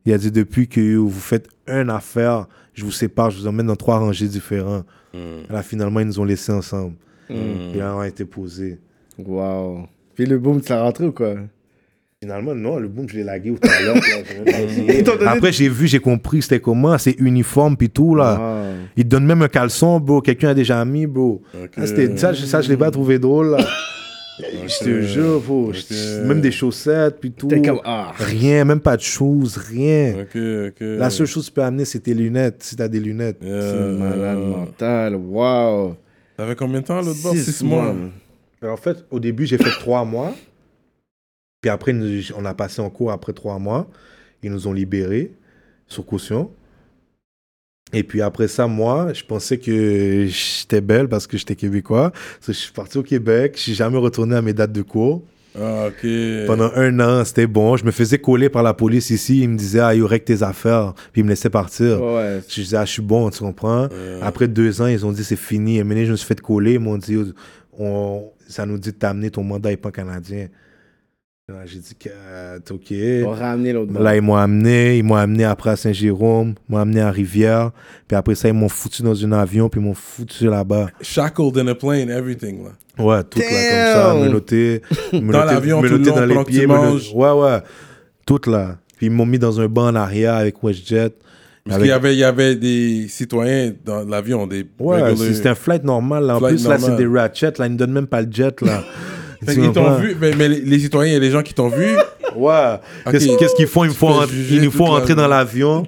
Il 0.05 0.13
a 0.13 0.19
dit 0.19 0.31
Depuis 0.31 0.69
que 0.69 0.81
yo, 0.81 1.09
vous 1.09 1.21
faites 1.21 1.49
une 1.67 1.91
affaire, 1.91 2.47
je 2.75 2.85
vous 2.85 2.93
sépare, 2.93 3.33
je 3.33 3.41
vous 3.41 3.49
emmène 3.49 3.67
dans 3.67 3.77
trois 3.77 3.99
rangées 3.99 4.29
différents. 4.29 4.85
Là, 5.51 5.63
finalement, 5.65 5.99
ils 5.99 6.07
nous 6.07 6.21
ont 6.21 6.25
laissés 6.25 6.53
ensemble. 6.53 6.95
Et 7.29 7.79
là, 7.79 7.97
on 7.97 8.01
a 8.01 8.07
été 8.07 8.25
posés. 8.25 8.79
Wow. 9.19 9.89
Puis 10.15 10.27
le 10.27 10.39
boom, 10.39 10.61
l'as 10.69 10.83
rentré 10.83 11.07
ou 11.07 11.13
quoi? 11.13 11.35
Finalement, 12.23 12.55
non, 12.55 12.79
le 12.79 12.89
boom, 12.89 13.07
je 13.09 13.17
l'ai 13.17 13.23
lagué 13.25 13.53
tout 13.55 13.69
à 13.69 13.83
l'heure. 13.83 13.97
Après, 15.27 15.53
j'ai 15.53 15.69
vu, 15.69 15.87
j'ai 15.87 15.99
compris 16.01 16.41
c'était 16.43 16.61
comment. 16.61 16.97
C'est 16.97 17.17
uniforme 17.19 17.77
puis 17.77 17.91
tout, 17.91 18.15
là. 18.15 18.39
Wow. 18.39 18.75
Ils 18.97 19.05
te 19.05 19.09
donnent 19.09 19.27
même 19.27 19.43
un 19.43 19.49
caleçon, 19.49 20.01
bro. 20.01 20.23
Quelqu'un 20.23 20.51
a 20.51 20.55
déjà 20.55 20.83
mis, 20.87 21.07
bro. 21.07 21.43
Ah, 21.77 21.87
c'était- 21.87 22.17
ça, 22.17 22.33
je- 22.33 22.47
ça, 22.47 22.63
je 22.63 22.69
l'ai 22.71 22.77
pas 22.79 22.91
trouvé 22.91 23.19
drôle, 23.19 23.51
là. 23.51 23.59
Je 24.67 24.85
te 24.85 25.01
jure, 25.03 25.39
bro. 25.41 25.73
Je- 25.73 26.23
Même 26.27 26.41
des 26.41 26.51
chaussettes 26.51 27.21
puis 27.21 27.31
tout. 27.31 27.47
Comme, 27.47 27.81
ah. 27.85 28.13
Rien, 28.19 28.65
même 28.65 28.81
pas 28.81 28.97
de 28.97 29.03
choses, 29.03 29.57
rien. 29.57 30.15
La 30.81 31.09
seule 31.11 31.27
chose 31.29 31.45
que 31.45 31.49
tu 31.51 31.55
peux 31.55 31.63
amener, 31.63 31.85
c'est 31.85 32.01
tes 32.01 32.15
lunettes, 32.15 32.57
si 32.65 32.75
t'as 32.75 32.89
des 32.89 32.99
lunettes. 32.99 33.39
Yeah. 33.41 33.61
C'est 33.61 33.99
malade 33.99 34.39
mental. 34.39 35.15
Wow. 35.17 35.97
T'avais 36.37 36.57
combien 36.57 36.81
de 36.81 36.85
temps 36.87 37.01
l'autre 37.01 37.23
bord? 37.23 37.33
Six 37.35 37.53
6 37.59 37.65
mois. 37.65 37.93
mois. 37.93 37.95
Alors, 38.61 38.75
en 38.75 38.77
fait, 38.77 39.05
au 39.13 39.21
début, 39.21 39.47
j'ai 39.47 39.57
fait 39.59 39.71
trois 39.79 40.05
mois. 40.05 40.35
Puis 41.65 41.71
après, 41.71 41.95
nous- 41.95 42.21
on 42.37 42.45
a 42.45 42.53
passé 42.53 42.83
en 42.83 42.91
cours 42.91 43.11
après 43.11 43.33
trois 43.33 43.59
mois. 43.59 43.89
Ils 44.43 44.51
nous 44.53 44.69
ont 44.69 44.75
libérés 44.75 45.33
sur 45.87 46.05
caution. 46.05 46.51
Et 47.95 48.03
puis 48.03 48.21
après 48.21 48.49
ça, 48.49 48.67
moi, 48.67 49.15
je 49.15 49.25
pensais 49.25 49.57
que 49.57 50.27
j'étais 50.29 50.83
belle 50.83 51.09
parce 51.09 51.27
que 51.27 51.39
j'étais 51.39 51.55
québécois. 51.57 52.13
Je 52.47 52.53
suis 52.53 52.71
parti 52.71 52.99
au 52.99 53.03
Québec. 53.03 53.55
Je 53.57 53.63
suis 53.63 53.75
jamais 53.75 53.97
retourné 53.97 54.37
à 54.37 54.43
mes 54.43 54.53
dates 54.53 54.73
de 54.73 54.83
cours. 54.83 55.23
Ah. 55.59 55.89
Pendant 56.47 56.71
un 56.75 57.01
an, 57.01 57.25
c'était 57.25 57.47
bon. 57.47 57.79
Je 57.79 57.87
me 57.87 57.93
faisais 57.93 58.19
coller 58.19 58.51
par 58.51 58.63
la 58.63 58.75
police 58.75 59.09
ici. 59.09 59.41
Ils 59.41 59.49
me 59.49 59.57
disaient, 59.57 59.81
ah, 59.81 59.95
il 59.95 60.01
y 60.01 60.03
aurait 60.03 60.21
que 60.21 60.27
tes 60.27 60.43
affaires. 60.43 60.93
Puis 61.13 61.23
ils 61.23 61.25
me 61.25 61.31
laissaient 61.31 61.49
partir. 61.49 62.03
Ouais. 62.03 62.43
Je 62.47 62.61
disais, 62.61 62.77
ah, 62.77 62.85
je 62.85 62.93
suis 62.93 63.01
bon, 63.01 63.31
tu 63.31 63.39
comprends? 63.39 63.89
Après 64.21 64.49
deux 64.49 64.83
ans, 64.83 64.87
ils 64.87 65.07
ont 65.07 65.13
dit, 65.13 65.25
c'est 65.25 65.35
fini. 65.37 65.79
Et 65.79 65.85
maintenant, 65.85 66.05
je 66.05 66.11
me 66.11 66.17
suis 66.17 66.27
fait 66.27 66.39
coller. 66.43 66.75
Ils 66.75 66.81
m'ont 66.81 66.99
dit, 66.99 67.17
on, 67.79 68.25
ça 68.49 68.67
nous 68.67 68.77
dit 68.77 68.91
de 68.93 68.97
t'amener, 68.97 69.31
ton 69.31 69.43
mandat 69.45 69.71
n'est 69.71 69.79
pas 69.79 69.91
canadien. 69.91 70.49
J'ai 71.67 71.79
dit, 71.79 71.95
que, 71.95 72.09
euh, 72.11 72.59
On 72.71 72.75
OK. 72.75 73.37
va 73.39 73.49
ramener 73.49 73.75
l'autre. 73.75 73.93
Là, 74.01 74.17
ils 74.17 74.23
m'ont 74.23 74.35
amené. 74.37 74.97
Ils 74.97 75.05
m'ont 75.05 75.17
amené 75.17 75.45
après 75.45 75.71
à 75.71 75.77
Saint-Jérôme. 75.77 76.55
Ils 76.69 76.73
m'ont 76.73 76.79
amené 76.79 77.03
à 77.03 77.11
Rivière. 77.11 77.71
Puis 78.09 78.17
après 78.17 78.35
ça, 78.35 78.49
ils 78.49 78.55
m'ont 78.55 78.71
foutu 78.71 79.03
dans 79.03 79.23
un 79.27 79.33
avion. 79.33 79.69
Puis 79.69 79.79
ils 79.79 79.85
m'ont 79.85 79.93
foutu 79.93 80.47
là-bas. 80.47 80.87
Shackled 81.03 81.59
in 81.59 81.67
a 81.67 81.75
plane, 81.75 82.09
everything, 82.09 82.65
là. 82.65 82.71
Ouais, 83.05 83.23
tout 83.25 83.41
là, 83.41 83.45
comme 83.45 84.23
ça. 84.23 84.27
Menotté. 84.27 84.81
menotté- 85.13 85.33
l'avion, 85.53 85.83
tout 85.83 85.89
le 85.89 85.91
menotté 85.99 86.11
long, 86.11 86.17
dans 86.17 86.39
les 86.39 86.45
pieds. 86.45 86.67
Ouais, 87.15 87.31
ouais. 87.33 87.59
Tout 88.25 88.41
là. 88.47 88.79
Puis 88.97 89.07
ils 89.07 89.13
m'ont 89.13 89.27
mis 89.27 89.39
dans 89.39 89.61
un 89.61 89.69
banc 89.69 89.89
en 89.89 89.95
arrière 89.97 90.35
avec 90.37 90.63
WestJet. 90.63 91.11
Parce 91.67 91.77
Avec- 91.77 91.81
qu'il 91.83 91.89
y 91.89 91.93
avait, 91.93 92.15
il 92.15 92.19
y 92.21 92.25
avait 92.25 92.57
des 92.57 93.07
citoyens 93.09 93.73
dans 93.85 94.03
l'avion, 94.05 94.47
des 94.47 94.65
Ouais, 94.79 95.03
regular- 95.03 95.19
c'est- 95.19 95.35
c'était 95.35 95.49
un 95.51 95.55
flight 95.55 95.85
normal. 95.85 96.25
Là. 96.25 96.37
En 96.37 96.39
Flight 96.39 96.55
plus, 96.57 96.69
là, 96.69 96.79
c'est 96.79 96.97
des 96.97 97.07
ratchets. 97.07 97.53
Là, 97.59 97.67
ils 97.67 97.73
ne 97.73 97.77
donnent 97.77 97.93
même 97.93 98.07
pas 98.07 98.23
le 98.23 98.29
jet. 98.33 98.59
Là. 98.63 98.83
Fait 99.47 99.55
qu'ils 99.55 99.73
t'ont 99.73 99.97
vu, 99.97 100.17
mais, 100.21 100.33
mais 100.37 100.49
les, 100.49 100.61
les 100.61 100.79
citoyens, 100.79 101.13
il 101.13 101.15
y 101.15 101.17
a 101.17 101.21
des 101.21 101.31
gens 101.31 101.43
qui 101.43 101.55
t'ont 101.55 101.69
vu. 101.69 101.87
Ouais. 102.37 102.81
Qu'est-ce 103.11 103.37
qu'est-ce 103.37 103.55
qu'ils 103.55 103.67
font? 103.67 103.85
Ils, 103.85 103.91
font 103.91 104.25
ils 104.51 104.61
nous 104.61 104.71
font 104.71 104.87
la 104.87 105.01
rentrer 105.01 105.15
dans 105.15 105.29
l'avion. 105.29 105.85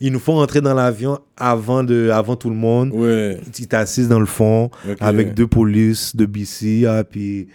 Ils 0.00 0.12
nous 0.12 0.18
font 0.18 0.34
rentrer 0.34 0.60
dans 0.60 0.74
l'avion 0.74 1.18
avant, 1.36 1.84
de, 1.84 2.10
avant 2.10 2.36
tout 2.36 2.50
le 2.50 2.56
monde. 2.56 2.90
Ouais. 2.92 3.38
Ils 3.58 3.68
t'assisent 3.68 4.08
dans 4.08 4.20
le 4.20 4.26
fond 4.26 4.70
avec 5.00 5.34
deux 5.34 5.46
polices 5.46 6.16
de 6.16 6.26
BC. 6.26 6.86
Ah, 6.86 7.04
puis, 7.04 7.48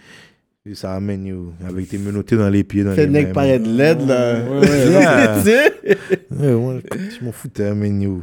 puis 0.64 0.76
ça 0.76 0.94
amène 0.94 1.26
you, 1.26 1.52
avec 1.68 1.88
tes 1.88 1.98
menottés 1.98 2.36
dans 2.36 2.48
les 2.48 2.64
pieds. 2.64 2.84
Dans 2.84 2.94
Fait 2.94 3.06
les 3.06 3.24
mains, 3.24 3.32
paraît 3.32 3.58
de 3.58 3.68
l'aide, 3.68 4.06
là. 4.06 4.40
Ouais, 4.44 4.62
je 6.30 7.24
m'en 7.24 7.32
foutais, 7.32 7.74
man, 7.74 8.00
you. 8.00 8.22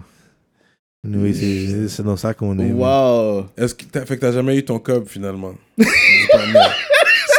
Anyway, 1.05 1.87
c'est 1.87 2.03
dans 2.03 2.17
ça 2.17 2.33
qu'on 2.33 2.59
est. 2.59 2.71
Wow. 2.71 3.45
Est-ce 3.57 3.73
que 3.73 3.85
t'as, 3.85 4.05
fait 4.05 4.17
que 4.17 4.21
t'as 4.21 4.33
jamais 4.33 4.57
eu 4.57 4.65
ton 4.65 4.79
cob 4.79 5.07
finalement? 5.07 5.53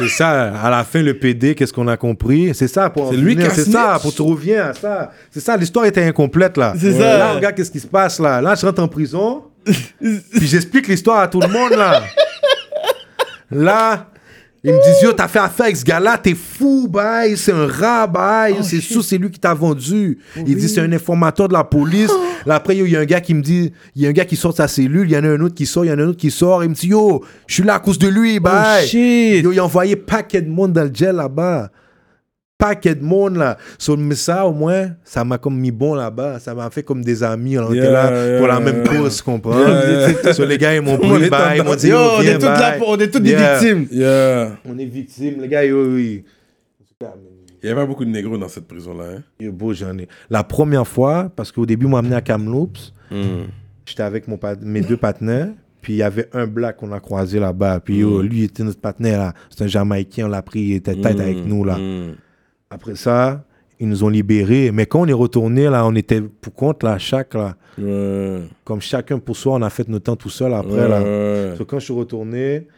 C'est 0.00 0.08
ça, 0.08 0.54
à 0.54 0.70
la 0.70 0.84
fin, 0.84 1.02
le 1.02 1.14
PD, 1.14 1.54
qu'est-ce 1.54 1.72
qu'on 1.72 1.88
a 1.88 1.96
compris? 1.96 2.54
C'est 2.54 2.68
ça, 2.68 2.90
pour 2.90 3.10
C'est 3.10 3.16
lui 3.16 3.36
qui 3.36 3.42
a 3.42 3.50
C'est 3.50 3.70
ça, 3.70 3.98
pour 4.00 4.14
tu 4.14 4.22
reviens 4.22 4.66
à 4.66 4.74
ça. 4.74 5.12
C'est 5.30 5.40
ça, 5.40 5.56
l'histoire 5.56 5.84
était 5.86 6.02
incomplète, 6.04 6.56
là. 6.56 6.74
C'est 6.78 6.92
ça. 6.92 7.18
Là, 7.18 7.32
regarde 7.34 7.54
qu'est-ce 7.54 7.70
qui 7.70 7.80
se 7.80 7.86
passe, 7.86 8.18
là. 8.18 8.40
Là, 8.40 8.54
je 8.54 8.66
rentre 8.66 8.82
en 8.82 8.88
prison, 8.88 9.44
puis 9.64 10.46
j'explique 10.46 10.88
l'histoire 10.88 11.20
à 11.20 11.28
tout 11.28 11.40
le 11.40 11.48
monde, 11.48 11.72
là. 11.72 12.02
Là, 13.50 14.09
ils 14.62 14.72
me 14.72 14.78
disent, 14.78 15.02
yo, 15.02 15.12
t'as 15.12 15.28
fait 15.28 15.38
affaire 15.38 15.66
avec 15.66 15.76
ce 15.76 15.84
gars-là, 15.84 16.18
t'es 16.18 16.34
fou, 16.34 16.86
bye, 16.86 17.34
c'est 17.36 17.52
un 17.52 17.66
rat, 17.66 18.06
bye, 18.06 18.56
Oh, 18.58 18.62
c'est 18.62 18.80
sûr, 18.80 19.02
c'est 19.02 19.16
lui 19.16 19.30
qui 19.30 19.40
t'a 19.40 19.54
vendu. 19.54 20.18
Il 20.36 20.54
dit, 20.56 20.68
c'est 20.68 20.80
un 20.80 20.92
informateur 20.92 21.48
de 21.48 21.54
la 21.54 21.64
police. 21.64 22.10
Là, 22.46 22.56
après, 22.56 22.76
il 22.76 22.88
y 22.88 22.96
a 22.96 23.00
un 23.00 23.04
gars 23.04 23.20
qui 23.20 23.32
me 23.32 23.42
dit, 23.42 23.72
il 23.96 24.02
y 24.02 24.06
a 24.06 24.10
un 24.10 24.12
gars 24.12 24.24
qui 24.26 24.36
sort 24.36 24.52
de 24.52 24.56
sa 24.56 24.68
cellule, 24.68 25.08
il 25.08 25.12
y 25.12 25.16
en 25.16 25.24
a 25.24 25.28
un 25.28 25.40
autre 25.40 25.54
qui 25.54 25.64
sort, 25.66 25.84
il 25.84 25.88
y 25.88 25.92
en 25.92 25.98
a 25.98 26.02
un 26.02 26.08
autre 26.08 26.18
qui 26.18 26.30
sort, 26.30 26.62
il 26.62 26.70
me 26.70 26.74
dit, 26.74 26.88
yo, 26.88 27.24
je 27.46 27.54
suis 27.54 27.62
là 27.62 27.74
à 27.76 27.78
cause 27.78 27.98
de 27.98 28.08
lui, 28.08 28.38
bye. 28.38 28.82
Oh, 28.82 28.86
shit. 28.86 29.42
Yo, 29.42 29.52
il 29.52 29.58
a 29.58 29.64
envoyé 29.64 29.96
paquet 29.96 30.42
de 30.42 30.50
monde 30.50 30.72
dans 30.74 30.84
le 30.84 30.90
gel 30.92 31.16
là-bas. 31.16 31.70
Paquet 32.60 32.94
de 32.94 33.02
monde 33.02 33.36
là. 33.36 33.56
So, 33.78 33.96
mais 33.96 34.14
ça, 34.14 34.46
au 34.46 34.52
moins, 34.52 34.90
ça 35.02 35.24
m'a 35.24 35.38
comme 35.38 35.58
mis 35.58 35.70
bon 35.72 35.94
là-bas. 35.94 36.38
Ça 36.38 36.54
m'a 36.54 36.70
fait 36.70 36.82
comme 36.84 37.02
des 37.02 37.22
amis. 37.24 37.58
On 37.58 37.72
Yeah, 37.72 37.82
était 37.84 37.92
là 37.92 38.38
pour 38.38 38.46
la 38.46 38.60
yeah, 38.60 38.60
même 38.60 38.86
cause, 38.86 39.20
comprends? 39.22 39.58
Yeah, 39.58 40.32
So, 40.32 40.44
les 40.46 40.58
gars, 40.58 40.76
ils 40.76 40.82
m'ont 40.82 40.94
On 40.94 40.98
pris 40.98 41.28
bye. 41.30 41.58
Ils 41.58 41.64
m'ont 41.64 41.74
dit, 41.74 41.88
Yo, 41.88 41.96
yo, 41.96 42.10
on 42.18 42.20
est 42.22 42.32
toutes 42.34 42.42
là, 42.42 42.76
on 42.86 42.96
est 42.98 43.08
toutes 43.10 43.26
Yeah. 43.26 43.60
des 43.60 43.66
victimes. 43.66 43.98
Yeah. 43.98 44.56
On 44.64 44.78
est 44.78 44.84
victimes, 44.84 45.40
les 45.40 45.48
gars, 45.48 45.64
yo, 45.64 45.84
oui. 45.86 46.24
Il 47.62 47.66
y 47.68 47.72
avait 47.72 47.80
pas 47.80 47.86
beaucoup 47.86 48.04
de 48.04 48.10
négros 48.10 48.38
dans 48.38 48.48
cette 48.48 48.66
prison-là. 48.68 49.04
Hein? 49.16 49.22
Yo, 49.40 49.52
beau, 49.52 49.72
j'en 49.72 49.96
ai. 49.98 50.08
La 50.30 50.44
première 50.44 50.86
fois, 50.86 51.30
parce 51.34 51.50
qu'au 51.52 51.66
début, 51.66 51.86
ils 51.86 51.88
m'ont 51.90 51.96
amené 51.96 52.14
à 52.14 52.20
Kamloops. 52.20 52.92
J'étais 53.86 54.02
avec 54.02 54.28
mon 54.28 54.38
mes 54.62 54.80
deux 54.82 54.96
partenaires. 54.96 55.48
Puis 55.82 55.94
il 55.94 55.96
y 55.96 56.02
avait 56.02 56.28
un 56.34 56.46
black 56.46 56.76
qu'on 56.76 56.92
a 56.92 57.00
croisé 57.00 57.40
là-bas. 57.40 57.80
Puis 57.80 57.98
yo, 57.98 58.20
lui, 58.22 58.40
il 58.40 58.44
était 58.44 58.62
notre 58.62 58.80
partenaire 58.80 59.18
là. 59.18 59.32
C'est 59.48 59.64
un 59.64 59.66
Jamaïcain, 59.66 60.26
on 60.26 60.28
l'a 60.28 60.42
pris, 60.42 60.60
il 60.60 60.74
était 60.74 60.94
tête 60.94 61.18
avec 61.18 61.44
nous 61.46 61.64
là. 61.64 61.78
Après 62.72 62.94
ça, 62.94 63.44
ils 63.80 63.88
nous 63.88 64.04
ont 64.04 64.08
libérés. 64.08 64.70
Mais 64.72 64.86
quand 64.86 65.00
on 65.00 65.06
est 65.06 65.12
retourné, 65.12 65.64
là, 65.68 65.84
on 65.86 65.94
était 65.96 66.20
pour 66.20 66.54
compte, 66.54 66.84
là, 66.84 66.98
chaque, 66.98 67.34
là. 67.34 67.56
Ouais. 67.76 68.42
Comme 68.64 68.80
chacun 68.80 69.18
pour 69.18 69.36
soi, 69.36 69.54
on 69.54 69.62
a 69.62 69.70
fait 69.70 69.88
notre 69.88 70.04
temps 70.04 70.14
tout 70.16 70.30
seul 70.30 70.54
après, 70.54 70.72
Ouais, 70.82 70.88
là. 70.88 71.02
ouais. 71.02 71.54
So, 71.58 71.64
quand 71.64 71.80
je 71.80 71.86
suis 71.86 71.94
retourné, 71.94 72.68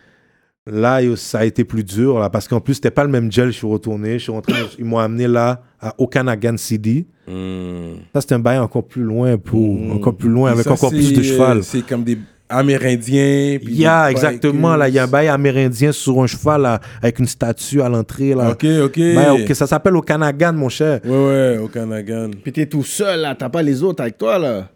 là, 0.67 1.01
ça 1.17 1.41
a 1.41 1.45
été 1.45 1.65
plus 1.65 1.85
dur, 1.85 2.19
là. 2.19 2.31
Parce 2.31 2.49
qu'en 2.49 2.61
plus, 2.61 2.75
c'était 2.75 2.91
pas 2.91 3.05
le 3.05 3.11
même 3.11 3.31
gel, 3.31 3.49
je 3.49 3.59
suis 3.59 3.67
retourné. 3.67 4.15
Je 4.15 4.23
suis 4.25 4.33
rentré, 4.33 4.55
ils 4.79 4.85
m'ont 4.87 4.99
amené 4.99 5.29
là, 5.29 5.63
à 5.79 5.95
Okanagan 5.99 6.57
City. 6.57 7.07
Mm. 7.29 7.97
Ça, 8.15 8.23
c'était 8.23 8.35
un 8.37 8.39
bail 8.39 8.59
encore 8.61 8.87
plus 8.87 9.03
loin, 9.03 9.37
pour, 9.37 9.75
Mm. 9.79 9.91
encore 9.93 10.17
plus 10.17 10.31
loin, 10.31 10.49
Et 10.49 10.53
avec 10.55 10.65
ça, 10.65 10.73
encore 10.73 10.89
plus 10.91 11.03
c'est, 11.11 11.17
de 11.17 11.23
cheval. 11.23 11.63
C'est 11.65 11.83
comme 11.87 12.03
des 12.05 12.17
Amérindiens. 12.53 13.59
puis 13.63 13.73
Il 13.75 13.81
y 13.81 13.87
a 13.87 14.11
exactement, 14.11 14.77
là, 14.77 14.89
il 14.89 14.95
y 14.95 14.99
a 14.99 15.05
un 15.05 15.07
bail 15.07 15.29
amérindien 15.29 15.93
sur 15.93 16.23
un 16.23 16.27
cheval, 16.27 16.63
là, 16.63 16.81
avec 17.03 17.19
une 17.19 17.27
statue 17.27 17.81
à 17.83 17.89
l'entrée, 17.89 18.35
là. 18.35 18.51
Ok, 18.51 18.65
ok. 18.85 18.99
Bail, 18.99 19.43
ok, 19.45 19.55
ça 19.55 19.67
s'appelle 19.67 19.97
Okanagan, 19.97 20.53
mon 20.53 20.69
cher. 20.69 21.01
Ouais, 21.05 21.11
ouais, 21.11 21.59
au 21.59 21.69
Kanagan. 21.69 22.31
Puis 22.43 22.53
t'es 22.53 22.67
tout 22.67 22.85
seul, 22.85 23.21
là. 23.21 23.35
T'as 23.35 23.49
pas 23.49 23.63
les 23.63 23.83
autres 23.83 24.03
avec 24.03 24.19
toi, 24.19 24.39
là. 24.39 24.69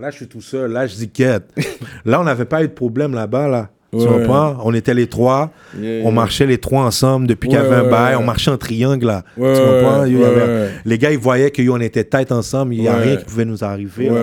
Là, 0.00 0.10
je 0.10 0.16
suis 0.16 0.28
tout 0.28 0.40
seul. 0.40 0.70
Là, 0.72 0.86
je 0.86 0.94
dis 0.94 1.08
quête. 1.10 1.44
là, 2.04 2.20
on 2.20 2.24
n'avait 2.24 2.44
pas 2.44 2.62
eu 2.62 2.68
de 2.68 2.72
problème 2.72 3.14
là-bas, 3.14 3.48
là. 3.48 3.68
Tu 3.90 3.98
Ouais. 4.00 4.06
comprends? 4.06 4.58
On 4.64 4.74
était 4.74 4.92
les 4.92 5.06
trois. 5.06 5.50
Yeah, 5.74 6.02
On 6.02 6.08
yeah. 6.08 6.10
marchait 6.12 6.44
les 6.46 6.58
trois 6.58 6.82
ensemble 6.82 7.26
depuis 7.26 7.48
qu'il 7.48 7.58
y 7.58 7.60
Ouais, 7.60 7.66
avait 7.66 7.76
un 7.76 7.84
ouais, 7.84 7.90
bail. 7.90 8.14
ouais. 8.16 8.20
On 8.22 8.24
marchait 8.26 8.50
en 8.50 8.58
triangle, 8.58 9.06
là. 9.06 9.22
Ouais, 9.36 9.54
tu 9.54 9.60
comprends? 9.60 10.02
ouais, 10.02 10.10
Yo, 10.10 10.24
avait- 10.24 10.40
ouais. 10.42 10.68
Les 10.84 10.98
gars, 10.98 11.10
ils 11.10 11.18
voyaient 11.18 11.50
que 11.50 11.62
yo, 11.62 11.74
on 11.74 11.80
était 11.80 12.04
tête 12.04 12.30
ensemble. 12.30 12.74
Il 12.74 12.82
n'y 12.82 12.88
a 12.88 12.96
Ouais. 12.98 13.02
rien 13.04 13.16
qui 13.16 13.24
pouvait 13.24 13.46
nous 13.46 13.64
arriver. 13.64 14.10
Ouais, 14.10 14.14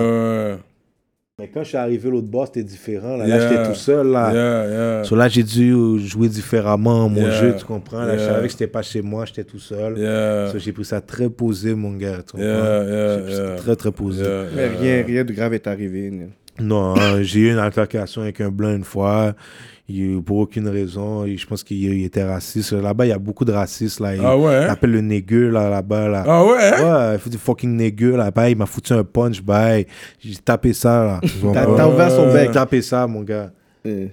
là. 0.52 0.56
Mais 1.38 1.48
quand 1.52 1.62
je 1.64 1.68
suis 1.68 1.76
arrivé 1.76 2.08
l'autre 2.08 2.28
bord, 2.28 2.46
c'était 2.46 2.64
différent. 2.64 3.14
Là, 3.18 3.26
Yeah. 3.26 3.36
là 3.36 3.48
j'étais 3.50 3.68
tout 3.68 3.74
seul. 3.74 4.06
Là. 4.06 4.32
Yeah, 4.32 4.68
yeah. 4.70 5.04
So, 5.04 5.16
là, 5.16 5.28
j'ai 5.28 5.42
dû 5.42 5.98
jouer 5.98 6.30
différemment 6.30 7.10
mon 7.10 7.20
Yeah. 7.20 7.30
jeu, 7.32 7.54
tu 7.58 7.64
comprends? 7.66 8.00
Là, 8.06 8.16
je 8.16 8.22
savais 8.24 8.46
que 8.46 8.52
c'était 8.52 8.66
pas 8.66 8.80
chez 8.80 9.02
moi, 9.02 9.26
j'étais 9.26 9.44
tout 9.44 9.58
seul. 9.58 9.98
Yeah. 9.98 10.48
So, 10.50 10.58
j'ai 10.58 10.72
pris 10.72 10.86
ça 10.86 11.02
très 11.02 11.28
posé, 11.28 11.74
mon 11.74 11.92
gars. 11.92 12.22
Tu 12.26 12.32
comprends? 12.32 12.40
Yeah, 12.46 12.84
yeah, 12.84 13.16
J'ai 13.18 13.22
pris 13.24 13.34
ça 13.34 13.56
très, 13.56 13.76
très 13.76 13.92
posé. 13.92 14.24
Yeah, 14.24 14.44
Mais 14.54 14.66
rien, 14.68 15.04
rien 15.04 15.24
de 15.24 15.32
grave 15.34 15.52
est 15.52 15.66
arrivé. 15.66 16.10
Non, 16.58 16.94
hein, 16.96 17.20
j'ai 17.20 17.40
eu 17.40 17.50
une 17.52 17.58
altercation 17.58 18.22
avec 18.22 18.40
un 18.40 18.48
blanc 18.50 18.74
une 18.74 18.84
fois. 18.84 19.34
Il, 19.88 20.20
pour 20.22 20.38
aucune 20.38 20.68
raison. 20.68 21.24
Et 21.24 21.36
Je 21.36 21.46
pense 21.46 21.62
qu'il 21.62 21.76
il 21.84 22.04
était 22.04 22.24
raciste. 22.24 22.72
Là-bas, 22.72 23.06
il 23.06 23.10
y 23.10 23.12
a 23.12 23.18
beaucoup 23.18 23.44
de 23.44 23.52
racistes. 23.52 24.00
Là. 24.00 24.16
Il, 24.16 24.20
Ah 24.24 24.36
ouais? 24.36 24.62
il 24.64 24.68
appelle 24.68 24.90
le 24.90 25.00
négueux 25.00 25.48
là, 25.50 25.70
là-bas. 25.70 26.08
Là. 26.08 26.24
Ah 26.26 26.44
ouais? 26.44 26.58
hein? 26.58 27.08
Ouais, 27.10 27.14
il 27.14 27.18
fait 27.20 27.30
du 27.30 27.38
fucking 27.38 27.76
négueux 27.76 28.16
là-bas. 28.16 28.50
Il 28.50 28.56
m'a 28.56 28.66
foutu 28.66 28.92
un 28.92 29.04
punch. 29.04 29.40
Bye. 29.42 29.86
J'ai 30.18 30.34
tapé 30.36 30.72
ça. 30.72 31.04
Là. 31.04 31.20
T'as 31.52 31.86
ouvert 31.88 32.10
son 32.10 32.26
J'ai 32.30 32.36
bec. 32.36 32.50
tapé 32.52 32.82
ça, 32.82 33.06
mon 33.06 33.22
gars. 33.22 33.50
Euh, 33.86 34.06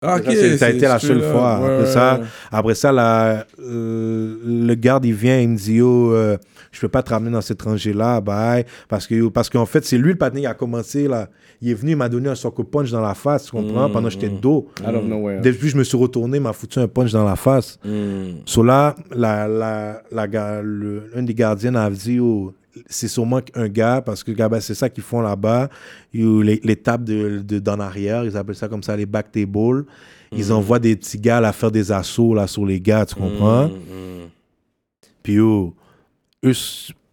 Ah, 0.00 0.16
ok, 0.18 0.26
Ça, 0.26 0.30
c'est- 0.32 0.58
ça 0.58 0.66
a 0.66 0.70
été 0.70 0.86
la 0.86 0.98
seule 1.00 1.22
fois. 1.22 1.58
Ouais, 1.60 1.74
Après 1.74 1.86
ça, 1.86 2.18
ouais. 2.20 2.26
après 2.52 2.74
ça 2.76 2.92
la- 2.92 3.44
euh, 3.60 4.36
le 4.44 4.74
garde, 4.76 5.04
il 5.04 5.12
vient, 5.14 5.40
il 5.40 5.48
me 5.48 5.56
dit, 5.56 5.80
euh, 5.80 6.36
je 6.72 6.80
peux 6.80 6.88
pas 6.88 7.02
te 7.02 7.10
ramener 7.10 7.30
dans 7.32 7.40
cette 7.40 7.62
rangée-là, 7.62 8.20
bye. 8.20 8.64
Parce 8.88 9.06
que, 9.06 9.28
parce 9.28 9.48
qu'en 9.48 9.66
fait, 9.66 9.84
c'est 9.84 9.98
lui 9.98 10.10
le 10.12 10.18
patin 10.18 10.40
qui 10.40 10.46
a 10.46 10.54
commencé, 10.54 11.08
là. 11.08 11.28
Il 11.60 11.70
est 11.70 11.74
venu, 11.74 11.92
il 11.92 11.96
m'a 11.96 12.08
donné 12.08 12.28
un 12.28 12.34
soccer 12.34 12.64
punch 12.64 12.90
dans 12.90 13.00
la 13.00 13.14
face, 13.14 13.46
tu 13.46 13.50
comprends, 13.52 13.90
pendant 13.90 14.08
que 14.08 14.14
j'étais 14.14 14.28
de 14.28 14.36
dos. 14.38 14.68
out 14.86 14.94
of 14.94 15.04
nowhere. 15.04 15.40
Depuis, 15.40 15.70
je 15.70 15.76
me 15.76 15.82
suis 15.84 15.96
retourné, 15.96 16.36
il 16.36 16.42
m'a 16.42 16.52
foutu 16.52 16.78
un 16.78 16.86
punch 16.88 17.10
dans 17.12 17.24
la 17.24 17.34
face. 17.36 17.78
Mm. 17.84 18.42
So 18.44 18.62
là, 18.62 18.94
la, 19.14 19.48
la, 19.48 20.02
la, 20.12 20.62
le- 20.62 21.10
un 21.16 21.22
des 21.22 21.34
gardiens 21.34 21.74
a 21.74 21.90
dit, 21.90 22.14
yo, 22.14 22.52
c'est 22.86 23.08
sûrement 23.08 23.40
un 23.56 23.68
gars, 23.68 24.00
parce 24.00 24.22
que 24.22 24.30
ben, 24.30 24.60
c'est 24.60 24.74
ça 24.74 24.88
qu'ils 24.88 25.02
font 25.02 25.20
là-bas. 25.20 25.68
Les, 26.12 26.60
les 26.62 26.76
tables 26.76 27.04
de, 27.04 27.40
de, 27.40 27.58
d'en 27.58 27.80
arrière, 27.80 28.24
ils 28.24 28.36
appellent 28.36 28.54
ça 28.54 28.68
comme 28.68 28.82
ça 28.84 28.96
les 28.96 29.06
back 29.06 29.32
tables. 29.32 29.84
Ils 30.30 30.52
envoient 30.52 30.78
des 30.78 30.94
petits 30.94 31.18
gars 31.18 31.40
là, 31.40 31.52
faire 31.52 31.70
des 31.72 31.90
assauts 31.90 32.34
là, 32.34 32.46
sur 32.46 32.64
les 32.66 32.80
gars, 32.80 33.04
tu 33.06 33.14
comprends? 33.16 33.66
Mm, 33.68 34.28
Puis 35.22 35.32
yo, 35.34 35.74
eux, 36.44 36.52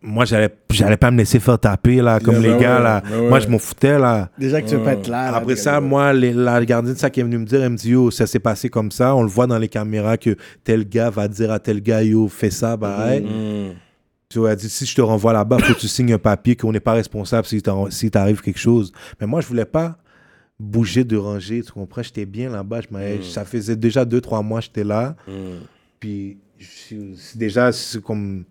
moi, 0.01 0.23
j'allais, 0.25 0.49
j'allais 0.69 0.97
pas 0.97 1.09
me 1.09 1.17
laisser 1.17 1.39
faire 1.39 1.57
taper 1.57 1.99
là, 2.01 2.19
comme 2.19 2.35
Yeah, 2.35 2.41
les 2.43 2.49
ben 2.49 2.59
gars 2.59 2.77
ouais, 2.77 2.83
là. 2.83 3.01
ben 3.09 3.19
ouais. 3.21 3.29
Moi, 3.29 3.39
je 3.39 3.47
m'en 3.47 3.57
foutais 3.57 3.97
là. 3.97 4.29
Déjà 4.37 4.61
que 4.61 4.69
tu 4.69 4.75
veux 4.75 4.83
pas 4.83 4.93
être 4.93 5.07
là. 5.07 5.33
Après 5.35 5.55
ça, 5.55 5.81
moi, 5.81 6.13
les- 6.13 6.31
la 6.33 6.63
gardienne, 6.63 6.95
ça 6.95 7.09
qui 7.09 7.21
est 7.21 7.23
venue 7.23 7.39
me 7.39 7.45
dire, 7.45 7.63
elle 7.63 7.71
me 7.71 7.75
dit, 7.77 7.89
yo, 7.91 8.11
ça 8.11 8.27
s'est 8.27 8.39
passé 8.39 8.69
comme 8.69 8.91
ça. 8.91 9.15
On 9.15 9.23
le 9.23 9.29
voit 9.29 9.47
dans 9.47 9.57
les 9.57 9.67
caméras 9.67 10.17
que 10.17 10.35
tel 10.63 10.87
gars 10.87 11.09
va 11.09 11.27
dire 11.27 11.51
à 11.51 11.57
tel 11.59 11.81
gars, 11.81 12.03
yo, 12.03 12.27
fais 12.27 12.51
ça, 12.51 12.77
bah, 12.77 13.15
hey. 13.15 13.21
mm. 13.21 13.73
Tu 14.29 14.37
vois, 14.39 14.51
elle 14.51 14.57
dit, 14.57 14.69
si 14.69 14.85
je 14.85 14.93
te 14.95 15.01
renvoie 15.01 15.33
là-bas, 15.33 15.57
faut 15.59 15.73
que 15.73 15.79
tu 15.79 15.87
signes 15.87 16.13
un 16.13 16.17
papier 16.19 16.55
qu'on 16.55 16.71
n'est 16.71 16.79
pas 16.79 16.93
responsable 16.93 17.47
si 17.47 17.61
si 17.89 18.11
t'arrive 18.11 18.41
quelque 18.41 18.59
chose. 18.59 18.91
Mais 19.19 19.25
moi, 19.25 19.41
je 19.41 19.47
voulais 19.47 19.65
pas 19.65 19.97
bouger 20.59 21.03
de 21.03 21.17
rangée, 21.17 21.63
tu 21.63 21.71
comprends? 21.71 22.03
J'étais 22.03 22.25
bien 22.27 22.49
là-bas. 22.51 22.81
je 22.81 22.87
m'avais- 22.91 23.21
Ça 23.23 23.43
faisait 23.43 23.75
déjà 23.75 24.05
deux, 24.05 24.21
trois 24.21 24.41
mois 24.43 24.59
que 24.59 24.65
j'étais 24.65 24.83
là. 24.83 25.15
Mm. 25.27 25.31
Puis 25.99 26.37
c'est 26.59 27.37
déjà, 27.37 27.71
c'est 27.71 28.01
comme... 28.03 28.43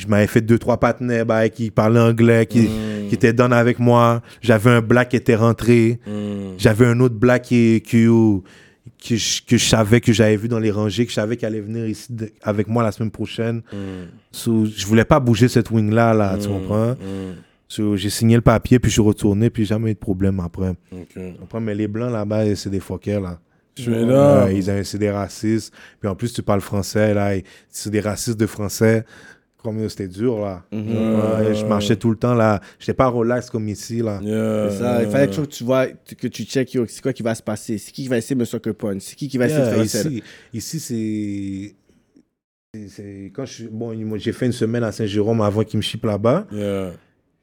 Je 0.00 0.08
m'avais 0.08 0.26
fait 0.26 0.40
deux, 0.40 0.58
trois 0.58 0.78
partenaires 0.78 1.26
bah, 1.26 1.48
qui 1.48 1.70
parlaient 1.70 2.00
anglais, 2.00 2.46
qui, 2.46 2.60
Mm. 2.62 3.08
qui 3.08 3.14
étaient 3.14 3.32
down 3.32 3.52
avec 3.52 3.78
moi. 3.78 4.22
J'avais 4.40 4.70
un 4.70 4.80
black 4.80 5.10
qui 5.10 5.16
était 5.16 5.34
rentré. 5.36 6.00
Mm. 6.06 6.54
J'avais 6.58 6.86
un 6.86 6.98
autre 7.00 7.14
black 7.16 7.42
qui, 7.42 7.82
qui, 7.84 8.06
que, 8.06 9.16
je, 9.16 9.42
que 9.46 9.56
je 9.58 9.64
savais, 9.64 10.00
que 10.00 10.12
j'avais 10.12 10.36
vu 10.36 10.48
dans 10.48 10.58
les 10.58 10.70
rangées, 10.70 11.04
que 11.04 11.10
je 11.10 11.16
savais 11.16 11.36
qu'il 11.36 11.46
allait 11.46 11.60
venir 11.60 11.86
ici 11.86 12.06
de- 12.12 12.30
avec 12.42 12.66
moi 12.68 12.82
la 12.82 12.92
semaine 12.92 13.10
prochaine. 13.10 13.58
Mm. 13.72 13.76
So, 14.32 14.64
je 14.64 14.86
voulais 14.86 15.04
pas 15.04 15.20
bouger 15.20 15.48
cette 15.48 15.70
wing-là, 15.70 16.14
là, 16.14 16.36
tu 16.40 16.48
comprends? 16.48 16.92
Mm. 16.92 17.34
So, 17.68 17.96
j'ai 17.96 18.10
signé 18.10 18.34
le 18.36 18.42
papier, 18.42 18.78
puis 18.78 18.90
je 18.90 18.94
suis 18.94 19.02
retourné, 19.02 19.48
puis 19.50 19.64
jamais 19.64 19.90
eu 19.90 19.94
de 19.94 19.98
problème 19.98 20.40
après. 20.40 20.72
Comprends? 21.38 21.60
Mais 21.60 21.74
les 21.74 21.86
blancs 21.88 22.10
là-bas, 22.12 22.54
c'est 22.56 22.70
des 22.70 22.80
fuckers, 22.80 23.20
là. 23.20 23.38
Ils 23.78 24.84
c'est 24.84 24.98
des 24.98 25.10
racistes. 25.10 25.72
Puis 26.00 26.08
en 26.08 26.14
plus, 26.14 26.32
tu 26.32 26.42
parles 26.42 26.60
français, 26.60 27.14
là. 27.14 27.32
C'est 27.70 27.90
des 27.90 28.00
racistes 28.00 28.38
de 28.38 28.46
français. 28.46 29.04
Comme 29.62 29.86
c'était 29.90 30.08
dur, 30.08 30.40
là. 30.40 30.62
Mhm. 30.72 30.88
Ouais, 30.88 31.54
je 31.54 31.66
marchais 31.66 31.94
tout 31.96 32.10
le 32.10 32.16
temps, 32.16 32.34
là. 32.34 32.60
J'étais 32.78 32.94
pas 32.94 33.08
relax 33.08 33.50
comme 33.50 33.68
ici, 33.68 33.98
là. 34.00 34.18
Yeah. 34.22 34.70
C'est 34.70 34.78
ça, 34.78 35.02
il 35.02 35.10
fallait 35.10 35.26
toujours 35.26 35.46
que 35.46 35.52
tu 35.52 35.64
vois, 35.64 35.86
que 35.86 36.26
tu 36.28 36.44
checkes, 36.44 36.78
c'est 36.88 37.02
quoi 37.02 37.12
qui 37.12 37.22
va 37.22 37.34
se 37.34 37.42
passer, 37.42 37.76
c'est 37.76 37.92
qui 37.92 38.02
qui 38.02 38.08
va 38.08 38.16
essayer 38.16 38.34
de 38.34 38.40
me 38.40 38.46
sucker 38.46 38.72
punch, 38.72 39.02
c'est 39.02 39.16
qui 39.16 39.28
qui 39.28 39.36
va 39.36 39.46
essayer 39.46 39.60
de 39.60 39.70
faire 39.70 39.86
ça. 39.86 40.08
ici, 40.08 40.22
ici 40.54 41.74
c'est. 42.72 43.30
Quand 43.34 43.44
je 43.46 43.52
suis. 43.52 43.68
Bon, 43.68 43.92
j'ai 44.16 44.32
fait 44.32 44.46
une 44.46 44.52
semaine 44.52 44.84
à 44.84 44.92
Saint-Jérôme 44.92 45.40
avant 45.40 45.64
qu'ils 45.64 45.78
me 45.78 45.82
chipent 45.82 46.04
là-bas. 46.06 46.46
Yeah. 46.52 46.92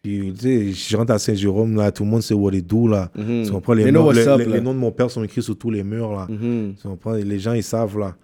Puis, 0.02 0.34
tu 0.34 0.42
sais, 0.42 0.72
je 0.74 0.96
rentre 0.98 1.12
à 1.12 1.20
Saint-Jérôme, 1.20 1.76
là, 1.76 1.92
tout 1.92 2.04
le 2.06 2.10
monde 2.10 2.22
sait 2.22 2.34
what 2.34 2.54
it 2.54 2.66
do, 2.66 2.88
là. 2.88 3.12
Tu 3.16 3.52
comprends? 3.52 3.74
Les, 3.74 3.92
noms- 3.92 4.06
what's 4.06 4.18
les- 4.18 4.28
up, 4.28 4.40
les- 4.40 4.46
là? 4.46 4.56
les 4.56 4.62
noms 4.62 4.74
de 4.74 4.80
mon 4.80 4.92
père 4.92 5.12
sont 5.12 5.24
écrits 5.24 5.42
sur 5.44 5.58
tous 5.58 5.70
les 5.72 5.84
murs, 5.84 6.14
là. 6.14 6.28
Mhm. 6.30 6.76
Tu 6.82 6.88
comprends? 6.88 7.16
Et 7.16 7.24
Les 7.24 7.40
gens, 7.40 7.54
ils 7.54 7.64
savent, 7.64 7.98
là. 8.00 8.16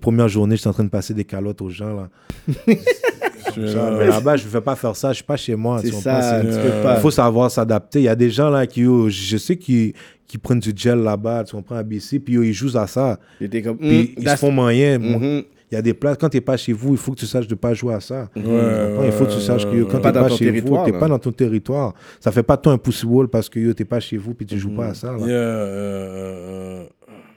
Première 0.00 0.28
journée, 0.28 0.56
j'étais 0.56 0.68
en 0.68 0.72
train 0.72 0.84
de 0.84 0.88
passer 0.88 1.14
des 1.14 1.24
calottes 1.24 1.62
aux 1.62 1.70
gens, 1.70 1.94
là. 1.94 2.08
Là-bas, 3.56 4.36
je 4.36 4.44
ne 4.44 4.48
fais 4.50 4.60
pas 4.60 4.76
faire 4.76 4.94
ça. 4.96 5.10
Je 5.10 5.16
suis 5.16 5.24
pas 5.24 5.36
chez 5.36 5.54
moi. 5.54 5.80
Euh. 5.84 6.42
Il 6.96 7.00
faut 7.00 7.10
savoir 7.10 7.50
s'adapter. 7.50 8.00
Il 8.00 8.04
y 8.04 8.08
a 8.08 8.14
des 8.16 8.30
gens 8.30 8.50
là 8.50 8.66
qui, 8.66 8.82
yo, 8.82 9.08
je 9.08 9.36
sais, 9.36 9.56
qui, 9.56 9.94
qui 10.26 10.38
prennent 10.38 10.60
du 10.60 10.72
gel 10.74 10.98
là-bas, 10.98 11.44
tu 11.44 11.56
comprends, 11.56 11.76
à 11.76 11.82
BC, 11.82 12.18
puis 12.18 12.34
yo, 12.34 12.42
ils 12.42 12.52
jouent 12.52 12.76
à 12.76 12.86
ça. 12.86 13.18
J'étais 13.40 13.62
comme, 13.62 13.78
Puis 13.78 14.14
mm, 14.16 14.20
ils 14.20 14.28
se 14.28 14.36
font 14.36 14.50
moyen. 14.50 14.98
Mhm. 14.98 15.42
Il 15.72 15.74
y 15.74 15.78
a 15.78 15.82
des 15.82 15.94
places, 15.94 16.16
quand 16.20 16.28
tu 16.28 16.36
n'es 16.36 16.40
pas 16.42 16.56
chez 16.56 16.72
vous, 16.72 16.92
il 16.92 16.96
faut 16.96 17.10
que 17.12 17.18
tu 17.18 17.26
saches 17.26 17.48
de 17.48 17.54
ne 17.54 17.58
pas 17.58 17.74
jouer 17.74 17.94
à 17.94 18.00
ça. 18.00 18.28
Ouais, 18.36 19.06
il 19.06 19.12
faut 19.12 19.24
que 19.24 19.32
tu 19.32 19.40
saches 19.40 19.64
que 19.64 19.74
yo, 19.74 19.86
quand 19.86 19.96
tu 19.96 20.02
Pas 20.02 20.12
n'es 20.12 20.20
pas 20.20 20.28
chez 20.28 20.60
vous, 20.60 20.84
tu 20.84 20.92
là. 20.92 20.98
pas 20.98 21.08
dans 21.08 21.18
ton 21.18 21.32
territoire. 21.32 21.92
Ça 22.20 22.30
fait 22.30 22.44
pas 22.44 22.56
toi 22.56 22.72
un 22.72 22.78
pussy 22.78 23.04
wall 23.04 23.26
parce 23.28 23.48
que 23.48 23.58
tu 23.58 23.82
n'es 23.82 23.84
pas 23.84 23.98
chez 23.98 24.16
vous 24.16 24.34
puis 24.34 24.46
tu 24.46 24.58
joues 24.58 24.70
pas 24.70 24.88
à 24.88 24.94
ça. 24.94 25.08
Yeah, 25.18 25.26
euh, 25.26 26.84
euh, 26.84 26.84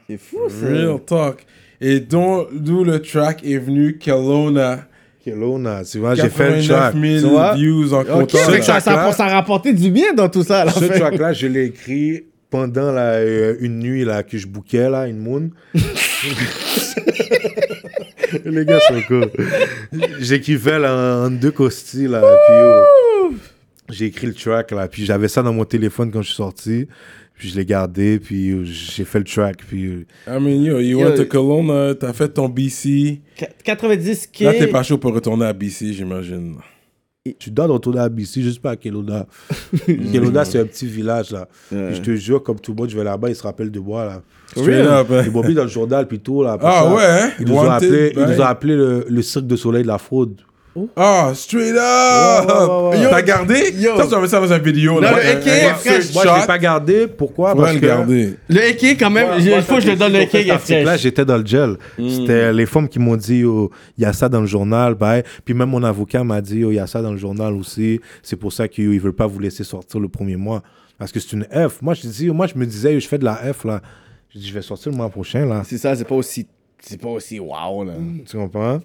C'est 0.07 0.17
fou, 0.17 0.37
ça. 0.47 0.67
Real 0.67 0.99
talk. 1.05 1.45
Et 1.81 1.99
dont- 1.99 2.47
d'où 2.53 2.83
le 2.83 3.01
track 3.01 3.43
est 3.45 3.57
venu, 3.57 3.97
Kelowna. 3.97 4.85
Kelowna, 5.23 5.83
tu 5.83 5.99
vois, 5.99 6.15
j'ai 6.15 6.29
fait 6.29 6.49
le 6.49 6.55
89 6.67 6.67
track. 6.91 6.95
000 7.01 7.19
Tu 7.21 7.25
vois? 7.33 7.53
views 7.55 7.93
en 7.93 8.01
Ok, 8.01 8.07
comptant. 8.07 8.25
que 8.51 8.61
ça, 8.63 8.79
ça, 8.79 9.11
ça 9.11 9.25
a 9.25 9.29
rapporté 9.29 9.73
du 9.73 9.89
bien 9.91 10.13
dans 10.13 10.29
tout 10.29 10.43
ça. 10.43 10.69
Ce 10.69 10.85
track-là, 10.85 11.33
je 11.33 11.47
l'ai 11.47 11.65
écrit 11.65 12.23
pendant 12.49 12.91
la, 12.91 13.13
euh, 13.15 13.55
une 13.59 13.79
nuit 13.79 14.03
là, 14.05 14.23
que 14.23 14.37
je 14.37 14.47
bouquais, 14.47 14.89
là, 14.89 15.07
une 15.07 15.19
moon. 15.19 15.49
Les 18.45 18.65
gars 18.65 18.79
sont 18.87 19.01
cool. 19.07 19.29
J'écrivais 20.19 20.79
là, 20.79 21.23
en 21.25 21.29
deux 21.31 21.51
costis, 21.51 22.07
là, 22.07 22.21
puis 23.27 23.37
j'ai 23.97 24.05
écrit 24.05 24.27
le 24.27 24.33
track, 24.33 24.71
là, 24.71 24.87
puis 24.87 25.05
j'avais 25.05 25.27
ça 25.27 25.41
dans 25.41 25.53
mon 25.53 25.65
téléphone 25.65 26.11
quand 26.11 26.21
je 26.21 26.27
suis 26.27 26.35
sorti, 26.35 26.87
puis 27.39 27.47
je 27.47 27.55
l'ai 27.55 27.65
gardé, 27.65 28.19
puis 28.19 28.47
yo, 28.47 28.59
j'ai 28.65 29.05
fait 29.05 29.19
le 29.19 29.23
track, 29.23 29.63
puis 29.65 29.85
euh, 29.85 30.05
I 30.27 30.41
mean, 30.41 30.61
yo, 30.61 30.77
you 30.79 30.99
Yo. 30.99 31.05
went 31.05 31.15
to 31.15 31.23
Kelowna, 31.23 31.95
t'as 31.95 32.11
fait 32.11 32.27
ton 32.27 32.49
BC. 32.49 33.21
90 33.63 34.27
k 34.27 34.39
Là, 34.41 34.53
t'es 34.53 34.67
pas 34.67 34.83
chaud 34.83 34.97
pour 34.97 35.13
retourner 35.13 35.45
à 35.45 35.53
BC, 35.53 35.93
j'imagine. 35.93 36.57
tu 37.39 37.49
dois 37.49 37.67
retourner 37.67 38.01
à 38.01 38.09
BC, 38.09 38.41
juste 38.41 38.61
pas 38.61 38.71
à 38.71 38.75
Kelowna. 38.75 39.25
Kelowna, 39.87 40.43
c'est 40.43 40.59
un 40.59 40.65
petit 40.65 40.85
village, 40.85 41.31
là. 41.31 41.47
Ouais. 41.71 41.93
Je 41.93 42.01
te 42.01 42.13
jure, 42.15 42.43
comme 42.43 42.59
tout 42.59 42.73
le 42.73 42.77
monde, 42.81 42.89
je 42.89 42.97
vais 42.97 43.05
là-bas, 43.05 43.29
ils 43.29 43.35
se 43.35 43.43
rappellent 43.43 43.71
de 43.71 43.79
moi, 43.79 44.03
là. 44.03 44.21
Straight 44.51 44.85
up, 44.85 45.07
hein. 45.09 45.21
Les 45.21 45.29
Bobby 45.29 45.53
dans 45.53 45.63
le 45.63 45.69
journal, 45.69 46.09
puis 46.09 46.19
tout, 46.19 46.43
là. 46.43 46.57
Ah 46.61 46.81
ça. 46.83 46.93
ouais, 46.93 47.03
hein? 47.05 47.31
Ils 47.39 47.47
nous 47.47 47.55
ont 47.55 47.69
appelé, 47.69 48.11
ils 48.17 48.21
nous 48.21 48.41
ont 48.41 48.45
appelé 48.45 48.75
le, 48.75 49.05
le 49.07 49.21
cirque 49.21 49.47
de 49.47 49.55
soleil 49.55 49.83
de 49.83 49.87
la 49.87 49.97
fraude. 49.97 50.41
Ah, 50.95 51.31
straight 51.33 51.75
up! 51.75 52.93
T'as 53.09 53.21
gardé? 53.21 53.73
Yo. 53.75 53.97
Ça, 53.97 54.03
tu 54.05 54.15
vas 54.15 54.27
ça 54.27 54.39
dans 54.39 54.53
une 54.53 54.61
vidéo. 54.61 54.99
là. 54.99 55.13
le 55.13 55.19
AK. 55.19 56.13
Moi, 56.13 56.23
je 56.25 56.39
l'ai 56.39 56.47
pas 56.47 56.57
gardé. 56.57 57.07
Pourquoi? 57.07 57.55
Parce 57.55 57.73
le 57.73 57.79
que 57.79 57.85
garder. 57.85 58.35
Le 58.47 58.59
AK, 58.61 58.99
quand 58.99 59.09
même, 59.09 59.39
il 59.39 59.61
faut 59.61 59.75
que 59.75 59.81
je 59.81 59.91
le 59.91 59.95
donne 59.95 60.13
le 60.13 60.19
AK, 60.21 60.35
est 60.35 60.83
Là, 60.83 60.97
j'étais 60.97 61.25
dans 61.25 61.37
le 61.37 61.45
gel. 61.45 61.77
C'était 61.97 62.53
les 62.53 62.65
femmes 62.65 62.87
qui 62.87 62.99
m'ont 62.99 63.15
dit, 63.17 63.43
oh, 63.43 63.71
il 63.97 64.03
y 64.03 64.05
a 64.05 64.13
ça 64.13 64.29
dans 64.29 64.41
le 64.41 64.47
journal. 64.47 64.95
Bye. 64.95 65.23
Puis 65.43 65.53
même 65.53 65.69
mon 65.69 65.83
avocat 65.83 66.23
m'a 66.23 66.41
dit, 66.41 66.63
oh, 66.63 66.71
il 66.71 66.75
y 66.75 66.79
a 66.79 66.87
ça 66.87 67.01
dans 67.01 67.11
le 67.11 67.17
journal 67.17 67.53
aussi. 67.53 67.99
C'est 68.21 68.35
pour 68.35 68.53
ça 68.53 68.67
qu'ils 68.67 68.89
ne 68.91 68.99
veulent 68.99 69.13
pas 69.13 69.27
vous 69.27 69.39
laisser 69.39 69.63
sortir 69.63 69.99
le 69.99 70.07
premier 70.07 70.35
mois. 70.35 70.61
Parce 70.97 71.11
que 71.11 71.19
c'est 71.19 71.33
une 71.33 71.45
F. 71.45 71.81
Moi, 71.81 71.93
je, 71.93 72.07
dis, 72.07 72.29
moi, 72.29 72.45
je 72.47 72.55
me 72.55 72.65
disais, 72.65 72.99
je 72.99 73.07
fais 73.07 73.17
de 73.17 73.25
la 73.25 73.35
F, 73.53 73.63
là. 73.63 73.81
Je 74.33 74.39
dis, 74.39 74.47
je 74.47 74.53
vais 74.53 74.61
sortir 74.61 74.91
le 74.91 74.97
mois 74.97 75.09
prochain, 75.09 75.45
là. 75.45 75.63
C'est 75.65 75.77
ça, 75.77 75.95
c'est 75.95 76.05
pas 76.05 76.15
aussi. 76.15 76.45
C'est 76.81 77.01
pas 77.01 77.09
aussi 77.09 77.39
wow, 77.39 77.83
là. 77.83 77.93
Tu 78.29 78.37
comprends? 78.37 78.79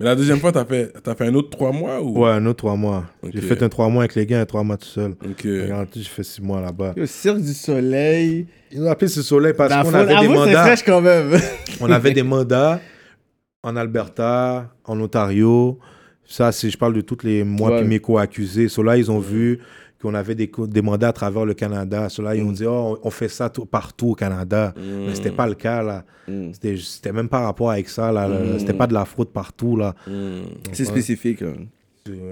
Mais 0.00 0.06
la 0.06 0.16
deuxième 0.16 0.38
fois, 0.40 0.50
t'as 0.50 0.64
fait, 0.64 0.92
t'as 1.02 1.14
fait 1.14 1.26
un 1.28 1.34
autre 1.34 1.50
trois 1.50 1.70
mois 1.70 2.00
ou? 2.02 2.18
Ouais, 2.24 2.30
un 2.30 2.44
autre 2.46 2.56
trois 2.58 2.74
mois. 2.76 3.04
J'ai 3.32 3.40
fait 3.40 3.62
un 3.62 3.68
trois 3.68 3.88
mois 3.88 4.02
avec 4.02 4.16
les 4.16 4.26
gars, 4.26 4.40
un 4.40 4.44
trois 4.46 4.64
mois 4.64 4.76
tout 4.76 4.86
seul. 4.88 5.14
Ok. 5.24 5.44
Et 5.44 5.72
en 5.72 5.84
tout, 5.86 5.92
j'ai 6.00 6.02
fait 6.04 6.24
six 6.24 6.42
mois 6.42 6.60
là-bas. 6.60 6.94
Le 6.96 7.06
Cirque 7.06 7.38
du 7.40 7.54
Soleil. 7.54 8.46
Ils 8.72 8.80
nous 8.80 8.86
ont 8.86 8.90
appelé 8.90 9.08
ce 9.08 9.22
soleil 9.22 9.52
parce 9.56 9.70
La 9.70 9.82
qu'on 9.84 9.94
avait 9.94 10.14
Ah, 10.16 10.20
des 10.20 10.28
mandats. 10.28 10.62
fraîche 10.64 10.82
quand 10.84 11.00
même. 11.00 11.38
On 11.80 11.90
avait 11.90 12.12
des 12.12 12.24
mandats 12.24 12.80
en 13.62 13.76
Alberta, 13.76 14.68
en 14.84 15.00
Ontario. 15.00 15.78
Ça, 16.26 16.50
c'est, 16.52 16.70
je 16.70 16.78
parle 16.78 16.94
de 16.94 17.00
tous 17.00 17.18
les 17.22 17.44
mois 17.44 17.70
Ouais. 17.70 17.78
puis 17.80 17.88
mes 17.88 17.98
co-accusés. 18.00 18.68
So 18.68 18.82
là, 18.82 18.96
ils 18.96 19.10
ont 19.12 19.20
vu 19.20 19.60
Puis 20.04 20.10
on 20.12 20.14
avait 20.14 20.34
des, 20.34 20.82
mandats 20.82 21.08
à 21.08 21.12
travers 21.14 21.46
le 21.46 21.54
Canada. 21.54 22.10
Ceux-là, 22.10 22.34
ils 22.34 22.42
ont 22.42 22.52
dit, 22.52 22.66
oh, 22.66 22.98
on 23.02 23.08
fait 23.08 23.28
ça 23.28 23.48
tout- 23.48 23.64
partout 23.64 24.08
au 24.10 24.14
Canada. 24.14 24.74
Mais 24.76 25.14
c'était 25.14 25.30
pas 25.30 25.46
le 25.46 25.54
cas, 25.54 25.82
là. 25.82 26.04
Mm. 26.28 26.50
C'était 26.52 27.10
même 27.12 27.30
pas 27.30 27.40
rapport 27.40 27.70
avec 27.70 27.88
ça, 27.88 28.12
là. 28.12 28.28
là. 28.28 28.58
C'était 28.58 28.74
pas 28.74 28.86
de 28.86 28.92
la 28.92 29.06
fraude 29.06 29.30
partout, 29.30 29.78
là. 29.78 29.94
C'est 30.72 30.84
spécifique. 30.84 31.40
hein. 31.40 31.54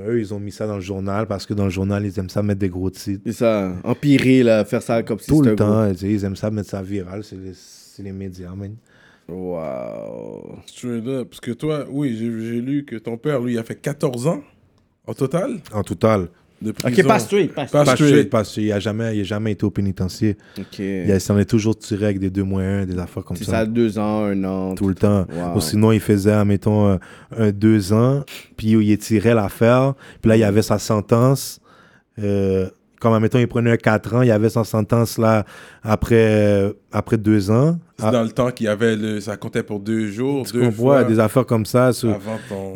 Eux, 0.06 0.20
ils 0.20 0.34
ont 0.34 0.38
mis 0.38 0.52
ça 0.52 0.66
dans 0.66 0.74
le 0.74 0.82
journal 0.82 1.26
parce 1.26 1.46
que 1.46 1.54
dans 1.54 1.64
le 1.64 1.70
journal, 1.70 2.04
ils 2.04 2.18
aiment 2.18 2.28
ça 2.28 2.42
mettre 2.42 2.60
des 2.60 2.68
gros 2.68 2.90
titres. 2.90 3.22
C'est 3.24 3.32
ça. 3.32 3.72
Empirer, 3.84 4.42
là, 4.42 4.66
faire 4.66 4.82
ça 4.82 5.02
comme 5.02 5.18
si 5.18 5.28
Tout 5.28 5.40
le 5.40 5.54
gros- 5.54 5.64
temps, 5.64 5.90
ils 6.02 6.24
aiment 6.26 6.36
ça 6.36 6.50
mettre 6.50 6.68
ça 6.68 6.82
viral. 6.82 7.24
C'est 7.24 8.02
les, 8.02 8.12
médias, 8.12 8.54
man. 8.54 8.74
Wow. 9.30 10.58
Straight 10.66 11.06
up. 11.06 11.28
Parce 11.30 11.40
que 11.40 11.52
toi, 11.52 11.86
oui, 11.90 12.14
j'ai 12.18 12.30
j'ai 12.38 12.60
lu 12.60 12.84
que 12.84 12.96
ton 12.96 13.16
père, 13.16 13.40
lui, 13.40 13.56
a 13.56 13.64
fait 13.64 13.76
14 13.76 14.26
ans 14.26 14.42
en 15.06 15.14
total? 15.14 15.60
En 15.72 15.82
total. 15.82 16.28
De 16.62 16.70
Ok, 16.70 17.02
pas 17.06 17.18
straight. 17.18 17.52
Pas 17.54 17.62
Pas 17.62 17.66
straight. 17.66 17.84
Pas 17.86 17.94
straight. 17.96 18.08
straight, 18.10 18.30
parce 18.30 18.52
qu'il 18.54 18.72
a 18.72 18.78
jamais, 18.78 19.16
il 19.16 19.20
a 19.20 19.24
jamais 19.24 19.52
été 19.52 19.64
au 19.64 19.70
pénitencier. 19.70 20.36
Ok. 20.58 20.78
Il 20.78 21.10
a- 21.10 21.20
s'en 21.20 21.36
est 21.38 21.44
toujours 21.44 21.76
tiré 21.76 22.04
avec 22.06 22.18
des 22.18 22.30
2 22.30 22.42
moins 22.44 22.62
1, 22.82 22.86
des 22.86 22.98
affaires 22.98 23.24
comme 23.24 23.36
C'est 23.36 23.44
ça. 23.44 23.52
ça, 23.52 23.66
deux 23.66 23.98
ans, 23.98 24.24
un 24.24 24.44
an. 24.44 24.74
Tout 24.74 24.88
le 24.88 24.94
temps. 24.94 25.26
Wow. 25.32 25.56
Ou 25.56 25.60
sinon, 25.60 25.92
il 25.92 26.00
faisait, 26.00 26.32
admettons, 26.32 26.88
un, 26.92 27.00
un 27.36 27.50
deux 27.50 27.92
ans, 27.92 28.24
puis 28.56 28.68
il 28.68 28.90
étirait 28.90 29.34
l'affaire, 29.34 29.94
puis 30.20 30.28
là, 30.30 30.36
il 30.36 30.40
y 30.40 30.44
avait 30.44 30.62
sa 30.62 30.78
sentence. 30.78 31.60
Euh, 32.18 32.68
comme, 33.00 33.14
admettons, 33.14 33.38
il 33.40 33.48
prenait 33.48 33.72
un 33.72 33.76
4 33.76 34.14
ans, 34.14 34.22
il 34.22 34.28
y 34.28 34.30
avait 34.30 34.48
sa 34.50 34.62
sentence, 34.62 35.18
là, 35.18 35.44
après, 35.82 36.14
euh, 36.14 36.72
après 36.92 37.16
deux 37.18 37.50
ans. 37.50 37.78
C'est 37.98 38.06
Ah, 38.06 38.10
dans 38.12 38.22
le 38.22 38.30
temps 38.30 38.50
qu'il 38.52 38.66
y 38.66 38.68
avait, 38.68 38.94
le, 38.96 39.20
ça 39.20 39.36
comptait 39.36 39.64
pour 39.64 39.80
deux 39.80 40.06
jours, 40.08 40.46
tu 40.46 40.52
deux 40.52 40.60
comprends, 40.66 40.76
fois 40.76 41.04
des 41.04 41.18
affaires 41.18 41.46
comme 41.46 41.66
ça. 41.66 41.92
sur- 41.92 42.10
avant 42.10 42.38
ton... 42.48 42.74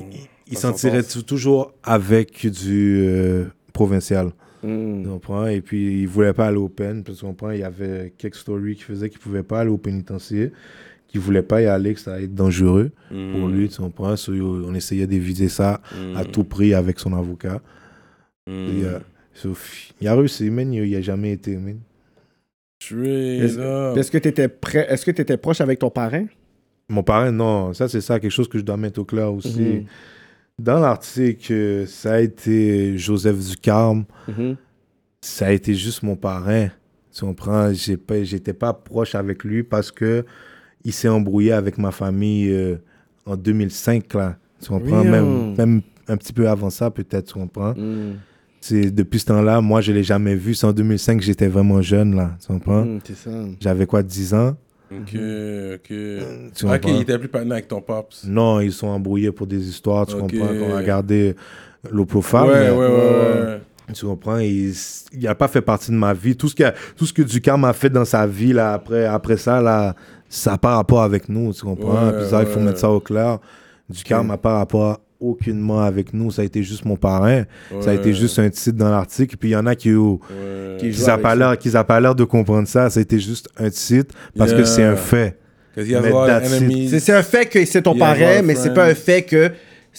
il 0.48 0.54
ta 0.54 0.60
s'en 0.62 0.72
tirait 0.72 1.02
sentence. 1.02 1.12
tou- 1.12 1.22
toujours 1.22 1.72
avec 1.84 2.44
du 2.50 3.04
euh, 3.06 3.44
provincial. 3.76 4.32
Mm. 4.62 5.04
Et 5.50 5.60
puis, 5.60 6.02
il 6.02 6.08
voulait 6.08 6.32
pas 6.32 6.46
aller 6.46 6.56
au 6.56 6.68
pen. 6.68 7.04
Parce 7.04 7.20
qu'on 7.20 7.28
comprend, 7.28 7.50
il 7.50 7.60
y 7.60 7.62
avait 7.62 8.12
quelques 8.16 8.36
stories 8.36 8.76
qui 8.76 8.82
faisaient 8.82 9.10
qu'il 9.10 9.20
pouvait 9.20 9.42
pas 9.42 9.60
aller 9.60 9.70
au 9.70 9.78
pénitencier, 9.78 10.52
qu'il 11.08 11.20
voulait 11.20 11.42
pas 11.42 11.60
y 11.60 11.66
aller, 11.66 11.94
que 11.94 12.00
ça 12.00 12.14
allait 12.14 12.24
être 12.24 12.34
dangereux 12.34 12.90
pour 13.10 13.48
lui. 13.48 13.68
Tu 13.68 13.80
comprends? 13.80 14.16
So, 14.16 14.32
on 14.32 14.74
essayait 14.74 15.06
d'éviter 15.06 15.48
ça 15.48 15.80
à 16.16 16.24
tout 16.24 16.44
prix 16.44 16.74
avec 16.74 16.98
son 16.98 17.12
avocat. 17.12 17.60
Et, 18.48 18.84
euh, 18.84 18.98
so, 19.34 19.52
il 20.00 20.08
a 20.08 20.14
réussi, 20.14 20.50
man. 20.50 20.72
Il 20.72 20.84
il 20.86 20.96
a 20.96 21.00
jamais 21.00 21.32
été, 21.32 21.56
man. 21.56 21.78
Est-ce 22.80 24.10
que 24.10 24.18
tu 24.18 24.28
étais 24.28 24.48
prêt 24.48 24.86
Est-ce 24.88 25.04
que 25.04 25.10
tu 25.10 25.22
étais 25.22 25.36
proche 25.36 25.60
avec 25.60 25.78
ton 25.78 25.90
parrain? 25.90 26.26
Mon 26.88 27.02
parrain, 27.02 27.32
non. 27.32 27.74
Ça, 27.74 27.88
c'est 27.88 28.00
ça, 28.00 28.20
quelque 28.20 28.30
chose 28.30 28.48
que 28.48 28.58
je 28.58 28.64
dois 28.64 28.76
mettre 28.76 29.00
au 29.00 29.04
clair 29.04 29.32
aussi. 29.32 29.86
Dans 30.58 30.80
l'article, 30.80 31.84
ça 31.86 32.14
a 32.14 32.20
été 32.20 32.96
Joseph 32.96 33.38
Ducarme. 33.38 34.04
Mhm. 34.26 34.56
ça 35.20 35.46
a 35.46 35.50
été 35.50 35.74
juste 35.74 36.02
mon 36.02 36.16
parrain. 36.16 36.68
Tu 37.12 37.24
comprends? 37.24 37.70
Pas, 38.06 38.22
j'étais 38.22 38.52
pas 38.52 38.72
proche 38.72 39.14
avec 39.14 39.44
lui 39.44 39.62
parce 39.62 39.90
que 39.90 40.24
il 40.84 40.92
s'est 40.92 41.08
embrouillé 41.08 41.52
avec 41.52 41.78
ma 41.78 41.90
famille 41.90 42.50
euh, 42.50 42.76
en 43.26 43.36
2005, 43.36 44.14
là. 44.14 44.38
Tu 44.62 44.68
comprends? 44.68 45.04
Même, 45.04 45.54
même 45.56 45.82
un 46.08 46.16
petit 46.16 46.32
peu 46.32 46.48
avant 46.48 46.70
ça, 46.70 46.90
peut-être, 46.90 47.26
tu 47.26 47.34
comprends? 47.34 47.74
Mm. 47.74 48.14
Depuis 48.70 49.18
ce 49.20 49.26
temps-là, 49.26 49.60
moi, 49.60 49.80
je 49.80 49.92
l'ai 49.92 50.04
jamais 50.04 50.34
vu. 50.34 50.54
C'est 50.54 50.66
en 50.66 50.72
2005 50.72 51.18
que 51.18 51.24
j'étais 51.24 51.48
vraiment 51.48 51.82
jeune, 51.82 52.14
là. 52.14 52.36
Tu 52.40 52.46
comprends? 52.46 52.84
Mm. 52.84 53.56
J'avais 53.60 53.86
quoi, 53.86 54.02
10 54.02 54.34
ans? 54.34 54.56
Ok, 54.90 54.98
ok. 55.74 55.88
Tu 56.54 56.66
ok, 56.66 56.84
il 56.86 57.00
était 57.02 57.18
plus 57.18 57.28
partenaire 57.28 57.54
avec 57.54 57.68
ton 57.68 57.80
pops. 57.80 58.24
Non, 58.24 58.60
ils 58.60 58.72
sont 58.72 58.86
embrouillés 58.88 59.32
pour 59.32 59.46
des 59.46 59.68
histoires, 59.68 60.06
tu 60.06 60.14
comprends? 60.14 60.46
Quand 60.46 60.54
on 60.70 60.74
a 60.74 60.76
regardé 60.78 61.34
l'Oplofam. 61.90 62.48
ouais, 62.48 62.54
mais- 62.54 62.70
ouais, 62.70 62.76
ouais, 62.86 62.86
ouais. 62.88 63.60
Tu 63.94 64.04
comprends? 64.04 64.38
Il 64.38 64.72
n'a 65.14 65.34
pas 65.36 65.46
fait 65.48 65.60
partie 65.60 65.90
de 65.92 65.96
ma 65.96 66.12
vie. 66.12 66.36
Tout 66.36 66.48
ce 66.48 66.54
que, 66.56 66.64
tout 66.96 67.06
ce 67.06 67.12
que 67.12 67.22
Ducam 67.22 67.64
a 67.64 67.72
fait 67.72 67.90
dans 67.90 68.04
sa 68.04 68.26
vie, 68.26 68.52
là, 68.52 68.72
après, 68.74 69.06
après 69.06 69.36
ça, 69.36 69.60
là, 69.60 69.94
ça 70.28 70.52
n'a 70.52 70.58
pas 70.58 70.74
rapport 70.76 71.02
avec 71.02 71.28
nous. 71.28 71.52
Tu 71.52 71.62
comprends? 71.62 72.06
Ouais, 72.08 72.18
Puis 72.18 72.28
ça, 72.28 72.40
il 72.42 72.48
faut 72.48 72.58
mettre 72.60 72.78
ça 72.80 72.90
au 72.90 72.98
clair. 73.00 73.38
Ducam 73.88 74.26
n'a 74.26 74.36
pas 74.36 74.58
rapport 74.58 75.00
aucunement 75.20 75.80
avec 75.80 76.12
nous. 76.12 76.30
Ça 76.30 76.42
a 76.42 76.44
été 76.44 76.62
juste 76.62 76.84
mon 76.84 76.96
parrain. 76.96 77.44
Ça 77.80 77.90
a 77.90 77.94
été 77.94 78.12
juste 78.14 78.38
un 78.38 78.50
titre 78.50 78.76
dans 78.76 78.90
l'article. 78.90 79.36
Puis 79.36 79.50
il 79.50 79.52
y 79.52 79.56
en 79.56 79.66
a 79.66 79.74
qui 79.74 79.94
Ouais. 79.94 80.76
Qui 80.78 80.86
qui 80.86 80.92
joue 80.92 81.06
n'ont 81.10 81.18
pas 81.18 81.30
ça. 81.30 81.36
l'air 81.36 81.58
qui 81.58 81.70
pas 81.70 82.00
l'air 82.00 82.14
de 82.14 82.24
comprendre 82.24 82.68
ça. 82.68 82.90
Ça 82.90 83.00
a 83.00 83.02
été 83.02 83.18
juste 83.18 83.48
un 83.56 83.70
titre 83.70 84.14
parce 84.36 84.52
que 84.52 84.64
c'est 84.64 84.82
un 84.84 84.96
fait. 84.96 85.38
C'est 85.76 87.12
un 87.12 87.22
fait 87.22 87.46
que 87.46 87.64
c'est 87.64 87.82
ton 87.82 87.96
parrain, 87.96 88.42
mais 88.42 88.54
c'est 88.54 88.72
pas 88.74 88.86
un 88.86 88.94
fait 88.94 89.22
que 89.22 89.50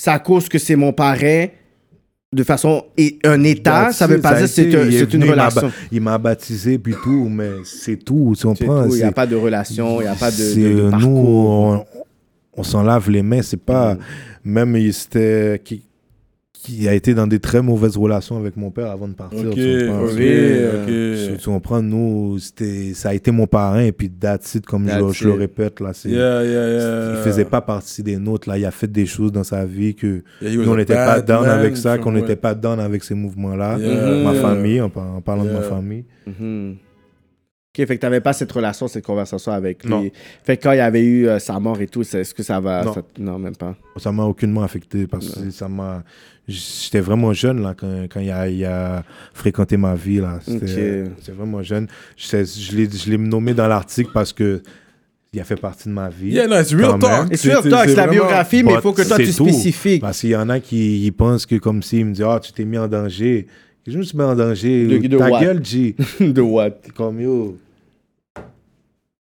à 0.05 0.19
cause 0.19 0.47
que 0.49 0.57
c'est 0.59 0.75
mon 0.75 0.93
parrain 0.93 1.47
de 2.33 2.43
façon 2.43 2.83
et 2.97 3.17
un 3.23 3.41
état, 3.43 3.91
ça 3.91 4.05
veut 4.05 4.17
it. 4.17 4.21
pas 4.21 4.29
Ça 4.31 4.35
a 4.35 4.39
dire 4.47 4.47
que 4.47 4.51
c'est 4.51 4.75
un- 4.75 5.21
une 5.21 5.29
relation. 5.29 5.71
Il 5.91 6.01
m'a 6.01 6.17
baptisé 6.17 6.77
puis 6.77 6.93
tout, 7.01 7.29
mais 7.29 7.49
c'est 7.63 7.95
tout. 7.95 8.33
Tu 8.37 8.45
comprends? 8.45 8.85
Il 8.89 8.95
n'y 8.95 9.03
a 9.03 9.11
pas 9.11 9.25
de 9.25 9.35
relation, 9.35 10.01
il 10.01 10.03
n'y 10.03 10.09
a 10.09 10.15
pas 10.15 10.29
de, 10.29 10.35
C'est, 10.35 10.59
de- 10.61 10.73
de 10.85 10.89
parcours. 10.89 11.09
Nous, 11.09 11.17
on, 11.17 11.85
on 12.57 12.63
s'en 12.63 12.83
lave 12.83 13.09
les 13.09 13.23
mains. 13.23 13.41
C'est 13.41 13.61
pas. 13.63 13.93
Mm. 13.95 13.99
Même 14.47 14.75
il- 14.75 14.93
c'était. 14.93 15.61
Qui, 15.63 15.83
qui 16.53 16.87
a 16.89 16.93
été 16.93 17.13
dans 17.13 17.27
des 17.27 17.39
très 17.39 17.61
mauvaises 17.61 17.95
relations 17.95 18.35
avec 18.35 18.57
mon 18.57 18.71
père 18.71 18.87
avant 18.91 19.07
de 19.07 19.13
partir. 19.13 19.47
Ok, 19.47 19.53
tu 19.55 19.87
comprends? 19.87 20.03
ok, 20.05 20.15
Tu- 20.17 21.31
ok. 21.33 21.37
Tu 21.39 21.45
comprends, 21.45 21.81
nous, 21.81 22.39
c'était, 22.39 22.93
ça 22.93 23.09
a 23.09 23.13
été 23.13 23.31
mon 23.31 23.47
parrain, 23.47 23.81
et 23.81 23.91
puis 23.93 24.09
that's 24.09 24.55
it, 24.55 24.65
comme 24.65 24.85
je, 25.13 25.27
le 25.27 25.33
répète, 25.33 25.79
là, 25.79 25.91
c'est, 25.93 26.09
Yeah, 26.09 26.43
yeah, 26.43 26.67
yeah. 26.69 27.11
il 27.11 27.17
faisait 27.23 27.45
pas 27.45 27.61
partie 27.61 28.03
des 28.03 28.17
nôtres, 28.17 28.49
là, 28.49 28.57
il 28.57 28.65
a 28.65 28.71
fait 28.71 28.91
des 28.91 29.05
choses 29.05 29.31
dans 29.31 29.45
sa 29.45 29.65
vie 29.65 29.95
que 29.95 30.23
nous, 30.41 30.69
on 30.69 30.75
n'était 30.75 30.95
pas 30.95 31.21
down 31.21 31.41
man, 31.45 31.51
avec 31.59 31.77
ça, 31.77 31.97
qu'on 31.99 32.11
n'était 32.11 32.35
pas 32.35 32.53
down 32.55 32.79
avec 32.81 33.03
ces 33.03 33.13
mouvements-là. 33.13 33.77
Ma 34.23 34.33
famille, 34.33 34.81
en, 34.81 34.89
par- 34.89 35.15
en 35.15 35.21
parlant 35.21 35.45
de 35.45 35.51
ma 35.51 35.61
famille. 35.61 36.03
Mhm. 36.25 36.75
Ok, 37.77 37.85
fait 37.87 37.95
que 37.97 38.01
t'avais 38.01 38.21
pas 38.21 38.33
cette 38.33 38.51
relation, 38.51 38.87
cette 38.87 39.05
conversation 39.05 39.51
avec 39.51 39.83
lui. 39.83 39.89
Non. 39.91 40.09
Fait 40.43 40.57
que 40.57 40.63
quand 40.63 40.71
il 40.71 40.77
y 40.77 40.81
avait 40.81 41.03
eu 41.03 41.27
euh, 41.27 41.39
sa 41.39 41.59
mort 41.59 41.79
et 41.81 41.87
tout, 41.87 42.03
c'est- 42.03 42.21
est-ce 42.21 42.33
que 42.33 42.43
ça 42.43 42.59
va. 42.59 42.83
Non. 42.83 42.93
ça- 42.93 43.01
non 43.19 43.37
même 43.37 43.55
pas. 43.55 43.75
Ça 43.97 44.11
m'a 44.11 44.23
aucunement 44.23 44.63
affecté 44.63 45.05
parce 45.07 45.29
que 45.29 45.49
ça 45.51 45.67
m'a. 45.67 46.03
J'étais 46.47 47.01
vraiment 47.01 47.33
jeune 47.33 47.61
là, 47.61 47.75
quand, 47.77 48.05
quand 48.09 48.21
il, 48.21 48.31
a, 48.31 48.47
il 48.47 48.63
a 48.63 49.03
fréquenté 49.33 49.75
ma 49.75 49.95
vie. 49.95 50.17
là. 50.21 50.39
C'était 50.41 51.03
Ok. 51.03 51.11
c'était 51.19 51.31
vraiment 51.33 51.61
jeune. 51.61 51.87
Je, 52.15 52.25
je 52.45 52.75
l'ai 52.77 52.89
je 52.89 53.09
l'ai 53.11 53.17
nommé 53.17 53.53
dans 53.53 53.67
l'article 53.67 54.11
parce 54.13 54.31
que 54.33 54.61
il 55.33 55.39
a 55.41 55.43
fait 55.43 55.57
partie 55.57 55.89
de 55.89 55.93
ma 55.93 56.07
vie. 56.09 56.31
Yeah, 56.31 56.47
no, 56.47 56.55
it's 56.59 56.73
real 56.73 56.97
talk. 56.99 57.31
Et 57.31 57.37
sûr, 57.37 57.61
toi, 57.61 57.83
c'est 57.85 57.95
la 57.95 58.07
biographie, 58.07 58.63
mais 58.63 58.73
il 58.75 58.81
faut 58.81 58.93
que 58.93 59.05
toi, 59.05 59.17
But 59.17 59.25
tu 59.25 59.33
tout. 59.35 59.43
spécifies. 59.49 59.99
Parce 59.99 60.21
qu'il 60.21 60.29
y 60.29 60.35
en 60.37 60.47
a 60.49 60.59
qui 60.61 61.05
ils 61.05 61.11
pensent 61.11 61.45
que 61.45 61.55
comme 61.57 61.83
s'ils 61.83 62.05
me 62.05 62.13
disent 62.13 62.25
Ah, 62.27 62.39
tu 62.41 62.51
t'es 62.53 62.63
mis 62.65 62.77
en 62.77 62.87
danger. 62.87 63.45
Je 63.85 63.97
me 63.97 64.03
suis 64.03 64.17
mis 64.17 64.23
en 64.23 64.35
danger. 64.35 64.85
De- 64.87 65.05
de 65.07 65.17
Ta 65.17 65.29
what? 65.29 65.39
gueule, 65.41 65.63
G. 65.63 65.95
de 66.19 66.41
what? 66.41 66.71
Comme 66.95 67.19
yo. 67.21 67.57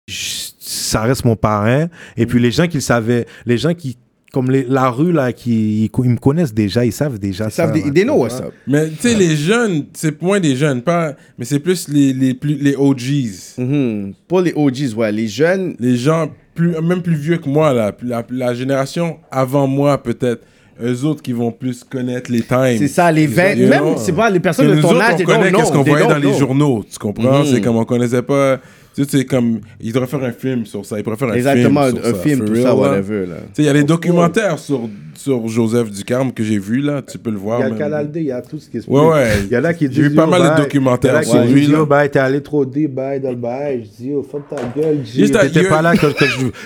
Je- 0.07 0.47
Ça 0.59 1.01
reste 1.01 1.23
mon 1.25 1.35
parrain. 1.35 1.87
Et 2.17 2.25
puis 2.25 2.39
les 2.41 2.51
gens 2.51 2.67
qui 2.67 2.75
le 2.77 2.81
savaient, 2.81 3.25
les 3.45 3.57
gens 3.57 3.73
qui. 3.73 3.97
Comme 4.33 4.51
les- 4.51 4.65
la 4.67 4.89
rue, 4.89 5.13
là, 5.13 5.31
qui 5.31 5.85
ils, 5.85 5.89
ils 6.03 6.09
me 6.09 6.17
connaissent 6.17 6.53
déjà, 6.53 6.83
ils 6.85 6.91
savent 6.91 7.17
déjà 7.17 7.45
Ils 7.45 7.51
ça. 7.51 7.63
savent, 7.65 7.71
des- 7.73 7.81
tu 7.81 8.03
know 8.03 8.15
what's 8.15 8.39
up. 8.41 8.51
Mais 8.67 8.89
tu 8.89 8.95
sais, 9.07 9.15
les 9.15 9.35
jeunes, 9.37 9.85
c'est 9.93 10.21
moins 10.21 10.41
des 10.41 10.55
jeunes, 10.57 10.81
pas, 10.81 11.13
mais 11.39 11.45
c'est 11.45 11.59
plus 11.59 11.87
les, 11.87 12.11
les, 12.11 12.33
plus, 12.33 12.55
les 12.55 12.75
OGs. 12.75 13.57
Mhm. 13.57 14.13
Pour 14.27 14.41
les 14.41 14.51
OGs, 14.53 14.93
ouais, 14.97 15.11
les 15.13 15.27
jeunes, 15.29 15.75
Les 15.79 15.95
gens 15.95 16.29
plus, 16.53 16.71
même 16.81 17.01
plus 17.01 17.15
vieux 17.15 17.37
que 17.37 17.47
moi, 17.47 17.71
là, 17.73 17.93
la, 18.03 18.23
la 18.29 18.53
génération 18.53 19.17
avant 19.31 19.65
moi, 19.65 19.97
peut-être. 20.03 20.41
Eux 20.83 21.05
autres 21.05 21.23
qui 21.23 21.31
vont 21.31 21.51
plus 21.51 21.83
connaître 21.85 22.29
les 22.31 22.41
times. 22.41 22.77
c'est 22.77 22.87
ça, 22.89 23.11
les 23.11 23.25
20. 23.27 23.53
you 23.53 23.67
Même, 23.69 23.83
c'est 23.97 24.11
pas 24.13 24.29
les 24.29 24.39
personnes 24.41 24.67
de 24.67 24.75
nous 24.75 24.81
ton 24.81 24.89
autres, 24.91 25.01
âge, 25.01 25.15
on 25.21 25.23
connaît 25.23 25.51
qu'est-ce 25.51 25.71
qu'on 25.71 25.81
voyait 25.83 26.05
dans 26.07 26.17
les 26.17 26.37
journaux, 26.37 26.83
tu 26.91 26.99
comprends? 26.99 27.43
C'est 27.45 27.61
comme 27.61 27.77
on 27.77 27.85
connaissait 27.85 28.21
pas... 28.21 28.59
Tu 28.97 29.03
sais, 29.03 29.17
c'est 29.19 29.25
comme... 29.25 29.59
Ils 29.79 29.93
devraient 29.93 30.07
faire 30.07 30.23
un 30.23 30.31
film 30.31 30.65
sur 30.65 30.83
ça. 30.83 30.97
Ils 30.97 31.03
pourraient 31.03 31.17
faire 31.17 31.29
un 31.29 31.33
Exactement, 31.33 31.83
film 31.83 31.97
sur 31.97 32.05
un 32.07 32.13
ça. 32.13 32.19
film, 32.19 32.45
tout 32.45 32.53
real, 32.53 32.63
ça, 32.63 32.75
whatever. 32.75 33.27
Là. 33.27 33.35
Tu 33.35 33.53
sais, 33.53 33.61
il 33.61 33.65
y 33.65 33.69
a 33.69 33.73
des 33.73 33.83
documentaires 33.83 34.57
sur, 34.57 34.89
sur 35.13 35.47
Joseph 35.47 35.91
Ducarme 35.91 36.31
que 36.31 36.43
j'ai 36.43 36.57
vu, 36.57 36.81
là. 36.81 37.03
Tu 37.03 37.19
peux 37.19 37.29
le 37.29 37.37
voir. 37.37 37.59
Il 37.59 37.61
y 37.61 37.65
a 37.65 37.69
le. 37.69 37.75
Canal 37.75 38.11
D, 38.11 38.21
il 38.21 38.25
y 38.25 38.31
a 38.31 38.41
tout 38.41 38.57
ce 38.57 38.67
qui 38.67 38.81
se 38.81 38.89
Ouais, 38.89 39.07
ouais. 39.07 39.33
Il 39.43 39.53
y 39.53 39.57
en 39.57 39.63
a 39.65 39.75
qui 39.75 39.87
disent. 39.87 39.97
J'ai 39.97 40.09
vu 40.09 40.15
pas 40.15 40.25
mal 40.25 40.41
de 40.41 40.63
documentaires 40.63 41.23
sur 41.23 41.43
lui, 41.43 41.67
là. 41.67 41.85
Bye, 41.85 42.09
t'es 42.09 42.17
allé 42.17 42.41
trop 42.41 42.65
deep, 42.65 42.95
bye, 42.95 43.19
dans 43.19 43.29
le 43.29 43.35
bail. 43.35 43.83
Je 43.85 44.03
dis, 44.03 44.09
yo, 44.09 44.23
ferme 44.23 44.45
ta 44.49 44.55
gueule, 44.75 45.03
T'étais 45.03 45.69
pas 45.69 45.83
là 45.83 45.93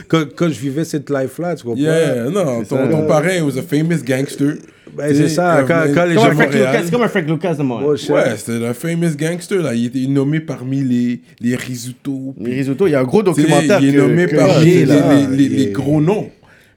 quand, 0.07 0.21
quand 0.33 0.47
je, 0.47 0.59
vivais 0.59 0.85
cette 0.85 1.09
life-là, 1.09 1.55
tu 1.55 1.65
comprends? 1.65 1.81
Yeah, 1.81 2.29
non, 2.29 2.63
ton, 2.63 2.89
ton 2.89 3.07
parrain 3.07 3.41
was 3.41 3.57
a 3.57 3.61
famous 3.61 4.01
gangster. 4.05 4.53
Ben, 4.95 5.15
c'est 5.15 5.29
ça, 5.29 5.57
euh, 5.59 5.63
quand, 5.93 6.05
les 6.05 6.13
gens 6.15 6.23
un 6.25 6.31
Frank 6.31 6.47
Montréal. 6.47 6.71
Lucas, 6.71 6.81
c'est 6.85 6.91
comme 6.91 7.01
un 7.03 7.07
Frank 7.07 7.27
Lucas 7.27 7.53
de 7.55 7.63
moi. 7.63 7.81
Oh, 7.85 7.95
shit. 7.95 8.09
Ouais, 8.09 8.35
c'était 8.37 8.65
un 8.65 8.73
famous 8.73 9.15
gangster, 9.17 9.61
là. 9.61 9.73
Il 9.73 9.85
était 9.85 10.05
nommé 10.07 10.39
parmi 10.41 10.81
les, 10.83 11.21
les 11.39 11.55
risottos. 11.55 12.35
Les 12.39 12.53
risottos, 12.55 12.87
il 12.87 12.91
y 12.91 12.95
a 12.95 12.99
un 12.99 13.03
gros 13.03 13.23
documentaire 13.23 13.79
il 13.81 13.89
est 13.89 13.93
que- 13.93 13.97
nommé 13.97 14.25
que 14.27 14.35
parmi 14.35 14.65
les, 14.65 14.85
là. 14.85 15.27
les, 15.29 15.71
gros 15.71 16.01
noms. 16.01 16.29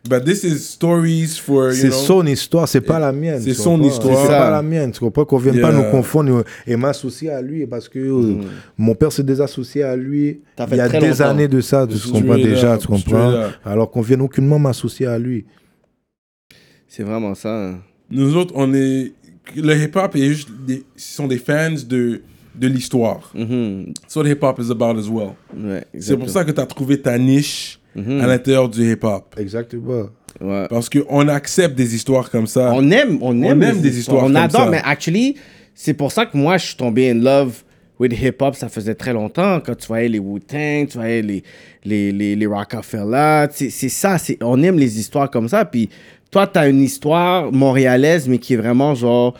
But 0.06 0.22
this 0.22 0.44
is 0.44 0.58
stories 0.58 1.38
for, 1.42 1.68
you 1.72 1.72
C'est 1.80 1.90
son 1.90 2.26
histoire, 2.26 2.68
c'est 2.68 2.82
pas 2.82 2.98
la 2.98 3.10
mienne. 3.10 3.40
C'est 3.40 3.54
son 3.54 3.82
histoire. 3.82 4.20
C'est 4.20 4.28
pas 4.28 4.50
la 4.50 4.60
mienne, 4.62 4.92
tu 4.92 5.00
comprends? 5.00 5.24
Qu'on 5.24 5.38
vienne 5.38 5.62
pas 5.62 5.72
nous 5.72 5.84
confondre 5.90 6.44
et 6.66 6.76
m'associer 6.76 7.30
à 7.30 7.40
lui 7.40 7.66
parce 7.66 7.88
que 7.88 7.98
euh, 7.98 8.34
mon 8.76 8.94
père 8.94 9.10
s'est 9.12 9.22
désassocié 9.22 9.82
à 9.82 9.96
lui 9.96 10.42
il 10.70 10.76
y 10.76 10.80
a 10.80 10.88
des 10.90 11.00
longtemps. 11.00 11.24
années 11.24 11.48
de 11.48 11.60
ça, 11.62 11.86
tu 11.90 11.96
comprends 12.12 12.36
déjà, 12.36 12.76
tu 12.76 12.86
comprends? 12.86 13.44
Alors 13.64 13.90
qu'on 13.90 14.02
vienne 14.02 14.20
aucunement 14.20 14.58
m'associer 14.58 15.06
à 15.06 15.18
lui. 15.18 15.46
C'est 16.86 17.02
vraiment 17.02 17.34
ça. 17.34 17.48
hein. 17.48 17.78
Nous 18.10 18.36
autres, 18.36 18.52
on 18.56 18.72
est... 18.74 19.12
le 19.56 19.76
hip-hop 19.76 20.14
est 20.16 20.26
juste 20.28 20.48
des, 20.66 20.82
sont 20.96 21.26
des 21.26 21.38
fans 21.38 21.74
de, 21.88 22.22
de 22.54 22.66
l'histoire. 22.68 23.30
Mhm. 23.34 23.92
That's 24.02 24.16
what 24.16 24.26
hip-hop 24.28 24.58
is 24.60 24.70
about 24.70 24.98
as 24.98 25.08
well. 25.08 25.32
Ouais, 25.56 25.84
C'est 25.98 26.16
pour 26.16 26.30
ça 26.30 26.44
que 26.44 26.50
tu 26.52 26.60
as 26.60 26.66
trouvé 26.66 27.00
ta 27.00 27.18
niche 27.18 27.78
Mhm. 27.96 28.20
à 28.22 28.26
l'intérieur 28.26 28.68
du 28.68 28.90
hip-hop. 28.90 29.36
Exactement. 29.38 30.06
Ouais. 30.40 30.66
Parce 30.68 30.88
qu'on 30.90 31.28
accepte 31.28 31.76
des 31.76 31.94
histoires 31.94 32.28
comme 32.28 32.48
ça. 32.48 32.72
On 32.74 32.90
aime, 32.90 33.18
on 33.22 33.40
aime, 33.40 33.62
aime 33.62 33.80
des 33.80 33.96
histoires 34.00 34.24
On 34.24 34.26
comme 34.26 34.36
adore, 34.36 34.64
ça. 34.64 34.68
mais 34.70 34.80
actually, 34.84 35.36
c'est 35.76 35.94
pour 35.94 36.10
ça 36.10 36.26
que 36.26 36.36
moi, 36.36 36.56
je 36.56 36.66
suis 36.66 36.76
tombé 36.76 37.08
in 37.10 37.14
love 37.14 37.62
with 38.00 38.12
hip-hop. 38.20 38.56
Ça 38.56 38.68
faisait 38.68 38.96
très 38.96 39.12
longtemps. 39.12 39.60
Quand 39.64 39.76
tu 39.76 39.86
voyais 39.86 40.08
les 40.08 40.18
Wu-Tang, 40.18 40.88
tu 40.88 40.98
voyais 40.98 41.22
les, 41.22 41.44
les, 41.84 42.10
les, 42.10 42.34
les 42.34 42.46
Rockefeller. 42.46 43.46
C'est 43.52 43.70
c'est 43.70 43.88
ça, 43.88 44.18
c'est- 44.18 44.42
on 44.42 44.60
aime 44.64 44.76
les 44.76 44.98
histoires 44.98 45.30
comme 45.30 45.46
ça. 45.48 45.64
Puis 45.64 45.88
toi, 46.34 46.48
tu 46.48 46.58
as 46.58 46.66
une 46.68 46.82
histoire 46.82 47.52
montréalaise, 47.52 48.26
mais 48.28 48.38
qui 48.38 48.54
est 48.54 48.56
vraiment 48.56 48.92
genre 48.96 49.34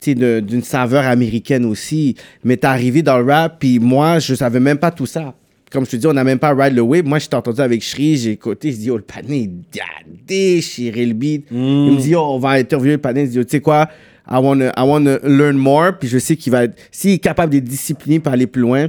tu 0.00 0.10
sais, 0.10 0.14
de- 0.16 0.40
d'une 0.40 0.64
saveur 0.64 1.06
américaine 1.06 1.64
aussi. 1.64 2.16
Mais 2.42 2.56
t'es 2.56 2.66
arrivé 2.66 3.00
dans 3.02 3.16
le 3.18 3.32
rap, 3.32 3.60
puis 3.60 3.78
moi, 3.78 4.18
je 4.18 4.34
savais 4.34 4.58
même 4.58 4.78
pas 4.78 4.90
tout 4.90 5.06
ça. 5.06 5.34
Comme 5.70 5.84
je 5.86 5.92
te 5.92 5.96
dis, 5.96 6.06
on 6.08 6.12
n'a 6.12 6.24
même 6.24 6.40
pas 6.40 6.52
Ride 6.52 6.74
the 6.74 6.80
Wave. 6.80 7.04
Moi, 7.04 7.20
j'étais 7.20 7.36
entendu 7.36 7.60
avec 7.60 7.80
Shri, 7.80 8.16
j'ai 8.16 8.32
écouté, 8.32 8.72
je 8.72 8.76
dis, 8.76 8.90
oh, 8.90 8.96
le 8.96 9.02
panier, 9.04 9.48
il 9.72 9.80
a 9.80 9.84
déchiré 10.26 11.06
le 11.06 11.14
beat. 11.14 11.46
Il 11.52 11.56
me 11.56 12.00
dit, 12.00 12.16
oh, 12.16 12.22
on 12.34 12.38
va 12.40 12.50
interviewer 12.50 12.96
le 12.96 13.00
panier. 13.00 13.22
Il 13.22 13.28
dit, 13.30 13.38
oh, 13.38 13.44
tu 13.44 13.50
sais 13.50 13.60
quoi, 13.60 13.88
I 14.28 14.38
want 14.42 14.58
to 14.58 14.64
I 14.76 14.82
wanna 14.84 15.18
learn 15.22 15.56
more. 15.56 15.92
Puis 15.98 16.08
je 16.08 16.18
sais 16.18 16.34
qu'il 16.34 16.50
va 16.50 16.64
être, 16.64 16.74
s'il 16.90 17.12
est 17.12 17.18
capable 17.18 17.52
d'être 17.52 17.64
discipliné 17.64 18.18
pour 18.18 18.32
aller 18.32 18.48
plus 18.48 18.62
loin, 18.62 18.88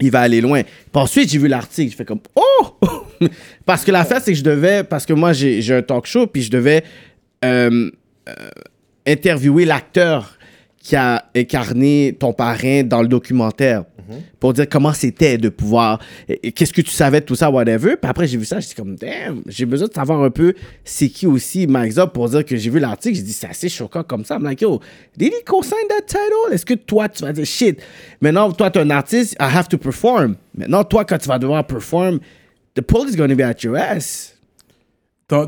il 0.00 0.10
va 0.10 0.20
aller 0.20 0.40
loin. 0.40 0.62
Puis 0.62 1.02
ensuite, 1.02 1.30
j'ai 1.30 1.38
vu 1.38 1.48
l'article, 1.48 1.90
je 1.92 1.96
fais 1.96 2.04
comme 2.04 2.20
oh! 2.34 2.78
Parce 3.66 3.84
que 3.84 3.92
l'affaire 3.92 4.20
c'est 4.20 4.32
que 4.32 4.38
je 4.38 4.44
devais 4.44 4.82
parce 4.82 5.04
que 5.04 5.12
moi 5.12 5.32
j'ai 5.34 5.60
j'ai 5.60 5.74
un 5.74 5.82
talk 5.82 6.06
show 6.06 6.26
puis 6.26 6.42
je 6.42 6.50
devais 6.50 6.82
euh, 7.44 7.90
euh, 8.28 8.32
interviewer 9.06 9.66
l'acteur 9.66 10.38
qui 10.82 10.96
a 10.96 11.26
incarné 11.36 12.16
ton 12.18 12.32
parrain 12.32 12.82
dans 12.82 13.02
le 13.02 13.08
documentaire 13.08 13.84
pour 14.38 14.52
dire 14.52 14.68
comment 14.68 14.92
c'était 14.92 15.38
de 15.38 15.48
pouvoir 15.48 16.00
qu'est-ce 16.54 16.72
que 16.72 16.80
tu 16.80 16.90
savais 16.90 17.20
de 17.20 17.26
tout 17.26 17.34
ça 17.34 17.50
whatever. 17.50 17.96
Puis 17.96 18.10
après 18.10 18.26
j'ai 18.26 18.36
vu 18.36 18.44
ça 18.44 18.60
j'étais 18.60 18.74
comme 18.74 18.96
damn 18.96 19.42
j'ai 19.46 19.66
besoin 19.66 19.88
de 19.88 19.92
savoir 19.92 20.22
un 20.22 20.30
peu 20.30 20.54
c'est 20.84 21.08
qui 21.08 21.26
aussi 21.26 21.66
Mike 21.66 21.92
Zop 21.92 22.12
pour 22.12 22.28
dire 22.28 22.44
que 22.44 22.56
j'ai 22.56 22.70
vu 22.70 22.78
l'article 22.78 23.16
j'ai 23.16 23.22
dit 23.22 23.32
c'est 23.32 23.48
assez 23.48 23.68
choquant 23.68 24.02
comme 24.02 24.24
ça. 24.24 24.36
I'm 24.36 24.44
like 24.44 24.60
yo 24.60 24.80
did 25.16 25.32
he 25.32 25.44
co-sign 25.44 25.88
that 25.88 26.02
title? 26.06 26.52
Est-ce 26.52 26.66
que 26.66 26.74
toi 26.74 27.08
tu 27.08 27.22
vas 27.22 27.32
dire 27.32 27.46
shit 27.46 27.80
maintenant 28.20 28.50
toi 28.52 28.70
t'es 28.70 28.80
un 28.80 28.90
artiste 28.90 29.34
I 29.40 29.44
have 29.44 29.68
to 29.68 29.78
perform. 29.78 30.36
Maintenant 30.56 30.84
toi 30.84 31.04
quand 31.04 31.18
tu 31.18 31.28
vas 31.28 31.38
devoir 31.38 31.66
perform 31.66 32.20
the 32.74 32.82
police 32.82 33.14
is 33.14 33.16
gonna 33.16 33.34
be 33.34 33.42
at 33.42 33.62
your 33.62 33.76
ass 33.76 34.36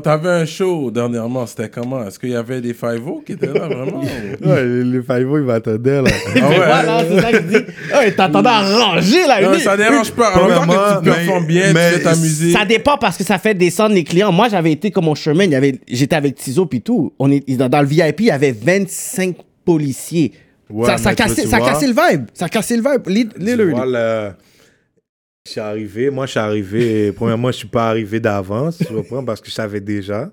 T'avais 0.01 0.29
un 0.29 0.45
show 0.45 0.91
dernièrement, 0.91 1.45
c'était 1.45 1.67
comment? 1.67 2.05
Est-ce 2.07 2.17
qu'il 2.17 2.29
y 2.29 2.35
avait 2.35 2.61
des 2.61 2.73
5 2.73 3.01
qui 3.25 3.33
étaient 3.33 3.47
là 3.47 3.67
vraiment 3.67 3.99
ou- 3.99 4.47
Ouais, 4.49 4.65
les, 4.65 5.01
Five-O, 5.01 5.39
ils 5.39 5.43
m'attendaient, 5.43 6.01
là. 6.01 6.09
Ah 6.09 6.39
ouais, 6.49 6.55
voilà 6.55 7.03
c'est 7.05 7.21
ça 7.21 7.31
que 7.31 7.37
je 7.37 7.43
dis 7.43 7.65
hey, 7.93 8.15
t'attendais 8.15 8.49
à 8.49 8.61
ranger 8.61 9.27
là 9.27 9.41
Non, 9.41 9.59
ça 9.59 9.75
dérange 9.75 10.11
pas. 10.11 10.37
En 10.37 10.47
même 10.47 10.57
temps 10.59 10.67
que 10.67 10.99
tu 10.99 11.11
performes 11.11 11.47
bien, 11.47 11.73
mais 11.73 11.91
tu 11.91 11.97
fais 11.97 12.03
ta 12.03 12.15
musique. 12.15 12.57
Ça 12.57 12.65
dépend 12.65 12.97
parce 12.97 13.17
que 13.17 13.25
ça 13.25 13.37
fait 13.37 13.53
descendre 13.53 13.93
les 13.93 14.05
clients. 14.05 14.31
Moi, 14.31 14.47
j'avais 14.47 14.71
été 14.71 14.89
comme 14.89 15.05
mon 15.05 15.15
chemin, 15.15 15.47
j'étais 15.87 16.15
avec 16.15 16.35
Tizo 16.35 16.65
puis 16.65 16.81
tout. 16.81 17.13
On 17.19 17.29
est, 17.29 17.43
dans, 17.57 17.67
dans 17.67 17.81
le 17.81 17.87
VIP, 17.87 18.21
il 18.21 18.25
y 18.27 18.31
avait 18.31 18.53
25 18.53 19.35
policiers. 19.65 20.31
Ouais, 20.69 20.87
ça, 20.87 20.97
ça, 20.97 21.13
cassait, 21.13 21.45
ça 21.45 21.59
cassait 21.59 21.87
le 21.87 21.93
vibe. 21.93 22.25
Ça 22.33 22.47
cassait 22.47 22.77
le 22.77 22.83
vibe. 22.83 23.33
Literally. 23.37 23.73
Je 25.45 25.51
suis 25.51 25.59
arrivé, 25.59 26.09
moi 26.09 26.25
je 26.25 26.31
suis 26.31 26.39
arrivé, 26.39 27.11
premièrement 27.15 27.51
je 27.51 27.57
suis 27.57 27.67
pas 27.67 27.89
arrivé 27.89 28.17
d'avance, 28.21 28.81
comprends, 28.87 29.25
parce 29.25 29.41
que 29.41 29.49
je 29.49 29.53
savais 29.53 29.81
déjà. 29.81 30.31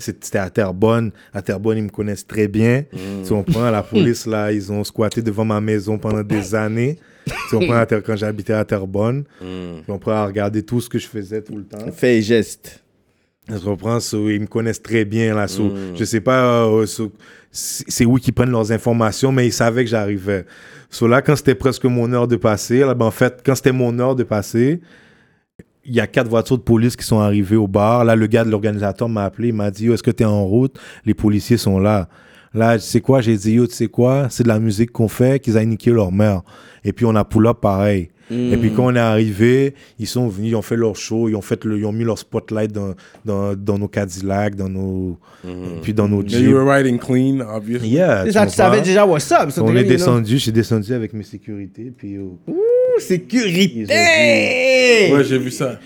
C'était 0.00 0.38
à 0.38 0.50
Terrebonne. 0.50 1.12
À 1.32 1.40
Terrebonne, 1.42 1.78
ils 1.78 1.84
me 1.84 1.88
connaissent 1.90 2.26
très 2.26 2.48
bien. 2.48 2.84
Tu 3.22 3.28
comprends, 3.28 3.70
la 3.70 3.84
police 3.84 4.26
là, 4.26 4.50
ils 4.50 4.72
ont 4.72 4.82
squatté 4.82 5.22
devant 5.22 5.44
ma 5.44 5.60
maison 5.60 5.96
pendant 5.96 6.24
des 6.24 6.54
années. 6.56 6.98
Tu 7.50 7.56
comprends, 7.56 7.84
quand 8.04 8.16
j'habitais 8.16 8.52
à 8.52 8.64
Terrebonne. 8.64 9.22
Tu 9.40 9.84
comprends, 9.86 10.12
à 10.12 10.26
regarder 10.26 10.64
tout 10.64 10.80
ce 10.80 10.88
que 10.88 10.98
je 10.98 11.06
faisais 11.06 11.40
tout 11.40 11.56
le 11.56 11.62
temps. 11.64 11.92
Fait 11.92 12.18
et 12.18 12.22
geste. 12.22 12.82
Tu 13.48 13.58
comprends? 13.64 14.00
So, 14.00 14.28
ils 14.28 14.40
me 14.40 14.46
connaissent 14.46 14.82
très 14.82 15.04
bien 15.04 15.34
là. 15.34 15.48
So, 15.48 15.72
Je 15.94 16.04
sais 16.04 16.20
pas 16.20 16.66
euh, 16.66 16.86
so, 16.86 17.10
c'est 17.50 18.04
où 18.04 18.16
qu'ils 18.16 18.34
prennent 18.34 18.50
leurs 18.50 18.70
informations, 18.72 19.32
mais 19.32 19.46
ils 19.46 19.52
savaient 19.52 19.84
que 19.84 19.90
j'arrivais. 19.90 20.44
So, 20.90 21.06
là, 21.08 21.22
quand 21.22 21.36
c'était 21.36 21.54
presque 21.54 21.84
mon 21.84 22.12
heure 22.12 22.28
de 22.28 22.36
passer, 22.36 22.80
là, 22.80 22.94
ben, 22.94 23.06
en 23.06 23.10
fait, 23.10 23.42
quand 23.44 23.54
c'était 23.54 23.72
mon 23.72 23.98
heure 23.98 24.14
de 24.14 24.22
passer, 24.22 24.80
il 25.84 25.94
y 25.94 26.00
a 26.00 26.06
quatre 26.06 26.28
voitures 26.28 26.58
de 26.58 26.62
police 26.62 26.96
qui 26.96 27.04
sont 27.04 27.20
arrivées 27.20 27.56
au 27.56 27.66
bar. 27.66 28.04
Là, 28.04 28.14
le 28.16 28.26
gars 28.26 28.44
de 28.44 28.50
l'organisateur 28.50 29.08
m'a 29.08 29.24
appelé, 29.24 29.48
il 29.48 29.54
m'a 29.54 29.70
dit 29.70 29.90
Est-ce 29.90 30.02
que 30.02 30.10
tu 30.10 30.22
es 30.22 30.26
en 30.26 30.44
route? 30.44 30.78
Les 31.06 31.14
policiers 31.14 31.56
sont 31.56 31.78
là. 31.78 32.08
Là, 32.52 32.78
tu 32.78 32.84
sais 32.84 33.00
quoi? 33.00 33.20
J'ai 33.22 33.36
dit 33.36 33.52
Yo, 33.52 33.66
tu 33.66 33.74
sais 33.74 33.88
quoi? 33.88 34.28
C'est 34.30 34.42
de 34.42 34.48
la 34.48 34.58
musique 34.58 34.92
qu'on 34.92 35.08
fait, 35.08 35.40
qu'ils 35.40 35.56
aient 35.56 35.64
niqué 35.64 35.90
leur 35.90 36.12
mère. 36.12 36.42
Et 36.84 36.92
puis, 36.92 37.06
on 37.06 37.14
a 37.14 37.24
pull-up 37.24 37.58
pareil. 37.62 38.10
Et 38.30 38.56
puis 38.58 38.70
quand 38.72 38.86
on 38.86 38.94
est 38.94 38.98
arrivé, 38.98 39.74
ils 39.98 40.06
sont 40.06 40.28
venus, 40.28 40.50
ils 40.50 40.54
ont 40.56 40.62
fait 40.62 40.76
leur 40.76 40.96
show, 40.96 41.28
ils 41.28 41.34
ont, 41.34 41.40
fait 41.40 41.64
le, 41.64 41.78
ils 41.78 41.84
ont 41.86 41.92
mis 41.92 42.04
leur 42.04 42.18
spotlight 42.18 42.72
dans, 42.72 42.94
dans, 43.24 43.54
dans 43.56 43.78
nos 43.78 43.88
Cadillacs, 43.88 44.54
dans 44.54 44.68
nos, 44.68 45.18
puis 45.82 45.94
dans 45.94 46.08
nos 46.08 46.20
Jeeps. 46.22 46.40
you 46.42 46.52
were 46.52 46.64
riding 46.66 46.98
clean, 46.98 47.40
obviously. 47.40 47.88
Yeah, 47.88 48.24
Déjà, 48.24 48.46
tu 48.46 48.52
savais 48.52 48.82
déjà 48.82 49.06
what's 49.06 49.30
up. 49.32 49.50
On 49.62 49.74
est 49.76 49.84
descendu, 49.84 50.32
je 50.34 50.42
suis 50.42 50.52
descendu 50.52 50.92
avec 50.92 51.12
mes 51.14 51.22
sécurités, 51.24 51.92
puis 51.96 52.18
oh, 52.18 52.38
Sécurité. 52.98 53.86
Ouais, 55.12 55.24
j'ai 55.24 55.38
vu 55.38 55.50
ça. 55.50 55.78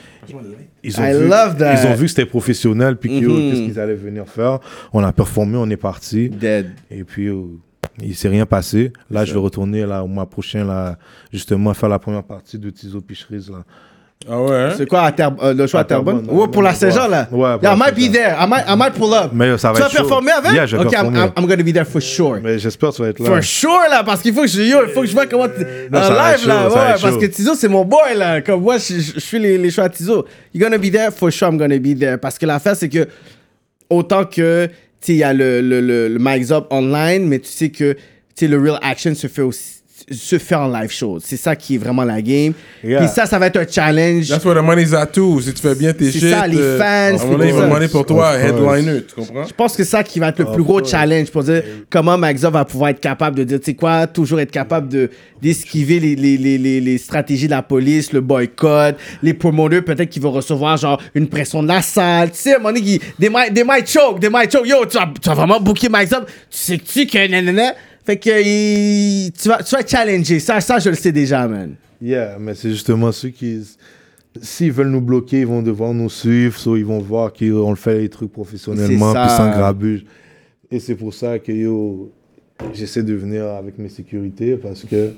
ils 0.83 1.01
ont 1.01 1.05
I 1.05 1.13
vu, 1.13 1.29
love 1.29 1.57
that. 1.59 1.75
ils 1.83 1.87
ont 1.87 1.95
vu 1.95 2.05
que 2.05 2.09
c'était 2.11 2.27
professionnel, 2.27 2.97
puis 2.97 3.11
Mhm. 3.21 3.51
qu'est-ce 3.51 3.61
qu'ils 3.63 3.79
allaient 3.81 3.95
venir 3.95 4.27
faire. 4.27 4.61
On 4.93 5.03
a 5.03 5.13
performé, 5.13 5.57
on 5.57 5.69
est 5.71 5.77
parti, 5.77 6.29
Dead. 6.29 6.71
et 6.91 7.05
puis 7.05 7.29
oh, 7.31 7.59
il 8.01 8.15
s'est 8.17 8.29
rien 8.29 8.47
passé. 8.47 8.93
Là, 9.11 9.25
je 9.25 9.33
vais 9.33 9.39
retourner 9.41 9.85
là, 9.87 10.03
au 10.03 10.07
mois 10.07 10.27
prochain, 10.29 10.65
là, 10.65 10.97
justement, 11.33 11.75
faire 11.75 11.89
la 11.89 11.99
première 11.99 12.23
partie 12.25 12.59
de 12.59 12.71
Tizo 12.71 13.01
Picherise. 13.01 13.51
Là. 13.51 13.59
Ah 14.31 14.41
ouais, 14.41 14.55
hein? 14.57 14.75
C'est 14.77 14.87
quoi 14.89 15.01
à 15.01 15.13
euh, 15.43 15.53
le 15.53 15.67
choix 15.67 15.81
à 15.81 15.83
À 15.83 15.85
Terrebonne, 15.85 16.25
ouais, 16.31 16.47
pour 16.47 16.63
la. 16.63 16.75
Saint-Jean, 16.75 17.09
là. 17.09 17.27
Ouais, 17.33 17.55
pour 17.59 17.63
Yeah, 17.65 17.75
I 17.75 17.77
might 17.77 17.95
be 17.97 18.13
there. 18.13 18.37
I 18.41 18.47
might, 18.49 18.65
I 18.69 18.77
might 18.77 18.93
pull 18.95 19.13
up. 19.13 19.31
Mais 19.33 19.59
ça 19.59 19.73
va 19.73 19.75
tu 19.79 19.83
vas 19.83 19.89
chaud. 19.89 19.97
performer 19.97 20.31
avec? 20.31 20.53
Yeah, 20.53 20.65
je 20.67 20.77
vais 20.77 20.85
ok, 20.85 20.93
I'm, 20.93 20.93
performer. 20.93 21.19
I'm, 21.19 21.33
I'm 21.45 21.47
gonna 21.49 21.63
be 21.65 21.73
there 21.73 21.85
for 21.85 22.01
sure. 22.01 22.39
Mais 22.41 22.57
j'espère 22.61 22.91
que 22.91 22.95
tu 22.97 23.03
vas 23.03 23.09
être 23.09 23.19
là. 23.19 23.27
For 23.27 23.43
sure, 23.43 23.81
là, 23.91 24.05
parce 24.05 24.23
qu'il 24.23 24.33
faut 24.33 24.43
que 24.43 24.47
je, 24.47 24.63
yo, 24.63 24.79
il 24.87 24.93
faut 24.93 25.01
que 25.01 25.09
je 25.09 25.13
vois 25.13 25.27
comment. 25.27 25.49
tu- 25.49 25.65
Non, 25.91 25.99
être 25.99 26.11
live, 26.11 26.19
là. 26.21 26.37
chaud, 26.39 26.47
va 26.47 26.67
Ouais, 26.69 26.91
parce 27.01 27.01
chaud. 27.15 27.19
que 27.19 27.27
Tizo, 27.27 27.55
c'est 27.57 27.67
mon 27.69 27.85
boy, 27.85 28.15
là. 28.17 28.41
Comme 28.43 28.63
moi, 28.63 28.79
je, 28.79 28.95
je- 28.95 29.15
je 29.15 29.19
suis 29.21 29.41
les, 29.41 29.59
les 29.59 29.71
choix 29.73 29.85
à 29.85 29.89
Tizo. 29.89 30.25
You 30.55 30.61
gonna 30.61 30.79
be 30.79 30.93
there? 30.93 31.11
For 31.11 31.33
sure, 31.33 31.49
I'm 31.49 31.59
gonna 31.59 31.79
be 31.81 31.99
there. 31.99 32.17
Parce 32.17 32.39
que 32.39 32.47
l'affaire, 32.47 32.77
c'est 32.77 32.89
que, 32.89 33.09
autant 33.91 34.25
que, 34.25 34.69
il 35.09 35.17
y 35.17 35.23
a 35.23 35.33
le, 35.33 35.61
le, 35.61 35.81
le, 35.81 36.09
le 36.09 36.19
Mike's 36.19 36.51
Up 36.51 36.67
online, 36.71 37.27
mais 37.27 37.39
tu 37.39 37.51
sais 37.51 37.71
que, 37.71 37.97
le 38.41 38.59
real 38.59 38.79
action 38.83 39.15
se 39.15 39.29
fait 39.29 39.43
aussi 39.43 39.82
se 40.13 40.39
fait 40.39 40.55
en 40.55 40.69
live 40.69 40.91
show. 40.91 41.19
C'est 41.23 41.37
ça 41.37 41.57
qui 41.57 41.75
est 41.75 41.79
vraiment 41.79 42.05
la 42.05 42.21
game. 42.23 42.53
Yeah. 42.85 43.01
Puis 43.01 43.09
ça, 43.09 43.27
ça 43.27 43.39
va 43.39 43.47
être 43.47 43.57
un 43.59 43.67
challenge. 43.67 44.29
That's 44.29 44.45
where 44.45 44.55
the 44.61 44.65
money's 44.65 44.93
at 44.95 45.07
too. 45.07 45.41
Si 45.41 45.53
tu 45.53 45.63
fais 45.63 45.75
bien 45.75 45.93
tes 45.93 46.11
C'est 46.11 46.19
shit. 46.21 46.31
ça, 46.31 46.47
les 46.47 46.59
euh, 46.59 46.79
fans, 46.79 46.85
à 46.85 47.09
un 47.15 47.19
c'est 47.19 47.25
moment 47.27 47.39
donné, 47.75 47.85
ils 47.87 47.91
pour 47.91 48.07
toi, 48.07 48.37
headliner, 48.39 49.03
tu 49.05 49.15
comprends? 49.15 49.45
Je 49.47 49.53
pense 49.55 49.77
que 49.77 49.85
c'est 49.85 49.91
ça 49.91 50.03
qui 50.05 50.19
va 50.21 50.29
être 50.29 50.39
le 50.41 50.47
plus 50.53 50.63
gros 50.63 50.85
challenge 50.85 51.31
pour 51.31 51.43
dire 51.45 51.63
comment 51.91 52.17
Magza 52.19 52.51
va 52.51 52.65
pouvoir 52.65 52.91
être 52.91 53.01
capable 53.01 53.37
de 53.37 53.45
dire, 53.45 53.59
tu 53.61 53.67
sais 53.67 53.75
quoi, 53.75 54.07
toujours 54.07 54.41
être 54.41 54.51
capable 54.51 54.89
de 54.89 55.11
d'esquiver 55.41 55.99
les, 55.99 56.15
les, 56.15 56.37
les, 56.37 56.57
les, 56.57 56.81
les 56.81 56.99
stratégies 56.99 57.47
de 57.47 57.51
la 57.51 57.63
police, 57.63 58.13
le 58.13 58.21
boycott, 58.21 58.95
les 59.25 59.35
promoteurs 59.35 59.83
peut-être 59.83 60.09
qui 60.09 60.21
vont 60.21 60.31
recevoir 60.31 60.77
genre 60.77 61.03
une 61.17 61.29
pression 61.29 61.65
de 61.65 61.69
la 61.69 61.83
salle, 61.83 62.31
tu 62.31 62.39
sais, 62.39 62.53
à 62.53 62.57
un 62.57 62.59
moment 62.59 62.69
donné, 62.73 62.83
qui- 62.83 63.01
des 63.19 63.29
might, 63.29 63.89
choke, 63.91 64.21
des 64.21 64.31
might 64.31 64.53
choke, 64.53 64.69
yo, 64.69 64.87
tu 64.87 64.97
vas, 64.99 65.11
tu 65.21 65.29
vas 65.29 65.35
vraiment 65.35 65.59
booker 65.61 65.89
Magza, 65.89 66.21
tu 66.21 66.27
sais-tu 66.51 67.07
que 67.07 67.27
nanana, 67.29 67.75
fait 68.05 68.17
que 68.17 68.43
il- 68.43 69.33
tu, 69.33 69.49
vas, 69.49 69.63
tu 69.63 69.75
vas 69.75 69.87
challenger, 69.87 70.41
ça, 70.41 70.61
ça 70.61 70.79
je 70.79 70.91
le 70.91 70.97
sais 70.97 71.13
déjà, 71.13 71.47
man. 71.49 71.75
Yeah, 72.01 72.37
mais 72.41 72.55
c'est 72.55 72.71
justement 72.71 73.13
ceux 73.13 73.29
qui. 73.31 73.61
S'ils 74.41 74.73
veulent 74.73 74.89
nous 74.91 75.03
bloquer, 75.03 75.41
ils 75.41 75.47
vont 75.47 75.61
devoir 75.63 75.93
nous 75.93 76.09
suivre, 76.09 76.59
so 76.59 76.75
ils 76.77 76.85
vont 76.87 77.01
voir 77.01 77.33
qu'on 77.33 77.71
le 77.71 77.77
fait 77.77 77.99
les 78.01 78.09
trucs 78.09 78.33
professionnellement, 78.33 79.13
puis 79.13 79.29
sans 79.37 79.51
grabuge. 79.51 80.05
Et 80.71 80.81
c'est 80.81 80.95
pour 80.95 81.13
ça 81.13 81.39
que 81.39 81.53
yo, 81.53 82.11
j'essaie 82.73 83.03
de 83.03 83.13
venir 83.13 83.45
avec 83.47 83.79
mes 83.79 83.91
sécurités 83.91 84.57
parce 84.57 84.85
que. 84.85 85.11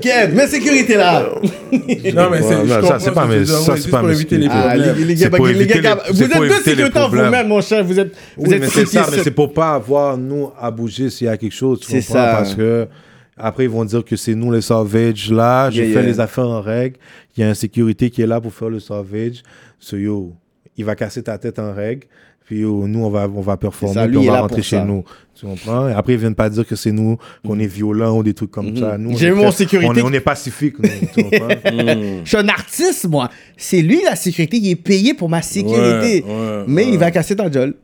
Kev, 0.00 0.34
mets 0.34 0.46
sécurité 0.46 0.94
là! 0.96 1.26
Non, 1.32 2.28
mais 2.30 2.42
c'est. 2.42 2.54
Ouais, 2.56 2.82
ça, 2.86 2.98
c'est 2.98 3.12
pas 3.12 3.26
dire. 3.26 3.46
ça, 3.48 3.76
c'est 3.78 3.90
pas 3.90 4.00
pour 4.00 4.08
mes 4.08 4.14
éviter 4.14 4.36
les 4.36 4.42
sécurités. 4.44 4.66
Ah, 4.68 4.74
problèmes. 4.74 4.96
les, 4.98 5.04
les 5.06 5.16
C'est 5.16 5.24
gars, 5.30 5.36
pour 5.38 5.46
les 5.46 5.54
éviter 5.54 5.80
gars, 5.80 5.98
les- 6.06 6.12
vous 6.12 6.22
êtes 6.22 6.76
deux 6.76 6.90
problèmes. 6.90 7.24
vous-même, 7.24 7.48
mon 7.48 7.60
cher. 7.62 7.82
Vous 7.82 7.98
êtes, 7.98 8.14
vous 8.36 8.44
Oui, 8.46 8.54
êtes 8.54 8.60
mais 8.60 8.66
c'est 8.68 8.84
ça, 8.86 9.06
mais 9.10 9.18
c'est 9.24 9.30
pour 9.30 9.54
pas 9.54 9.72
avoir 9.72 10.18
nous 10.18 10.50
à 10.60 10.70
bouger 10.70 11.08
s'il 11.08 11.26
y 11.28 11.30
a 11.30 11.36
quelque 11.38 11.54
chose, 11.54 11.80
C'est 11.88 12.02
ça. 12.02 12.26
Parce 12.36 12.54
que 12.54 12.86
après, 13.38 13.64
ils 13.64 13.70
vont 13.70 13.86
dire 13.86 14.04
que 14.04 14.16
c'est 14.16 14.34
nous 14.34 14.52
les 14.52 14.60
sauvages 14.60 15.30
là, 15.32 15.70
je 15.70 15.82
Yeah, 15.82 15.98
fais 16.00 16.06
les 16.06 16.20
affaires 16.20 16.48
en 16.48 16.60
règle, 16.60 16.96
il 17.34 17.40
y 17.40 17.44
a 17.44 17.48
un 17.48 17.54
sécurité 17.54 18.10
qui 18.10 18.20
est 18.20 18.26
là 18.26 18.38
pour 18.38 18.52
faire 18.52 18.68
le 18.68 18.80
sauvage. 18.80 19.42
So 19.80 19.96
yo, 19.96 20.34
il 20.76 20.84
va 20.84 20.94
casser 20.94 21.22
ta 21.22 21.38
tête 21.38 21.58
en 21.58 21.72
règle. 21.72 22.06
Puis 22.46 22.60
yo, 22.60 22.86
nous, 22.86 23.04
on 23.04 23.10
va, 23.10 23.28
on 23.34 23.40
va 23.40 23.56
performer, 23.56 23.94
ça, 23.94 24.06
puis 24.06 24.16
on 24.18 24.22
va 24.22 24.40
rentrer 24.42 24.62
chez 24.62 24.76
ça. 24.76 24.84
nous. 24.84 25.02
Tu 25.34 25.44
comprends? 25.44 25.88
Et 25.88 25.92
après, 25.92 26.12
ils 26.14 26.18
viennent 26.18 26.34
pas 26.36 26.48
dire 26.48 26.64
que 26.66 26.76
c'est 26.76 26.92
nous, 26.92 27.18
qu'on 27.44 27.58
est 27.58 27.66
violents 27.66 28.16
ou 28.16 28.22
des 28.22 28.34
trucs 28.34 28.52
comme 28.52 28.74
ça. 28.76 28.96
Nous, 28.96 29.10
on 29.10 29.12
Mhm. 29.14 29.18
J'ai 29.18 29.26
est 29.26 29.30
vu 29.32 29.36
mon 29.36 29.50
sécurité 29.50 29.88
On 29.90 29.92
est, 29.94 30.00
qui- 30.00 30.06
on 30.06 30.12
est 30.12 30.20
pacifique, 30.20 30.78
nous, 30.78 30.88
tu 31.12 31.22
comprends? 31.24 31.48
Je 32.24 32.28
suis 32.28 32.36
un 32.36 32.48
artiste, 32.48 33.08
moi. 33.08 33.28
C'est 33.56 33.82
lui, 33.82 34.00
la 34.04 34.14
sécurité. 34.14 34.58
Il 34.58 34.70
est 34.70 34.76
payé 34.76 35.12
pour 35.12 35.28
ma 35.28 35.42
sécurité. 35.42 36.22
Ouais, 36.24 36.30
ouais, 36.32 36.64
mais 36.68 36.84
ouais. 36.84 36.90
il 36.92 36.98
va 36.98 37.10
casser 37.10 37.34
ta 37.34 37.50
gueule. 37.50 37.74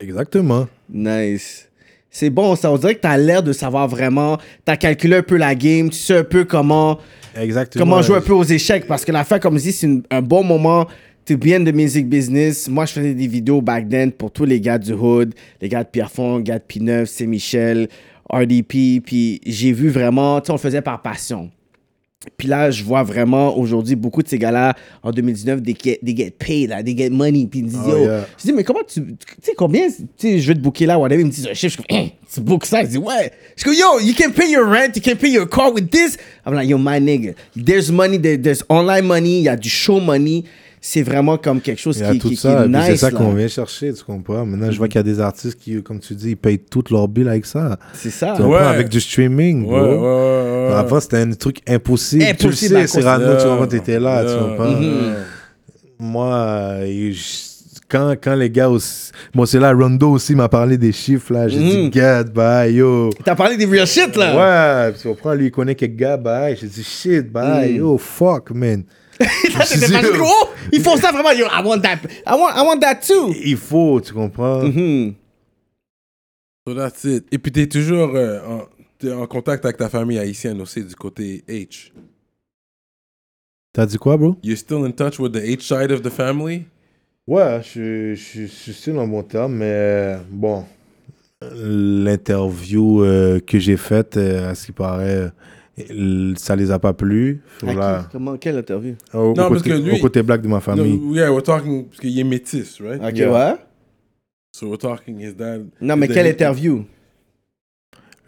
Exactement. 0.00 0.66
Nice. 0.92 1.68
C'est 2.10 2.30
bon, 2.30 2.56
ça. 2.56 2.72
On 2.72 2.78
dirait 2.78 2.94
que 2.94 3.00
t'as 3.00 3.18
l'air 3.18 3.42
de 3.42 3.52
savoir 3.52 3.86
vraiment. 3.88 4.38
T'as 4.64 4.76
calculé 4.76 5.16
un 5.16 5.22
peu 5.22 5.36
la 5.36 5.54
game. 5.54 5.90
Tu 5.90 5.98
sais 5.98 6.18
un 6.18 6.24
peu 6.24 6.44
comment, 6.44 6.98
Exactement. 7.38 7.84
comment 7.84 8.00
jouer 8.02 8.16
un 8.16 8.20
peu 8.22 8.32
aux 8.32 8.44
échecs. 8.44 8.86
Parce 8.86 9.04
que 9.04 9.12
l'affaire, 9.12 9.40
comme 9.40 9.58
je 9.58 9.64
dis, 9.64 9.72
c'est 9.72 9.90
un 10.10 10.22
bon 10.22 10.42
moment. 10.42 10.86
Tu 11.26 11.36
bien 11.36 11.58
de 11.58 11.72
music 11.72 12.08
business. 12.08 12.68
Moi, 12.68 12.86
je 12.86 12.92
faisais 12.92 13.12
des 13.14 13.26
vidéos 13.26 13.60
back 13.60 13.88
then 13.88 14.12
pour 14.12 14.30
tous 14.30 14.44
les 14.44 14.60
gars 14.60 14.78
du 14.78 14.92
Hood, 14.92 15.34
les 15.60 15.68
gars 15.68 15.82
de 15.82 15.88
Pierrefonds, 15.88 16.38
les 16.38 16.44
gars 16.44 16.58
de 16.60 16.64
P9, 16.68 17.04
Saint-Michel, 17.06 17.88
RDP. 18.32 19.00
Puis 19.04 19.40
j'ai 19.44 19.72
vu 19.72 19.88
vraiment, 19.88 20.40
tu 20.40 20.46
sais, 20.46 20.52
on 20.52 20.54
le 20.54 20.60
faisait 20.60 20.82
par 20.82 21.02
passion. 21.02 21.50
Puis 22.36 22.46
là, 22.48 22.70
je 22.70 22.82
vois 22.84 23.02
vraiment 23.02 23.56
aujourd'hui 23.58 23.94
beaucoup 23.96 24.22
de 24.22 24.28
ces 24.28 24.38
gars-là 24.38 24.74
en 25.02 25.10
2019, 25.10 25.62
they 25.62 25.76
get, 25.80 26.00
they 26.04 26.16
get 26.16 26.30
paid, 26.38 26.70
là, 26.70 26.82
they 26.82 26.96
get 26.96 27.10
money. 27.10 27.46
Puis 27.50 27.58
ils 27.60 27.64
me 27.64 27.68
disent, 27.70 27.80
Oh, 27.84 27.90
yo, 27.90 28.04
yeah. 28.04 28.26
je 28.38 28.44
dis, 28.46 28.52
mais 28.52 28.62
comment 28.64 28.80
tu. 28.86 29.00
Tu 29.02 29.16
sais, 29.42 29.52
combien. 29.56 29.88
Tu 29.88 29.96
sais, 30.16 30.38
je 30.38 30.46
vais 30.48 30.54
te 30.54 30.60
booker 30.60 30.86
là, 30.86 30.96
whatever. 30.96 31.22
Ils 31.22 31.26
me 31.26 31.30
disent 31.32 31.46
un 31.48 31.54
chiffre. 31.54 31.82
Je 31.88 31.94
suis 31.94 32.04
Hein, 32.04 32.08
tu 32.32 32.40
bookes 32.40 32.66
ça? 32.66 32.82
Je 32.82 32.88
dis, 32.90 32.98
ouais. 32.98 33.32
Je 33.56 33.68
dis, 33.68 33.78
yo, 33.80 33.98
you 34.00 34.14
can 34.16 34.30
pay 34.30 34.48
your 34.50 34.66
rent, 34.68 34.92
you 34.94 35.02
can 35.02 35.16
pay 35.16 35.30
your 35.30 35.48
car 35.48 35.72
with 35.72 35.90
this. 35.90 36.16
I'm 36.46 36.54
like, 36.54 36.68
yo, 36.68 36.78
my 36.78 37.00
nigga, 37.00 37.34
there's 37.56 37.90
money, 37.90 38.16
there- 38.18 38.40
there's 38.40 38.62
online 38.68 39.06
money, 39.06 39.38
il 39.38 39.42
y 39.44 39.48
a 39.48 39.56
du 39.56 39.68
show 39.68 39.98
money. 40.00 40.44
C'est 40.88 41.02
vraiment 41.02 41.36
comme 41.36 41.60
quelque 41.60 41.80
chose 41.80 42.00
qui, 42.00 42.18
tout 42.20 42.28
qui, 42.28 42.36
ça, 42.36 42.54
qui 42.54 42.62
est 42.62 42.68
nice. 42.68 42.84
c'est 42.86 42.96
ça 42.96 43.10
qu'on 43.10 43.32
vient 43.34 43.48
chercher, 43.48 43.92
tu 43.92 44.04
comprends? 44.04 44.46
Maintenant, 44.46 44.70
je 44.70 44.78
vois 44.78 44.86
qu'il 44.86 45.00
y 45.00 45.00
a 45.00 45.02
des 45.02 45.18
artistes 45.18 45.58
qui, 45.58 45.82
comme 45.82 45.98
tu 45.98 46.14
dis, 46.14 46.30
ils 46.30 46.36
payent 46.36 46.60
toutes 46.60 46.90
leurs 46.90 47.08
billes 47.08 47.28
avec 47.28 47.44
ça. 47.44 47.76
C'est 47.92 48.10
ça. 48.10 48.34
Tu 48.36 48.42
comprends, 48.42 48.52
Ouais. 48.60 48.62
avec 48.62 48.88
du 48.88 49.00
streaming, 49.00 49.64
Ouais, 49.64 49.80
bro. 49.80 49.80
ouais, 49.80 49.96
ouais, 49.96 50.68
ouais. 50.68 50.74
Avant, 50.74 51.00
c'était 51.00 51.16
un 51.16 51.32
truc 51.32 51.58
impossible. 51.68 52.22
Impossible 52.22 52.76
tu 52.76 52.80
sais, 52.82 52.86
Cyrano, 52.86 53.24
Yeah. 53.32 53.36
tu 53.36 53.46
comprends, 53.48 53.66
t'étais 53.66 53.98
là, 53.98 54.24
tu 54.24 54.38
comprends? 54.38 54.70
Mhm. 54.80 55.14
Moi, 55.98 56.34
euh, 56.36 57.10
je- 57.12 57.80
quand, 57.88 58.14
quand 58.22 58.34
les 58.36 58.50
gars 58.50 58.68
aussi... 58.68 59.10
Bon, 59.34 59.44
c'est 59.44 59.58
là, 59.58 59.72
Rondo 59.72 60.10
aussi 60.10 60.36
m'a 60.36 60.48
parlé 60.48 60.78
des 60.78 60.92
chiffres, 60.92 61.32
là. 61.32 61.48
J'ai 61.48 61.58
Mhm. 61.58 61.90
dit, 61.90 61.98
God, 61.98 62.32
bye, 62.32 62.72
yo. 62.72 63.10
T'as 63.24 63.34
parlé 63.34 63.56
des 63.56 63.66
real 63.66 63.86
shit, 63.88 64.14
là. 64.16 64.88
Ouais, 64.88 64.94
tu 65.00 65.08
comprends, 65.08 65.34
lui, 65.34 65.46
il 65.46 65.50
connaît 65.50 65.74
quelques 65.74 65.96
gars, 65.96 66.16
bye. 66.16 66.56
J'ai 66.60 66.68
dit, 66.68 66.84
shit, 66.84 67.28
bye, 67.32 67.72
Mhm. 67.72 67.76
yo, 67.78 67.98
fuck, 67.98 68.52
man. 68.52 68.84
Dit, 69.20 69.92
pas 69.92 70.02
yo. 70.02 70.24
oh, 70.24 70.48
ils 70.72 70.80
font 70.82 70.96
ça 70.96 71.12
vraiment. 71.12 71.32
Yo, 71.32 71.46
I 71.46 71.62
want 71.64 71.80
that. 71.80 71.98
I 72.26 72.34
want, 72.34 72.50
I 72.54 72.62
want 72.66 72.80
that 72.80 72.96
too. 72.96 73.32
Il 73.44 73.56
faut, 73.56 74.00
tu 74.00 74.12
comprends? 74.12 74.62
Mhm. 74.62 75.14
So 76.66 76.74
that's 76.74 77.04
it. 77.04 77.26
Et 77.32 77.38
puis 77.38 77.52
t'es 77.52 77.66
toujours 77.66 78.14
euh, 78.14 78.40
en, 78.46 78.62
t'es 78.98 79.12
en 79.12 79.26
contact 79.26 79.64
avec 79.64 79.76
ta 79.76 79.88
famille 79.88 80.18
haïtienne 80.18 80.60
aussi 80.60 80.82
du 80.82 80.94
côté 80.94 81.44
H. 81.48 81.92
T'as 83.72 83.86
dit 83.86 83.98
quoi, 83.98 84.16
bro? 84.16 84.36
You're 84.42 84.58
still 84.58 84.84
in 84.84 84.90
touch 84.92 85.18
with 85.18 85.32
the 85.32 85.42
H 85.42 85.62
side 85.62 85.92
of 85.92 86.02
the 86.02 86.10
family? 86.10 86.64
Ouais, 87.26 87.60
je, 87.62 88.14
je, 88.14 88.42
je 88.42 88.46
suis 88.46 88.72
still 88.72 88.98
en 88.98 89.06
bon 89.06 89.22
terme, 89.22 89.54
mais 89.56 90.16
bon, 90.30 90.64
l'interview 91.42 93.02
euh, 93.02 93.40
que 93.40 93.58
j'ai 93.58 93.76
faite, 93.76 94.16
euh, 94.16 94.50
à 94.50 94.54
ce 94.54 94.66
qui 94.66 94.72
paraît, 94.72 95.16
euh, 95.16 95.28
ça 96.36 96.56
les 96.56 96.70
a 96.70 96.78
pas 96.78 96.92
plu. 96.92 97.42
À 97.62 97.64
Voilà. 97.66 98.00
qui? 98.04 98.12
Comment, 98.12 98.36
quelle 98.36 98.56
interview? 98.56 98.94
Au, 99.12 99.18
Non, 99.18 99.30
au 99.32 99.34
parce 99.34 99.62
côté, 99.62 99.70
que 99.70 99.76
lui- 99.76 99.92
au 99.92 99.98
côté 99.98 100.22
black 100.22 100.42
de 100.42 100.48
ma 100.48 100.60
famille. 100.60 100.98
No, 100.98 101.14
yeah, 101.14 101.30
we're 101.32 101.42
talking 101.42 101.84
parce 101.86 102.00
qu'il 102.00 102.18
est 102.18 102.24
métis, 102.24 102.80
right? 102.80 103.02
Ok, 103.02 103.16
Yeah. 103.18 103.32
ouais. 103.32 103.56
So 104.56 104.68
we're 104.68 104.78
talking 104.78 105.20
his 105.20 105.34
dad. 105.34 105.66
Non, 105.80 105.96
mais 105.96 106.08
quelle 106.08 106.26
interview? 106.28 106.84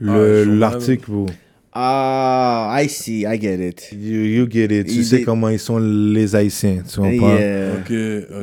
Le- 0.00 0.42
Ah. 0.42 0.54
L'article, 0.58 1.10
bro. 1.10 1.26
Ah, 1.72 2.76
I 2.82 2.88
see, 2.88 3.20
I 3.26 3.38
get 3.40 3.66
it. 3.68 3.92
You, 3.92 4.24
you 4.24 4.46
get 4.50 4.64
it. 4.66 4.86
Tu 4.86 4.94
Il 4.96 5.04
sais 5.04 5.22
comment 5.22 5.48
ils 5.48 5.58
sont 5.58 5.78
les 5.78 6.34
Haïtiens. 6.34 6.82
Tu 6.88 6.96
comprends? 7.00 7.36
Yeah. 7.36 7.72
Ok, 7.78 7.92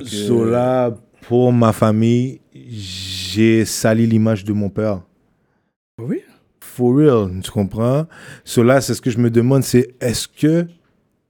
ok. 0.01 0.07
So 0.07 0.45
là, 0.45 0.95
pour 1.27 1.51
ma 1.51 1.71
famille, 1.73 2.39
j'ai 2.53 3.65
sali 3.65 4.05
l'image 4.07 4.43
de 4.43 4.53
mon 4.53 4.69
père. 4.69 5.01
Oui. 6.01 6.21
For 6.75 6.93
real, 6.93 7.29
tu 7.41 7.51
comprends? 7.51 8.05
So 8.43 8.61
là, 8.61 8.81
c'est 8.81 8.93
ce 8.93 9.01
que 9.01 9.09
je 9.09 9.17
me 9.17 9.29
demande, 9.29 9.63
c'est 9.63 9.95
est-ce 10.01 10.27
que 10.27 10.67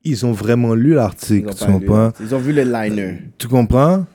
ils 0.03 0.25
ont 0.25 0.31
vraiment 0.31 0.73
lu 0.73 0.93
l'article, 0.95 1.53
tu 1.53 1.65
pas 1.65 1.67
lu. 1.67 1.73
comprends? 1.73 2.11
Ils 2.19 2.33
ont 2.33 2.39
vu 2.39 2.51
le 2.51 2.63
liner. 2.63 3.19
Tu 3.37 3.47
comprends? 3.47 4.05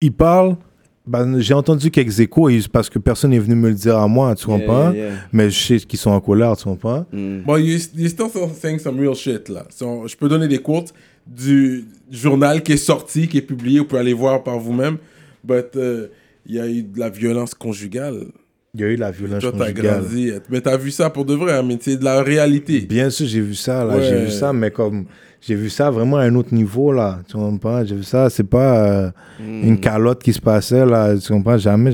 Ils 0.00 0.12
parlent, 0.12 0.56
ben, 1.04 1.40
j'ai 1.40 1.54
entendu 1.54 1.90
quelques 1.90 2.20
échos 2.20 2.48
parce 2.72 2.88
que 2.88 3.00
personne 3.00 3.30
n'est 3.30 3.40
venu 3.40 3.56
me 3.56 3.70
le 3.70 3.74
dire 3.74 3.98
à 3.98 4.06
moi, 4.06 4.36
tu 4.36 4.46
comprends? 4.46 4.92
Yeah, 4.92 5.08
yeah, 5.08 5.12
Mais 5.32 5.50
je 5.50 5.58
sais 5.58 5.78
qu'ils 5.80 5.98
sont 5.98 6.10
en 6.12 6.20
colère, 6.20 6.56
tu 6.56 6.64
comprends? 6.64 7.04
yeah. 7.12 7.20
Mm. 7.20 7.42
Bon, 7.44 7.56
you, 7.56 7.78
you're 7.96 8.08
still 8.10 8.28
saying 8.54 8.78
some 8.78 9.00
real 9.00 9.16
shit, 9.16 9.48
là. 9.48 9.64
So, 9.70 10.06
je 10.06 10.16
peux 10.16 10.28
donner 10.28 10.46
des 10.46 10.58
quotes 10.58 10.94
du 11.26 11.86
journal 12.08 12.62
qui 12.62 12.72
est 12.72 12.76
sorti, 12.76 13.26
qui 13.26 13.38
est 13.38 13.42
publié, 13.42 13.80
vous 13.80 13.86
pouvez 13.86 14.00
aller 14.00 14.12
voir 14.14 14.44
par 14.44 14.60
vous-même. 14.60 14.98
But 15.42 15.74
euh, 15.74 16.06
il 16.46 16.54
y 16.54 16.60
a 16.60 16.68
eu 16.68 16.82
de 16.84 16.98
la 17.00 17.08
violence 17.10 17.52
conjugale. 17.54 18.26
Il 18.74 18.80
y 18.80 18.84
a 18.84 18.88
eu 18.88 18.96
la 18.96 19.10
violence 19.10 19.40
Toi, 19.42 19.52
t'as 19.52 19.72
conjugale. 19.72 20.00
grandi. 20.02 20.32
Mais 20.50 20.60
t'as 20.60 20.76
vu 20.76 20.90
ça 20.90 21.08
pour 21.10 21.24
de 21.24 21.34
vrai, 21.34 21.54
hein, 21.54 21.62
mais 21.66 21.78
c'est 21.80 21.96
de 21.96 22.04
la 22.04 22.22
réalité. 22.22 22.80
Bien 22.80 23.08
sûr, 23.10 23.26
j'ai 23.26 23.40
vu 23.40 23.54
ça, 23.54 23.84
là. 23.84 23.96
Ouais. 23.96 24.02
J'ai 24.02 24.24
vu 24.26 24.30
ça, 24.30 24.52
mais 24.52 24.70
comme. 24.70 25.06
J'ai 25.40 25.54
vu 25.54 25.70
ça 25.70 25.88
vraiment 25.90 26.16
à 26.16 26.22
un 26.24 26.34
autre 26.34 26.52
niveau, 26.52 26.92
là. 26.92 27.20
Tu 27.28 27.34
comprends? 27.36 27.84
J'ai 27.84 27.94
vu 27.94 28.02
ça, 28.02 28.28
c'est 28.28 28.44
pas 28.44 28.88
euh, 28.88 29.10
Mm. 29.40 29.62
une 29.68 29.80
calotte 29.80 30.20
qui 30.22 30.32
se 30.32 30.40
passait, 30.40 30.84
là. 30.84 31.16
Tu 31.16 31.32
comprends? 31.32 31.56
Jamais. 31.56 31.92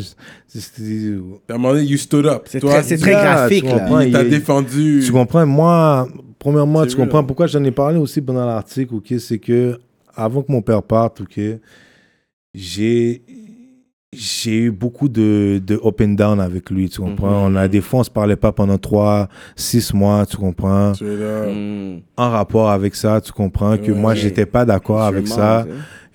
c'est- 0.48 0.60
c'est- 0.60 1.14
À 1.48 1.54
un 1.54 1.58
moment 1.58 1.74
donné, 1.74 1.84
you 1.84 1.96
stood 1.98 2.26
up. 2.26 2.44
C'est 2.46 2.60
Toi, 2.60 2.70
très, 2.72 2.82
c'est 2.82 2.96
très 2.98 3.10
Yeah, 3.12 3.22
graphique, 3.22 3.64
tu 3.64 3.70
là. 3.70 3.78
comprends? 3.78 4.00
il 4.00 4.12
t'a 4.12 4.24
défendu. 4.24 5.02
Tu 5.04 5.12
comprends? 5.12 5.46
Moi, 5.46 6.08
premièrement, 6.38 6.82
C'est 6.84 6.90
tu 6.90 6.96
comprends 6.96 7.22
pourquoi 7.22 7.46
j'en 7.46 7.62
ai 7.64 7.70
parlé 7.70 7.98
aussi 7.98 8.20
pendant 8.22 8.46
l'article, 8.46 8.94
ok? 8.94 9.14
C'est 9.18 9.38
que 9.38 9.78
avant 10.14 10.42
que 10.42 10.50
mon 10.50 10.62
père 10.62 10.82
parte, 10.82 11.20
ok, 11.20 11.38
j'ai. 12.54 13.22
J'ai 14.16 14.56
eu 14.58 14.70
beaucoup 14.70 15.08
de, 15.08 15.60
de 15.66 15.74
up 15.84 16.00
and 16.00 16.08
down 16.14 16.40
avec 16.40 16.70
lui, 16.70 16.88
tu 16.88 17.00
comprends? 17.00 17.48
Mhm. 17.48 17.54
On 17.54 17.56
a 17.56 17.68
des 17.68 17.80
fois, 17.80 18.00
on 18.00 18.04
se 18.04 18.10
parlait 18.10 18.36
pas 18.36 18.52
pendant 18.52 18.78
trois, 18.78 19.28
six 19.56 19.92
mois, 19.94 20.24
tu 20.26 20.36
comprends? 20.36 20.92
Mm. 21.00 22.00
en 22.16 22.30
rapport 22.30 22.70
avec 22.70 22.94
ça, 22.94 23.20
tu 23.20 23.32
comprends 23.32 23.76
que 23.76 23.90
Ouais. 23.92 23.98
moi, 23.98 24.14
j'étais 24.14 24.46
pas 24.46 24.64
d'accord 24.64 25.02
avec 25.02 25.26
ça. 25.26 25.66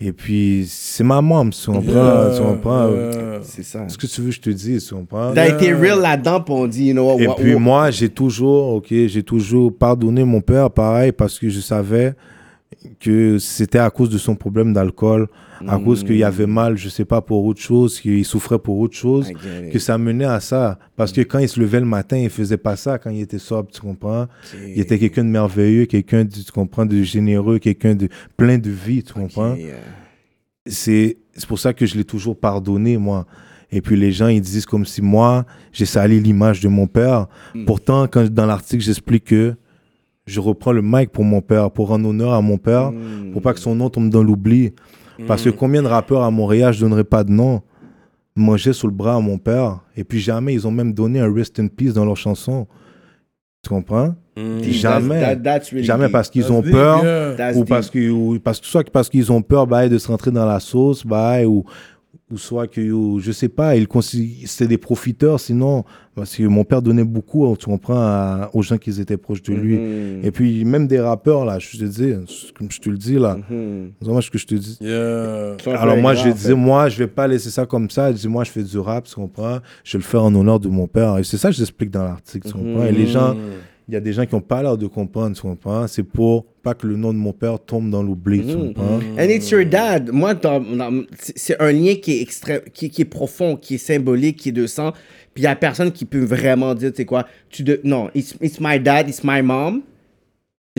Et 0.02 0.14
puis, 0.14 0.66
c'est 0.70 1.04
ma 1.04 1.16
maman, 1.16 1.50
tu 1.50 1.66
comprends? 1.70 1.92
Yeah, 1.92 2.32
Tu 2.36 2.42
comprends? 2.42 2.90
yeah. 2.90 3.40
C'est 3.42 3.64
ça. 3.64 3.88
Ce 3.90 3.98
que 3.98 4.08
tu 4.08 4.22
veux, 4.22 4.28
que 4.30 4.36
je 4.36 4.40
te 4.40 4.50
dis, 4.50 4.78
tu 4.80 4.94
comprends? 4.96 5.34
T'as 5.34 5.50
été 5.50 5.74
real 5.74 6.00
là-dedans, 6.00 6.40
puis 6.40 6.54
on 6.54 6.68
dit, 6.68 6.86
you 6.88 6.94
know 6.94 7.06
what, 7.06 7.20
Et 7.22 7.28
what- 7.28 7.36
puis 7.36 7.54
what- 7.54 7.60
moi, 7.60 7.92
j'ai 7.92 8.08
toujours, 8.08 8.76
ok, 8.76 8.88
j'ai 8.90 9.24
toujours 9.24 9.76
pardonné 9.76 10.24
mon 10.24 10.40
père, 10.40 10.72
pareil, 10.72 11.12
parce 11.12 11.38
que 11.38 11.50
je 11.50 11.60
savais 11.60 12.14
que 13.00 13.38
c'était 13.40 13.80
à 13.80 13.90
cause 13.90 14.10
de 14.10 14.18
son 14.18 14.36
problème 14.36 14.74
d'alcool, 14.74 15.28
à 15.68 15.78
cause 15.80 16.04
qu'il 16.04 16.18
y 16.18 16.24
avait 16.24 16.48
mal, 16.48 16.78
je 16.78 16.90
sais 16.90 17.06
pas, 17.06 17.22
pour 17.22 17.44
autre 17.46 17.60
chose, 17.62 18.00
qu'il 18.00 18.24
souffrait 18.26 18.60
pour 18.60 18.80
autre 18.80 18.96
chose, 18.96 19.28
que 19.72 19.80
ça 19.80 19.98
menait 19.98 20.26
à 20.26 20.40
ça. 20.40 20.80
Parce 20.96 21.12
que 21.12 21.22
quand 21.22 21.40
il 21.40 21.50
se 21.50 21.60
levait 21.60 21.80
le 21.80 21.86
matin, 21.86 22.18
il 22.18 22.30
faisait 22.30 22.58
pas 22.58 22.76
ça 22.76 22.98
quand 22.98 23.10
il 23.10 23.22
était 23.22 23.40
sobre, 23.40 23.70
tu 23.72 23.82
comprends? 23.82 24.28
Il 24.76 24.80
était 24.82 24.98
quelqu'un 25.00 25.24
de 25.24 25.30
merveilleux, 25.30 25.86
quelqu'un, 25.86 26.24
de- 26.26 26.32
tu 26.32 26.52
comprends, 26.52 26.86
de 26.86 27.02
généreux, 27.02 27.60
quelqu'un 27.60 27.96
de 27.96 28.08
plein 28.38 28.58
de 28.58 28.70
vie, 28.70 29.04
tu 29.04 29.14
comprends? 29.14 29.56
C'est 30.66 31.18
pour 31.48 31.60
ça 31.60 31.74
que 31.74 31.86
je 31.86 31.96
l'ai 31.98 32.04
toujours 32.04 32.38
pardonné, 32.38 32.98
moi. 32.98 33.26
Et 33.72 33.82
puis 33.82 33.96
les 33.98 34.12
gens, 34.12 34.28
ils 34.28 34.42
disent 34.42 34.66
comme 34.66 34.86
si 34.86 35.02
moi, 35.02 35.46
j'ai 35.72 35.86
sali 35.86 36.20
l'image 36.20 36.60
de 36.60 36.68
mon 36.68 36.88
père. 36.88 37.28
Mm. 37.54 37.66
Pourtant, 37.66 38.08
quand 38.08 38.28
dans 38.30 38.46
l'article, 38.46 38.84
j'explique 38.84 39.26
que 39.26 39.56
je 40.26 40.40
reprends 40.40 40.72
le 40.72 40.82
mic 40.84 41.12
pour 41.12 41.24
mon 41.24 41.42
père, 41.42 41.72
pour 41.72 41.88
rendre 41.90 42.10
honneur 42.10 42.34
à 42.34 42.42
mon 42.42 42.58
père, 42.58 42.92
Mm. 42.92 43.32
pour 43.32 43.42
pas 43.42 43.54
que 43.54 43.60
son 43.60 43.76
nom 43.76 43.90
tombe 43.90 44.10
dans 44.10 44.24
l'oubli. 44.24 44.74
Parce 45.28 45.46
Mm. 45.46 45.52
que 45.52 45.58
combien 45.58 45.82
de 45.84 45.88
rappeurs 45.88 46.24
à 46.24 46.32
Montréal, 46.32 46.74
je 46.74 46.80
donnerais 46.82 47.04
pas 47.04 47.24
de 47.24 47.32
nom, 47.32 47.62
mangeaient 48.36 48.74
sous 48.74 48.88
le 48.88 48.94
bras 48.94 49.16
à 49.16 49.20
mon 49.20 49.38
père. 49.38 49.80
Et 49.98 50.04
puis 50.04 50.20
jamais, 50.20 50.54
ils 50.54 50.66
ont 50.68 50.72
même 50.72 50.94
donné 50.94 51.20
un 51.20 51.34
rest 51.34 51.60
in 51.60 51.68
peace 51.68 51.94
dans 51.94 52.06
leur 52.06 52.16
chanson. 52.18 52.68
Tu 53.64 53.70
comprends? 53.70 54.16
Mm. 54.38 54.62
That's- 54.62 54.72
Jamais. 54.72 55.20
that- 55.22 55.36
that's 55.44 55.70
really 55.72 55.84
Jamais 55.86 56.06
deep. 56.06 56.14
parce 56.14 56.30
qu'ils 56.30 56.50
ont 56.52 56.62
deep, 56.62 56.72
peur 56.72 57.04
yeah. 57.04 57.54
Ou 57.58 57.66
parce 57.66 57.90
que 57.90 58.10
ou 58.10 58.40
parce 58.40 58.62
que 58.62 58.66
soit 58.68 58.90
parce 58.90 59.10
qu'ils 59.10 59.30
ont 59.32 59.42
peur 59.42 59.68
bah, 59.68 59.90
de 59.90 59.98
se 59.98 60.08
rentrer 60.08 60.32
dans 60.32 60.46
la 60.46 60.62
sauce 60.62 61.06
bah, 61.06 61.44
ou 61.46 61.66
ou 62.32 62.38
soit 62.38 62.68
que 62.68 62.92
ou, 62.92 63.20
je 63.20 63.32
sais 63.32 63.50
pas 63.50 63.76
ils 63.76 63.88
c'était 64.46 64.68
des 64.68 64.78
profiteurs 64.78 65.40
sinon 65.40 65.84
parce 66.16 66.36
que 66.36 66.44
mon 66.44 66.64
père 66.64 66.82
donnait 66.82 67.04
beaucoup 67.04 67.56
tu 67.58 67.66
comprends 67.66 67.96
à- 68.00 68.50
aux 68.54 68.62
gens 68.62 68.78
qui 68.78 68.90
étaient 69.02 69.18
proches 69.18 69.42
de 69.42 69.54
lui 69.54 69.78
Mhm. 69.78 70.20
et 70.24 70.32
puis 70.32 70.64
même 70.66 70.86
des 70.88 71.00
rappeurs 71.00 71.44
là 71.46 71.58
je 71.60 71.78
te 71.78 71.84
dis 71.86 72.14
comme 72.58 72.70
je 72.72 72.80
te 72.80 72.90
le 72.90 72.98
dis 72.98 73.16
là 73.18 73.38
Mhm. 73.50 73.92
c'est 74.02 74.10
moi 74.10 74.22
ce 74.22 74.30
que 74.30 74.38
je 74.38 74.46
te 74.48 74.56
dis 74.56 74.78
Yeah. 74.82 75.56
C'est 75.64 75.72
alors 75.72 75.98
moi 75.98 76.14
je 76.14 76.30
disais 76.30 76.54
moi 76.54 76.88
je 76.90 76.98
vais 77.00 77.08
pas 77.08 77.28
laisser 77.28 77.50
ça 77.50 77.66
comme 77.66 77.90
ça 77.90 78.12
je 78.12 78.18
dis 78.18 78.28
moi 78.28 78.44
je 78.44 78.52
fais 78.52 78.64
du 78.64 78.78
rap 78.78 79.06
tu 79.06 79.16
comprends 79.16 79.60
je 79.84 79.94
vais 79.98 80.02
le 80.04 80.08
faire 80.08 80.24
en 80.24 80.34
honneur 80.36 80.60
de 80.60 80.68
mon 80.70 80.88
père 80.88 81.18
et 81.18 81.24
c'est 81.24 81.38
ça 81.38 81.50
que 81.50 81.56
j'explique 81.56 81.90
dans 81.92 82.04
l'article 82.04 82.48
tu 82.48 82.54
comprends 82.54 82.86
et 82.86 82.92
les 82.92 83.08
gens 83.08 83.34
Mm. 83.34 83.38
Il 83.90 83.94
y 83.94 83.98
a 83.98 84.00
des 84.00 84.14
gens 84.14 84.24
qui 84.26 84.36
n'ont 84.36 84.42
pas 84.42 84.62
l'air 84.62 84.78
de 84.78 84.86
comprendre, 84.86 85.36
tu 85.36 85.42
comprends? 85.42 85.88
C'est 85.88 86.04
pour 86.04 86.46
pas 86.62 86.76
que 86.76 86.86
le 86.86 86.96
nom 86.96 87.12
de 87.12 87.18
mon 87.18 87.34
père 87.34 87.60
tombe 87.60 87.90
dans 87.90 88.04
l'oubli, 88.04 88.42
tu 88.46 88.56
Mhm. 88.56 88.68
comprends? 88.76 89.00
And 89.18 89.24
it's 89.30 89.50
your 89.50 89.66
dad. 89.66 90.12
Moi, 90.14 90.36
c'est 91.20 91.34
c'est 91.38 91.60
un 91.62 91.72
lien 91.72 91.96
qui 91.96 92.12
est, 92.20 92.22
extrême, 92.22 92.62
qui, 92.72 92.92
qui 92.92 93.02
est 93.02 93.06
profond, 93.06 93.56
qui 93.56 93.76
est 93.76 93.78
symbolique, 93.80 94.38
qui 94.38 94.50
est 94.50 94.52
de 94.52 94.68
sang. 94.68 94.92
Puis 95.34 95.42
il 95.42 95.46
y 95.46 95.48
a 95.48 95.56
personne 95.56 95.92
qui 95.92 96.06
peut 96.06 96.24
vraiment 96.24 96.76
dire, 96.76 96.92
tu 96.92 96.98
sais 96.98 97.06
quoi, 97.06 97.26
tu 97.50 97.64
de... 97.64 97.82
non, 97.84 98.10
it's, 98.14 98.36
it's 98.42 98.60
my 98.62 98.80
dad, 98.80 99.10
it's 99.10 99.24
my 99.24 99.42
mom. 99.42 99.82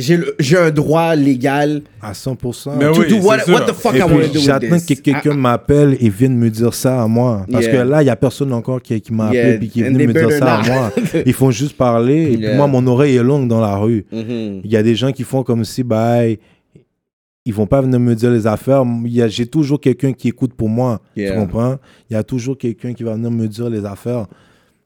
J'ai 0.00 0.16
le- 0.16 0.34
j'ai 0.38 0.56
un 0.58 0.70
droit 0.70 1.14
légal 1.14 1.82
À 2.02 2.12
100%. 2.12 2.72
Mais 2.78 2.90
to 2.92 3.00
oui, 3.00 3.08
do 3.08 3.16
what, 3.26 3.38
the 3.38 3.72
fuck 3.72 3.94
Et 3.94 3.98
I 3.98 4.02
want 4.02 4.08
puis, 4.08 4.26
to 4.26 4.32
do 4.32 4.38
with 4.38 4.44
j'attends 4.44 4.78
que 4.78 4.94
quelqu'un 4.94 5.30
Ah, 5.32 5.36
m'appelle 5.36 5.96
et 6.00 6.08
vienne 6.08 6.36
me 6.36 6.50
dire 6.50 6.74
ça 6.74 7.02
à 7.02 7.06
moi. 7.06 7.46
Parce 7.50 7.66
Yeah. 7.66 7.72
que 7.84 7.88
là, 7.88 8.02
il 8.02 8.04
n'y 8.06 8.10
a 8.10 8.16
personne 8.16 8.52
encore 8.52 8.80
qui, 8.82 9.00
qui 9.00 9.12
m'a 9.12 9.26
appelé 9.26 9.38
Yeah, 9.38 9.54
et 9.62 9.68
qui 9.68 9.80
est 9.80 9.84
venu 9.84 9.98
they 9.98 10.06
me 10.08 10.12
dire 10.12 10.32
ça 10.32 10.56
à 10.58 10.62
moi. 10.66 10.92
Ils 11.26 11.32
font 11.32 11.50
juste 11.50 11.76
parler. 11.76 12.32
Et 12.32 12.36
puis 12.38 12.54
moi, 12.56 12.66
mon 12.66 12.86
oreille 12.86 13.16
est 13.16 13.22
longue 13.22 13.46
dans 13.48 13.60
la 13.60 13.76
rue. 13.76 14.04
mhm. 14.10 14.60
Il 14.64 14.70
y 14.70 14.76
a 14.76 14.82
des 14.82 14.94
gens 14.96 15.12
qui 15.12 15.22
font 15.22 15.42
comme 15.42 15.64
si, 15.64 15.82
bah, 15.82 16.18
ils 17.46 17.54
vont 17.54 17.66
pas 17.66 17.80
venir 17.80 17.98
me 17.98 18.14
dire 18.14 18.30
les 18.30 18.46
affaires. 18.46 18.84
J'ai 19.28 19.46
toujours 19.46 19.80
quelqu'un 19.80 20.12
qui 20.12 20.28
écoute 20.28 20.52
pour 20.54 20.68
moi. 20.68 21.00
Yeah. 21.16 21.32
Tu 21.32 21.38
comprends? 21.38 21.76
Il 22.10 22.14
y 22.14 22.16
a 22.16 22.22
toujours 22.22 22.56
quelqu'un 22.58 22.92
qui 22.92 23.02
va 23.02 23.14
venir 23.14 23.30
me 23.30 23.46
dire 23.48 23.70
les 23.70 23.84
affaires. 23.84 24.26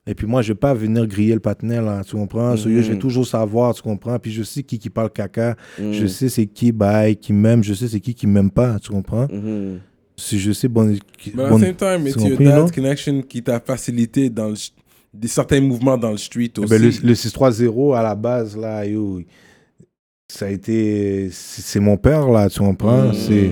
Et 0.07 0.15
puis 0.15 0.27
moi, 0.27 0.43
je 0.43 0.49
vais 0.53 0.59
pas 0.59 0.75
venir 0.75 1.07
griller 1.07 1.33
le 1.35 1.41
patinet, 1.41 1.81
là, 1.81 2.03
tu 2.05 2.15
comprends? 2.15 2.57
So, 2.59 2.69
yo, 2.69 2.83
je 2.83 2.93
vais 2.93 2.99
toujours 2.99 3.27
savoir, 3.27 3.75
tu 3.75 3.81
comprends? 3.83 4.19
Puis 4.19 4.33
je 4.33 4.43
sais 4.43 4.63
qui 4.63 4.79
qui 4.79 4.91
parle 4.91 5.11
caca. 5.11 5.57
Je 5.79 6.07
sais 6.07 6.29
c'est 6.29 6.47
qui, 6.47 6.73
bah, 6.73 7.15
qui 7.15 7.33
m'aime. 7.33 7.65
Je 7.65 7.73
sais 7.73 7.89
c'est 7.89 8.01
qui 8.01 8.15
qui 8.15 8.27
m'aime 8.27 8.51
pas, 8.51 8.79
tu 8.79 8.91
comprends? 8.91 9.27
Mhm. 9.33 9.79
Si 10.17 10.39
je 10.39 10.53
sais, 10.53 10.69
bon... 10.69 10.95
at 10.95 10.99
bon- 11.35 11.57
the 11.59 11.61
same 11.61 11.75
time, 11.75 12.07
it's 12.07 12.17
tu 12.17 12.29
your 12.29 12.39
dad's 12.39 12.71
connection 12.71 13.23
qui 13.23 13.43
t'a 13.43 13.59
facilité 13.59 14.29
dans 14.31 14.49
le, 14.51 14.55
des 15.15 15.27
certains 15.29 15.61
mouvements 15.61 15.97
dans 15.97 16.11
le 16.13 16.19
street 16.19 16.53
aussi. 16.59 16.69
Ben, 16.69 16.81
le, 16.83 16.89
le 17.09 17.15
6-3-0 17.15 17.97
à 17.97 18.03
la 18.03 18.15
base, 18.15 18.57
là, 18.57 18.85
yo, 18.87 19.23
ça 20.31 20.47
a 20.47 20.51
été. 20.51 21.31
C'est 21.33 21.81
mon 21.81 21.97
père, 21.97 22.29
là, 22.29 22.49
tu 22.51 22.59
comprends? 22.61 23.13
C'est. 23.15 23.51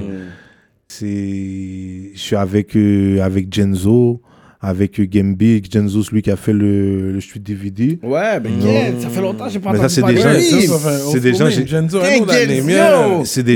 c'est- 0.87 2.11
Je 2.15 2.21
suis 2.21 2.37
avec, 2.37 2.77
euh, 2.77 3.21
avec 3.23 3.53
Genzo, 3.53 4.21
avec 4.65 5.01
Gamebig. 5.11 5.67
Genzo, 5.73 6.03
celui 6.05 6.23
qui 6.23 6.31
a 6.31 6.37
fait 6.37 6.53
le, 6.53 7.11
le 7.13 7.21
street 7.21 7.41
DVD. 7.41 7.99
Ouais, 8.03 8.39
ben 8.41 8.53
yeah, 8.63 8.93
ça 9.01 9.09
fait 9.09 9.21
longtemps 9.21 9.47
que 9.47 9.51
j'ai 9.51 9.59
pas 9.59 9.73
Mais 9.73 9.79
ça, 9.79 9.85
entendu 9.85 9.95
c'est 9.95 10.01
parler 10.03 10.17
des 10.17 10.23
de 10.23 10.29
gens- 10.29 10.35
lui. 10.35 10.43
Ça, 10.43 10.79
c'est 11.11 11.21
des 11.21 11.35
gens-. 11.35 11.51
C'est 11.51 11.61
des 11.61 11.67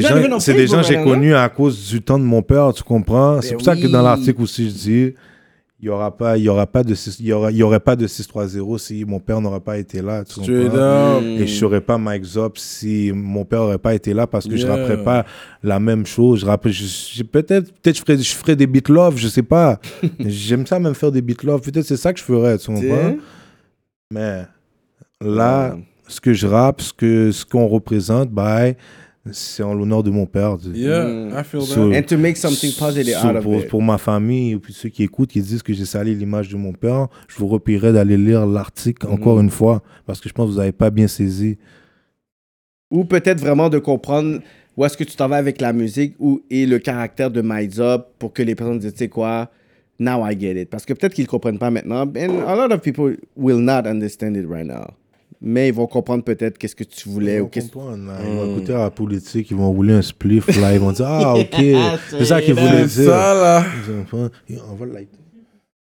gens, 0.03 0.39
c'est 0.41 0.55
des 0.55 0.67
que 0.67 0.83
j'ai 0.83 1.03
connus 1.03 1.35
à 1.35 1.49
cause 1.49 1.89
du 1.89 2.03
temps 2.03 2.19
de 2.19 2.25
mon 2.25 2.43
père, 2.43 2.73
tu 2.75 2.83
comprends? 2.83 3.41
C'est 3.41 3.51
Ben 3.51 3.57
pour 3.57 3.65
ça 3.65 3.77
que 3.77 3.87
dans 3.87 4.03
l'article 4.03 4.43
aussi, 4.43 4.69
je 4.69 4.75
dis, 4.75 5.15
il 5.79 5.87
y 5.87 5.89
aura 5.91 6.17
pas, 6.17 6.39
il 6.39 6.45
y 6.45 6.49
aura 6.49 6.67
pas 6.67 6.83
de, 6.83 6.95
il 7.21 7.27
y 7.27 7.33
aura, 7.35 7.51
il 7.51 7.59
y 7.59 7.63
aurait 7.63 7.81
pas 7.81 7.97
de 7.97 8.07
6-3-0 8.07 8.79
si 8.79 9.05
mon 9.05 9.21
père 9.21 9.43
n'aurait 9.43 9.61
pas 9.61 9.77
été 9.77 10.01
là, 10.01 10.25
tu 10.25 10.41
comprends? 10.41 11.21
Et 11.37 11.47
je 11.47 11.55
serais 11.55 11.83
pas 11.83 11.99
Mike 11.99 12.25
Zop 12.25 12.57
si 12.57 13.13
mon 13.15 13.45
père 13.45 13.61
aurait 13.61 13.77
pas 13.79 13.95
été 13.95 14.15
là 14.15 14.27
parce 14.27 14.47
que 14.49 14.57
je 14.57 14.65
Yeah. 14.67 14.75
rapperais 14.75 15.03
pas 15.05 15.27
la 15.63 15.79
même 15.79 16.07
chose. 16.07 16.41
Je 16.41 16.47
rappelle, 16.47 16.73
je, 16.73 16.87
je- 16.87 17.23
peut-être, 17.23 17.73
peut-être 17.75 17.97
je 17.99 18.01
ferais, 18.03 18.17
je 18.19 18.35
ferais 18.35 18.57
des 18.57 18.67
beat 18.67 18.89
love, 18.89 19.19
je 19.19 19.29
sais 19.29 19.43
pas. 19.43 19.79
J'aime 20.21 20.67
ça 20.67 20.79
même 20.79 20.95
faire 20.95 21.13
des 21.13 21.21
beat 21.21 21.43
love. 21.43 21.61
Peut-être 21.61 21.85
c'est 21.85 21.99
ça 21.99 22.13
que 22.15 22.19
je 22.21 22.25
ferais, 22.25 22.57
tu 22.57 22.67
comprends? 22.69 23.17
Mais 24.11 24.45
là, 25.21 25.77
ce 26.09 26.21
que 26.21 26.33
je 26.33 26.47
rappe, 26.47 26.81
ce 26.81 26.93
que, 26.93 27.31
ce 27.33 27.45
qu'on 27.45 27.67
représente, 27.67 28.31
bah, 28.31 28.69
c'est 29.33 29.63
en 29.63 29.75
l'honneur 29.75 30.03
de 30.03 30.11
mon 30.11 30.27
père. 30.27 30.57
Yeah, 30.75 31.05
Mm. 31.07 31.31
I 31.39 31.45
feel 31.45 31.61
So- 31.63 31.91
that. 31.91 31.99
And 31.99 32.03
to 32.03 32.17
make 32.19 32.37
something 32.37 32.73
positive 32.79 33.15
So, 33.21 33.29
out 33.29 33.37
of 33.37 33.43
pour, 33.45 33.55
it. 33.61 33.69
pour 33.69 33.83
ma 33.83 33.99
famille 33.99 34.53
et 34.53 34.57
puis 34.59 34.73
ceux 34.73 34.89
qui 34.89 35.03
écoutent, 35.03 35.31
qui 35.31 35.41
disent 35.41 35.63
que 35.63 35.73
j'ai 35.73 35.85
sali 35.85 36.15
l'image 36.15 36.49
de 36.49 36.57
mon 36.57 36.73
père, 36.73 37.09
je 37.29 37.37
vous 37.39 37.47
repierai 37.49 37.93
d'aller 37.93 38.17
lire 38.17 38.47
l'article 38.47 39.07
Mhm. 39.07 39.13
encore 39.15 39.41
une 39.41 39.51
fois 39.51 39.83
parce 40.07 40.21
que 40.21 40.29
je 40.29 40.35
pense 40.35 40.47
que 40.49 40.53
vous 40.53 40.59
n'avez 40.59 40.73
pas 40.73 40.91
bien 40.91 41.09
saisi. 41.09 41.59
Ou 42.91 43.05
peut-être 43.05 43.41
vraiment 43.41 43.69
de 43.69 43.79
comprendre 43.79 44.41
où 44.77 44.85
est-ce 44.85 44.97
que 44.97 45.05
tu 45.05 45.17
t'en 45.17 45.29
vas 45.29 45.37
avec 45.37 45.61
la 45.61 45.73
musique 45.73 46.15
ou, 46.19 46.43
et 46.51 46.67
le 46.67 46.79
caractère 46.79 47.31
de 47.31 47.43
Up 47.81 48.07
pour 48.19 48.33
que 48.33 48.43
les 48.43 48.55
personnes 48.55 48.79
disent, 48.79 48.93
tu 48.93 48.99
sais 48.99 49.09
quoi, 49.09 49.51
now 49.99 50.25
I 50.29 50.39
get 50.39 50.61
it. 50.61 50.71
Parce 50.71 50.85
que 50.85 50.93
peut-être 50.93 51.15
qu'ils 51.15 51.25
ne 51.25 51.29
comprennent 51.29 51.59
pas 51.59 51.71
maintenant. 51.71 52.03
And 52.03 52.47
a 52.47 52.55
lot 52.55 52.73
of 52.75 52.81
people 52.83 53.17
will 53.37 53.59
not 53.59 53.87
understand 53.89 54.35
it 54.35 54.47
right 54.49 54.67
now. 54.67 54.87
Mais 55.41 55.69
ils 55.69 55.75
vont 55.75 55.87
comprendre 55.87 56.25
peut-être 56.25 56.57
qu'est-ce 56.59 56.75
que 56.75 56.85
tu 56.85 57.09
voulais 57.09 57.37
Ils 57.37 57.41
ou 57.41 57.45
vont 57.45 57.49
qu'est-ce 57.51 57.71
comprendre, 57.71 58.07
là. 58.07 58.19
Ils 58.25 58.35
vont 58.35 58.53
écouter 58.57 58.73
la 58.73 58.91
politique, 58.91 59.51
ils 59.51 59.57
vont 59.57 59.71
rouler 59.71 59.93
un 59.95 60.03
spliff 60.03 60.47
là, 60.61 60.73
ils 60.73 60.81
vont 60.81 60.93
dire 60.93 61.07
Ah, 61.07 61.35
ok, 61.39 61.55
c'est 62.11 62.25
ça 62.25 62.41
qu'ils 62.41 62.55
voulaient 62.55 62.89
C'est 62.89 63.03
dire. 63.03 63.11
ça, 63.11 63.35
là. 63.35 63.65
On 64.71 64.75
va 64.75 64.87
le 64.87 64.93
lighter. 64.93 65.19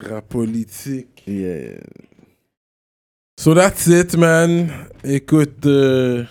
Rap 0.04 0.28
politique. 0.28 1.24
Yeah. 1.26 1.80
So 3.40 3.54
that's 3.56 3.88
it, 3.88 4.16
man. 4.18 4.70
Écoute, 5.04 5.66
euh, 5.66 6.26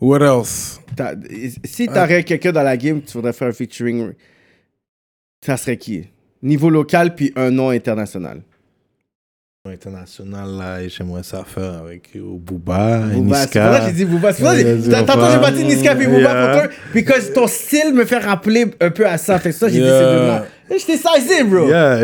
what 0.00 0.20
else? 0.22 0.80
T'as- 0.96 1.14
Si 1.64 1.86
tu 1.86 1.90
aurais 1.92 2.24
quelqu'un 2.24 2.52
dans 2.52 2.62
la 2.62 2.76
game, 2.76 3.02
tu 3.02 3.12
voudrais 3.12 3.32
faire 3.34 3.48
un 3.48 3.52
featuring, 3.52 4.12
ça 5.44 5.56
serait 5.56 5.76
qui? 5.76 6.04
Niveau 6.42 6.70
local 6.70 7.14
puis 7.14 7.32
un 7.36 7.50
nom 7.50 7.68
international. 7.70 8.42
International, 9.66 10.58
là, 10.58 10.88
j'aimerais 10.88 11.22
ça 11.22 11.42
faire 11.42 11.80
avec 11.86 12.10
euh, 12.16 12.20
Booba, 12.22 12.98
Booba, 12.98 13.36
c'est 13.36 13.44
Niska. 13.46 13.64
pour 13.66 13.72
ça 13.74 13.80
que 13.80 13.86
j'ai 13.86 13.92
dit 13.92 14.04
Booba. 14.04 14.32
C'est 14.34 14.42
pour 14.42 14.52
ça 14.52 14.58
que 14.62 14.90
Tantôt, 15.06 15.18
pas- 15.18 15.32
j'ai 15.32 15.38
bâti 15.40 15.64
Niska 15.64 15.94
puis 15.94 16.06
Booba 16.06 16.18
Yeah. 16.20 16.34
pour 16.34 16.60
toi. 16.68 17.02
Parce 17.06 17.28
que 17.28 17.32
ton 17.32 17.46
style 17.46 17.94
me 17.94 18.04
fait 18.04 18.18
rappeler 18.18 18.66
un 18.78 18.90
peu 18.90 19.06
à 19.06 19.16
ça. 19.16 19.38
Fait 19.38 19.48
que 19.48 19.54
ça, 19.54 19.68
j'ai 19.68 19.78
dit 19.78 19.86
Yeah. 19.86 19.98
ces 19.98 20.04
deux-là. 20.04 20.46
T'ai 20.68 20.78
saisi, 20.98 21.44
bro. 21.48 21.66
Yeah, 21.66 21.98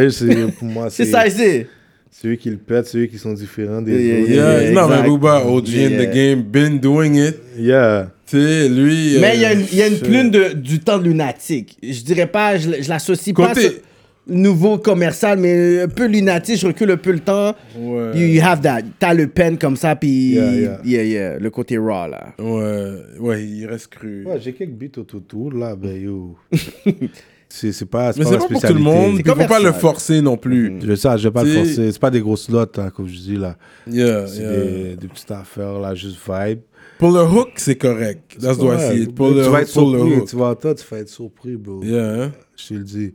pour 0.58 0.68
moi, 0.68 0.88
C'est 0.88 1.04
c'est 1.04 1.66
c'est 2.10 2.28
eux 2.28 2.34
qui 2.36 2.48
le 2.48 2.56
pètent, 2.56 2.86
c'est 2.86 2.96
eux 2.98 3.06
qui 3.06 3.18
sont 3.18 3.34
différents 3.34 3.82
des 3.82 3.92
Yeah, 3.92 4.20
autres. 4.22 4.30
Yeah, 4.30 4.62
Yeah, 4.62 4.70
non, 4.72 4.88
mais. 4.88 5.02
Booba, 5.02 5.44
OG 5.44 5.68
in 5.68 5.98
the 6.02 6.10
game, 6.14 6.42
been 6.42 6.78
doing 6.80 7.14
it. 7.16 7.36
Yeah. 7.58 8.08
Tu 8.26 8.38
sais, 8.38 8.68
lui. 8.70 9.18
Mais 9.20 9.32
euh, 9.32 9.34
il 9.34 9.40
y 9.40 9.44
a 9.44 9.52
une, 9.52 9.66
il 9.70 9.76
y 9.78 9.82
a 9.82 9.86
une 9.86 9.98
plume 9.98 10.30
de, 10.30 10.54
du 10.54 10.78
temps 10.80 10.96
lunatique. 10.96 11.76
Je 11.82 12.00
dirais 12.04 12.26
pas, 12.26 12.56
je, 12.56 12.70
je 12.80 12.88
l'associe 12.88 13.34
pas 13.36 13.48
Côté- 13.48 13.82
nouveau 14.30 14.78
commercial, 14.78 15.38
mais 15.38 15.82
un 15.82 15.88
peu 15.88 16.06
lunatique. 16.06 16.58
Je 16.60 16.66
recule 16.68 16.90
un 16.92 16.96
peu 16.96 17.12
le 17.12 17.20
temps. 17.20 17.54
Ouais. 17.76 18.12
You, 18.16 18.26
you 18.26 18.40
have 18.42 18.60
that. 18.62 18.82
T'as 18.98 19.12
le 19.14 19.26
pen 19.26 19.58
comme 19.58 19.76
ça, 19.76 19.96
puis 19.96 20.30
Yeah, 20.34 20.52
yeah. 20.54 20.80
yeah, 20.84 21.02
yeah, 21.04 21.38
le 21.38 21.50
côté 21.50 21.76
raw, 21.78 22.08
là. 22.08 22.34
Ouais, 22.38 22.94
ouais, 23.18 23.44
il 23.44 23.66
reste 23.66 23.88
cru. 23.88 24.24
Ouais, 24.24 24.38
j'ai 24.40 24.52
quelques 24.52 24.72
beats 24.72 24.98
autour 24.98 25.52
là, 25.52 25.74
ben 25.76 26.00
yo. 26.00 26.36
c'est 27.48 27.72
c'est 27.72 27.86
pas, 27.86 28.12
Mais 28.16 28.24
pas 28.24 28.30
pas 28.30 28.36
pour 28.38 28.46
tout 28.46 28.52
le 28.54 28.58
spécialité. 28.58 28.82
monde. 28.82 29.16
C'est 29.16 29.22
Puis 29.24 29.32
faut 29.42 29.48
pas 29.48 29.60
le 29.60 29.72
forcer 29.72 30.20
non 30.22 30.36
plus. 30.36 30.72
Je 30.82 30.94
sais, 30.94 31.08
je 31.18 31.24
vais 31.28 31.32
pas 31.32 31.42
le 31.44 31.50
forcer. 31.52 31.92
C'est 31.92 31.98
pas 32.00 32.10
des 32.10 32.20
grosses 32.20 32.48
lots, 32.48 32.64
là, 32.76 32.90
comme 32.90 33.08
je 33.08 33.18
dis 33.18 33.36
là. 33.36 33.56
Yeah, 33.86 34.26
C'est 34.26 34.40
yeah. 34.42 34.56
des, 34.56 34.96
des 34.96 35.08
petites 35.08 35.30
affaires 35.30 35.78
là, 35.80 35.94
juste 35.94 36.18
vibe. 36.28 36.60
Pour 36.98 37.10
le 37.12 37.22
hook, 37.24 37.48
c'est 37.56 37.76
correct. 37.76 38.36
That's 38.40 38.58
what 38.58 38.76
I 38.76 38.98
see. 38.98 39.06
Pour 39.06 39.28
tu 39.30 39.34
le 39.36 39.40
vas 39.42 39.50
hook, 39.50 39.60
être 39.62 39.72
pour 39.72 39.90
le 39.90 39.98
surpris. 39.98 40.16
hook. 40.18 40.28
Tu 40.28 40.36
vas 40.36 40.46
entendre, 40.48 40.74
tu 40.76 40.84
vas 40.94 40.98
être 40.98 41.08
surpris, 41.08 41.56
bro. 41.56 41.82
Yeah, 41.82 42.22
hein? 42.24 42.32
Je 42.56 42.68
te 42.68 42.74
le 42.74 42.84
dis. 42.84 43.14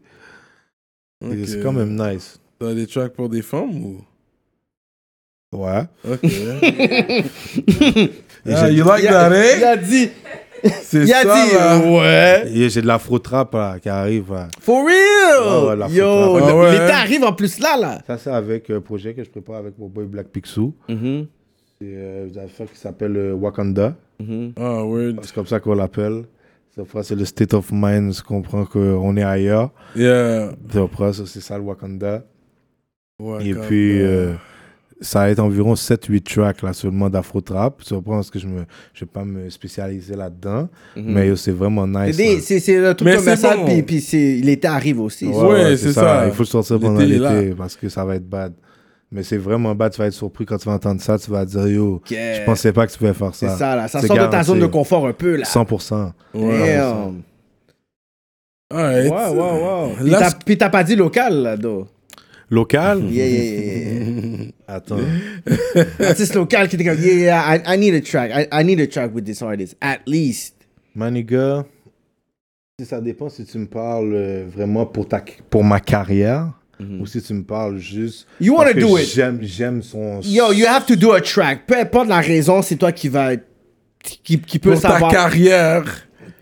Et 1.24 1.28
Ok. 1.28 1.48
C'est 1.48 1.60
quand 1.62 1.74
même 1.74 1.96
nice. 1.96 2.40
T'as 2.60 2.74
des 2.74 2.88
tracks 2.88 3.14
pour 3.14 3.30
des 3.30 3.42
femmes 3.42 3.76
ou? 3.84 4.02
Ouais. 5.54 5.84
Ok. 6.10 6.20
You 8.46 8.84
like 8.84 9.04
that, 9.06 9.32
a, 9.32 9.56
il 9.56 9.62
eh? 9.62 9.64
a 9.64 9.78
dit, 9.78 10.10
C'est 10.82 11.04
il 11.04 11.14
a 11.14 11.22
ça, 11.24 11.46
dit, 11.46 11.54
là. 11.54 11.80
ouais. 11.80 12.70
j'ai 12.70 12.82
de 12.82 12.88
l'afro-trap 12.88 13.54
là, 13.54 13.80
qui 13.80 13.90
arrive. 13.90 14.32
là. 14.34 14.48
For 14.60 14.86
real! 14.86 15.64
Ouais, 15.64 15.70
ouais, 15.70 15.76
la 15.78 15.88
Yo, 15.88 16.06
Ah 16.08 16.56
ouais, 16.56 16.72
l'été 16.72 16.92
arrive 16.92 17.24
en 17.24 17.34
plus 17.34 17.60
là, 17.60 17.78
là. 17.78 18.00
Ça, 18.06 18.18
c'est 18.18 18.30
avec 18.32 18.70
un 18.70 18.82
projet 18.82 19.14
que 19.14 19.24
je 19.24 19.30
prépare 19.30 19.58
avec 19.58 19.78
mon 19.78 19.88
boy 19.88 20.06
Black 20.06 20.28
Pixou. 20.28 20.74
Mhm, 20.90 21.28
C'est 21.80 21.86
euh, 21.96 22.28
une 22.30 22.38
affaire 22.40 22.72
qui 22.72 22.78
s'appelle 22.78 23.16
euh, 23.18 23.34
Wakanda. 23.34 23.96
mhm. 24.20 24.54
Ah, 24.58 24.84
word. 24.84 25.16
C'est 25.24 25.34
comme 25.34 25.48
ça 25.48 25.60
qu'on 25.60 25.76
l'appelle. 25.76 26.24
C'est 27.04 27.16
le 27.16 27.26
state 27.26 27.54
of 27.54 27.70
mind, 27.72 28.14
je 28.14 28.22
comprends 28.22 28.66
qu'on 28.66 29.16
est 29.16 29.24
ailleurs. 29.24 29.72
Yeah. 29.96 30.52
Ça, 30.74 31.24
c'est 31.26 31.42
ça 31.42 31.58
le 31.58 31.64
Wakanda. 31.64 32.24
Et 33.40 33.54
puis, 33.54 34.02
euh, 34.02 34.34
ça 35.00 35.20
va 35.20 35.30
être 35.30 35.40
environ 35.40 35.74
7-8 35.76 36.22
tracks 36.24 36.62
là, 36.62 36.74
seulement 36.74 37.10
d'afro-trap. 37.10 37.82
Tu 37.84 37.94
comprends, 37.94 38.16
parce 38.16 38.30
que 38.30 38.40
je 38.40 38.48
ne 38.48 38.60
vais 38.60 39.06
pas 39.12 39.24
me 39.24 39.50
spécialiser 39.50 40.16
là-dedans. 40.16 40.68
Mais 40.98 41.28
yo, 41.30 41.36
c'est 41.38 41.52
vraiment 41.52 41.88
nice. 41.88 42.18
C'est 42.42 42.86
un 42.86 42.94
truc 42.94 43.06
Mais 43.06 43.18
c'est 43.18 43.24
commercial, 43.24 43.58
bon. 43.60 43.66
puis, 43.66 43.84
puis 43.84 44.02
c'est- 44.02 44.42
l'été 44.44 44.68
arrive 44.68 45.00
aussi. 45.00 45.28
Ouais, 45.28 45.78
c'est 45.78 45.94
ça. 45.94 46.28
Il 46.28 46.34
faut 46.34 46.44
le 46.44 46.48
sortir 46.48 46.80
pendant 46.80 47.00
l'été 47.00 47.54
parce 47.56 47.76
que 47.78 47.88
ça 47.88 48.04
va 48.04 48.16
être 48.16 48.28
bad. 48.28 48.54
Mais 49.12 49.24
c'est 49.24 49.38
vraiment 49.38 49.74
bad. 49.76 49.92
Tu 49.94 50.00
vas 50.00 50.08
être 50.08 50.14
surpris 50.14 50.46
quand 50.46 50.58
tu 50.58 50.66
vas 50.68 50.74
entendre 50.76 51.00
ça. 51.02 51.18
Tu 51.18 51.30
vas 51.32 51.46
dire, 51.46 51.68
yo, 51.68 52.02
Yeah. 52.10 52.42
je 52.42 52.46
pensais 52.46 52.74
pas 52.74 52.86
que 52.88 52.92
tu 52.92 52.98
pouvais 52.98 53.14
faire 53.14 53.34
C'est 53.36 53.48
ça. 53.48 53.58
ça, 53.58 53.76
là. 53.76 53.88
Ça 53.88 54.02
sort 54.02 54.18
de 54.18 54.26
ta 54.28 54.44
zone 54.44 54.60
de 54.60 54.66
confort 54.66 55.08
un 55.08 55.14
peu, 55.14 55.36
là. 55.38 55.46
100%. 55.46 56.12
Ouais. 56.34 56.76
Damn. 56.78 57.22
Alright. 58.74 59.12
Wow, 59.12 59.34
wow, 59.36 59.60
wow. 59.88 59.96
Puis 59.96 60.10
Là, 60.10 60.20
t'as- 60.20 60.38
Puis 60.46 60.58
t'as 60.58 60.70
pas 60.70 60.84
dit 60.84 60.96
local, 60.96 61.34
là, 61.44 61.56
do. 61.58 61.88
Local? 62.50 63.04
Yeah, 63.06 63.26
yeah, 63.26 63.44
yeah, 63.44 64.04
yeah. 64.04 64.52
Attends. 64.68 64.98
Artiste 66.00 66.36
local 66.36 66.68
qui 66.68 66.76
était 66.76 66.86
comme, 66.86 67.00
yeah, 67.02 67.14
yeah, 67.14 67.56
I, 67.58 67.76
I 67.76 67.78
need 67.78 67.94
a 67.96 68.02
track. 68.02 68.32
I, 68.32 68.48
I 68.52 68.64
need 68.64 68.80
a 68.80 68.88
track 68.88 69.14
with 69.14 69.26
this 69.26 69.42
artist. 69.42 69.76
At 69.82 70.00
least. 70.08 70.56
Si 72.80 72.86
ça 72.86 73.00
dépend 73.02 73.30
si 73.30 73.46
tu 73.46 73.58
me 73.58 73.68
parles 73.68 74.14
euh, 74.14 74.46
vraiment 74.54 74.86
pour, 74.86 75.08
ta, 75.08 75.24
pour 75.50 75.64
ma 75.64 75.80
carrière 75.80 76.52
ou 76.80 77.06
si 77.06 77.22
tu 77.22 77.34
me 77.34 77.44
parles 77.44 77.78
juste. 77.78 78.28
You 78.40 78.56
que 78.58 78.80
do 78.80 78.98
it. 78.98 79.10
J'aime, 79.14 79.40
j'aime 79.42 79.82
son. 79.82 80.22
Yo, 80.22 80.52
you 80.52 80.66
have 80.66 80.86
to 80.86 80.96
do 80.96 81.14
a 81.14 81.22
track. 81.22 81.66
Peu 81.68 81.78
importe 81.78 82.08
la 82.08 82.20
raison, 82.20 82.62
c'est 82.62 82.76
toi 82.76 82.92
qui 82.92 83.10
va... 83.10 83.32
Qui, 84.04 84.40
qui 84.40 84.60
peut 84.60 84.72
pour 84.74 84.82
ta 84.82 84.92
savoir... 84.92 85.12
carrière. 85.12 85.84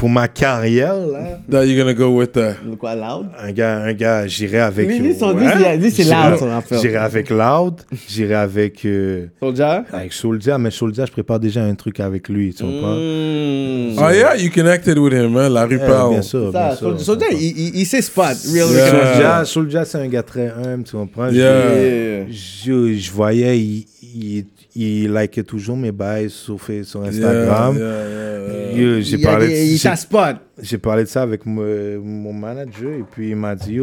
Pour 0.03 0.09
ma 0.09 0.27
carrière, 0.27 0.95
là, 0.95 1.39
That 1.49 1.65
you're 1.65 1.77
gonna 1.81 1.93
go 1.93 2.09
with 2.09 2.35
uh, 2.35 2.75
Quoi, 2.77 2.93
loud? 2.95 3.27
un 3.39 3.51
gars, 3.53 3.77
un 3.83 3.93
gars 3.93 4.27
j'irai 4.27 4.59
avec. 4.59 4.85
Lui, 4.85 4.99
lui, 4.99 5.15
son- 5.15 5.33
ouais. 5.33 5.45
c'est- 5.57 5.77
lui, 5.77 5.91
c'est 5.91 6.03
J'irai- 6.03 6.31
loud, 6.31 6.39
son 6.39 6.51
affaire. 6.51 6.79
J'irai 6.81 6.97
avec 6.97 7.29
Loud, 7.29 7.75
j'irai 8.09 8.33
avec. 8.35 8.83
euh, 8.83 9.27
Soulja? 9.41 9.85
avec 9.93 10.11
Soulja, 10.11 10.57
mais 10.57 10.71
Soulja, 10.71 11.05
je 11.05 11.11
prépare 11.13 11.39
déjà 11.39 11.63
un 11.63 11.73
truc 11.75 12.01
avec 12.01 12.27
lui, 12.27 12.53
tu 12.53 12.63
comprends? 12.63 12.95
Mm. 12.95 13.95
Oh 13.97 14.09
yeah, 14.13 14.35
you 14.35 14.49
connected 14.53 14.97
with 14.97 15.13
him, 15.13 15.37
hein? 15.37 15.47
La 15.47 15.63
rue 15.65 15.77
parle. 15.79 16.09
bien 16.15 16.21
sûr, 16.21 16.51
Ça, 16.51 16.67
bien 16.67 16.75
sûr. 16.75 16.99
Soulja, 16.99 17.25
il, 17.31 17.77
il, 17.77 17.85
sait 17.85 18.01
spot. 18.01 18.35
Real 18.53 18.67
Yeah. 18.69 18.89
Soulja, 18.89 19.45
Soulja, 19.45 19.85
c'est 19.85 19.99
un 19.99 20.07
gars 20.09 20.23
très 20.23 20.49
humble, 20.49 20.83
tu 20.83 20.97
comprends? 20.97 21.29
Je- 21.29 21.35
Yeah. 21.37 22.25
Je, 22.29 22.93
je 22.95 23.11
voyais, 23.11 23.57
il, 23.57 23.85
il, 24.15 24.45
il 24.75 25.13
likait 25.13 25.43
toujours 25.43 25.77
mes 25.77 25.91
bails 25.91 26.29
sur, 26.29 26.57
sur 26.83 26.99
Yeah, 27.01 27.07
Instagram. 27.09 27.77
yeah, 27.77 27.85
yeah, 28.75 28.93
yeah. 28.95 29.01
J'ai 29.01 29.17
parlé, 29.19 29.47
j'ai- 30.61 30.77
parlé 30.77 31.03
de 31.03 31.09
ça 31.09 31.21
avec 31.21 31.45
mon, 31.45 32.33
manager 32.33 32.91
et 32.93 33.03
puis 33.03 33.29
il 33.31 33.35
m'a 33.35 33.55
dit, 33.55 33.79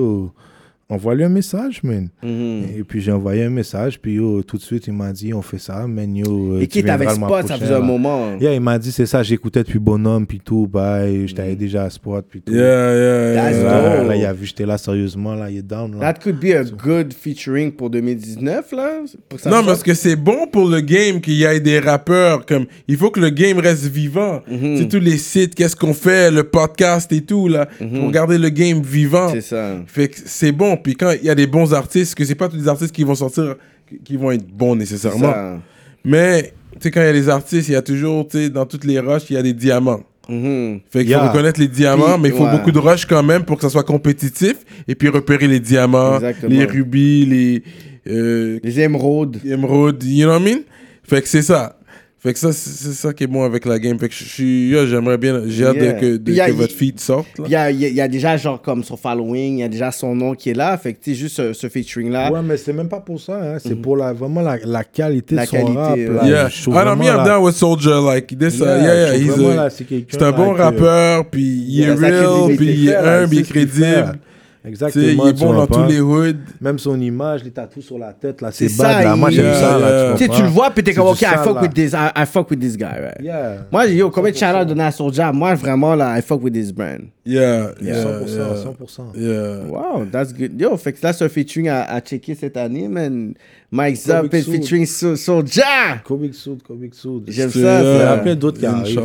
envoie-lui 0.91 1.25
un 1.25 1.29
message, 1.31 1.83
man. 1.83 2.09
Mm-hmm. 2.23 2.79
Et 2.79 2.85
puis 2.85 3.01
j'ai 3.01 3.13
envoyé 3.13 3.45
un 3.45 3.51
message, 3.51 3.99
puis 4.01 4.15
yo, 4.15 4.43
tout 4.43 4.57
de 4.59 4.63
suite, 4.63 4.87
il 4.89 4.93
m'a 4.93 5.13
dit, 5.13 5.33
on 5.33 5.41
fait 5.43 5.59
ça, 5.59 5.87
man, 5.87 6.15
yo. 6.15 6.55
euh, 6.57 6.61
Et 6.61 6.67
tu 6.67 6.81
qui 6.81 6.85
t'avait 6.85 7.09
spot, 7.09 7.47
ça 7.49 7.57
faisait 7.57 7.75
un 7.75 7.81
moment. 7.81 8.37
Yeah, 8.41 8.55
il 8.55 8.61
m'a 8.61 8.79
dit, 8.79 8.93
c'est 8.93 9.07
ça, 9.07 9.23
j'écoutais 9.23 9.63
depuis 9.63 9.79
Bonhomme, 9.79 10.27
puis 10.27 10.41
tout, 10.45 10.67
bye, 10.67 11.27
je 11.27 11.35
t'avais 11.35 11.57
déjà 11.57 11.85
à 11.85 11.91
Spot, 11.91 12.25
puis 12.29 12.43
tout. 12.43 12.53
Yeah, 12.53 12.61
yeah, 12.61 13.35
That's 13.35 13.57
yeah. 13.57 13.65
Là, 13.65 13.99
dope. 13.99 14.09
là, 14.09 14.17
il 14.17 14.25
a 14.27 14.33
vu, 14.33 14.47
j'étais 14.47 14.67
là 14.67 14.77
sérieusement, 14.79 15.35
là, 15.35 15.51
il 15.51 15.59
est 15.59 15.63
down. 15.63 15.93
Là. 15.99 16.13
That 16.13 16.21
could 16.23 16.41
be 16.41 16.53
a 16.55 16.65
good 16.65 17.13
featuring 17.15 17.73
pour 17.73 17.91
2019, 17.91 18.73
là. 18.73 18.91
Pour 19.29 19.37
que 19.39 19.43
ça 19.45 19.51
Non, 19.51 19.65
parce 19.65 19.83
que 19.83 19.95
c'est 19.95 20.17
bon 20.17 20.47
pour 20.51 20.69
le 20.69 20.81
game 20.81 21.21
qu'il 21.21 21.35
y 21.35 21.45
ait 21.45 21.61
des 21.61 21.79
rappeurs. 21.79 22.45
Comme, 22.47 22.67
il 22.89 22.97
faut 22.97 23.11
que 23.11 23.21
le 23.21 23.31
game 23.31 23.59
reste 23.59 23.85
vivant. 23.87 24.41
Mhm. 24.51 24.77
C'est 24.79 24.89
tous 24.89 25.01
les 25.01 25.19
sites, 25.19 25.55
qu'est-ce 25.55 25.77
qu'on 25.77 25.95
fait, 25.95 26.31
le 26.31 26.45
podcast 26.45 27.13
et 27.13 27.21
tout, 27.23 27.49
là. 27.49 27.67
Pour 27.79 28.11
garder 28.11 28.39
le 28.39 28.49
game 28.49 28.81
vivant. 28.83 29.29
Mhm. 29.29 29.35
C'est 29.35 29.41
ça. 29.43 29.77
Fait 29.87 30.09
que 30.09 30.17
c'est 30.25 30.53
bon. 30.53 30.77
Puis 30.83 30.95
quand 30.95 31.13
il 31.13 31.25
y 31.27 31.31
a 31.31 31.35
des 31.35 31.47
bons 31.47 31.73
artistes, 31.75 32.15
que 32.15 32.25
c'est 32.25 32.35
pas 32.35 32.49
tous 32.49 32.57
les 32.57 32.69
artistes 32.69 32.95
qui 32.95 33.05
vont 33.05 33.15
sortir, 33.15 33.57
qui- 34.05 34.17
vont 34.17 34.31
être 34.31 34.47
bons 34.47 34.75
nécessairement. 34.77 35.33
Ça. 35.33 35.59
Mais, 36.05 36.53
tu 36.75 36.79
sais, 36.81 36.91
quand 36.91 37.01
il 37.01 37.07
y 37.07 37.09
a 37.09 37.13
des 37.13 37.29
artistes, 37.29 37.69
il 37.69 37.73
y 37.73 37.77
a 37.77 37.83
toujours, 37.83 38.27
tu 38.29 38.39
sais, 38.39 38.51
dans 38.51 38.67
toutes 38.67 38.85
les 38.85 38.99
rushs, 38.99 39.29
il 39.31 39.35
y 39.35 39.37
a 39.37 39.43
des 39.43 39.53
diamants. 39.53 40.01
Mhm. 40.29 40.81
Fait 40.91 41.01
qu'il 41.01 41.09
Yeah. 41.11 41.21
faut 41.21 41.29
reconnaître 41.29 41.59
les 41.61 41.67
diamants, 41.69 42.13
Puis, 42.15 42.23
mais 42.23 42.29
il 42.29 42.35
faut 42.35 42.45
ouais. 42.45 42.53
beaucoup 42.53 42.71
de 42.71 42.79
rush 42.79 43.05
quand 43.07 43.23
même 43.23 43.45
pour 43.45 43.57
que 43.57 43.63
ça 43.63 43.69
soit 43.69 43.83
compétitif. 43.85 44.55
Et 44.87 44.95
puis 44.95 45.09
repérer 45.09 45.49
les 45.49 45.59
diamants, 45.61 46.15
Exactement. 46.17 46.55
les 46.57 46.65
rubis, 46.67 47.27
les 47.27 47.63
euh, 48.07 48.59
Les 48.63 48.81
émeraudes. 48.81 49.39
émeraudes, 49.45 50.03
you 50.05 50.25
know 50.27 50.33
what 50.35 50.41
I 50.41 50.55
mean? 50.55 50.61
Fait 51.03 51.21
que 51.21 51.29
c'est 51.29 51.43
ça. 51.43 51.77
Fait 52.23 52.35
que 52.35 52.39
ça, 52.39 52.53
c'est 52.53 52.93
ça 52.93 53.15
qui 53.15 53.25
est 53.25 53.27
bon 53.27 53.45
avec 53.45 53.65
la 53.65 53.79
game. 53.79 53.99
Fait 53.99 54.11
que 54.11 54.15
je 54.15 54.25
suis, 54.25 54.69
yo, 54.69 54.85
j'aimerais 54.85 55.17
bien, 55.17 55.41
j'ai 55.47 55.65
hâte 55.65 55.77
Yeah. 55.77 55.93
que, 55.95 56.17
de- 56.19 56.39
a- 56.39 56.49
que 56.49 56.53
votre 56.53 56.75
feed 56.75 57.01
sorte. 57.01 57.27
il 57.47 57.51
y 57.51 57.57
a, 57.57 57.71
il 57.71 57.81
y 57.81 57.87
a- 57.87 57.89
il 57.89 57.95
y 57.95 58.01
a 58.03 58.09
déjà, 58.09 58.37
genre, 58.37 58.61
comme 58.61 58.85
son 58.85 58.99
following, 58.99 59.55
il 59.55 59.61
y 59.61 59.63
a 59.63 59.69
déjà 59.69 59.91
son 59.91 60.15
nom 60.15 60.35
qui 60.35 60.51
est 60.51 60.55
là. 60.55 60.77
Fait 60.77 60.93
que, 60.93 60.99
tu 61.03 61.13
sais, 61.15 61.17
juste 61.19 61.37
ce, 61.37 61.55
ce 61.55 61.69
featuring-là. 61.71 62.31
Ouais, 62.31 62.41
mais 62.45 62.59
c'est 62.59 62.75
même 62.75 62.91
pas 62.91 63.01
pour 63.01 63.19
ça, 63.19 63.41
hein. 63.43 63.57
c'est 63.59 63.75
pour 63.75 63.97
la, 63.97 64.13
vraiment 64.13 64.43
la, 64.43 64.59
la 64.63 64.85
qualité 64.85 65.35
La 65.35 65.45
de 65.45 65.49
son 65.49 65.57
qualité, 65.57 65.79
rap. 65.79 65.97
ouais. 65.97 66.07
là. 66.09 66.27
Yeah. 66.29 66.49
I 66.51 66.85
know 66.85 66.97
me, 66.97 67.07
I'm 67.07 67.25
down 67.25 67.43
with 67.43 67.55
Soldier. 67.55 68.01
Like, 68.05 68.27
this, 68.39 68.61
uh, 68.61 68.65
Yeah, 68.65 68.77
yeah, 68.77 68.95
yeah, 68.95 69.07
trouve 69.07 69.23
he's 69.23 69.29
vraiment, 69.31 69.51
a- 69.53 69.65
là, 69.65 69.71
c'est 69.71 70.23
un 70.23 70.33
bon 70.33 70.53
que- 70.55 70.59
rappeur, 70.61 71.25
puis 71.31 71.65
il 71.69 71.81
est 71.81 71.93
real, 71.95 72.55
puis 72.55 72.67
il 72.69 72.89
est 72.91 72.97
humble, 72.97 73.35
il 73.35 73.41
est 73.41 73.43
crédible. 73.51 74.19
Exactement. 74.63 75.05
il 75.25 75.29
est 75.31 75.33
bon 75.33 75.53
dans 75.55 75.67
comprends? 75.67 75.87
tous 75.87 75.91
les 75.91 76.01
hoods. 76.01 76.35
Même 76.61 76.79
son 76.79 77.01
image, 77.01 77.43
les 77.45 77.51
tatous 77.51 77.83
sur 77.85 77.99
la 77.99 78.13
tête, 78.13 78.43
là, 78.43 78.51
C'est 78.53 78.69
bad, 78.77 79.05
là. 79.05 79.17
Moi, 79.17 79.31
j'aime 79.31 79.47
Yeah, 79.47 79.55
ça, 79.55 79.79
yeah. 79.79 79.89
là. 80.11 80.15
Tu 80.19 80.25
sais, 80.25 80.31
Tu 80.31 80.43
le 80.43 80.49
vois, 80.49 80.71
puis 80.71 80.85
t'es 80.85 80.93
comme, 80.93 81.07
OK, 81.07 81.23
I 81.23 81.27
fuck, 81.43 81.55
là. 81.55 81.63
with 81.63 81.73
this, 81.73 81.93
I, 81.95 82.11
I 82.15 82.27
fuck 82.27 82.51
with 82.51 82.61
this 82.61 82.77
guy, 82.77 82.85
right? 83.01 83.21
Yeah. 83.23 83.67
Moi, 83.73 83.87
yo, 83.87 84.11
combien 84.11 84.33
de 84.33 84.37
shout-out 84.37 84.67
donné 84.69 84.83
à 84.83 84.91
Soulja? 84.93 85.33
Moi, 85.33 85.55
vraiment, 85.55 85.95
là, 85.95 86.19
I 86.19 86.21
fuck 86.23 86.43
with 86.43 86.53
this 86.53 86.71
brand. 86.73 87.05
Yeah, 87.25 87.71
yeah, 87.81 88.05
100%, 88.05 88.27
yeah. 88.27 88.55
100%. 88.65 89.03
yeah. 89.15 89.65
Wow, 89.71 90.05
that's 90.13 90.35
good. 90.35 90.61
Yo, 90.61 90.77
fait 90.77 90.93
que 90.93 90.99
là, 91.03 91.13
c'est 91.15 91.25
un 91.25 91.29
featuring 91.31 91.69
à, 91.69 91.85
à 91.85 92.01
checker 92.01 92.35
cette 92.35 92.57
année, 92.59 92.87
man. 92.87 93.33
Mike 93.71 93.99
Comic 94.05 94.35
est 94.35 94.43
featuring 94.43 94.85
Soul- 94.85 95.17
Soulja. 95.17 95.99
Comic 96.05 96.35
Soud, 96.35 96.63
Comic 96.63 96.95
Soud. 96.95 97.25
J'aime 97.29 97.49
C'est, 97.51 97.63
ça, 97.63 97.81
Il 97.81 97.85
y 97.85 97.87
euh, 97.89 98.13
a 98.15 98.19
plein 98.19 98.35
d'autres 98.35 98.59
qui 98.59 98.67
arrivent. 98.67 99.01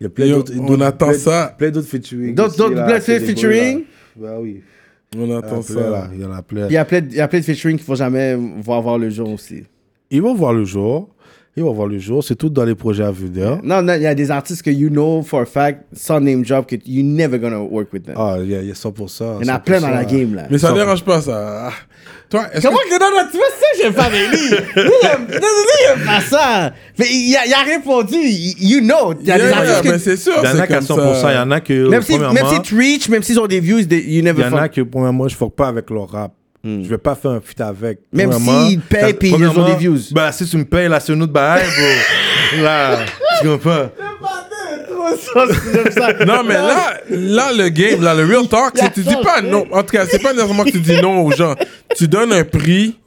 Il 0.00 0.04
y 0.04 0.06
a 0.06 0.10
plein 0.10 0.28
d'autres. 0.28 0.52
on 0.58 0.80
attend 0.80 1.12
ça. 1.12 1.54
Plein 1.56 1.70
d'autres 1.70 1.88
featuring. 1.88 2.34
D'autres- 2.34 3.00
featuring? 3.20 3.84
Bah 4.18 4.36
oui. 4.40 4.62
On 5.16 5.20
Il 5.24 5.28
y 5.28 5.32
en 5.32 5.36
a 5.36 5.38
attend 5.38 5.62
plein, 5.62 5.90
là. 5.90 6.02
ça. 6.02 6.10
Il 6.12 6.20
y 6.20 6.24
en 6.24 6.32
a 6.32 6.42
plein. 6.42 6.66
Il 6.66 6.72
y 6.72 6.76
a 6.76 6.84
plein 6.84 7.00
de, 7.00 7.42
featuring 7.42 7.76
qu'il 7.76 7.86
faut 7.86 7.94
jamais 7.94 8.34
voir 8.34 8.82
voir 8.82 8.98
le 8.98 9.08
jour 9.10 9.30
aussi. 9.30 9.64
Ils 10.10 10.20
vont 10.20 10.34
voir 10.34 10.52
le 10.52 10.64
jour. 10.64 11.08
Ils 11.58 11.64
vont 11.64 11.72
voir 11.72 11.88
le 11.88 11.98
jour. 11.98 12.22
C'est 12.24 12.36
tout 12.36 12.48
dans 12.48 12.64
les 12.64 12.74
projets 12.74 13.04
à 13.04 13.10
venir. 13.10 13.58
Non, 13.62 13.82
non, 13.82 13.94
il 13.94 14.02
y 14.02 14.06
a 14.06 14.14
des 14.14 14.30
artistes 14.30 14.62
que 14.62 14.70
you 14.70 14.88
know 14.90 15.22
for 15.22 15.40
a 15.40 15.44
fact, 15.46 15.82
sans 15.92 16.20
name 16.20 16.42
drop, 16.42 16.66
que 16.66 16.76
you 16.86 17.02
never 17.04 17.38
gonna 17.38 17.58
work 17.60 17.92
with 17.92 18.04
them. 18.04 18.14
Ah, 18.16 18.36
il 18.40 18.50
y 18.50 18.54
a, 18.54 18.60
il 18.62 18.68
y 18.68 18.70
a 18.70 18.74
100%. 18.74 19.38
il 19.40 19.46
y 19.46 19.50
en 19.50 19.54
a 19.54 19.58
plein 19.58 19.80
dans 19.80 19.90
la 19.90 20.04
game, 20.04 20.34
là. 20.34 20.44
Mais 20.50 20.58
ça 20.58 20.72
dérange 20.72 21.04
pas, 21.04 21.20
ça. 21.20 21.70
Toi, 22.30 22.44
Comment 22.62 22.76
que... 22.78 22.90
que 22.94 23.00
non, 23.00 23.10
non, 23.16 23.26
tu 23.30 23.38
vois 23.38 23.46
ça, 23.58 23.82
j'aime 23.82 23.94
pas 23.94 24.04
avec 24.04 24.20
lui. 24.30 24.50
Lui, 24.50 24.56
il 25.02 25.06
aime, 25.06 25.26
non, 25.28 25.34
non, 25.34 25.38
lui, 25.40 25.78
il 25.80 25.92
aime 26.00 26.06
pas 26.06 26.20
ça. 26.20 26.72
Mais 26.98 27.06
il 27.10 27.34
a, 27.36 27.46
il 27.46 27.52
a 27.54 27.62
répondu, 27.62 28.16
you 28.16 28.80
know. 28.80 29.14
Il 29.20 29.26
y 29.26 29.30
a 29.32 29.38
Yeah, 29.38 29.44
des 29.46 29.50
yeah, 29.50 29.58
artistes 29.58 29.84
mais 29.84 29.90
que, 29.92 29.98
c'est 29.98 30.16
sûr, 30.18 30.34
Il 30.42 30.44
y 30.44 30.52
en 30.52 30.58
a 30.60 30.66
qu'à 30.66 30.80
comme 30.80 30.98
100%. 30.98 31.20
ça. 31.22 31.32
Il 31.32 31.36
y 31.36 31.38
en 31.38 31.50
a 31.50 31.60
que. 31.60 31.88
même 31.88 32.02
si, 32.02 32.18
même 32.18 32.46
si 32.52 32.60
tu 32.62 32.76
reach, 32.76 33.08
même 33.08 33.22
s'ils 33.22 33.40
ont 33.40 33.46
des 33.46 33.60
views, 33.60 33.82
they- 33.84 34.00
you 34.02 34.18
Il 34.18 34.24
never 34.24 34.42
y 34.42 34.44
en 34.44 34.56
a 34.56 34.68
que, 34.68 34.82
premièrement, 34.82 35.26
je 35.26 35.34
ne 35.34 35.38
fuck 35.38 35.54
pas 35.54 35.68
avec 35.68 35.88
leur 35.90 36.08
rap. 36.10 36.32
Je 36.64 36.88
vais 36.88 36.98
pas 36.98 37.14
faire 37.14 37.32
un 37.32 37.40
feat 37.40 37.60
avec. 37.60 38.00
Même 38.12 38.32
s'ils 38.32 38.80
payent 38.80 39.14
puis 39.14 39.30
ils 39.30 39.46
ont 39.46 39.66
des 39.66 39.76
views. 39.76 39.98
Bah, 40.12 40.32
si 40.32 40.46
tu 40.46 40.56
me 40.56 40.64
payes, 40.64 40.88
là, 40.88 41.00
c'est 41.00 41.12
un 41.12 41.20
autre 41.20 41.32
bail, 41.32 41.64
bro. 41.64 42.62
là, 42.62 42.98
tu 43.40 43.48
comprends? 43.48 43.90
Non, 46.26 46.42
mais 46.44 46.54
là, 46.54 47.00
là, 47.10 47.52
le 47.52 47.68
game, 47.68 48.02
là, 48.02 48.14
le 48.14 48.24
real 48.24 48.48
talk, 48.48 48.72
c'est 48.74 48.92
tu 48.92 49.00
dis 49.00 49.16
pas 49.22 49.40
non. 49.40 49.66
En 49.72 49.82
tout 49.82 49.92
cas, 49.92 50.06
c'est 50.06 50.22
pas 50.22 50.32
nécessairement 50.32 50.64
que 50.64 50.70
tu 50.70 50.80
dis 50.80 51.00
non 51.00 51.24
aux 51.24 51.32
gens. 51.32 51.54
Tu 51.96 52.08
donnes 52.08 52.32
un 52.32 52.44
prix 52.44 52.98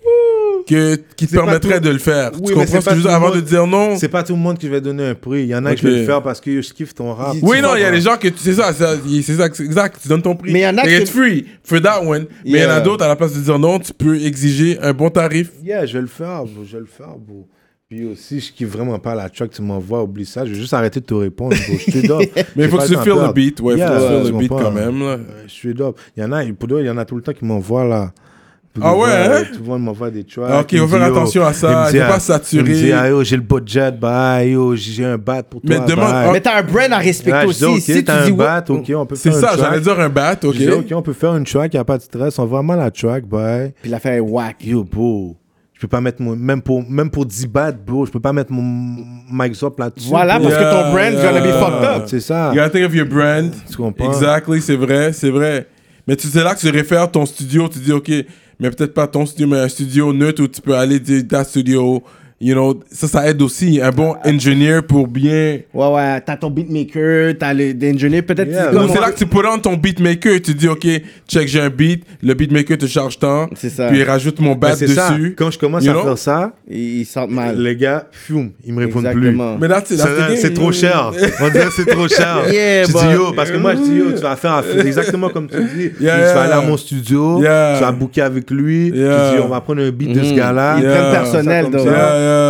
que, 0.71 0.95
qui 1.15 1.27
te 1.27 1.31
permettrait 1.33 1.79
tout- 1.79 1.85
de 1.85 1.89
le 1.91 1.97
faire. 1.99 2.31
Oui, 2.35 2.41
tu 2.47 2.53
comprends 2.53 2.79
ce 2.81 2.85
pas 2.85 2.91
que 2.91 2.97
je 2.97 3.03
veux 3.03 3.09
Avant 3.09 3.27
monde- 3.27 3.35
de 3.35 3.41
dire 3.41 3.67
non. 3.67 3.97
C'est 3.97 4.07
pas 4.09 4.23
tout 4.23 4.33
le 4.33 4.39
monde 4.39 4.57
qui 4.57 4.67
va 4.69 4.79
donner 4.79 5.05
un 5.09 5.15
prix. 5.15 5.41
Il 5.43 5.47
y 5.47 5.55
en 5.55 5.65
a 5.65 5.75
qui 5.75 5.85
veulent 5.85 5.99
le 5.99 6.05
faire 6.05 6.21
parce 6.23 6.39
que 6.41 6.61
je 6.61 6.73
kiffe 6.73 6.93
ton 6.95 7.13
rap. 7.13 7.35
Oui, 7.41 7.61
non, 7.61 7.75
il 7.75 7.81
y 7.81 7.85
a 7.85 7.91
des 7.91 8.01
gens 8.01 8.17
que 8.17 8.27
tu 8.29 8.37
c'est 8.37 8.53
ça, 8.53 8.71
c'est 8.73 9.33
ça, 9.35 9.45
exact, 9.45 9.99
tu 10.01 10.07
donnes 10.07 10.21
ton 10.21 10.35
prix. 10.35 10.51
Mais 10.53 10.59
il 10.59 10.63
y 10.63 10.67
en 10.67 10.77
a 10.77 10.83
que 10.83 11.01
it's 11.01 11.11
free 11.11 11.45
for 11.63 11.81
that 11.81 12.01
one. 12.03 12.25
Mais 12.45 12.51
il 12.51 12.57
y 12.59 12.65
en 12.65 12.69
a 12.69 12.79
d'autres, 12.79 13.03
à 13.03 13.07
la 13.07 13.15
place 13.15 13.33
de 13.33 13.39
dire 13.41 13.59
non, 13.59 13.79
tu 13.79 13.93
peux 13.93 14.19
exiger 14.21 14.79
un 14.81 14.93
bon 14.93 15.09
tarif. 15.09 15.51
Yeah, 15.63 15.85
je 15.85 15.93
vais 15.93 16.01
le 16.01 16.07
faire, 16.07 16.43
bro. 16.45 16.63
Je 16.65 16.73
vais 16.73 16.79
le 16.79 16.85
faire, 16.85 17.15
bro. 17.17 17.47
Puis 17.89 18.05
aussi, 18.05 18.39
je 18.39 18.53
kiffe 18.53 18.69
vraiment 18.69 18.97
pas 18.99 19.15
la 19.15 19.27
track 19.29 19.49
que 19.49 19.55
tu 19.57 19.61
m'envoies. 19.61 20.01
Oublie 20.01 20.25
ça. 20.25 20.45
Je 20.45 20.51
vais 20.53 20.57
juste 20.59 20.73
arrêter 20.73 21.01
de 21.01 21.05
te 21.05 21.13
répondre, 21.13 21.55
bro. 21.67 21.77
Je 21.85 21.91
suis 21.91 22.07
dope. 22.07 22.21
Mais 22.55 22.63
il 22.63 22.69
faut 22.69 22.77
que 22.77 22.87
tu 22.87 22.95
feel 22.95 23.13
le 23.21 23.33
beat, 23.33 23.59
ouais, 23.59 23.73
il 23.73 23.79
faut 23.81 23.85
Yeah, 23.85 23.89
que 23.89 23.93
tu 23.95 24.07
feel 24.07 24.25
tu 24.27 24.31
le 24.31 24.37
beat 24.39 24.49
quand 24.49 24.71
même, 24.71 24.99
là. 25.01 25.17
Je 25.45 25.51
suis 25.51 25.73
dope. 25.73 25.99
Il 26.15 26.23
y 26.23 26.25
en 26.25 26.31
a, 26.31 26.41
pour 26.53 26.79
il 26.79 26.85
y 26.85 26.89
en 26.89 26.97
a 26.97 27.03
tout 27.03 27.15
le 27.17 27.21
temps 27.21 27.33
qui 27.33 27.43
m'envoient 27.43 27.83
là. 27.83 28.13
Ah 28.81 28.95
ouais, 28.95 29.09
hein? 29.09 29.43
Tout 29.53 29.63
le 29.63 29.65
monde 29.69 29.83
m'envoie 29.83 30.09
des 30.09 30.23
tracks. 30.23 30.45
Ah, 30.49 30.61
ok, 30.61 30.71
Il 30.71 30.85
dit, 30.85 30.95
yo, 30.95 31.01
attention 31.01 31.45
à 31.45 31.51
ça, 31.51 31.89
il 31.89 31.95
il 31.97 32.01
faut 32.01 32.07
pas 32.07 32.19
saturer. 32.19 32.63
Il 32.63 32.69
me 32.69 32.75
dit, 32.75 32.91
ah, 32.93 33.09
yo, 33.09 33.23
j'ai 33.23 33.35
le 33.35 33.41
budget, 33.41 33.91
bah, 33.91 34.45
yo, 34.45 34.75
j'ai 34.75 35.03
un 35.03 35.17
bat 35.17 35.43
pour 35.43 35.61
toi. 35.61 35.69
Mais 35.69 35.85
demande- 35.85 36.11
ah, 36.13 36.29
Mais 36.31 36.39
t'as 36.39 36.59
un 36.59 36.63
brand 36.63 36.93
à 36.93 36.97
respecter 36.99 37.45
aussi. 37.45 37.59
dis, 37.59 37.65
ok, 37.65 37.79
si 37.81 37.93
tu 37.95 38.03
t'as 38.05 38.23
dis 38.25 38.31
un 38.31 38.35
bat, 38.35 38.63
ok, 38.69 38.91
on 38.95 39.05
peut 39.05 39.15
C'est 39.15 39.31
faire 39.31 39.39
ça, 39.39 39.51
une 39.53 39.57
j'allais 39.59 39.81
track. 39.81 39.95
dire 39.95 39.99
un 39.99 40.09
bat, 40.09 40.37
ok. 40.41 40.53
Je 40.53 40.57
dis, 40.59 40.69
ok, 40.69 40.85
on 40.93 41.01
peut 41.01 41.13
faire 41.13 41.35
une 41.35 41.43
track, 41.43 41.73
y 41.73 41.77
a 41.77 41.83
pas 41.83 41.97
de 41.97 42.03
stress. 42.03 42.39
On 42.39 42.45
voit 42.45 42.59
vraiment 42.59 42.75
la 42.75 42.91
track, 42.91 43.25
bye. 43.25 43.73
Puis 43.81 43.91
l'affaire 43.91 44.13
est 44.13 44.19
whack. 44.21 44.63
Yo, 44.63 44.83
bro. 44.85 45.35
Je 45.73 45.87
peux 45.87 45.89
pas 45.89 45.99
mettre 46.01 46.21
mon. 46.21 46.35
Même 46.35 46.61
pour, 46.61 46.87
même 46.87 47.09
pour 47.09 47.25
10 47.25 47.47
bahts, 47.47 47.71
bro, 47.71 48.05
je 48.05 48.11
peux 48.11 48.19
pas 48.19 48.31
mettre 48.31 48.51
mon 48.51 48.61
mic 48.61 49.59
là-dessus. 49.79 50.09
Voilà, 50.09 50.39
parce 50.39 50.53
que 50.53 50.61
ton 50.61 50.91
brand 50.91 51.13
yeah. 51.13 51.23
gonna 51.23 51.41
be 51.41 51.59
fucked 51.59 51.83
up. 51.83 52.03
C'est 52.05 52.19
ça. 52.19 52.51
You 52.53 52.57
gotta 52.59 52.69
think 52.69 52.85
of 52.85 52.93
your 52.93 53.07
brand. 53.07 53.51
Tu 53.67 53.75
comprends? 53.77 54.11
Exactly, 54.11 54.61
c'est 54.61 54.75
vrai, 54.75 55.11
c'est 55.11 55.31
vrai. 55.31 55.67
Mais 56.07 56.15
tu 56.15 56.27
sais 56.27 56.43
là 56.43 56.53
que 56.53 56.59
tu 56.59 56.69
réfères 56.69 57.09
ton 57.09 57.25
studio, 57.25 57.67
tu 57.67 57.79
dis 57.79 57.91
ok, 57.91 58.11
mais 58.61 58.69
peut-être 58.69 58.93
pas 58.93 59.07
ton 59.07 59.25
studio, 59.25 59.47
mais 59.47 59.57
un 59.57 59.67
studio 59.67 60.13
neutre 60.13 60.43
où 60.43 60.47
tu 60.47 60.61
peux 60.61 60.75
aller 60.75 60.99
dire 60.99 61.27
ta 61.27 61.43
studio. 61.43 62.03
You 62.43 62.55
know, 62.55 62.79
ça, 62.91 63.07
ça 63.07 63.29
aide 63.29 63.39
aussi. 63.43 63.79
Un 63.81 63.91
bon 63.91 64.15
engineer 64.25 64.81
pour 64.81 65.07
bien. 65.07 65.59
Ouais, 65.73 65.87
ouais, 65.87 66.21
t'as 66.21 66.35
ton 66.37 66.49
beatmaker, 66.49 67.35
t'as 67.37 67.53
le 67.53 67.73
l'ingénieur, 67.79 68.23
peut-être. 68.23 68.49
Yeah, 68.49 68.71
c'est 68.91 68.99
là 68.99 69.11
que 69.11 69.17
tu 69.17 69.27
put 69.27 69.37
on 69.47 69.59
ton 69.59 69.75
beatmaker, 69.77 70.41
tu 70.41 70.55
dis 70.55 70.67
ok, 70.67 70.87
check, 71.27 71.47
j'ai 71.47 71.61
un 71.61 71.69
beat, 71.69 72.03
le 72.23 72.33
beatmaker 72.33 72.79
te 72.79 72.87
charge 72.87 73.19
tant, 73.19 73.47
C'est 73.55 73.69
ça. 73.69 73.87
puis 73.89 73.99
il 73.99 74.03
rajoute 74.03 74.39
mon 74.39 74.49
Mais 74.49 74.55
bat 74.55 74.75
ça. 74.75 74.85
dessus. 74.87 75.35
Quand 75.37 75.51
je 75.51 75.59
commence 75.59 75.83
You 75.85 75.91
à 75.91 75.93
know? 75.93 76.03
faire 76.03 76.17
ça, 76.17 76.51
Ils 76.67 77.05
sentent 77.05 77.29
mal. 77.29 77.61
les 77.61 77.75
gars, 77.75 78.07
fume, 78.11 78.51
ils 78.65 78.73
me 78.73 78.79
répondent 78.79 79.05
Exactement. 79.05 79.57
Mais 79.59 79.67
là, 79.67 79.81
plus. 79.81 79.97
C'est- 80.37 80.53
trop 80.53 80.71
cher. 80.71 81.11
On 81.41 81.49
dirait 81.49 81.65
que 81.65 81.73
c'est 81.73 81.85
trop 81.85 82.07
cher. 82.19 82.39
Yeah, 82.51 82.83
je 82.85 82.91
dis 82.91 83.13
yo, 83.13 83.33
parce 83.35 83.51
que 83.51 83.57
moi 83.57 83.75
je 83.75 83.81
dis 83.81 83.95
yo, 83.97 84.11
tu 84.13 84.21
vas 84.21 84.35
faire 84.35 84.53
un- 84.53 84.83
exactement 84.83 85.29
comme 85.29 85.47
tu 85.47 85.57
dis. 85.63 85.91
Yeah, 86.03 86.17
tu 86.29 86.33
vas 86.35 86.41
aller 86.41 86.53
à 86.53 86.61
mon 86.61 86.75
studio, 86.75 87.39
Yeah. 87.41 87.75
tu 87.77 87.83
vas 87.83 87.91
booker 87.91 88.21
avec 88.21 88.49
lui, 88.49 88.89
Yeah. 88.89 89.29
tu 89.31 89.37
dis 89.37 89.43
on 89.43 89.47
va 89.49 89.61
prendre 89.61 89.81
un 89.83 89.91
beat 89.91 90.13
de 90.13 90.23
ce 90.23 90.31
Mhm. 90.31 90.35
gars-là. 90.37 90.75
Ils 90.79 90.83
Yeah. 90.83 90.91
prennent 90.95 91.11
personnel, 91.11 91.65
donc. 91.69 91.85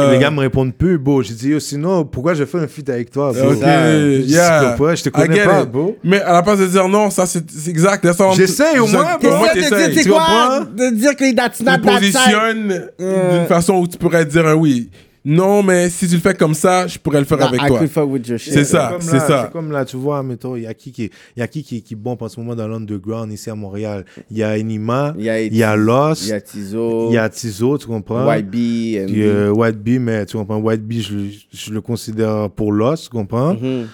Yeah, 0.06 0.12
les 0.14 0.20
gars 0.20 0.32
me 0.32 0.40
répondent 0.40 0.74
plus, 0.74 0.98
beau. 0.98 1.22
J'ai 1.22 1.34
dit 1.34 1.50
yo, 1.50 1.60
sinon 1.60 2.06
pourquoi 2.06 2.34
je 2.34 2.46
fais 2.46 2.60
un 2.60 2.68
feat 2.68 2.90
avec 2.90 3.12
toi 3.12 3.32
bro? 3.34 3.54
Yeah. 3.54 4.76
Je 4.96 5.04
te 5.04 5.10
connais 5.10 5.44
pas, 5.44 5.66
bro. 5.66 5.98
Mais 6.04 6.22
à 6.22 6.34
la 6.34 6.42
place 6.44 6.60
de 6.60 6.68
dire 6.68 6.88
non, 6.88 7.10
ça 7.10 7.26
c'est 7.26 7.44
c'est 7.50 7.70
exact. 7.70 8.06
J'essaye 8.36 8.80
au 8.80 8.88
moins, 8.88 9.18
Pour 9.20 9.30
bro. 9.30 9.38
moi, 9.40 9.50
T'essaies 9.54 9.70
de 9.70 9.76
dire, 9.78 9.88
t'essayes. 9.88 10.04
Tu 10.04 10.10
quoi? 10.10 10.66
De 10.76 10.96
dire 10.96 11.16
que 11.16 11.36
that's 11.36 11.58
Tu 11.58 11.64
not 11.64 11.78
te 11.78 11.86
that 11.86 12.00
side. 12.00 12.14
positionnes 12.14 12.90
d'une 13.00 13.46
façon 13.48 13.76
où 13.76 13.88
tu 13.88 13.98
pourrais 13.98 14.26
dire 14.26 14.48
un 14.48 14.54
oui. 14.56 14.90
Non, 15.24 15.62
mais 15.62 15.88
si 15.92 16.08
tu 16.08 16.16
le 16.16 16.20
fais 16.20 16.34
comme 16.34 16.56
ça, 16.56 16.88
je 16.88 16.98
pourrais 16.98 17.20
le 17.20 17.26
faire 17.26 17.38
Nah, 17.38 17.48
avec 17.50 17.62
I 17.62 17.68
toi. 17.68 17.78
could 17.78 17.90
fuck 17.92 18.10
with 18.10 18.28
your 18.28 18.40
shit. 18.40 18.54
C'est 18.54 18.64
ça, 18.66 18.98
c'est 19.00 19.20
ça. 19.20 19.44
C'est 19.46 19.52
comme 19.52 19.72
là, 19.72 19.86
tu 19.86 19.96
vois, 19.96 20.24
mettons, 20.24 20.56
il 20.56 20.64
y 20.64 20.68
a 20.68 20.74
qui 20.74 20.92
qui, 20.92 21.12
il 21.36 21.40
y 21.40 21.44
a 21.44 21.48
qui 21.48 21.64
qui, 21.64 21.84
qui 21.84 21.94
bombe 21.96 22.22
en 22.24 22.28
ce 22.28 22.40
moment 22.40 22.56
dans 22.56 22.68
l'underground 22.68 23.32
ici 23.32 23.50
à 23.52 23.56
Montréal. 23.56 24.04
Il 24.32 24.38
y 24.38 24.44
a 24.44 24.58
Enima, 24.58 25.14
Il 25.18 25.24
y 25.26 25.30
a, 25.30 25.40
il 25.42 25.56
y 25.56 25.62
a 25.62 25.76
Lost, 25.76 26.24
il 26.24 26.30
y 26.30 26.34
a 26.34 26.42
Tizo, 26.42 27.10
il 27.12 27.14
y 27.14 27.18
a 27.20 27.30
Tizo, 27.30 27.78
tu 27.78 27.86
comprends? 27.86 28.26
MB. 28.26 28.50
Puis, 28.50 28.96
euh, 28.98 29.52
White 29.52 29.78
Bee, 29.78 30.00
mais 30.00 30.26
tu 30.26 30.38
comprends, 30.38 30.58
White 30.58 30.82
Bee, 30.82 31.02
je, 31.04 31.14
le- 31.16 31.30
je 31.54 31.72
le 31.72 31.82
considère 31.82 32.50
pour 32.50 32.72
Lost, 32.72 33.04
tu 33.04 33.10
comprends? 33.12 33.54
Mhm. 33.54 33.88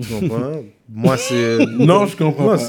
Tu 0.00 0.08
comprends? 0.14 0.52
Moi, 0.88 1.16
c'est. 1.18 1.58
Non, 1.78 2.06
je 2.06 2.16
comprends 2.16 2.44
Moi, 2.44 2.56
pas. 2.56 2.62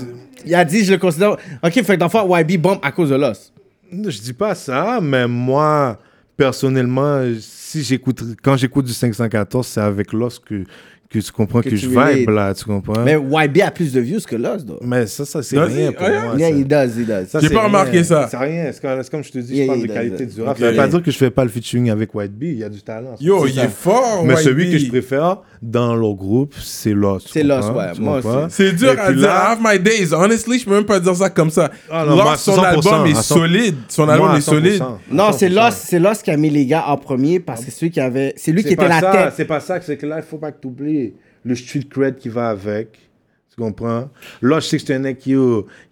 Il 0.46 0.54
a 0.54 0.66
dit, 0.66 0.84
je 0.84 0.92
le 0.92 0.98
considère. 0.98 1.38
Ok, 1.64 1.72
fait 1.72 1.84
que 1.84 1.94
dans 1.96 2.08
le 2.08 2.12
fond, 2.12 2.38
YB 2.38 2.60
bombe 2.60 2.80
à 2.82 2.92
cause 2.92 3.10
de 3.12 3.16
Lost. 3.16 3.54
Je 3.90 4.20
dis 4.20 4.34
pas 4.34 4.54
ça, 4.54 5.00
mais 5.02 5.28
moi, 5.28 5.98
personnellement, 6.42 7.22
si 7.40 7.84
j'écoute, 7.84 8.24
quand 8.42 8.58
j'écoute 8.58 8.86
du 8.86 8.94
514, 8.94 9.68
c'est 9.68 9.80
avec 9.80 10.12
Lost 10.12 10.44
que, 10.44 10.64
que 11.12 11.20
tu 11.20 11.32
comprends 11.32 11.62
que, 11.62 11.70
Que 11.70 11.76
je 11.76 11.88
tu 11.88 11.98
relate. 11.98 12.16
vibe 12.20 12.30
là, 12.30 12.54
tu 12.54 12.64
comprends? 12.66 13.04
Mais 13.04 13.18
Mais, 13.18 13.46
YB 13.46 13.62
a 13.62 13.72
plus 13.72 13.92
de 13.94 14.00
views 14.00 14.20
que 14.28 14.36
Lost, 14.36 14.66
though? 14.68 14.80
ça, 15.08 15.26
ça 15.26 15.44
c'est 15.44 15.60
rien 15.60 15.92
pour 15.92 16.06
Ah, 16.06 16.10
moi. 16.26 16.38
Yeah, 16.38 16.50
ça. 16.50 16.56
he 16.56 16.64
does, 16.64 17.02
he 17.02 17.06
does. 17.06 17.42
J'ai 17.42 17.50
pas 17.50 17.64
remarqué 17.66 17.92
rien. 17.92 18.04
ça. 18.04 18.28
C'est 18.32 18.38
rien. 18.38 18.70
C'est 18.72 18.82
comme, 18.82 19.02
comme 19.12 19.24
je 19.24 19.32
te 19.32 19.40
dis, 19.40 19.56
Yeah, 19.56 19.66
je 19.66 19.68
parle 19.72 19.82
de 19.82 19.88
qualité 19.94 20.26
du 20.26 20.42
rap. 20.42 20.52
Ok. 20.56 20.60
Ça 20.60 20.70
veut 20.72 20.76
pas 20.78 20.88
dire 20.88 21.04
que 21.04 21.12
je 21.12 21.18
fais 21.18 21.30
pas 21.32 21.44
le 21.44 21.50
featuring 21.50 21.90
avec 21.90 22.16
White 22.16 22.34
Bee. 22.34 22.52
Il 22.54 22.60
y 22.60 22.64
a 22.64 22.70
du 22.70 22.82
talent. 22.82 23.16
Yo, 23.20 23.46
il 23.46 23.54
ça. 23.56 23.66
est 23.66 23.70
fort, 23.70 24.24
Mais 24.26 24.36
White 24.36 24.44
celui 24.44 24.72
que 24.72 24.78
je 24.78 24.88
préfère 24.88 25.38
dans 25.62 25.96
leur 25.96 26.14
groupe, 26.16 26.54
c'est 26.60 26.94
Lost. 26.94 27.28
C'est 27.32 27.44
Lost, 27.44 27.70
ouais. 27.72 27.92
Moi 28.00 28.20
aussi. 28.20 28.56
C'est 28.56 28.72
dur 28.74 28.96
à 28.98 29.12
dire. 29.12 29.24
I 29.24 29.52
have 29.52 29.60
my 29.62 29.80
days. 29.80 30.14
Honestly, 30.14 30.60
je 30.60 30.66
peux 30.66 30.72
même 30.76 30.86
pas 30.86 31.00
dire 31.00 31.16
ça 31.16 31.30
comme 31.30 31.50
ça. 31.50 31.70
Ah 31.90 32.06
Lost, 32.06 32.38
son 32.46 32.56
100%, 32.56 32.64
album 32.66 33.06
est 33.08 33.18
à 33.18 33.22
100%. 33.22 33.22
solide. 33.22 33.76
Son 33.90 34.08
album 34.10 34.36
est 34.36 34.42
solide. 34.42 34.82
100%. 34.82 34.88
Non, 35.12 35.32
c'est 35.34 35.50
100%. 35.50 35.54
Lost, 35.56 35.78
c'est 35.88 36.00
Lost 36.00 36.24
qui 36.24 36.32
a 36.32 36.38
mis 36.38 36.50
les 36.50 36.66
gars 36.66 36.86
en 36.88 36.98
premier 36.98 37.40
parce 37.40 37.60
que 37.66 37.72
c'est 37.72 37.78
celui 37.80 37.92
qui 37.92 38.00
avait. 38.00 38.34
C'est 38.38 38.52
lui 38.54 38.64
qui 38.64 38.74
était 38.74 38.88
la 38.88 39.02
tête. 39.02 39.34
C'est 39.36 39.46
pas 39.46 39.60
ça, 39.60 39.80
c'est 39.82 39.98
que 39.98 40.06
là, 40.06 40.18
il 40.20 40.24
faut 40.24 40.38
pas 40.38 40.52
que 40.52 40.62
tu 40.62 40.68
oublies 40.68 41.01
le 41.44 41.56
street 41.56 41.88
cred 41.90 42.18
qui 42.18 42.30
va 42.30 42.50
avec. 42.50 42.98
Tu 43.50 43.62
comprends? 43.62 44.10
Là, 44.42 44.62
c'est 44.62 44.90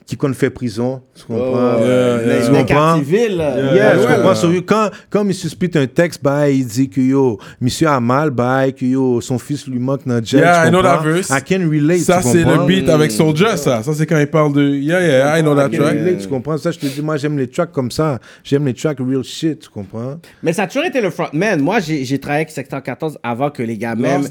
qui 0.10 0.18
qu'on 0.18 0.34
fait 0.34 0.50
prison. 0.50 1.04
Tu 1.14 1.24
comprends? 1.26 1.78
yeah, 1.80 1.86
yeah. 1.86 2.50
Mais 2.52 2.66
Tu 2.66 2.74
comprends? 2.74 2.96
là. 2.96 3.74
Yeah, 3.76 3.92
tu 3.96 4.08
comprends? 4.12 4.34
So, 4.34 4.48
quand, 4.66 4.90
quand 5.12 5.24
monsieur 5.24 5.50
spit 5.50 5.70
un 5.76 5.86
texte, 5.86 6.24
bah, 6.24 6.50
il 6.50 6.66
dit 6.66 6.90
que 6.90 7.00
yo, 7.00 7.38
monsieur 7.62 7.90
a 7.90 8.00
mal, 8.00 8.32
bah, 8.32 8.72
que 8.72 8.86
yo, 8.86 9.22
son 9.22 9.38
fils 9.38 9.68
lui 9.68 9.78
manque 9.78 10.08
dans 10.08 10.16
le 10.16 10.26
jet. 10.26 10.40
Yeah, 10.40 10.66
I 10.68 10.72
know 10.72 10.82
that 10.82 11.04
verse. 11.04 11.30
I 11.30 11.44
can 11.48 11.70
relate. 11.70 12.00
Ça, 12.00 12.24
c'est 12.24 12.44
le 12.44 12.66
beat 12.66 12.90
avec 12.90 13.12
Soulja, 13.12 13.56
ça. 13.56 13.84
Ça, 13.84 13.94
c'est 13.94 14.08
quand 14.08 14.18
il 14.20 14.26
parle 14.26 14.52
de. 14.54 14.68
Yeah, 14.68 15.00
yeah, 15.06 15.38
I 15.38 15.44
know 15.44 15.54
that 15.54 15.68
I 15.72 15.78
track. 15.78 15.94
relate, 16.00 16.18
tu 16.22 16.28
comprends? 16.28 16.58
Ça, 16.58 16.72
je 16.72 16.80
te 16.80 16.88
dis, 16.88 17.04
moi, 17.04 17.18
j'aime 17.18 17.38
les 17.38 17.48
tracks 17.48 17.72
comme 17.72 17.92
ça. 17.92 18.18
J'aime 18.44 18.66
les 18.66 18.74
tracks 18.74 18.98
real 19.00 19.24
shit, 19.24 19.60
tu 19.60 19.70
comprends? 19.70 20.16
Mais 20.42 20.54
ça 20.54 20.64
a 20.64 20.68
toujours 20.68 20.86
été 20.86 21.02
le 21.02 21.12
frontman. 21.12 21.62
Moi, 21.62 21.82
j'ai 21.82 22.18
travaillé 22.18 22.42
avec 22.46 22.50
Secteur 22.50 22.82
14 22.82 23.20
avant 23.22 23.52
que 23.52 23.62
les 23.62 23.78
gars 23.78 23.94
même. 23.94 24.24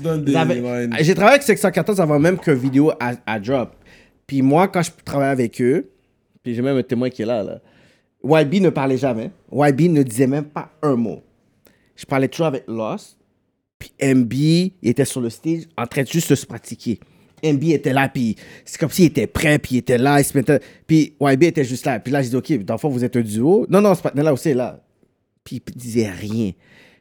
J'ai 1.00 1.14
travaillé 1.14 1.34
avec 1.34 1.44
Secteur 1.44 1.70
14 1.70 2.00
avant 2.00 2.18
même 2.18 2.36
que 2.36 2.50
vidéo 2.50 2.90
à, 2.98 3.12
à 3.28 3.38
drop. 3.38 3.70
Puis 4.28 4.42
moi, 4.42 4.68
quand 4.68 4.82
je 4.82 4.90
travaillais 5.04 5.32
avec 5.32 5.60
eux, 5.60 5.90
puis 6.44 6.54
j'ai 6.54 6.62
même 6.62 6.76
un 6.76 6.82
témoin 6.84 7.10
qui 7.10 7.22
est 7.22 7.26
là, 7.26 7.42
là. 7.42 7.60
YB 8.22 8.60
ne 8.62 8.70
parlait 8.70 8.98
jamais. 8.98 9.30
YB 9.50 9.90
ne 9.90 10.02
disait 10.02 10.26
même 10.26 10.44
pas 10.44 10.70
un 10.82 10.94
mot. 10.94 11.22
Je 11.96 12.04
parlais 12.04 12.28
toujours 12.28 12.46
avec 12.46 12.64
Lost. 12.68 13.16
Puis 13.78 13.92
MB 14.02 14.32
il 14.32 14.72
était 14.82 15.04
sur 15.04 15.20
le 15.20 15.30
stage 15.30 15.62
en 15.76 15.86
train 15.86 16.02
de 16.02 16.08
juste 16.08 16.34
se 16.34 16.46
pratiquer. 16.46 16.98
MB 17.44 17.62
était 17.64 17.92
là, 17.92 18.08
puis 18.08 18.34
c'est 18.64 18.78
comme 18.78 18.90
s'il 18.90 19.04
était 19.06 19.28
prêt, 19.28 19.60
puis 19.60 19.76
il 19.76 19.78
était 19.78 19.98
là, 19.98 20.20
il 20.20 20.24
se 20.24 20.36
mettait... 20.36 20.60
Puis 20.86 21.14
YB 21.20 21.44
était 21.44 21.64
juste 21.64 21.86
là. 21.86 22.00
Puis 22.00 22.12
là, 22.12 22.20
j'ai 22.20 22.30
dit, 22.30 22.36
OK, 22.36 22.64
dans 22.64 22.74
le 22.74 22.78
fond, 22.78 22.88
vous 22.88 23.04
êtes 23.04 23.16
un 23.16 23.20
duo. 23.20 23.66
Non, 23.70 23.80
non, 23.80 23.94
ce 23.94 24.02
partenaire-là 24.02 24.32
aussi 24.32 24.52
là. 24.52 24.82
Puis 25.44 25.62
il 25.64 25.76
disait 25.76 26.10
rien. 26.10 26.50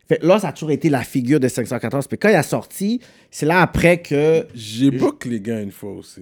Fait 0.08 0.24
là, 0.24 0.40
ça 0.40 0.50
a 0.50 0.54
toujours 0.54 0.72
été 0.72 0.90
la 0.90 1.02
figure 1.02 1.40
de 1.40 1.48
514. 1.48 2.08
Puis 2.08 2.18
quand 2.20 2.30
il 2.30 2.36
a 2.36 2.44
sorti, 2.44 3.02
c'est 3.32 3.48
là 3.48 3.62
après 3.62 4.02
que... 4.02 4.48
J'ai 4.54 4.92
book 4.92 5.26
les 5.26 5.42
gars 5.42 5.60
une 5.60 5.72
fois 5.72 5.92
aussi. 5.92 6.22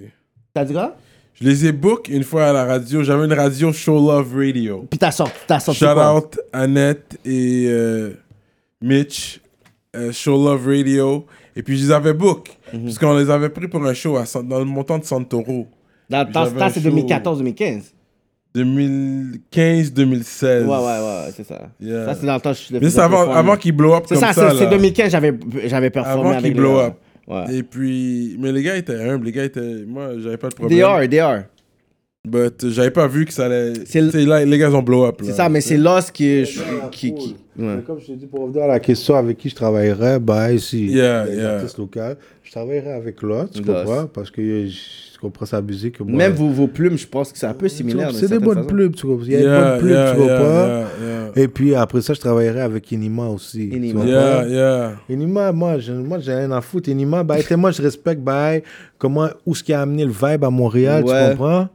T'as 0.56 0.64
dit 0.64 0.72
quoi? 0.72 0.96
Je 1.34 1.44
les 1.44 1.66
ai 1.66 1.74
book 1.74 2.08
une 2.08 2.24
fois 2.24 2.46
à 2.46 2.54
la 2.54 2.64
radio. 2.64 3.04
J'avais 3.04 3.26
une 3.26 3.34
radio 3.34 3.74
Show 3.74 3.96
Love 3.96 4.34
Radio. 4.38 4.86
Puis 4.90 4.98
t'as 4.98 5.12
sorti, 5.12 5.34
t'as 5.46 5.60
sorti 5.60 5.82
Shout 5.82 5.94
quoi? 5.94 6.16
out 6.16 6.40
Annette 6.54 7.20
et 7.26 7.66
euh, 7.68 8.12
Mitch, 8.82 9.42
euh, 9.98 10.14
Show 10.14 10.42
Love 10.42 10.66
Radio. 10.66 11.26
Et 11.58 11.62
puis 11.62 11.78
je 11.78 11.88
les 11.88 11.92
avais 11.92 12.14
book. 12.14 12.52
Mhm. 12.72 12.86
Parce 12.86 12.98
qu'on 12.98 13.18
les 13.18 13.30
avait 13.30 13.50
pris 13.50 13.68
pour 13.68 13.86
un 13.86 13.94
show 13.94 14.16
à, 14.16 14.24
dans 14.44 14.60
le 14.60 14.64
montant 14.64 14.98
de 14.98 15.04
Santoro. 15.04 15.68
Dans, 16.10 16.24
dans 16.24 16.46
c'est 16.70 16.82
show. 16.82 16.90
2014-2015. 16.90 17.82
2015-2016. 18.56 20.64
Ouais, 20.64 20.70
ouais, 20.70 20.78
ouais, 20.78 21.32
c'est 21.36 21.46
ça. 21.46 21.64
Yeah. 21.82 22.06
Ça, 22.06 22.16
c'est 22.16 22.26
dans 22.26 22.36
le 22.36 22.40
temps 22.40 22.54
je 22.54 22.78
Mais 22.78 22.90
c'est 22.90 23.02
avant, 23.02 23.30
avant 23.30 23.58
qu'il 23.58 23.74
blow 23.74 23.94
up 23.94 24.06
C'est 24.08 24.16
comme 24.16 24.24
ça, 24.24 24.32
ça. 24.32 24.52
c'est 24.52 24.60
c'est 24.60 24.64
là. 24.64 24.70
2015, 24.70 25.12
j'avais, 25.12 25.34
j'avais 25.66 25.90
performé 25.90 26.30
Avant 26.30 26.38
avec 26.38 26.56
blow 26.56 26.80
up. 26.80 26.94
Ouais. 27.28 27.56
Et 27.56 27.64
puis, 27.64 28.38
mais 28.40 28.52
les 28.52 28.62
gars 28.62 28.76
étaient 28.76 28.96
humbles, 29.02 29.26
les 29.26 29.32
gars 29.32 29.44
étaient. 29.46 29.84
Moi, 29.88 30.12
j'avais 30.20 30.38
pas 30.38 30.50
de 30.50 30.56
problème. 30.56 30.78
They 30.78 30.84
are, 30.84 31.10
they 31.10 31.20
are. 31.20 31.44
But 32.28 32.70
j'avais 32.70 32.90
pas 32.92 33.08
vu 33.08 33.26
que 33.26 33.34
ça 33.34 33.46
allait. 33.46 33.86
Sais, 33.86 34.02
là, 34.02 34.44
les 34.44 34.58
gars 34.58 34.72
ont 34.72 34.82
blow 34.82 35.06
up. 35.06 35.22
C'est 35.24 35.34
ça, 35.34 35.48
mais 35.50 35.62
c'est 35.62 35.78
Lost 35.78 36.12
qui 36.12 36.26
est. 36.28 36.44
Qui, 36.92 37.14
qui, 37.14 37.36
ouais. 37.58 37.76
Mais 37.78 37.82
Comme 37.84 38.00
je 38.00 38.08
te 38.08 38.12
dis, 38.14 38.26
pour 38.26 38.42
revenir 38.42 38.64
à 38.64 38.68
la 38.68 38.80
question 38.80 39.16
avec 39.16 39.38
qui 39.38 39.50
je 39.50 39.56
travaillerais, 39.56 40.20
bah, 40.20 40.52
ici, 40.52 40.88
Yeah, 40.88 41.26
les 41.26 41.36
yeah. 41.36 41.56
artistes 41.56 41.78
locaux, 41.78 42.00
je 42.44 42.52
travaillerais 42.52 42.94
avec 42.94 43.22
l'autre, 43.22 43.52
tu 43.54 43.62
Lost. 43.64 43.86
comprends? 43.86 44.08
Parce 44.08 44.32
que 44.32 44.66
je, 44.68 44.78
comprends 45.26 45.46
sa 45.46 45.62
musique. 45.62 46.00
moi, 46.00 46.18
Même 46.18 46.34
vos, 46.34 46.50
vos 46.50 46.68
plumes, 46.68 46.98
je 46.98 47.08
pense 47.08 47.32
que 47.32 47.38
c'est 47.38 47.46
un 47.48 47.54
peu 47.54 47.68
similaire. 47.68 48.12
C'est 48.14 48.30
des 48.30 48.40
bonnes 48.40 48.56
façon. 48.64 48.68
plumes, 48.68 48.94
tu 48.94 49.06
comprends? 49.06 49.26
Il 49.26 49.32
y 49.34 49.36
a 49.36 49.40
Yeah, 49.42 49.58
une 49.58 49.70
bonne 49.72 49.80
plume, 49.80 49.92
yeah, 49.92 50.12
tu 50.12 50.18
comprends? 50.18 50.34
yeah, 50.36 50.68
yeah, 51.02 51.32
yeah. 51.36 51.44
Et 51.44 51.48
puis 51.48 51.76
après 51.76 52.02
ça, 52.02 52.14
je 52.14 52.20
travaillerais 52.20 52.62
avec 52.62 52.92
Enima 52.94 53.28
aussi. 53.28 53.70
yeah. 53.70 54.94
Enima, 55.10 55.52
moi, 55.52 55.80
je, 55.80 55.92
moi, 55.94 56.20
j'ai 56.20 56.34
rien 56.34 56.52
à 56.52 56.62
foutre. 56.62 56.90
Enima, 56.90 57.24
bah, 57.24 57.36
moi, 57.58 57.72
je 57.72 57.82
respecte, 57.82 58.22
bah, 58.22 58.52
comment, 58.98 59.28
où 59.46 59.54
ce 59.56 59.64
qui 59.64 59.74
a 59.74 59.82
amené 59.82 60.06
le 60.06 60.12
vibe 60.12 60.44
à 60.44 60.50
Montréal, 60.50 61.04
Ouais. 61.04 61.24
tu 61.26 61.38
comprends? 61.38 61.68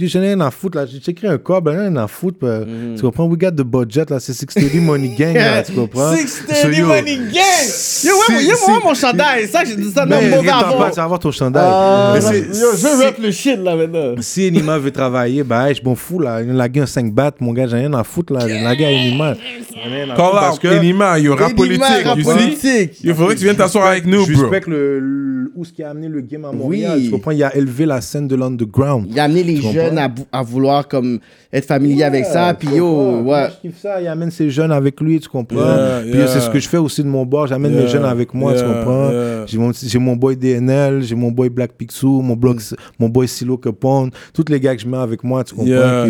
J'ai 0.00 0.08
j'ai 0.08 0.18
rien 0.18 0.40
à 0.40 0.50
foutre, 0.50 0.78
là. 0.78 0.86
J'ai 0.86 0.98
écrit 1.10 1.26
un 1.26 1.36
corps, 1.38 1.60
ben, 1.60 1.78
rien 1.78 1.96
à 1.96 2.06
foutre. 2.08 2.38
Mhm. 2.46 2.94
Tu 2.96 3.02
comprends? 3.02 3.26
We 3.26 3.38
got 3.38 3.50
the 3.50 3.62
budget, 3.64 4.06
là. 4.08 4.18
C'est 4.18 4.32
630 4.32 4.80
Money 4.82 5.14
Gang, 5.18 5.34
là, 5.34 5.62
tu 5.62 5.72
comprends? 5.72 6.16
630 6.16 6.56
So, 6.56 6.68
yo, 6.70 6.86
Money 6.86 7.16
Gang! 7.16 7.66
Yo, 8.04 8.10
ouais, 8.34 8.44
yo, 8.44 8.54
moi, 8.66 8.80
mon 8.84 8.94
chandail. 8.94 9.46
Ça, 9.48 9.62
j'ai 9.64 9.76
dit 9.76 9.90
ça 9.90 10.06
dans 10.06 10.18
le 10.20 10.30
mauvais 10.30 10.48
avant. 10.48 10.78
pas, 10.78 10.90
tu 10.90 10.96
vas 10.96 11.04
avoir 11.04 11.18
ton 11.18 11.30
chandail. 11.30 11.62
Ah, 11.66 12.14
Mais 12.14 12.20
yo, 12.38 12.44
je 12.50 12.86
veux 12.86 12.96
si- 12.98 13.04
rap 13.04 13.18
le 13.20 13.30
shit, 13.30 13.58
là, 13.62 13.76
maintenant. 13.76 14.14
Si 14.20 14.46
Enima 14.46 14.78
veut 14.78 14.90
travailler, 14.90 15.42
bah, 15.44 15.72
je 15.72 15.80
m'en 15.84 15.94
fous, 15.94 16.18
là. 16.18 16.40
Il 16.42 16.58
a 16.58 16.68
gagné 16.68 16.84
un 16.84 16.86
5 16.86 17.12
battes, 17.12 17.40
mon 17.40 17.52
gars, 17.52 17.66
j'ai 17.66 17.76
rien 17.76 17.92
à 17.94 18.02
foutre, 18.04 18.32
là. 18.32 18.40
Il 18.48 18.64
a 18.66 18.74
gagné 18.74 19.08
Enima. 19.10 19.34
J'ai 19.34 19.90
rien 19.90 20.04
à 20.10 20.14
foutre 20.16 20.30
parce 20.32 20.58
que 20.58 20.68
Enima, 20.68 21.18
yo, 21.18 21.34
rap 21.36 21.50
Enima, 21.58 21.86
politique, 21.86 22.16
see? 22.16 22.22
politique. 22.24 23.00
Il 23.04 23.14
faudrait 23.14 23.34
que 23.34 23.38
tu 23.40 23.44
viennes 23.44 23.56
t'asseoir 23.56 23.86
avec 23.86 24.06
nous, 24.06 24.24
je 24.24 24.32
bro. 24.32 24.42
respecte 24.42 24.68
le, 24.68 24.98
le- 25.00 25.52
où 25.56 25.64
ce 25.64 25.72
qui 25.72 25.82
a 25.82 25.90
amené 25.90 26.08
le 26.08 26.20
game 26.20 26.44
à 26.44 26.52
Montréal. 26.52 27.00
Tu 27.04 27.10
comprends? 27.10 27.32
Il 27.32 27.42
a 27.42 27.54
élevé 27.56 27.84
la 27.86 28.00
scène 28.00 28.28
de 28.28 28.36
l'underground. 28.36 29.06
Il 29.10 29.18
a 29.18 29.24
amené 29.24 29.42
les 29.42 29.54
comprends? 29.60 29.89
Jeunes 29.90 30.10
à, 30.32 30.42
vouloir 30.42 30.88
comme 30.88 31.18
être 31.52 31.66
familier 31.66 32.04
avec 32.04 32.24
ça, 32.24 32.54
puis 32.54 32.68
yo, 32.76 33.20
ouais. 33.22 33.48
Je 33.50 33.68
kiffe 33.68 33.80
ça. 33.80 34.00
Il 34.00 34.06
amène 34.06 34.30
ses 34.30 34.50
jeunes 34.50 34.72
avec 34.72 35.00
lui, 35.00 35.18
tu 35.20 35.28
comprends? 35.28 35.56
Yeah, 35.56 36.00
Puis 36.02 36.18
yeah. 36.18 36.26
c'est 36.28 36.40
ce 36.40 36.48
que 36.50 36.58
je 36.58 36.68
fais 36.68 36.76
aussi 36.78 37.02
de 37.02 37.08
mon 37.08 37.26
bord. 37.26 37.46
J'amène 37.46 37.72
Yeah, 37.72 37.82
mes 37.82 37.88
jeunes 37.88 38.04
avec 38.04 38.32
moi, 38.34 38.54
tu 38.54 38.62
comprends? 38.64 39.10
yeah. 39.10 39.46
J'ai 39.46 39.98
mon, 39.98 40.16
boy 40.16 40.36
DNL, 40.36 41.02
j'ai 41.02 41.14
mon 41.14 41.30
boy 41.30 41.48
Black 41.48 41.72
Pixou, 41.72 42.22
mon, 42.22 42.36
blog, 42.36 42.60
mon 42.98 43.08
boy 43.08 43.26
Silo 43.28 43.56
Capone. 43.56 44.10
Tous 44.32 44.44
les 44.48 44.60
gars 44.60 44.74
que 44.76 44.82
je 44.82 44.86
mets 44.88 44.96
avec 44.96 45.22
moi, 45.24 45.44
tu 45.44 45.54
comprends? 45.54 46.06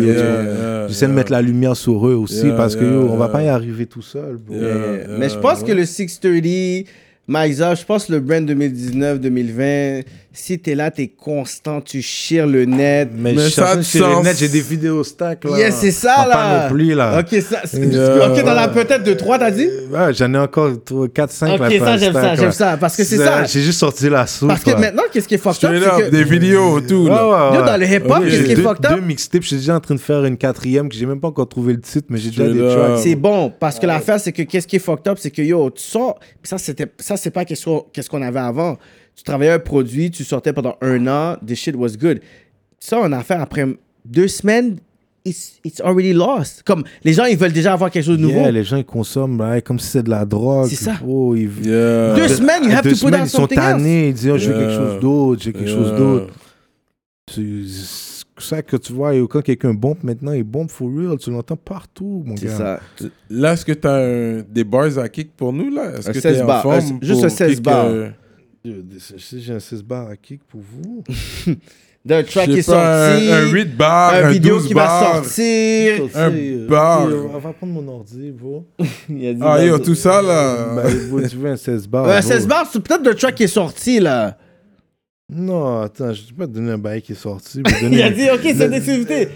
J'essaie 0.87 1.07
de 1.07 1.13
mettre 1.13 1.31
la 1.31 1.41
lumière 1.41 1.75
sur 1.75 2.07
eux 2.07 2.15
aussi 2.15 2.45
Yeah, 2.47 2.55
parce 2.55 2.75
que 2.75 2.83
yeah, 2.83 2.93
yo, 2.93 3.09
on 3.09 3.17
va 3.17 3.27
pas 3.29 3.43
y 3.43 3.47
arriver 3.47 3.85
tout 3.85 4.01
seul. 4.01 4.37
bro. 4.37 4.55
Yeah. 4.55 5.17
Mais 5.17 5.29
je 5.29 5.37
pense 5.37 5.63
que 5.63 5.71
le 5.71 5.85
630, 5.85 6.85
Maïsa, 7.27 7.75
je 7.75 7.85
pense 7.85 8.05
que 8.05 8.13
le 8.13 8.19
brand 8.19 8.49
2019-2020, 8.49 10.03
si 10.33 10.57
t'es 10.59 10.75
là, 10.75 10.91
t'es 10.91 11.09
constant, 11.09 11.81
tu 11.81 12.01
chires 12.01 12.47
le 12.47 12.63
net. 12.65 13.09
Mais, 13.13 13.33
Mais 13.33 13.43
je 13.43 13.49
ça 13.49 13.71
a 13.71 13.75
les 13.75 13.83
sens. 13.83 14.23
nets, 14.23 14.37
j'ai 14.37 14.47
des 14.47 14.61
vidéos 14.61 15.03
stack 15.03 15.43
là. 15.43 15.57
Yes, 15.57 15.75
c'est 15.75 15.91
ça 15.91 16.25
là. 16.25 16.63
panoplie, 16.67 16.93
là. 16.95 17.19
Ok, 17.19 17.41
ça, 17.41 17.61
Yeah. 17.73 18.29
ok, 18.31 18.43
t'en 18.43 18.55
as 18.55 18.67
peut-être 18.69 19.03
de 19.03 19.13
3, 19.13 19.39
t'as 19.39 19.51
dit? 19.51 19.67
Ouais, 19.91 20.13
j'en 20.13 20.33
ai 20.33 20.37
encore 20.37 20.71
4-5 21.13 21.55
Ok, 21.55 21.73
ça, 21.79 21.97
j'aime 21.97 22.13
ça, 22.13 22.35
j'aime 22.35 22.51
ça, 22.53 22.77
parce 22.77 22.95
que 22.95 23.03
c'est 23.03 23.17
ça. 23.17 23.43
J'ai 23.43 23.61
juste 23.61 23.79
sorti 23.79 24.07
la 24.09 24.25
soupe. 24.25 24.47
Parce 24.47 24.63
que 24.63 24.71
maintenant, 24.71 25.03
qu'est-ce 25.11 25.27
qui 25.27 25.35
est 25.35 25.37
fucked 25.37 25.65
up, 25.69 25.83
c'est 25.97 26.03
que 26.05 26.09
des 26.09 26.23
vidéos, 26.23 26.79
tout. 26.81 27.03
Ouais, 27.03 27.09
ouais, 27.09 27.17
Yo, 27.17 27.59
ouais. 27.59 27.65
dans 27.65 27.77
le 27.79 27.85
hip-hop, 27.85 28.23
qu'est-ce 28.23 28.43
qui 28.43 28.51
est 28.51 28.55
deux, 28.55 28.63
fucked 28.63 28.85
up? 28.85 28.95
deux 28.95 29.01
mixtapes, 29.01 29.41
je 29.43 29.47
suis 29.47 29.57
déjà 29.57 29.75
en 29.75 29.79
train 29.81 29.95
de 29.95 29.99
faire 29.99 30.23
une 30.23 30.37
quatrième 30.37 30.87
que 30.87 30.95
j'ai 30.95 31.05
même 31.05 31.19
pas 31.19 31.27
encore 31.27 31.49
trouvé 31.49 31.73
le 31.73 31.81
titre, 31.81 32.07
mais 32.09 32.17
j'ai 32.19 32.29
déjà 32.29 32.47
des 32.47 32.59
tracks. 32.59 32.99
C'est 32.99 33.15
bon, 33.15 33.51
parce 33.59 33.79
que 33.79 33.85
l'affaire, 33.85 34.19
c'est 34.19 34.31
que 34.31 34.43
qu'est-ce 34.43 34.67
qui 34.67 34.77
est 34.77 34.79
fucked 34.79 35.07
up, 35.09 35.17
c'est 35.19 35.31
que 35.31 35.41
yo, 35.41 35.69
tu 35.71 35.83
sors, 35.83 36.17
ça, 36.43 36.57
c'était, 36.57 36.87
ça, 36.99 37.17
c'est 37.17 37.31
pas 37.31 37.43
qu'est-ce 37.43 37.65
qu'on, 37.65 37.85
qu'est-ce 37.91 38.09
qu'on 38.09 38.21
avait 38.21 38.39
avant. 38.39 38.77
Tu 39.21 39.25
travaillais 39.25 39.51
un 39.51 39.59
produit, 39.59 40.09
tu 40.09 40.23
sortais 40.23 40.51
pendant 40.51 40.77
un 40.81 41.05
an, 41.05 41.37
the 41.45 41.53
shit 41.53 41.75
was 41.75 41.91
good. 41.95 42.19
Tu 42.79 42.87
sors 42.87 43.05
une 43.05 43.13
affaire 43.13 43.39
après 43.39 43.65
deux 44.03 44.27
semaines, 44.27 44.77
it's, 45.23 45.59
it's 45.63 45.79
already 45.79 46.11
lost. 46.11 46.63
Comme, 46.65 46.83
les 47.03 47.13
gens, 47.13 47.25
ils 47.25 47.37
veulent 47.37 47.51
déjà 47.53 47.73
avoir 47.73 47.91
quelque 47.91 48.03
chose 48.05 48.17
de 48.17 48.23
nouveau. 48.23 48.39
Yeah, 48.39 48.51
les 48.51 48.63
gens 48.63 48.77
ils 48.77 48.83
consomment 48.83 49.39
ouais, 49.41 49.61
comme 49.61 49.77
si 49.77 49.85
c'était 49.89 50.05
de 50.05 50.09
la 50.09 50.25
drogue. 50.25 50.69
C'est 50.69 50.75
ça. 50.75 50.93
Oh, 51.07 51.35
ils... 51.35 51.51
Yeah. 51.63 52.15
Deux 52.15 52.29
semaines, 52.29 52.63
you 52.63 52.71
have 52.71 52.81
Deux 52.83 52.89
to 52.93 52.95
put 52.95 52.99
semaines, 53.05 53.21
out 53.21 53.27
ils 53.27 53.29
sont 53.29 53.45
tannés, 53.47 54.07
ils 54.07 54.13
disent 54.15 54.31
oh, 54.33 54.37
je 54.39 54.51
veux 54.51 54.57
quelque 54.57 54.73
chose 54.75 54.99
d'autre, 54.99 55.41
j'ai 55.43 55.53
quelque 55.53 55.69
chose 55.69 55.95
d'autre. 55.95 56.33
C'est- 57.29 58.09
ça 58.37 58.63
que 58.63 58.75
tu 58.75 58.91
vois, 58.91 59.13
et 59.13 59.23
quand 59.27 59.43
quelqu'un 59.43 59.71
bombe 59.75 59.99
maintenant, 60.01 60.31
il 60.31 60.41
bombe 60.43 60.71
for 60.71 60.87
real. 60.91 61.15
Tu 61.19 61.29
l'entends 61.29 61.55
partout, 61.55 62.23
mon 62.25 62.35
C'est 62.37 62.47
gars. 62.47 62.57
ça. 62.57 62.79
Là, 63.29 63.53
est-ce 63.53 63.63
que 63.63 63.71
tu 63.73 63.87
as 63.87 64.41
des 64.41 64.63
bars 64.63 64.97
à 64.97 65.07
kick 65.09 65.35
pour 65.37 65.53
nous, 65.53 65.69
là? 65.69 65.91
Est-ce 65.99 66.09
Un 66.09 66.13
que 66.13 66.19
16 66.19 66.37
t'es 66.37 66.41
en 66.41 66.47
bars, 66.47 66.63
forme 66.63 66.75
un- 66.79 67.05
juste 67.05 67.23
un 67.23 67.29
16 67.29 67.51
kick, 67.57 67.61
bars. 67.63 67.85
euh, 67.85 68.09
j'ai 68.63 69.53
un 69.53 69.59
6 69.59 69.83
bar 69.83 70.07
à 70.07 70.15
kick 70.15 70.43
pour 70.43 70.61
vous. 70.61 71.03
D'un 72.03 72.23
track 72.23 72.49
qui 72.49 72.59
est 72.59 72.65
pas, 72.65 73.11
sorti. 73.11 73.31
un, 73.31 73.43
un 73.45 73.51
8 73.51 73.77
bars, 73.77 74.13
un 74.15 74.23
un 74.23 74.29
vidéo 74.31 74.55
12 74.55 74.67
qui 74.67 74.73
va 74.73 75.21
sortir. 75.21 76.09
Un 76.15 76.31
bar. 76.67 77.07
On 77.31 77.37
va 77.37 77.53
prendre 77.53 77.73
mon 77.73 77.87
ordi, 77.87 78.31
bro. 78.31 78.65
Il 79.09 79.27
a 79.27 79.33
dit, 79.33 79.41
Ah, 79.43 79.63
yo, 79.63 79.77
tout 79.77 79.93
ça, 79.93 80.19
là. 80.19 80.75
Ben, 80.75 81.09
bro, 81.09 81.21
tu 81.27 81.35
veux 81.35 81.51
un 81.51 81.57
16 81.57 81.87
bar. 81.87 82.05
Bro. 82.05 82.21
16 82.21 82.47
bars, 82.47 82.67
c'est 82.71 82.79
peut-être 82.79 83.05
le 83.05 83.13
track 83.13 83.35
qui 83.35 83.43
est 83.43 83.47
sorti, 83.47 83.99
là. 83.99 84.35
Non, 85.29 85.81
attends, 85.81 86.11
je 86.11 86.23
ne 86.23 86.27
vais 86.27 86.33
pas 86.39 86.47
te 86.47 86.51
donner 86.51 86.71
un 86.71 86.77
bail 86.77 87.01
qui 87.01 87.11
est 87.11 87.15
sorti. 87.15 87.61
Il 87.83 88.01
a 88.01 88.09
dit, 88.09 88.29
ok, 88.31 88.41
c'est 88.43 88.65
une 88.65 88.73
exclusivité. 88.73 89.29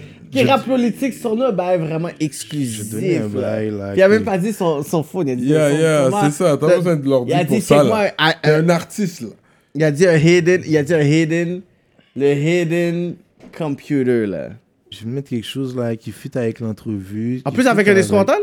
Qui 0.44 0.44
rap 0.44 0.64
politique 0.66 1.14
sur 1.14 1.34
nous, 1.36 1.52
ben 1.52 1.76
vraiment 1.78 2.08
Je 2.20 2.24
exclusif. 2.24 2.84
vais 2.84 3.00
donner 3.00 3.18
un 3.18 3.28
bail, 3.28 3.70
là. 3.70 3.92
Il 3.96 4.02
a 4.02 4.08
même 4.08 4.24
pas 4.24 4.38
dit 4.38 4.52
son, 4.52 4.82
son 4.82 5.02
phone. 5.02 5.28
Il 5.28 5.32
a 5.32 5.36
dit 5.36 5.44
Yeah, 5.46 5.70
son- 5.70 5.76
yeah, 5.78 6.10
c'est 6.24 6.30
ça. 6.44 6.56
T'as 6.56 6.76
besoin 6.76 6.96
de 6.96 7.08
l'ordi 7.08 7.32
Il 7.32 7.34
a 7.34 7.44
pour 7.44 7.56
dit, 7.56 7.62
ça, 7.62 7.82
là. 7.82 8.12
un- 8.18 8.30
T'es 8.32 8.50
un- 8.50 8.64
un 8.64 8.68
artiste, 8.68 9.20
là. 9.22 9.28
Il 9.74 9.84
a 9.84 9.90
dit 9.90 10.06
un 10.06 10.16
hidden, 10.16 10.62
il 10.66 10.76
a 10.76 10.82
dit 10.82 10.94
un 10.94 11.00
hidden, 11.02 11.60
le 12.16 12.32
hidden 12.34 13.14
computer, 13.56 14.26
là. 14.26 14.48
Je 14.90 15.04
vais 15.04 15.10
mettre 15.10 15.30
quelque 15.30 15.46
chose 15.46 15.76
là 15.76 15.94
qui 15.96 16.12
fit 16.12 16.30
avec 16.34 16.60
l'entrevue. 16.60 17.42
En 17.44 17.50
plus, 17.52 17.66
avec 17.66 17.86
un 17.88 17.96
instrumental? 17.96 18.38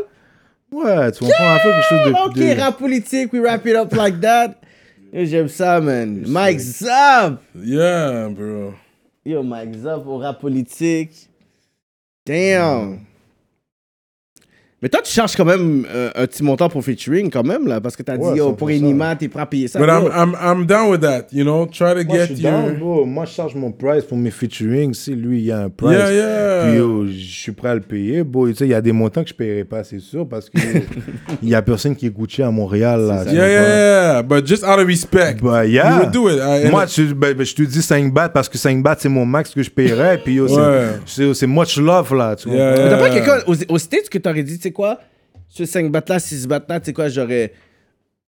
Ouais, 0.70 1.10
tu 1.12 1.20
comprends, 1.20 1.44
va 1.44 1.58
faire 1.60 1.72
quelque 1.72 1.88
chose 1.88 2.34
de. 2.36 2.52
Ok, 2.54 2.58
rap 2.58 2.78
politique, 2.78 3.32
we 3.32 3.40
wrap 3.42 3.64
it 3.66 3.74
up 3.76 3.92
like 3.94 4.20
that. 4.20 4.54
J'aime 5.12 5.48
ça, 5.48 5.80
man. 5.80 6.24
Mike 6.26 6.58
Zap! 6.58 7.40
Yeah, 7.64 8.28
bro. 8.28 8.74
Yo, 9.24 9.42
Mike 9.42 9.74
Zap 9.82 10.04
au 10.06 10.18
rap 10.18 10.40
politique. 10.40 11.28
Damn! 12.26 13.06
Mais 14.84 14.90
toi, 14.90 15.00
tu 15.02 15.10
cherches 15.10 15.34
quand 15.34 15.46
même 15.46 15.86
euh, 15.90 16.10
un 16.14 16.26
petit 16.26 16.42
montant 16.42 16.68
pour 16.68 16.84
featuring, 16.84 17.30
quand 17.30 17.42
même, 17.42 17.66
là, 17.66 17.80
parce 17.80 17.96
que 17.96 18.02
t'as 18.02 18.18
Ouais, 18.18 18.32
dit, 18.34 18.38
yo, 18.40 18.52
pour 18.52 18.68
100%. 18.68 18.76
Enima, 18.80 19.16
t'es 19.16 19.28
prêt 19.28 19.40
à 19.40 19.46
payer 19.46 19.66
ça. 19.66 19.78
But 19.78 19.88
I'm, 19.88 20.10
I'm, 20.14 20.36
I'm 20.38 20.66
down 20.66 20.90
with 20.90 21.00
that, 21.00 21.28
you 21.32 21.42
know? 21.42 21.64
Try 21.64 21.94
to 21.94 22.04
Moi, 22.06 22.18
je 22.28 22.34
get 22.34 22.42
down, 22.42 22.64
your... 22.66 22.74
bro. 22.78 23.06
Moi, 23.06 23.24
je 23.24 23.30
charge 23.32 23.54
mon 23.54 23.72
price 23.72 24.04
pour 24.04 24.18
mes 24.18 24.30
featuring. 24.30 24.92
Si 24.92 25.14
lui, 25.14 25.38
il 25.38 25.44
y 25.46 25.52
a 25.52 25.60
un 25.60 25.70
price. 25.70 25.90
Yeah, 25.96 26.12
yeah. 26.12 26.64
Puis, 26.68 26.76
yo, 26.76 27.06
je 27.06 27.12
suis 27.12 27.52
prêt 27.52 27.70
à 27.70 27.74
le 27.76 27.80
payer. 27.80 28.24
Bon, 28.24 28.46
tu 28.46 28.56
sais, 28.56 28.66
il 28.66 28.72
y 28.72 28.74
a 28.74 28.82
des 28.82 28.92
montants 28.92 29.22
que 29.22 29.30
je 29.30 29.34
paierai 29.34 29.64
pas, 29.64 29.84
c'est 29.84 30.00
sûr, 30.00 30.28
parce 30.28 30.50
que 30.50 30.58
il 31.42 31.48
y 31.48 31.54
a 31.54 31.62
personne 31.62 31.96
qui 31.96 32.04
est 32.04 32.10
Gucci 32.10 32.42
à 32.42 32.50
Montréal, 32.50 33.06
là. 33.06 33.24
tu 33.24 33.34
Yeah, 33.34 33.48
yeah, 33.48 33.62
yeah. 34.16 34.22
But 34.22 34.46
just 34.46 34.64
out 34.64 34.78
of 34.78 34.86
respect. 34.86 35.36
Bah, 35.42 35.64
yeah. 35.64 35.92
You 35.92 35.98
would 36.00 36.10
do 36.12 36.28
it. 36.28 36.38
I- 36.38 36.68
Moi, 36.70 36.84
tu- 36.84 37.14
ben, 37.14 37.32
ben, 37.32 37.46
je 37.46 37.54
te 37.54 37.62
dis 37.62 37.80
5 37.80 38.12
bahts 38.12 38.28
parce 38.28 38.50
que 38.50 38.58
5 38.58 38.82
bahts, 38.82 38.96
c'est 38.98 39.08
mon 39.08 39.24
max 39.24 39.54
que 39.54 39.62
je 39.62 39.70
paierais. 39.70 40.18
Puis, 40.22 40.34
yo, 40.34 40.46
c'est- 40.46 41.24
Ouais. 41.24 41.32
c'est 41.34 41.46
much 41.46 41.78
love, 41.78 42.14
là. 42.14 42.36
Tu 42.36 42.50
Yeah, 42.50 42.68
comprends? 42.74 42.84
Mais 42.84 42.90
t'as 42.90 42.98
pas 42.98 43.10
quelqu'un 43.10 43.38
aux, 43.46 43.54
aux 43.74 43.78
States 43.78 44.10
que 44.10 44.18
t'aurais 44.18 44.42
dit, 44.42 44.56
tu 44.58 44.62
sais 44.64 44.73
quoi, 44.74 45.00
ce 45.48 45.64
5 45.64 45.90
battes 45.90 46.10
là, 46.10 46.18
6 46.18 46.46
battes 46.46 46.68
là, 46.68 46.78
tu 46.80 46.86
sais 46.86 46.92
quoi, 46.92 47.08
j'aurais. 47.08 47.52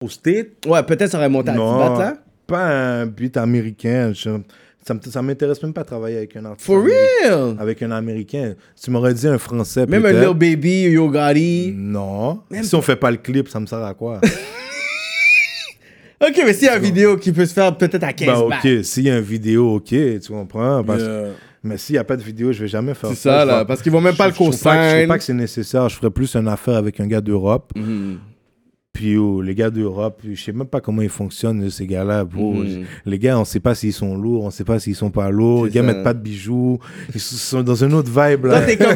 Au 0.03 0.09
State, 0.09 0.67
Ouais, 0.67 0.83
peut-être 0.83 1.11
ça 1.13 1.17
aurait 1.19 1.29
monté 1.31 1.51
à 1.51 1.53
10 1.53 1.59
non, 1.59 1.79
battes 1.79 1.99
là. 1.99 2.17
pas 2.47 2.67
un 2.67 3.07
beat 3.07 3.37
américain. 3.39 4.13
Je- 4.13 4.41
ça 4.85 4.95
ça 5.11 5.23
m'intéresse 5.23 5.63
même 5.63 5.73
pas 5.73 5.83
de 5.83 5.87
travailler 5.87 6.17
avec 6.17 6.35
un 6.37 6.45
artiste. 6.45 6.67
For 6.67 6.83
real! 6.85 7.57
Avec 7.61 7.81
un 7.83 7.93
américain. 7.93 8.55
Tu 8.83 8.91
m'aurais 8.91 9.15
dit 9.15 9.29
un 9.29 9.39
français. 9.39 9.87
Même 9.87 10.05
un 10.05 10.11
peut-être. 10.11 10.29
Lil 10.41 10.57
Baby, 10.57 10.81
Yo 10.91 11.09
Gotti. 11.09 11.73
Non. 11.77 12.41
si 12.63 12.75
on 12.75 12.83
fait 12.83 12.97
pas 12.97 13.13
le 13.13 13.19
clip, 13.19 13.49
ça 13.49 13.61
me 13.61 13.67
sert 13.67 13.83
à 13.83 13.95
quoi? 13.95 14.21
Ok, 16.21 16.41
mais 16.47 16.53
s'il 16.53 16.67
y 16.67 16.69
a 16.69 16.77
une 16.77 16.83
vidéo 16.85 17.17
qui 17.17 17.33
peut 17.33 17.45
se 17.45 17.53
faire 17.53 17.77
peut-être 17.77 18.05
à 18.05 18.13
15 18.13 18.29
bah, 18.29 18.47
battes. 18.49 18.65
ok. 18.65 18.85
S'il 18.85 19.03
y 19.05 19.11
a 19.11 19.19
une 19.19 19.25
vidéo, 19.25 19.75
ok. 19.75 19.87
Tu 19.89 20.21
comprends? 20.29 20.85
Parce- 20.85 21.03
Yeah. 21.03 21.31
Mais 21.65 21.77
s'il 21.79 21.95
n'y 21.95 21.99
a 21.99 22.05
pas 22.05 22.17
de 22.17 22.23
vidéo, 22.23 22.51
je 22.53 22.61
vais 22.63 22.69
jamais 22.69 22.95
faire 22.95 23.11
C'est 23.11 23.17
ça. 23.17 23.31
ça, 23.39 23.43
Je 23.43 23.47
là, 23.47 23.65
parce 23.65 23.83
qu'ils 23.83 23.93
vont 23.93 24.01
même 24.01 24.17
pas 24.17 24.25
je- 24.25 24.29
le 24.31 24.39
que- 24.39 24.45
Je 24.45 24.51
co-sign. 24.51 25.07
pas 25.09 25.19
que 25.19 25.25
c'est 25.25 25.33
nécessaire. 25.35 25.89
Je 25.89 25.97
ferais 25.97 26.11
plus 26.11 26.35
une 26.35 26.49
affaire 26.49 26.75
avec 26.77 26.99
un 27.01 27.07
gars 27.07 27.21
d'Europe. 27.21 27.73
Mhm. 27.77 28.19
Puis 28.93 29.17
oh, 29.17 29.41
les 29.41 29.55
gars 29.55 29.71
d'Europe, 29.71 30.21
je 30.29 30.39
sais 30.39 30.53
même 30.53 30.67
pas 30.67 30.81
comment 30.83 31.01
ils 31.01 31.09
fonctionnent, 31.09 31.71
ces 31.71 31.87
gars-là. 31.87 32.25
Mhm. 32.25 32.85
Les 33.07 33.19
gars, 33.19 33.39
on 33.39 33.45
sait 33.47 33.59
pas 33.61 33.75
s'ils 33.75 33.93
sont 33.95 34.15
lourds, 34.17 34.45
on 34.45 34.51
sait 34.51 34.65
pas 34.65 34.79
s'ils 34.81 34.95
sont 34.97 35.11
pas 35.11 35.31
lourds. 35.31 35.65
Les 35.65 35.71
C'est 35.71 35.77
gars 35.79 35.81
ça. 35.87 35.87
mettent 35.95 36.05
pas 36.05 36.13
de 36.13 36.19
bijoux. 36.21 36.79
Ils 37.15 37.21
sont 37.21 37.63
dans 37.63 37.75
une 37.85 37.95
autre 37.95 38.11
vibe, 38.11 38.45
là. 38.47 38.61
Là, 38.61 38.67
t'es 38.67 38.77
comme, 38.77 38.91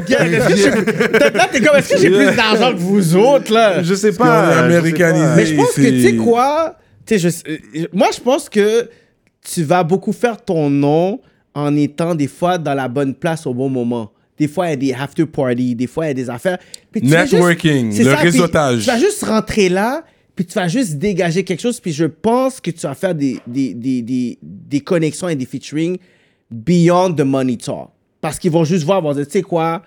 est-ce 1.77 1.95
que 1.95 1.99
j'ai- 1.99 2.11
plus 2.11 2.37
d'argent 2.37 2.73
que 2.73 2.79
vous 2.79 3.17
autres, 3.17 3.53
là? 3.53 3.83
Je 3.83 3.95
sais 3.95 4.13
pas. 4.13 4.51
je 4.51 4.53
sais 4.53 4.59
américanisé. 4.65 5.25
pas. 5.25 5.37
Mais 5.37 5.47
je 5.47 5.55
pense 5.57 5.73
que, 5.73 5.81
tu 5.81 6.01
sais 6.03 6.11
c'est- 6.11 6.17
quoi? 6.17 6.77
Je- 7.11 7.29
euh, 7.29 7.87
moi, 7.93 8.09
je 8.15 8.21
pense 8.21 8.49
que 8.49 8.89
tu 9.43 9.63
vas 9.63 9.85
beaucoup 9.85 10.13
faire 10.13 10.45
ton 10.45 10.69
nom 10.69 11.21
en 11.57 11.75
étant 11.75 12.15
des 12.15 12.27
fois 12.29 12.59
dans 12.59 12.75
la 12.75 12.87
bonne 12.87 13.15
place 13.15 13.47
au 13.47 13.55
bon 13.55 13.71
moment. 13.71 14.13
Des 14.39 14.47
fois, 14.47 14.67
il 14.67 14.71
y 14.71 14.73
a 14.75 14.77
des 14.77 14.93
after 14.93 15.25
parties, 15.25 15.75
des 15.75 15.87
fois, 15.87 16.05
il 16.05 16.09
y 16.09 16.11
a 16.11 16.15
des 16.15 16.29
affaires. 16.29 16.59
Puis 16.93 17.01
tu 17.01 17.07
vas 17.09 17.23
juste- 17.23 17.33
Networking, 17.33 17.97
le 17.99 18.05
ça, 18.05 18.17
réseautage. 18.17 18.81
Tu 18.81 18.87
vas 18.91 18.99
juste 18.99 19.25
rentrer 19.25 19.71
là, 19.71 20.05
puis 20.35 20.45
tu 20.45 20.53
vas 20.53 20.69
juste 20.69 20.97
dégager 20.99 21.43
quelque 21.45 21.61
chose, 21.63 21.81
puis 21.81 21.93
je 21.95 22.05
pense 22.05 22.61
que 22.61 22.71
tu 22.71 22.81
vas 22.87 22.95
faire 22.95 23.15
des, 23.15 23.39
des, 23.47 23.73
des, 23.73 24.03
des, 24.03 24.39
des 24.43 24.81
connexions 24.81 25.29
et 25.31 25.35
des 25.35 25.47
featuring 25.47 25.97
beyond 26.51 27.15
the 27.15 27.23
money 27.23 27.57
talk. 27.57 27.89
Parce 28.21 28.39
qu'ils 28.39 28.51
vont 28.51 28.65
juste 28.65 28.85
voir, 28.85 29.01
vont 29.01 29.15
dire, 29.15 29.25
tu 29.25 29.33
sais 29.33 29.43
quoi, 29.43 29.83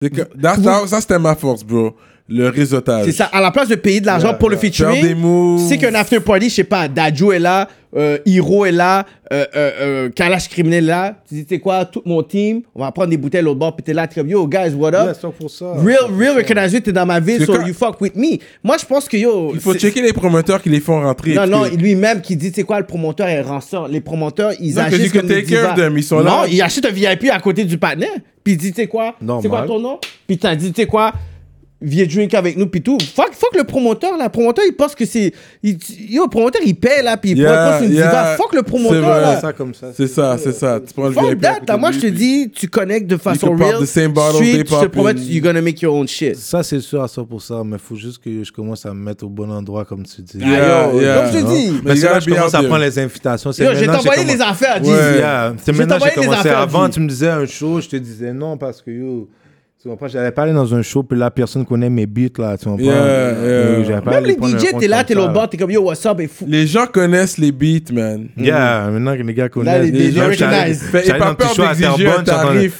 que- 0.00 0.22
ça, 0.88 1.00
c'était 1.00 1.18
ma 1.20 1.36
force, 1.36 1.62
bro. 1.62 1.94
Le 2.30 2.48
réseautage. 2.50 3.06
c'est 3.06 3.12
ça, 3.12 3.24
à 3.32 3.40
la 3.40 3.50
place 3.50 3.68
de 3.68 3.74
payer 3.74 4.00
de 4.00 4.06
l'argent 4.06 4.34
pour 4.34 4.50
le 4.50 4.56
Faire 4.56 4.70
featuring. 4.70 5.16
Tu 5.58 5.66
sais 5.66 5.78
qu'un 5.78 5.94
after 5.94 6.20
party, 6.20 6.50
je 6.50 6.54
sais 6.56 6.64
pas, 6.64 6.86
Dadju 6.86 7.32
est 7.32 7.38
là, 7.38 7.68
euh, 7.96 8.18
Hiro 8.26 8.66
est 8.66 8.72
là, 8.72 9.06
euh, 9.32 9.46
euh, 9.56 9.70
euh, 9.80 10.08
Kalash 10.10 10.46
Criminel 10.50 10.84
est 10.84 10.86
là. 10.88 11.14
Tu 11.26 11.36
dis, 11.36 11.46
tu 11.46 11.54
sais 11.54 11.58
quoi, 11.58 11.86
tout 11.86 12.02
mon 12.04 12.22
team, 12.22 12.60
on 12.74 12.80
va 12.82 12.92
prendre 12.92 13.08
des 13.08 13.16
bouteilles 13.16 13.44
au 13.46 13.54
bord, 13.54 13.74
puis 13.74 13.82
t'es 13.82 13.94
là, 13.94 14.06
t'es 14.06 14.20
comme, 14.20 14.28
yo, 14.28 14.46
guys, 14.46 14.74
what 14.76 14.90
Yeah, 14.90 15.04
up? 15.08 15.16
c'est 15.18 15.32
pour 15.32 15.48
ça. 15.50 15.72
Real, 15.76 16.04
real 16.18 16.36
recognize 16.36 16.74
you, 16.74 16.80
t'es 16.80 16.92
dans 16.92 17.06
ma 17.06 17.18
ville, 17.18 17.38
C'est 17.38 17.46
so 17.46 17.54
quand- 17.56 17.66
you 17.66 17.72
fuck 17.72 17.98
with 17.98 18.14
me. 18.14 18.36
Moi, 18.62 18.76
je 18.78 18.84
pense 18.84 19.08
que, 19.08 19.16
yo... 19.16 19.52
Il 19.54 19.60
faut 19.60 19.72
c'est- 19.72 19.78
checker 19.78 20.02
les 20.02 20.12
promoteurs 20.12 20.60
qui 20.62 20.68
les 20.68 20.80
font 20.80 21.00
rentrer. 21.00 21.32
Non, 21.34 21.46
non, 21.46 21.62
que- 21.62 21.76
lui-même 21.76 22.20
qui 22.20 22.36
dit, 22.36 22.50
tu 22.50 22.56
sais 22.56 22.62
quoi, 22.64 22.78
le 22.78 22.84
promoteur 22.86 23.28
est 23.28 23.40
rançon. 23.40 23.86
Les 23.86 24.02
promoteurs, 24.02 24.52
ils 24.60 24.74
Non, 24.74 24.82
que 24.82 24.94
agissent 24.94 25.12
can 25.12 25.20
comme 25.20 25.28
des 25.28 25.42
take 25.44 25.54
care 25.54 25.70
of 25.70 25.74
divas. 25.76 25.86
them, 25.88 25.96
ils 25.96 26.04
sont 26.04 26.16
non, 26.18 26.24
là. 26.42 26.44
il 26.50 26.60
achète 26.60 26.84
un 26.84 26.90
VIP 26.90 27.30
à 27.32 27.40
côté 27.40 27.64
du 27.64 27.78
partenaire, 27.78 28.10
puis 28.44 28.52
il 28.52 28.58
dit, 28.58 28.70
tu 28.72 28.82
sais 28.82 28.86
quoi, 28.86 29.14
c'est 29.40 29.48
quoi 29.48 29.62
ton 29.62 29.80
nom? 29.80 29.98
Puis 30.26 30.36
t'as 30.36 30.54
dit, 30.54 30.72
tu 30.74 30.82
sais 30.82 30.86
quoi, 30.86 31.10
viens 31.80 32.06
drink 32.06 32.34
avec 32.34 32.56
nous, 32.56 32.66
puis 32.66 32.82
tout. 32.82 32.98
Fuck, 33.14 33.32
fuck 33.32 33.54
le 33.56 33.64
promoteur, 33.64 34.16
là. 34.16 34.24
Le 34.24 34.30
promoteur, 34.30 34.64
il 34.68 34.74
pense 34.74 34.94
que 34.94 35.04
c'est... 35.06 35.32
il- 35.62 35.78
Yo, 36.10 36.24
le 36.24 36.28
promoteur, 36.28 36.60
il 36.64 36.74
paie, 36.74 37.02
là, 37.02 37.16
puis 37.16 37.30
il 37.32 37.38
Yeah, 37.38 37.70
pense 37.72 37.82
une 37.84 37.90
diva. 37.90 38.02
yeah. 38.12 38.36
Fuck 38.36 38.52
le 38.54 38.62
promoteur, 38.62 39.02
vrai. 39.02 39.20
là. 39.20 39.34
C'est 39.36 39.40
ça 39.42 39.52
comme 39.52 39.74
ça. 39.74 39.86
C'est 39.94 40.06
ça, 40.08 40.36
c'est 40.42 40.52
ça. 40.52 40.80
Tu 40.84 40.92
prends 40.92 41.06
le 41.08 41.12
Fuck 41.12 41.40
that, 41.40 41.60
là. 41.68 41.76
Moi, 41.76 41.92
je 41.92 42.00
te 42.00 42.06
dis, 42.06 42.50
tu 42.52 42.66
connectes 42.68 43.06
de 43.06 43.16
façon 43.16 43.54
real. 43.54 43.80
the 43.80 43.84
same 43.84 44.12
bottle, 44.12 44.34
Street, 44.44 44.64
je 44.68 44.80
te 44.80 44.86
promets, 44.86 45.10
in- 45.12 45.22
you're 45.28 45.42
gonna 45.44 45.60
make 45.62 45.80
your 45.80 45.94
own 45.94 46.08
shit. 46.08 46.34
Ça, 46.36 46.62
c'est 46.64 46.80
sûr 46.80 47.02
à 47.02 47.06
100%, 47.06 47.64
mais 47.64 47.76
il 47.76 47.78
faut 47.78 47.96
juste 47.96 48.18
que 48.24 48.42
je 48.42 48.50
commence 48.52 48.84
à 48.84 48.92
me 48.92 49.00
mettre 49.00 49.24
au 49.24 49.28
bon 49.28 49.50
endroit, 49.50 49.84
comme 49.84 50.04
tu 50.04 50.20
dis. 50.22 50.38
Yeah, 50.38 50.86
Ah, 50.88 50.92
yo, 50.92 51.00
yeah. 51.00 51.14
Comme 51.30 51.32
je 51.40 51.44
te 51.46 51.52
dis. 51.52 51.80
Mais 51.84 51.94
c'est 51.96 52.06
là 52.06 52.18
je 52.20 52.28
commence 52.30 52.54
à 52.54 52.62
prendre 52.64 52.78
les 52.84 52.98
invitations. 52.98 53.50
Yo, 53.52 53.66
j'ai 53.74 53.86
t'envoyé 53.86 54.24
les 54.24 54.40
affaires, 54.40 54.80
dis. 54.80 54.90
Yeah. 54.90 55.54
C'est 55.64 55.72
J'ai 55.72 55.78
maintenant 55.78 55.98
que 55.98 56.04
j'ai 56.08 56.14
commencé. 56.14 56.38
affaires, 56.40 56.58
Avant, 56.58 56.88
tu 56.88 56.98
me 57.00 57.08
disais 57.08 57.28
un 57.28 57.46
show, 57.46 57.80
je 57.80 57.88
te 57.88 57.96
disais 57.96 58.32
non 58.32 58.56
parce 58.56 58.82
que 58.82 58.90
yo. 58.90 59.28
Tu 59.80 59.88
comprends? 59.88 60.08
J'allais 60.08 60.32
pas 60.32 60.42
aller 60.42 60.52
dans 60.52 60.74
un 60.74 60.82
show, 60.82 61.04
puis 61.04 61.16
la 61.16 61.30
personne 61.30 61.64
connaît 61.64 61.88
mes 61.88 62.04
beats, 62.04 62.36
là. 62.38 62.58
Tu 62.58 62.64
comprends? 62.64 62.84
Yeah, 62.84 62.94
Euh, 62.96 63.84
yeah. 63.88 64.00
Même 64.00 64.24
les 64.24 64.34
DJ, 64.34 64.72
t'es 64.80 64.88
là, 64.88 65.04
t'es 65.04 65.14
ça, 65.14 65.20
l'autre 65.20 65.32
bord, 65.32 65.48
t'es 65.48 65.56
comme, 65.56 65.70
yo, 65.70 65.82
what's 65.82 66.04
up, 66.04 66.18
et 66.18 66.26
fou. 66.26 66.46
Les 66.48 66.66
gens 66.66 66.86
connaissent 66.86 67.38
les 67.38 67.52
beats, 67.52 67.92
man. 67.92 68.26
Yeah, 68.36 68.88
maintenant 68.90 69.16
que 69.16 69.22
les 69.22 69.34
gars 69.34 69.48
connaissent. 69.48 69.88
les 69.88 70.10
DJ 70.10 70.16
Même 70.18 70.32
j'allais- 70.32 70.74
dans 70.74 71.26
un 71.26 71.34
petit 71.34 71.54
show 71.54 71.62
à 71.62 71.74
Terrebonne, 71.76 72.24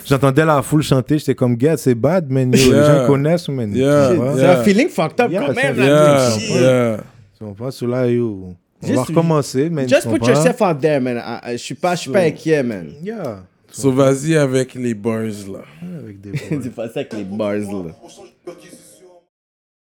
j'entendais- 0.05 0.45
la 0.45 0.61
foule 0.63 0.83
chanter, 0.83 1.19
j'étais 1.19 1.37
comme, 1.37 1.55
gars, 1.55 1.77
c'est 1.77 1.95
bad, 1.95 2.29
man. 2.31 2.51
yo, 2.53 2.73
Les 2.73 2.79
gens 2.85 3.07
connaissent, 3.07 3.49
man. 3.49 3.71
C'est 3.73 4.45
un 4.45 4.63
feeling 4.65 4.89
fucked 4.89 5.21
up 5.21 5.31
Yeah, 5.31 5.41
quand 5.47 5.55
même, 5.55 5.77
là. 5.79 6.31
Tu 7.39 7.45
comprends? 7.45 7.71
Celui-là, 7.71 8.07
yo. 8.09 8.55
On 8.83 8.93
va 8.95 9.03
recommencer, 9.03 9.71
man. 9.71 9.89
Just 9.89 10.09
put 10.11 10.25
yourself 10.27 10.61
out 10.61 10.81
there, 10.81 11.01
man. 11.01 11.23
Je 11.53 11.57
suis 11.59 11.75
pas, 11.77 11.95
je 11.95 12.01
suis 12.01 12.11
pas 12.11 12.21
inquiet, 12.23 12.63
man. 12.65 12.87
Yeah. 13.05 13.43
So, 13.71 13.93
vas-y 13.93 14.37
avec 14.37 14.75
les 14.75 14.95
bars, 14.95 15.23
là. 15.23 15.65
Avec 16.01 16.21
des 16.21 16.37
C'est 16.37 16.75
pas 16.75 16.89
ça 16.89 17.01
avec 17.01 17.13
les 17.13 17.25
bars, 17.25 17.55
là. 17.55 17.95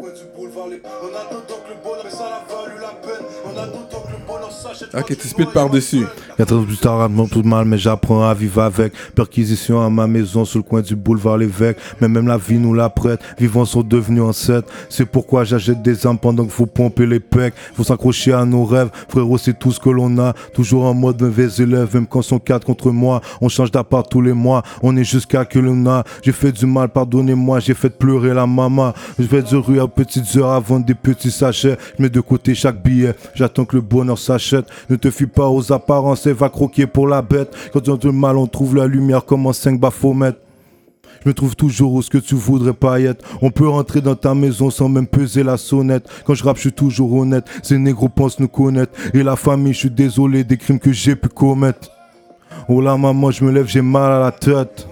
On 0.01 0.07
change 0.07 0.13
de 0.13 0.13
perquisition. 0.13 0.13
Ouais, 0.13 0.13
du 0.13 0.37
boulevard, 0.37 0.69
les- 0.69 0.83
On 1.03 1.09
a 1.09 1.33
d'autant 1.33 1.61
que 1.65 1.71
le 1.71 1.77
bonheur, 1.85 2.05
mais 2.05 2.11
ça 2.11 2.25
a 2.25 2.43
valu 2.49 2.81
la 2.81 2.89
peine. 2.89 3.27
On 3.45 3.59
a 3.59 3.67
d'autant 3.67 4.01
que 4.07 4.13
le 4.13 4.27
bonheur 4.27 4.51
s'achète. 4.53 4.89
Ok, 4.95 5.17
tu 5.19 5.29
spit 5.29 5.45
par-dessus. 5.47 6.07
4 6.37 6.57
ans 6.57 6.65
plus 6.65 6.77
tard, 6.79 7.09
mon 7.11 7.27
tout 7.27 7.43
mal, 7.43 7.65
mais 7.67 7.79
j'apprends 7.79 8.27
à 8.29 8.35
vivre 8.35 8.63
avec. 8.63 8.93
Perquisition 9.15 9.81
à 9.83 9.91
ma 9.91 10.07
maison 10.07 10.45
sur 10.45 10.59
le 10.59 10.63
coin 10.63 10.81
du 10.81 10.97
boulevard 10.97 11.37
L'évêque. 11.39 11.77
Mais 12.01 12.09
même 12.09 12.27
la 12.27 12.37
vie 12.39 12.59
nous 12.59 12.75
la 12.75 12.89
prête. 12.89 13.21
Vivants 13.39 13.65
sont 13.65 13.83
devenus 13.83 14.23
ancêtres. 14.23 14.69
C'est 14.89 15.07
pourquoi 15.07 15.45
j'achète 15.45 15.83
des 15.83 16.07
armes 16.07 16.19
pendant 16.19 16.43
qu'il 16.45 16.53
faut 16.53 16.67
pomper 16.67 17.07
les 17.07 17.21
pecs. 17.21 17.55
Faut 17.75 17.85
s'accrocher 17.85 18.33
à 18.33 18.45
nos 18.45 18.65
rêves. 18.65 18.91
Frérot, 19.09 19.39
c'est 19.39 19.59
tout 19.59 19.73
ce 19.73 19.81
que 19.81 19.91
l'on 19.91 20.19
a. 20.19 20.33
Toujours 20.55 20.85
en 20.85 20.95
mode 20.95 21.21
mauvais 21.23 21.49
élève. 21.59 21.89
Même 21.95 22.07
quand 22.07 22.23
sont 22.23 22.39
quatre 22.39 22.65
contre 22.67 22.91
moi. 22.91 23.21
On 23.41 23.49
change 23.49 23.71
d'appart 23.71 24.09
tous 24.11 24.23
les 24.23 24.33
mois. 24.33 24.63
On 24.83 24.97
est 24.97 25.05
jusqu'à 25.05 25.45
que 25.45 25.59
l'on 25.59 25.87
a. 25.87 26.05
J'ai 26.23 26.33
fait 26.33 26.53
du 26.53 26.67
mal, 26.67 26.89
pardonnez-moi. 26.89 27.61
J'ai 27.61 27.75
fait 27.75 27.91
pleurer 27.91 28.35
la 28.35 28.47
maman. 28.47 28.93
Je 29.19 29.27
fais 29.27 29.43
du 29.43 29.57
rue 29.57 29.81
à 29.81 29.87
petites 29.91 30.37
heures 30.37 30.61
vendre 30.61 30.87
des 30.87 30.95
petits 30.95 31.31
sachets. 31.31 31.77
Je 31.99 32.03
mets 32.03 32.09
de 32.09 32.21
côté 32.21 32.55
chaque 32.55 32.83
billet, 32.83 33.15
j'attends 33.35 33.65
que 33.65 33.77
le 33.77 33.83
bonheur 33.83 34.19
s'achète. 34.19 34.67
Ne 34.89 34.97
te 34.97 35.11
fie 35.11 35.27
pas 35.27 35.49
aux 35.49 35.73
apparences 35.73 36.27
et 36.27 36.33
va 36.33 36.49
croquer 36.49 36.87
pour 36.87 37.07
la 37.07 37.23
bête. 37.23 37.55
Quand 37.73 37.89
on 37.89 37.99
le 38.03 38.13
mal, 38.13 38.37
on 38.37 38.47
trouve 38.47 38.77
la 38.77 38.87
lumière 38.87 39.25
comme 39.25 39.47
en 39.47 39.53
5 39.53 39.79
baphomet. 39.79 40.33
Je 41.23 41.29
me 41.29 41.35
trouve 41.35 41.55
toujours 41.55 41.93
où 41.93 42.03
ce 42.03 42.09
que 42.09 42.19
tu 42.19 42.35
voudrais 42.35 42.73
pas 42.73 42.99
y 42.99 43.05
être. 43.05 43.25
On 43.43 43.51
peut 43.51 43.69
rentrer 43.69 44.01
dans 44.01 44.15
ta 44.15 44.35
maison 44.35 44.71
sans 44.71 44.89
même 44.89 45.07
peser 45.07 45.43
la 45.43 45.59
sonnette. 45.59 46.09
Quand 46.25 46.35
je 46.35 46.43
rappe, 46.43 46.57
je 46.57 46.63
suis 46.63 46.73
toujours 46.73 47.13
honnête. 47.13 47.45
Ces 47.63 47.77
négros 47.77 48.09
pensent 48.09 48.41
nous 48.41 48.49
connaître. 48.49 48.93
Et 49.13 49.23
la 49.23 49.37
famille, 49.37 49.75
je 49.75 49.81
suis 49.81 49.91
désolé 49.91 50.45
des 50.45 50.57
crimes 50.57 50.79
que 50.79 50.93
j'ai 50.93 51.17
pu 51.17 51.29
commettre. 51.29 51.91
Oh 52.69 52.81
là, 52.81 52.97
maman, 52.97 53.31
je 53.31 53.45
me 53.45 53.51
lève, 53.51 53.67
j'ai 53.67 53.83
mal 53.83 54.13
à 54.13 54.21
la 54.21 54.33
tête. 54.33 54.89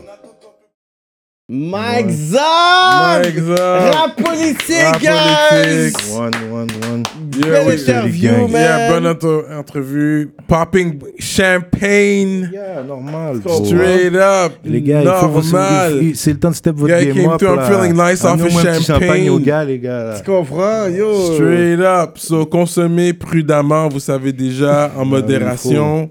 Mike 1.51 2.11
Zab! 2.11 3.25
Mike 3.25 3.39
Zab. 3.39 3.57
Rap 3.95 4.17
politique, 4.19 4.83
Rap 4.83 5.01
guys! 5.01 5.95
One, 6.13 6.31
one, 6.53 6.69
one. 6.91 7.03
Yeah, 7.35 7.41
Belle 7.51 7.69
oui. 7.69 7.81
interview, 7.81 8.49
man! 8.49 8.51
Yeah, 8.53 8.91
bonne 8.93 9.07
entre- 9.07 9.47
entrevue. 9.59 10.31
Popping 10.47 11.01
champagne. 11.19 12.51
Yeah, 12.53 12.83
normal. 12.87 13.41
Straight 13.65 14.15
up. 14.15 14.59
Les 14.63 14.83
gars, 14.83 15.01
il 15.03 15.09
faut 15.09 15.29
vous- 15.29 15.51
normal. 15.53 16.13
c'est 16.17 16.33
le 16.35 16.39
temps 16.39 16.51
de 16.51 16.55
step 16.55 16.77
votre 16.77 16.93
Gars, 16.93 17.03
game 17.03 17.15
came 17.17 17.31
up. 17.31 17.39
through, 17.41 17.55
I'm 17.59 17.65
feeling 17.67 17.93
nice 17.95 18.23
off 18.27 18.43
of 18.43 18.51
champagne. 18.53 18.83
champagne 18.83 19.31
aux 19.31 19.39
gars, 19.39 19.65
les 19.65 19.79
gars. 19.79 20.05
là. 20.05 20.21
Tu 20.21 20.31
comprends, 20.31 20.87
yo? 20.89 21.33
Straight 21.33 21.81
up. 21.81 22.19
So, 22.19 22.45
consommez 22.45 23.15
prudemment, 23.15 23.89
vous 23.89 24.01
savez 24.01 24.35
déjà, 24.35 24.93
en 24.95 25.07
modération. 25.07 26.11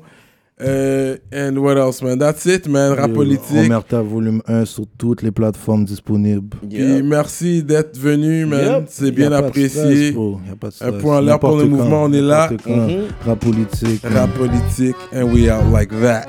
Euh, 0.59 1.17
and 1.31 1.55
what 1.59 1.77
else, 1.77 2.01
man? 2.01 2.17
That's 2.17 2.45
it, 2.47 2.67
man. 2.67 2.93
Rap 2.93 3.13
politique. 3.13 3.65
Omerta 3.65 4.01
volume 4.01 4.41
1 4.47 4.65
sur 4.65 4.85
toutes 4.97 5.21
les 5.21 5.29
plateformes 5.31 5.85
disponibles. 5.85 6.57
Puis 6.67 7.03
merci 7.03 7.61
d'être 7.61 7.95
venu, 7.99 8.45
man. 8.47 8.81
Yep. 8.81 8.85
C'est 8.89 9.11
bien 9.11 9.31
apprécié. 9.31 10.13
stress, 10.13 10.81
Un 10.81 10.91
point 10.93 11.17
en 11.17 11.21
l'air 11.21 11.39
pour 11.39 11.57
le 11.57 11.63
quand, 11.63 11.69
mouvement, 11.69 12.03
on 12.05 12.13
est 12.13 12.21
là. 12.21 12.49
n'importe 12.49 12.63
quand. 12.65 12.87
Rap 13.29 13.39
politique. 13.39 14.01
Rap 14.03 14.33
politique. 14.33 14.95
And 15.13 15.31
we 15.31 15.47
out 15.51 15.71
like 15.71 15.91
that. 16.01 16.25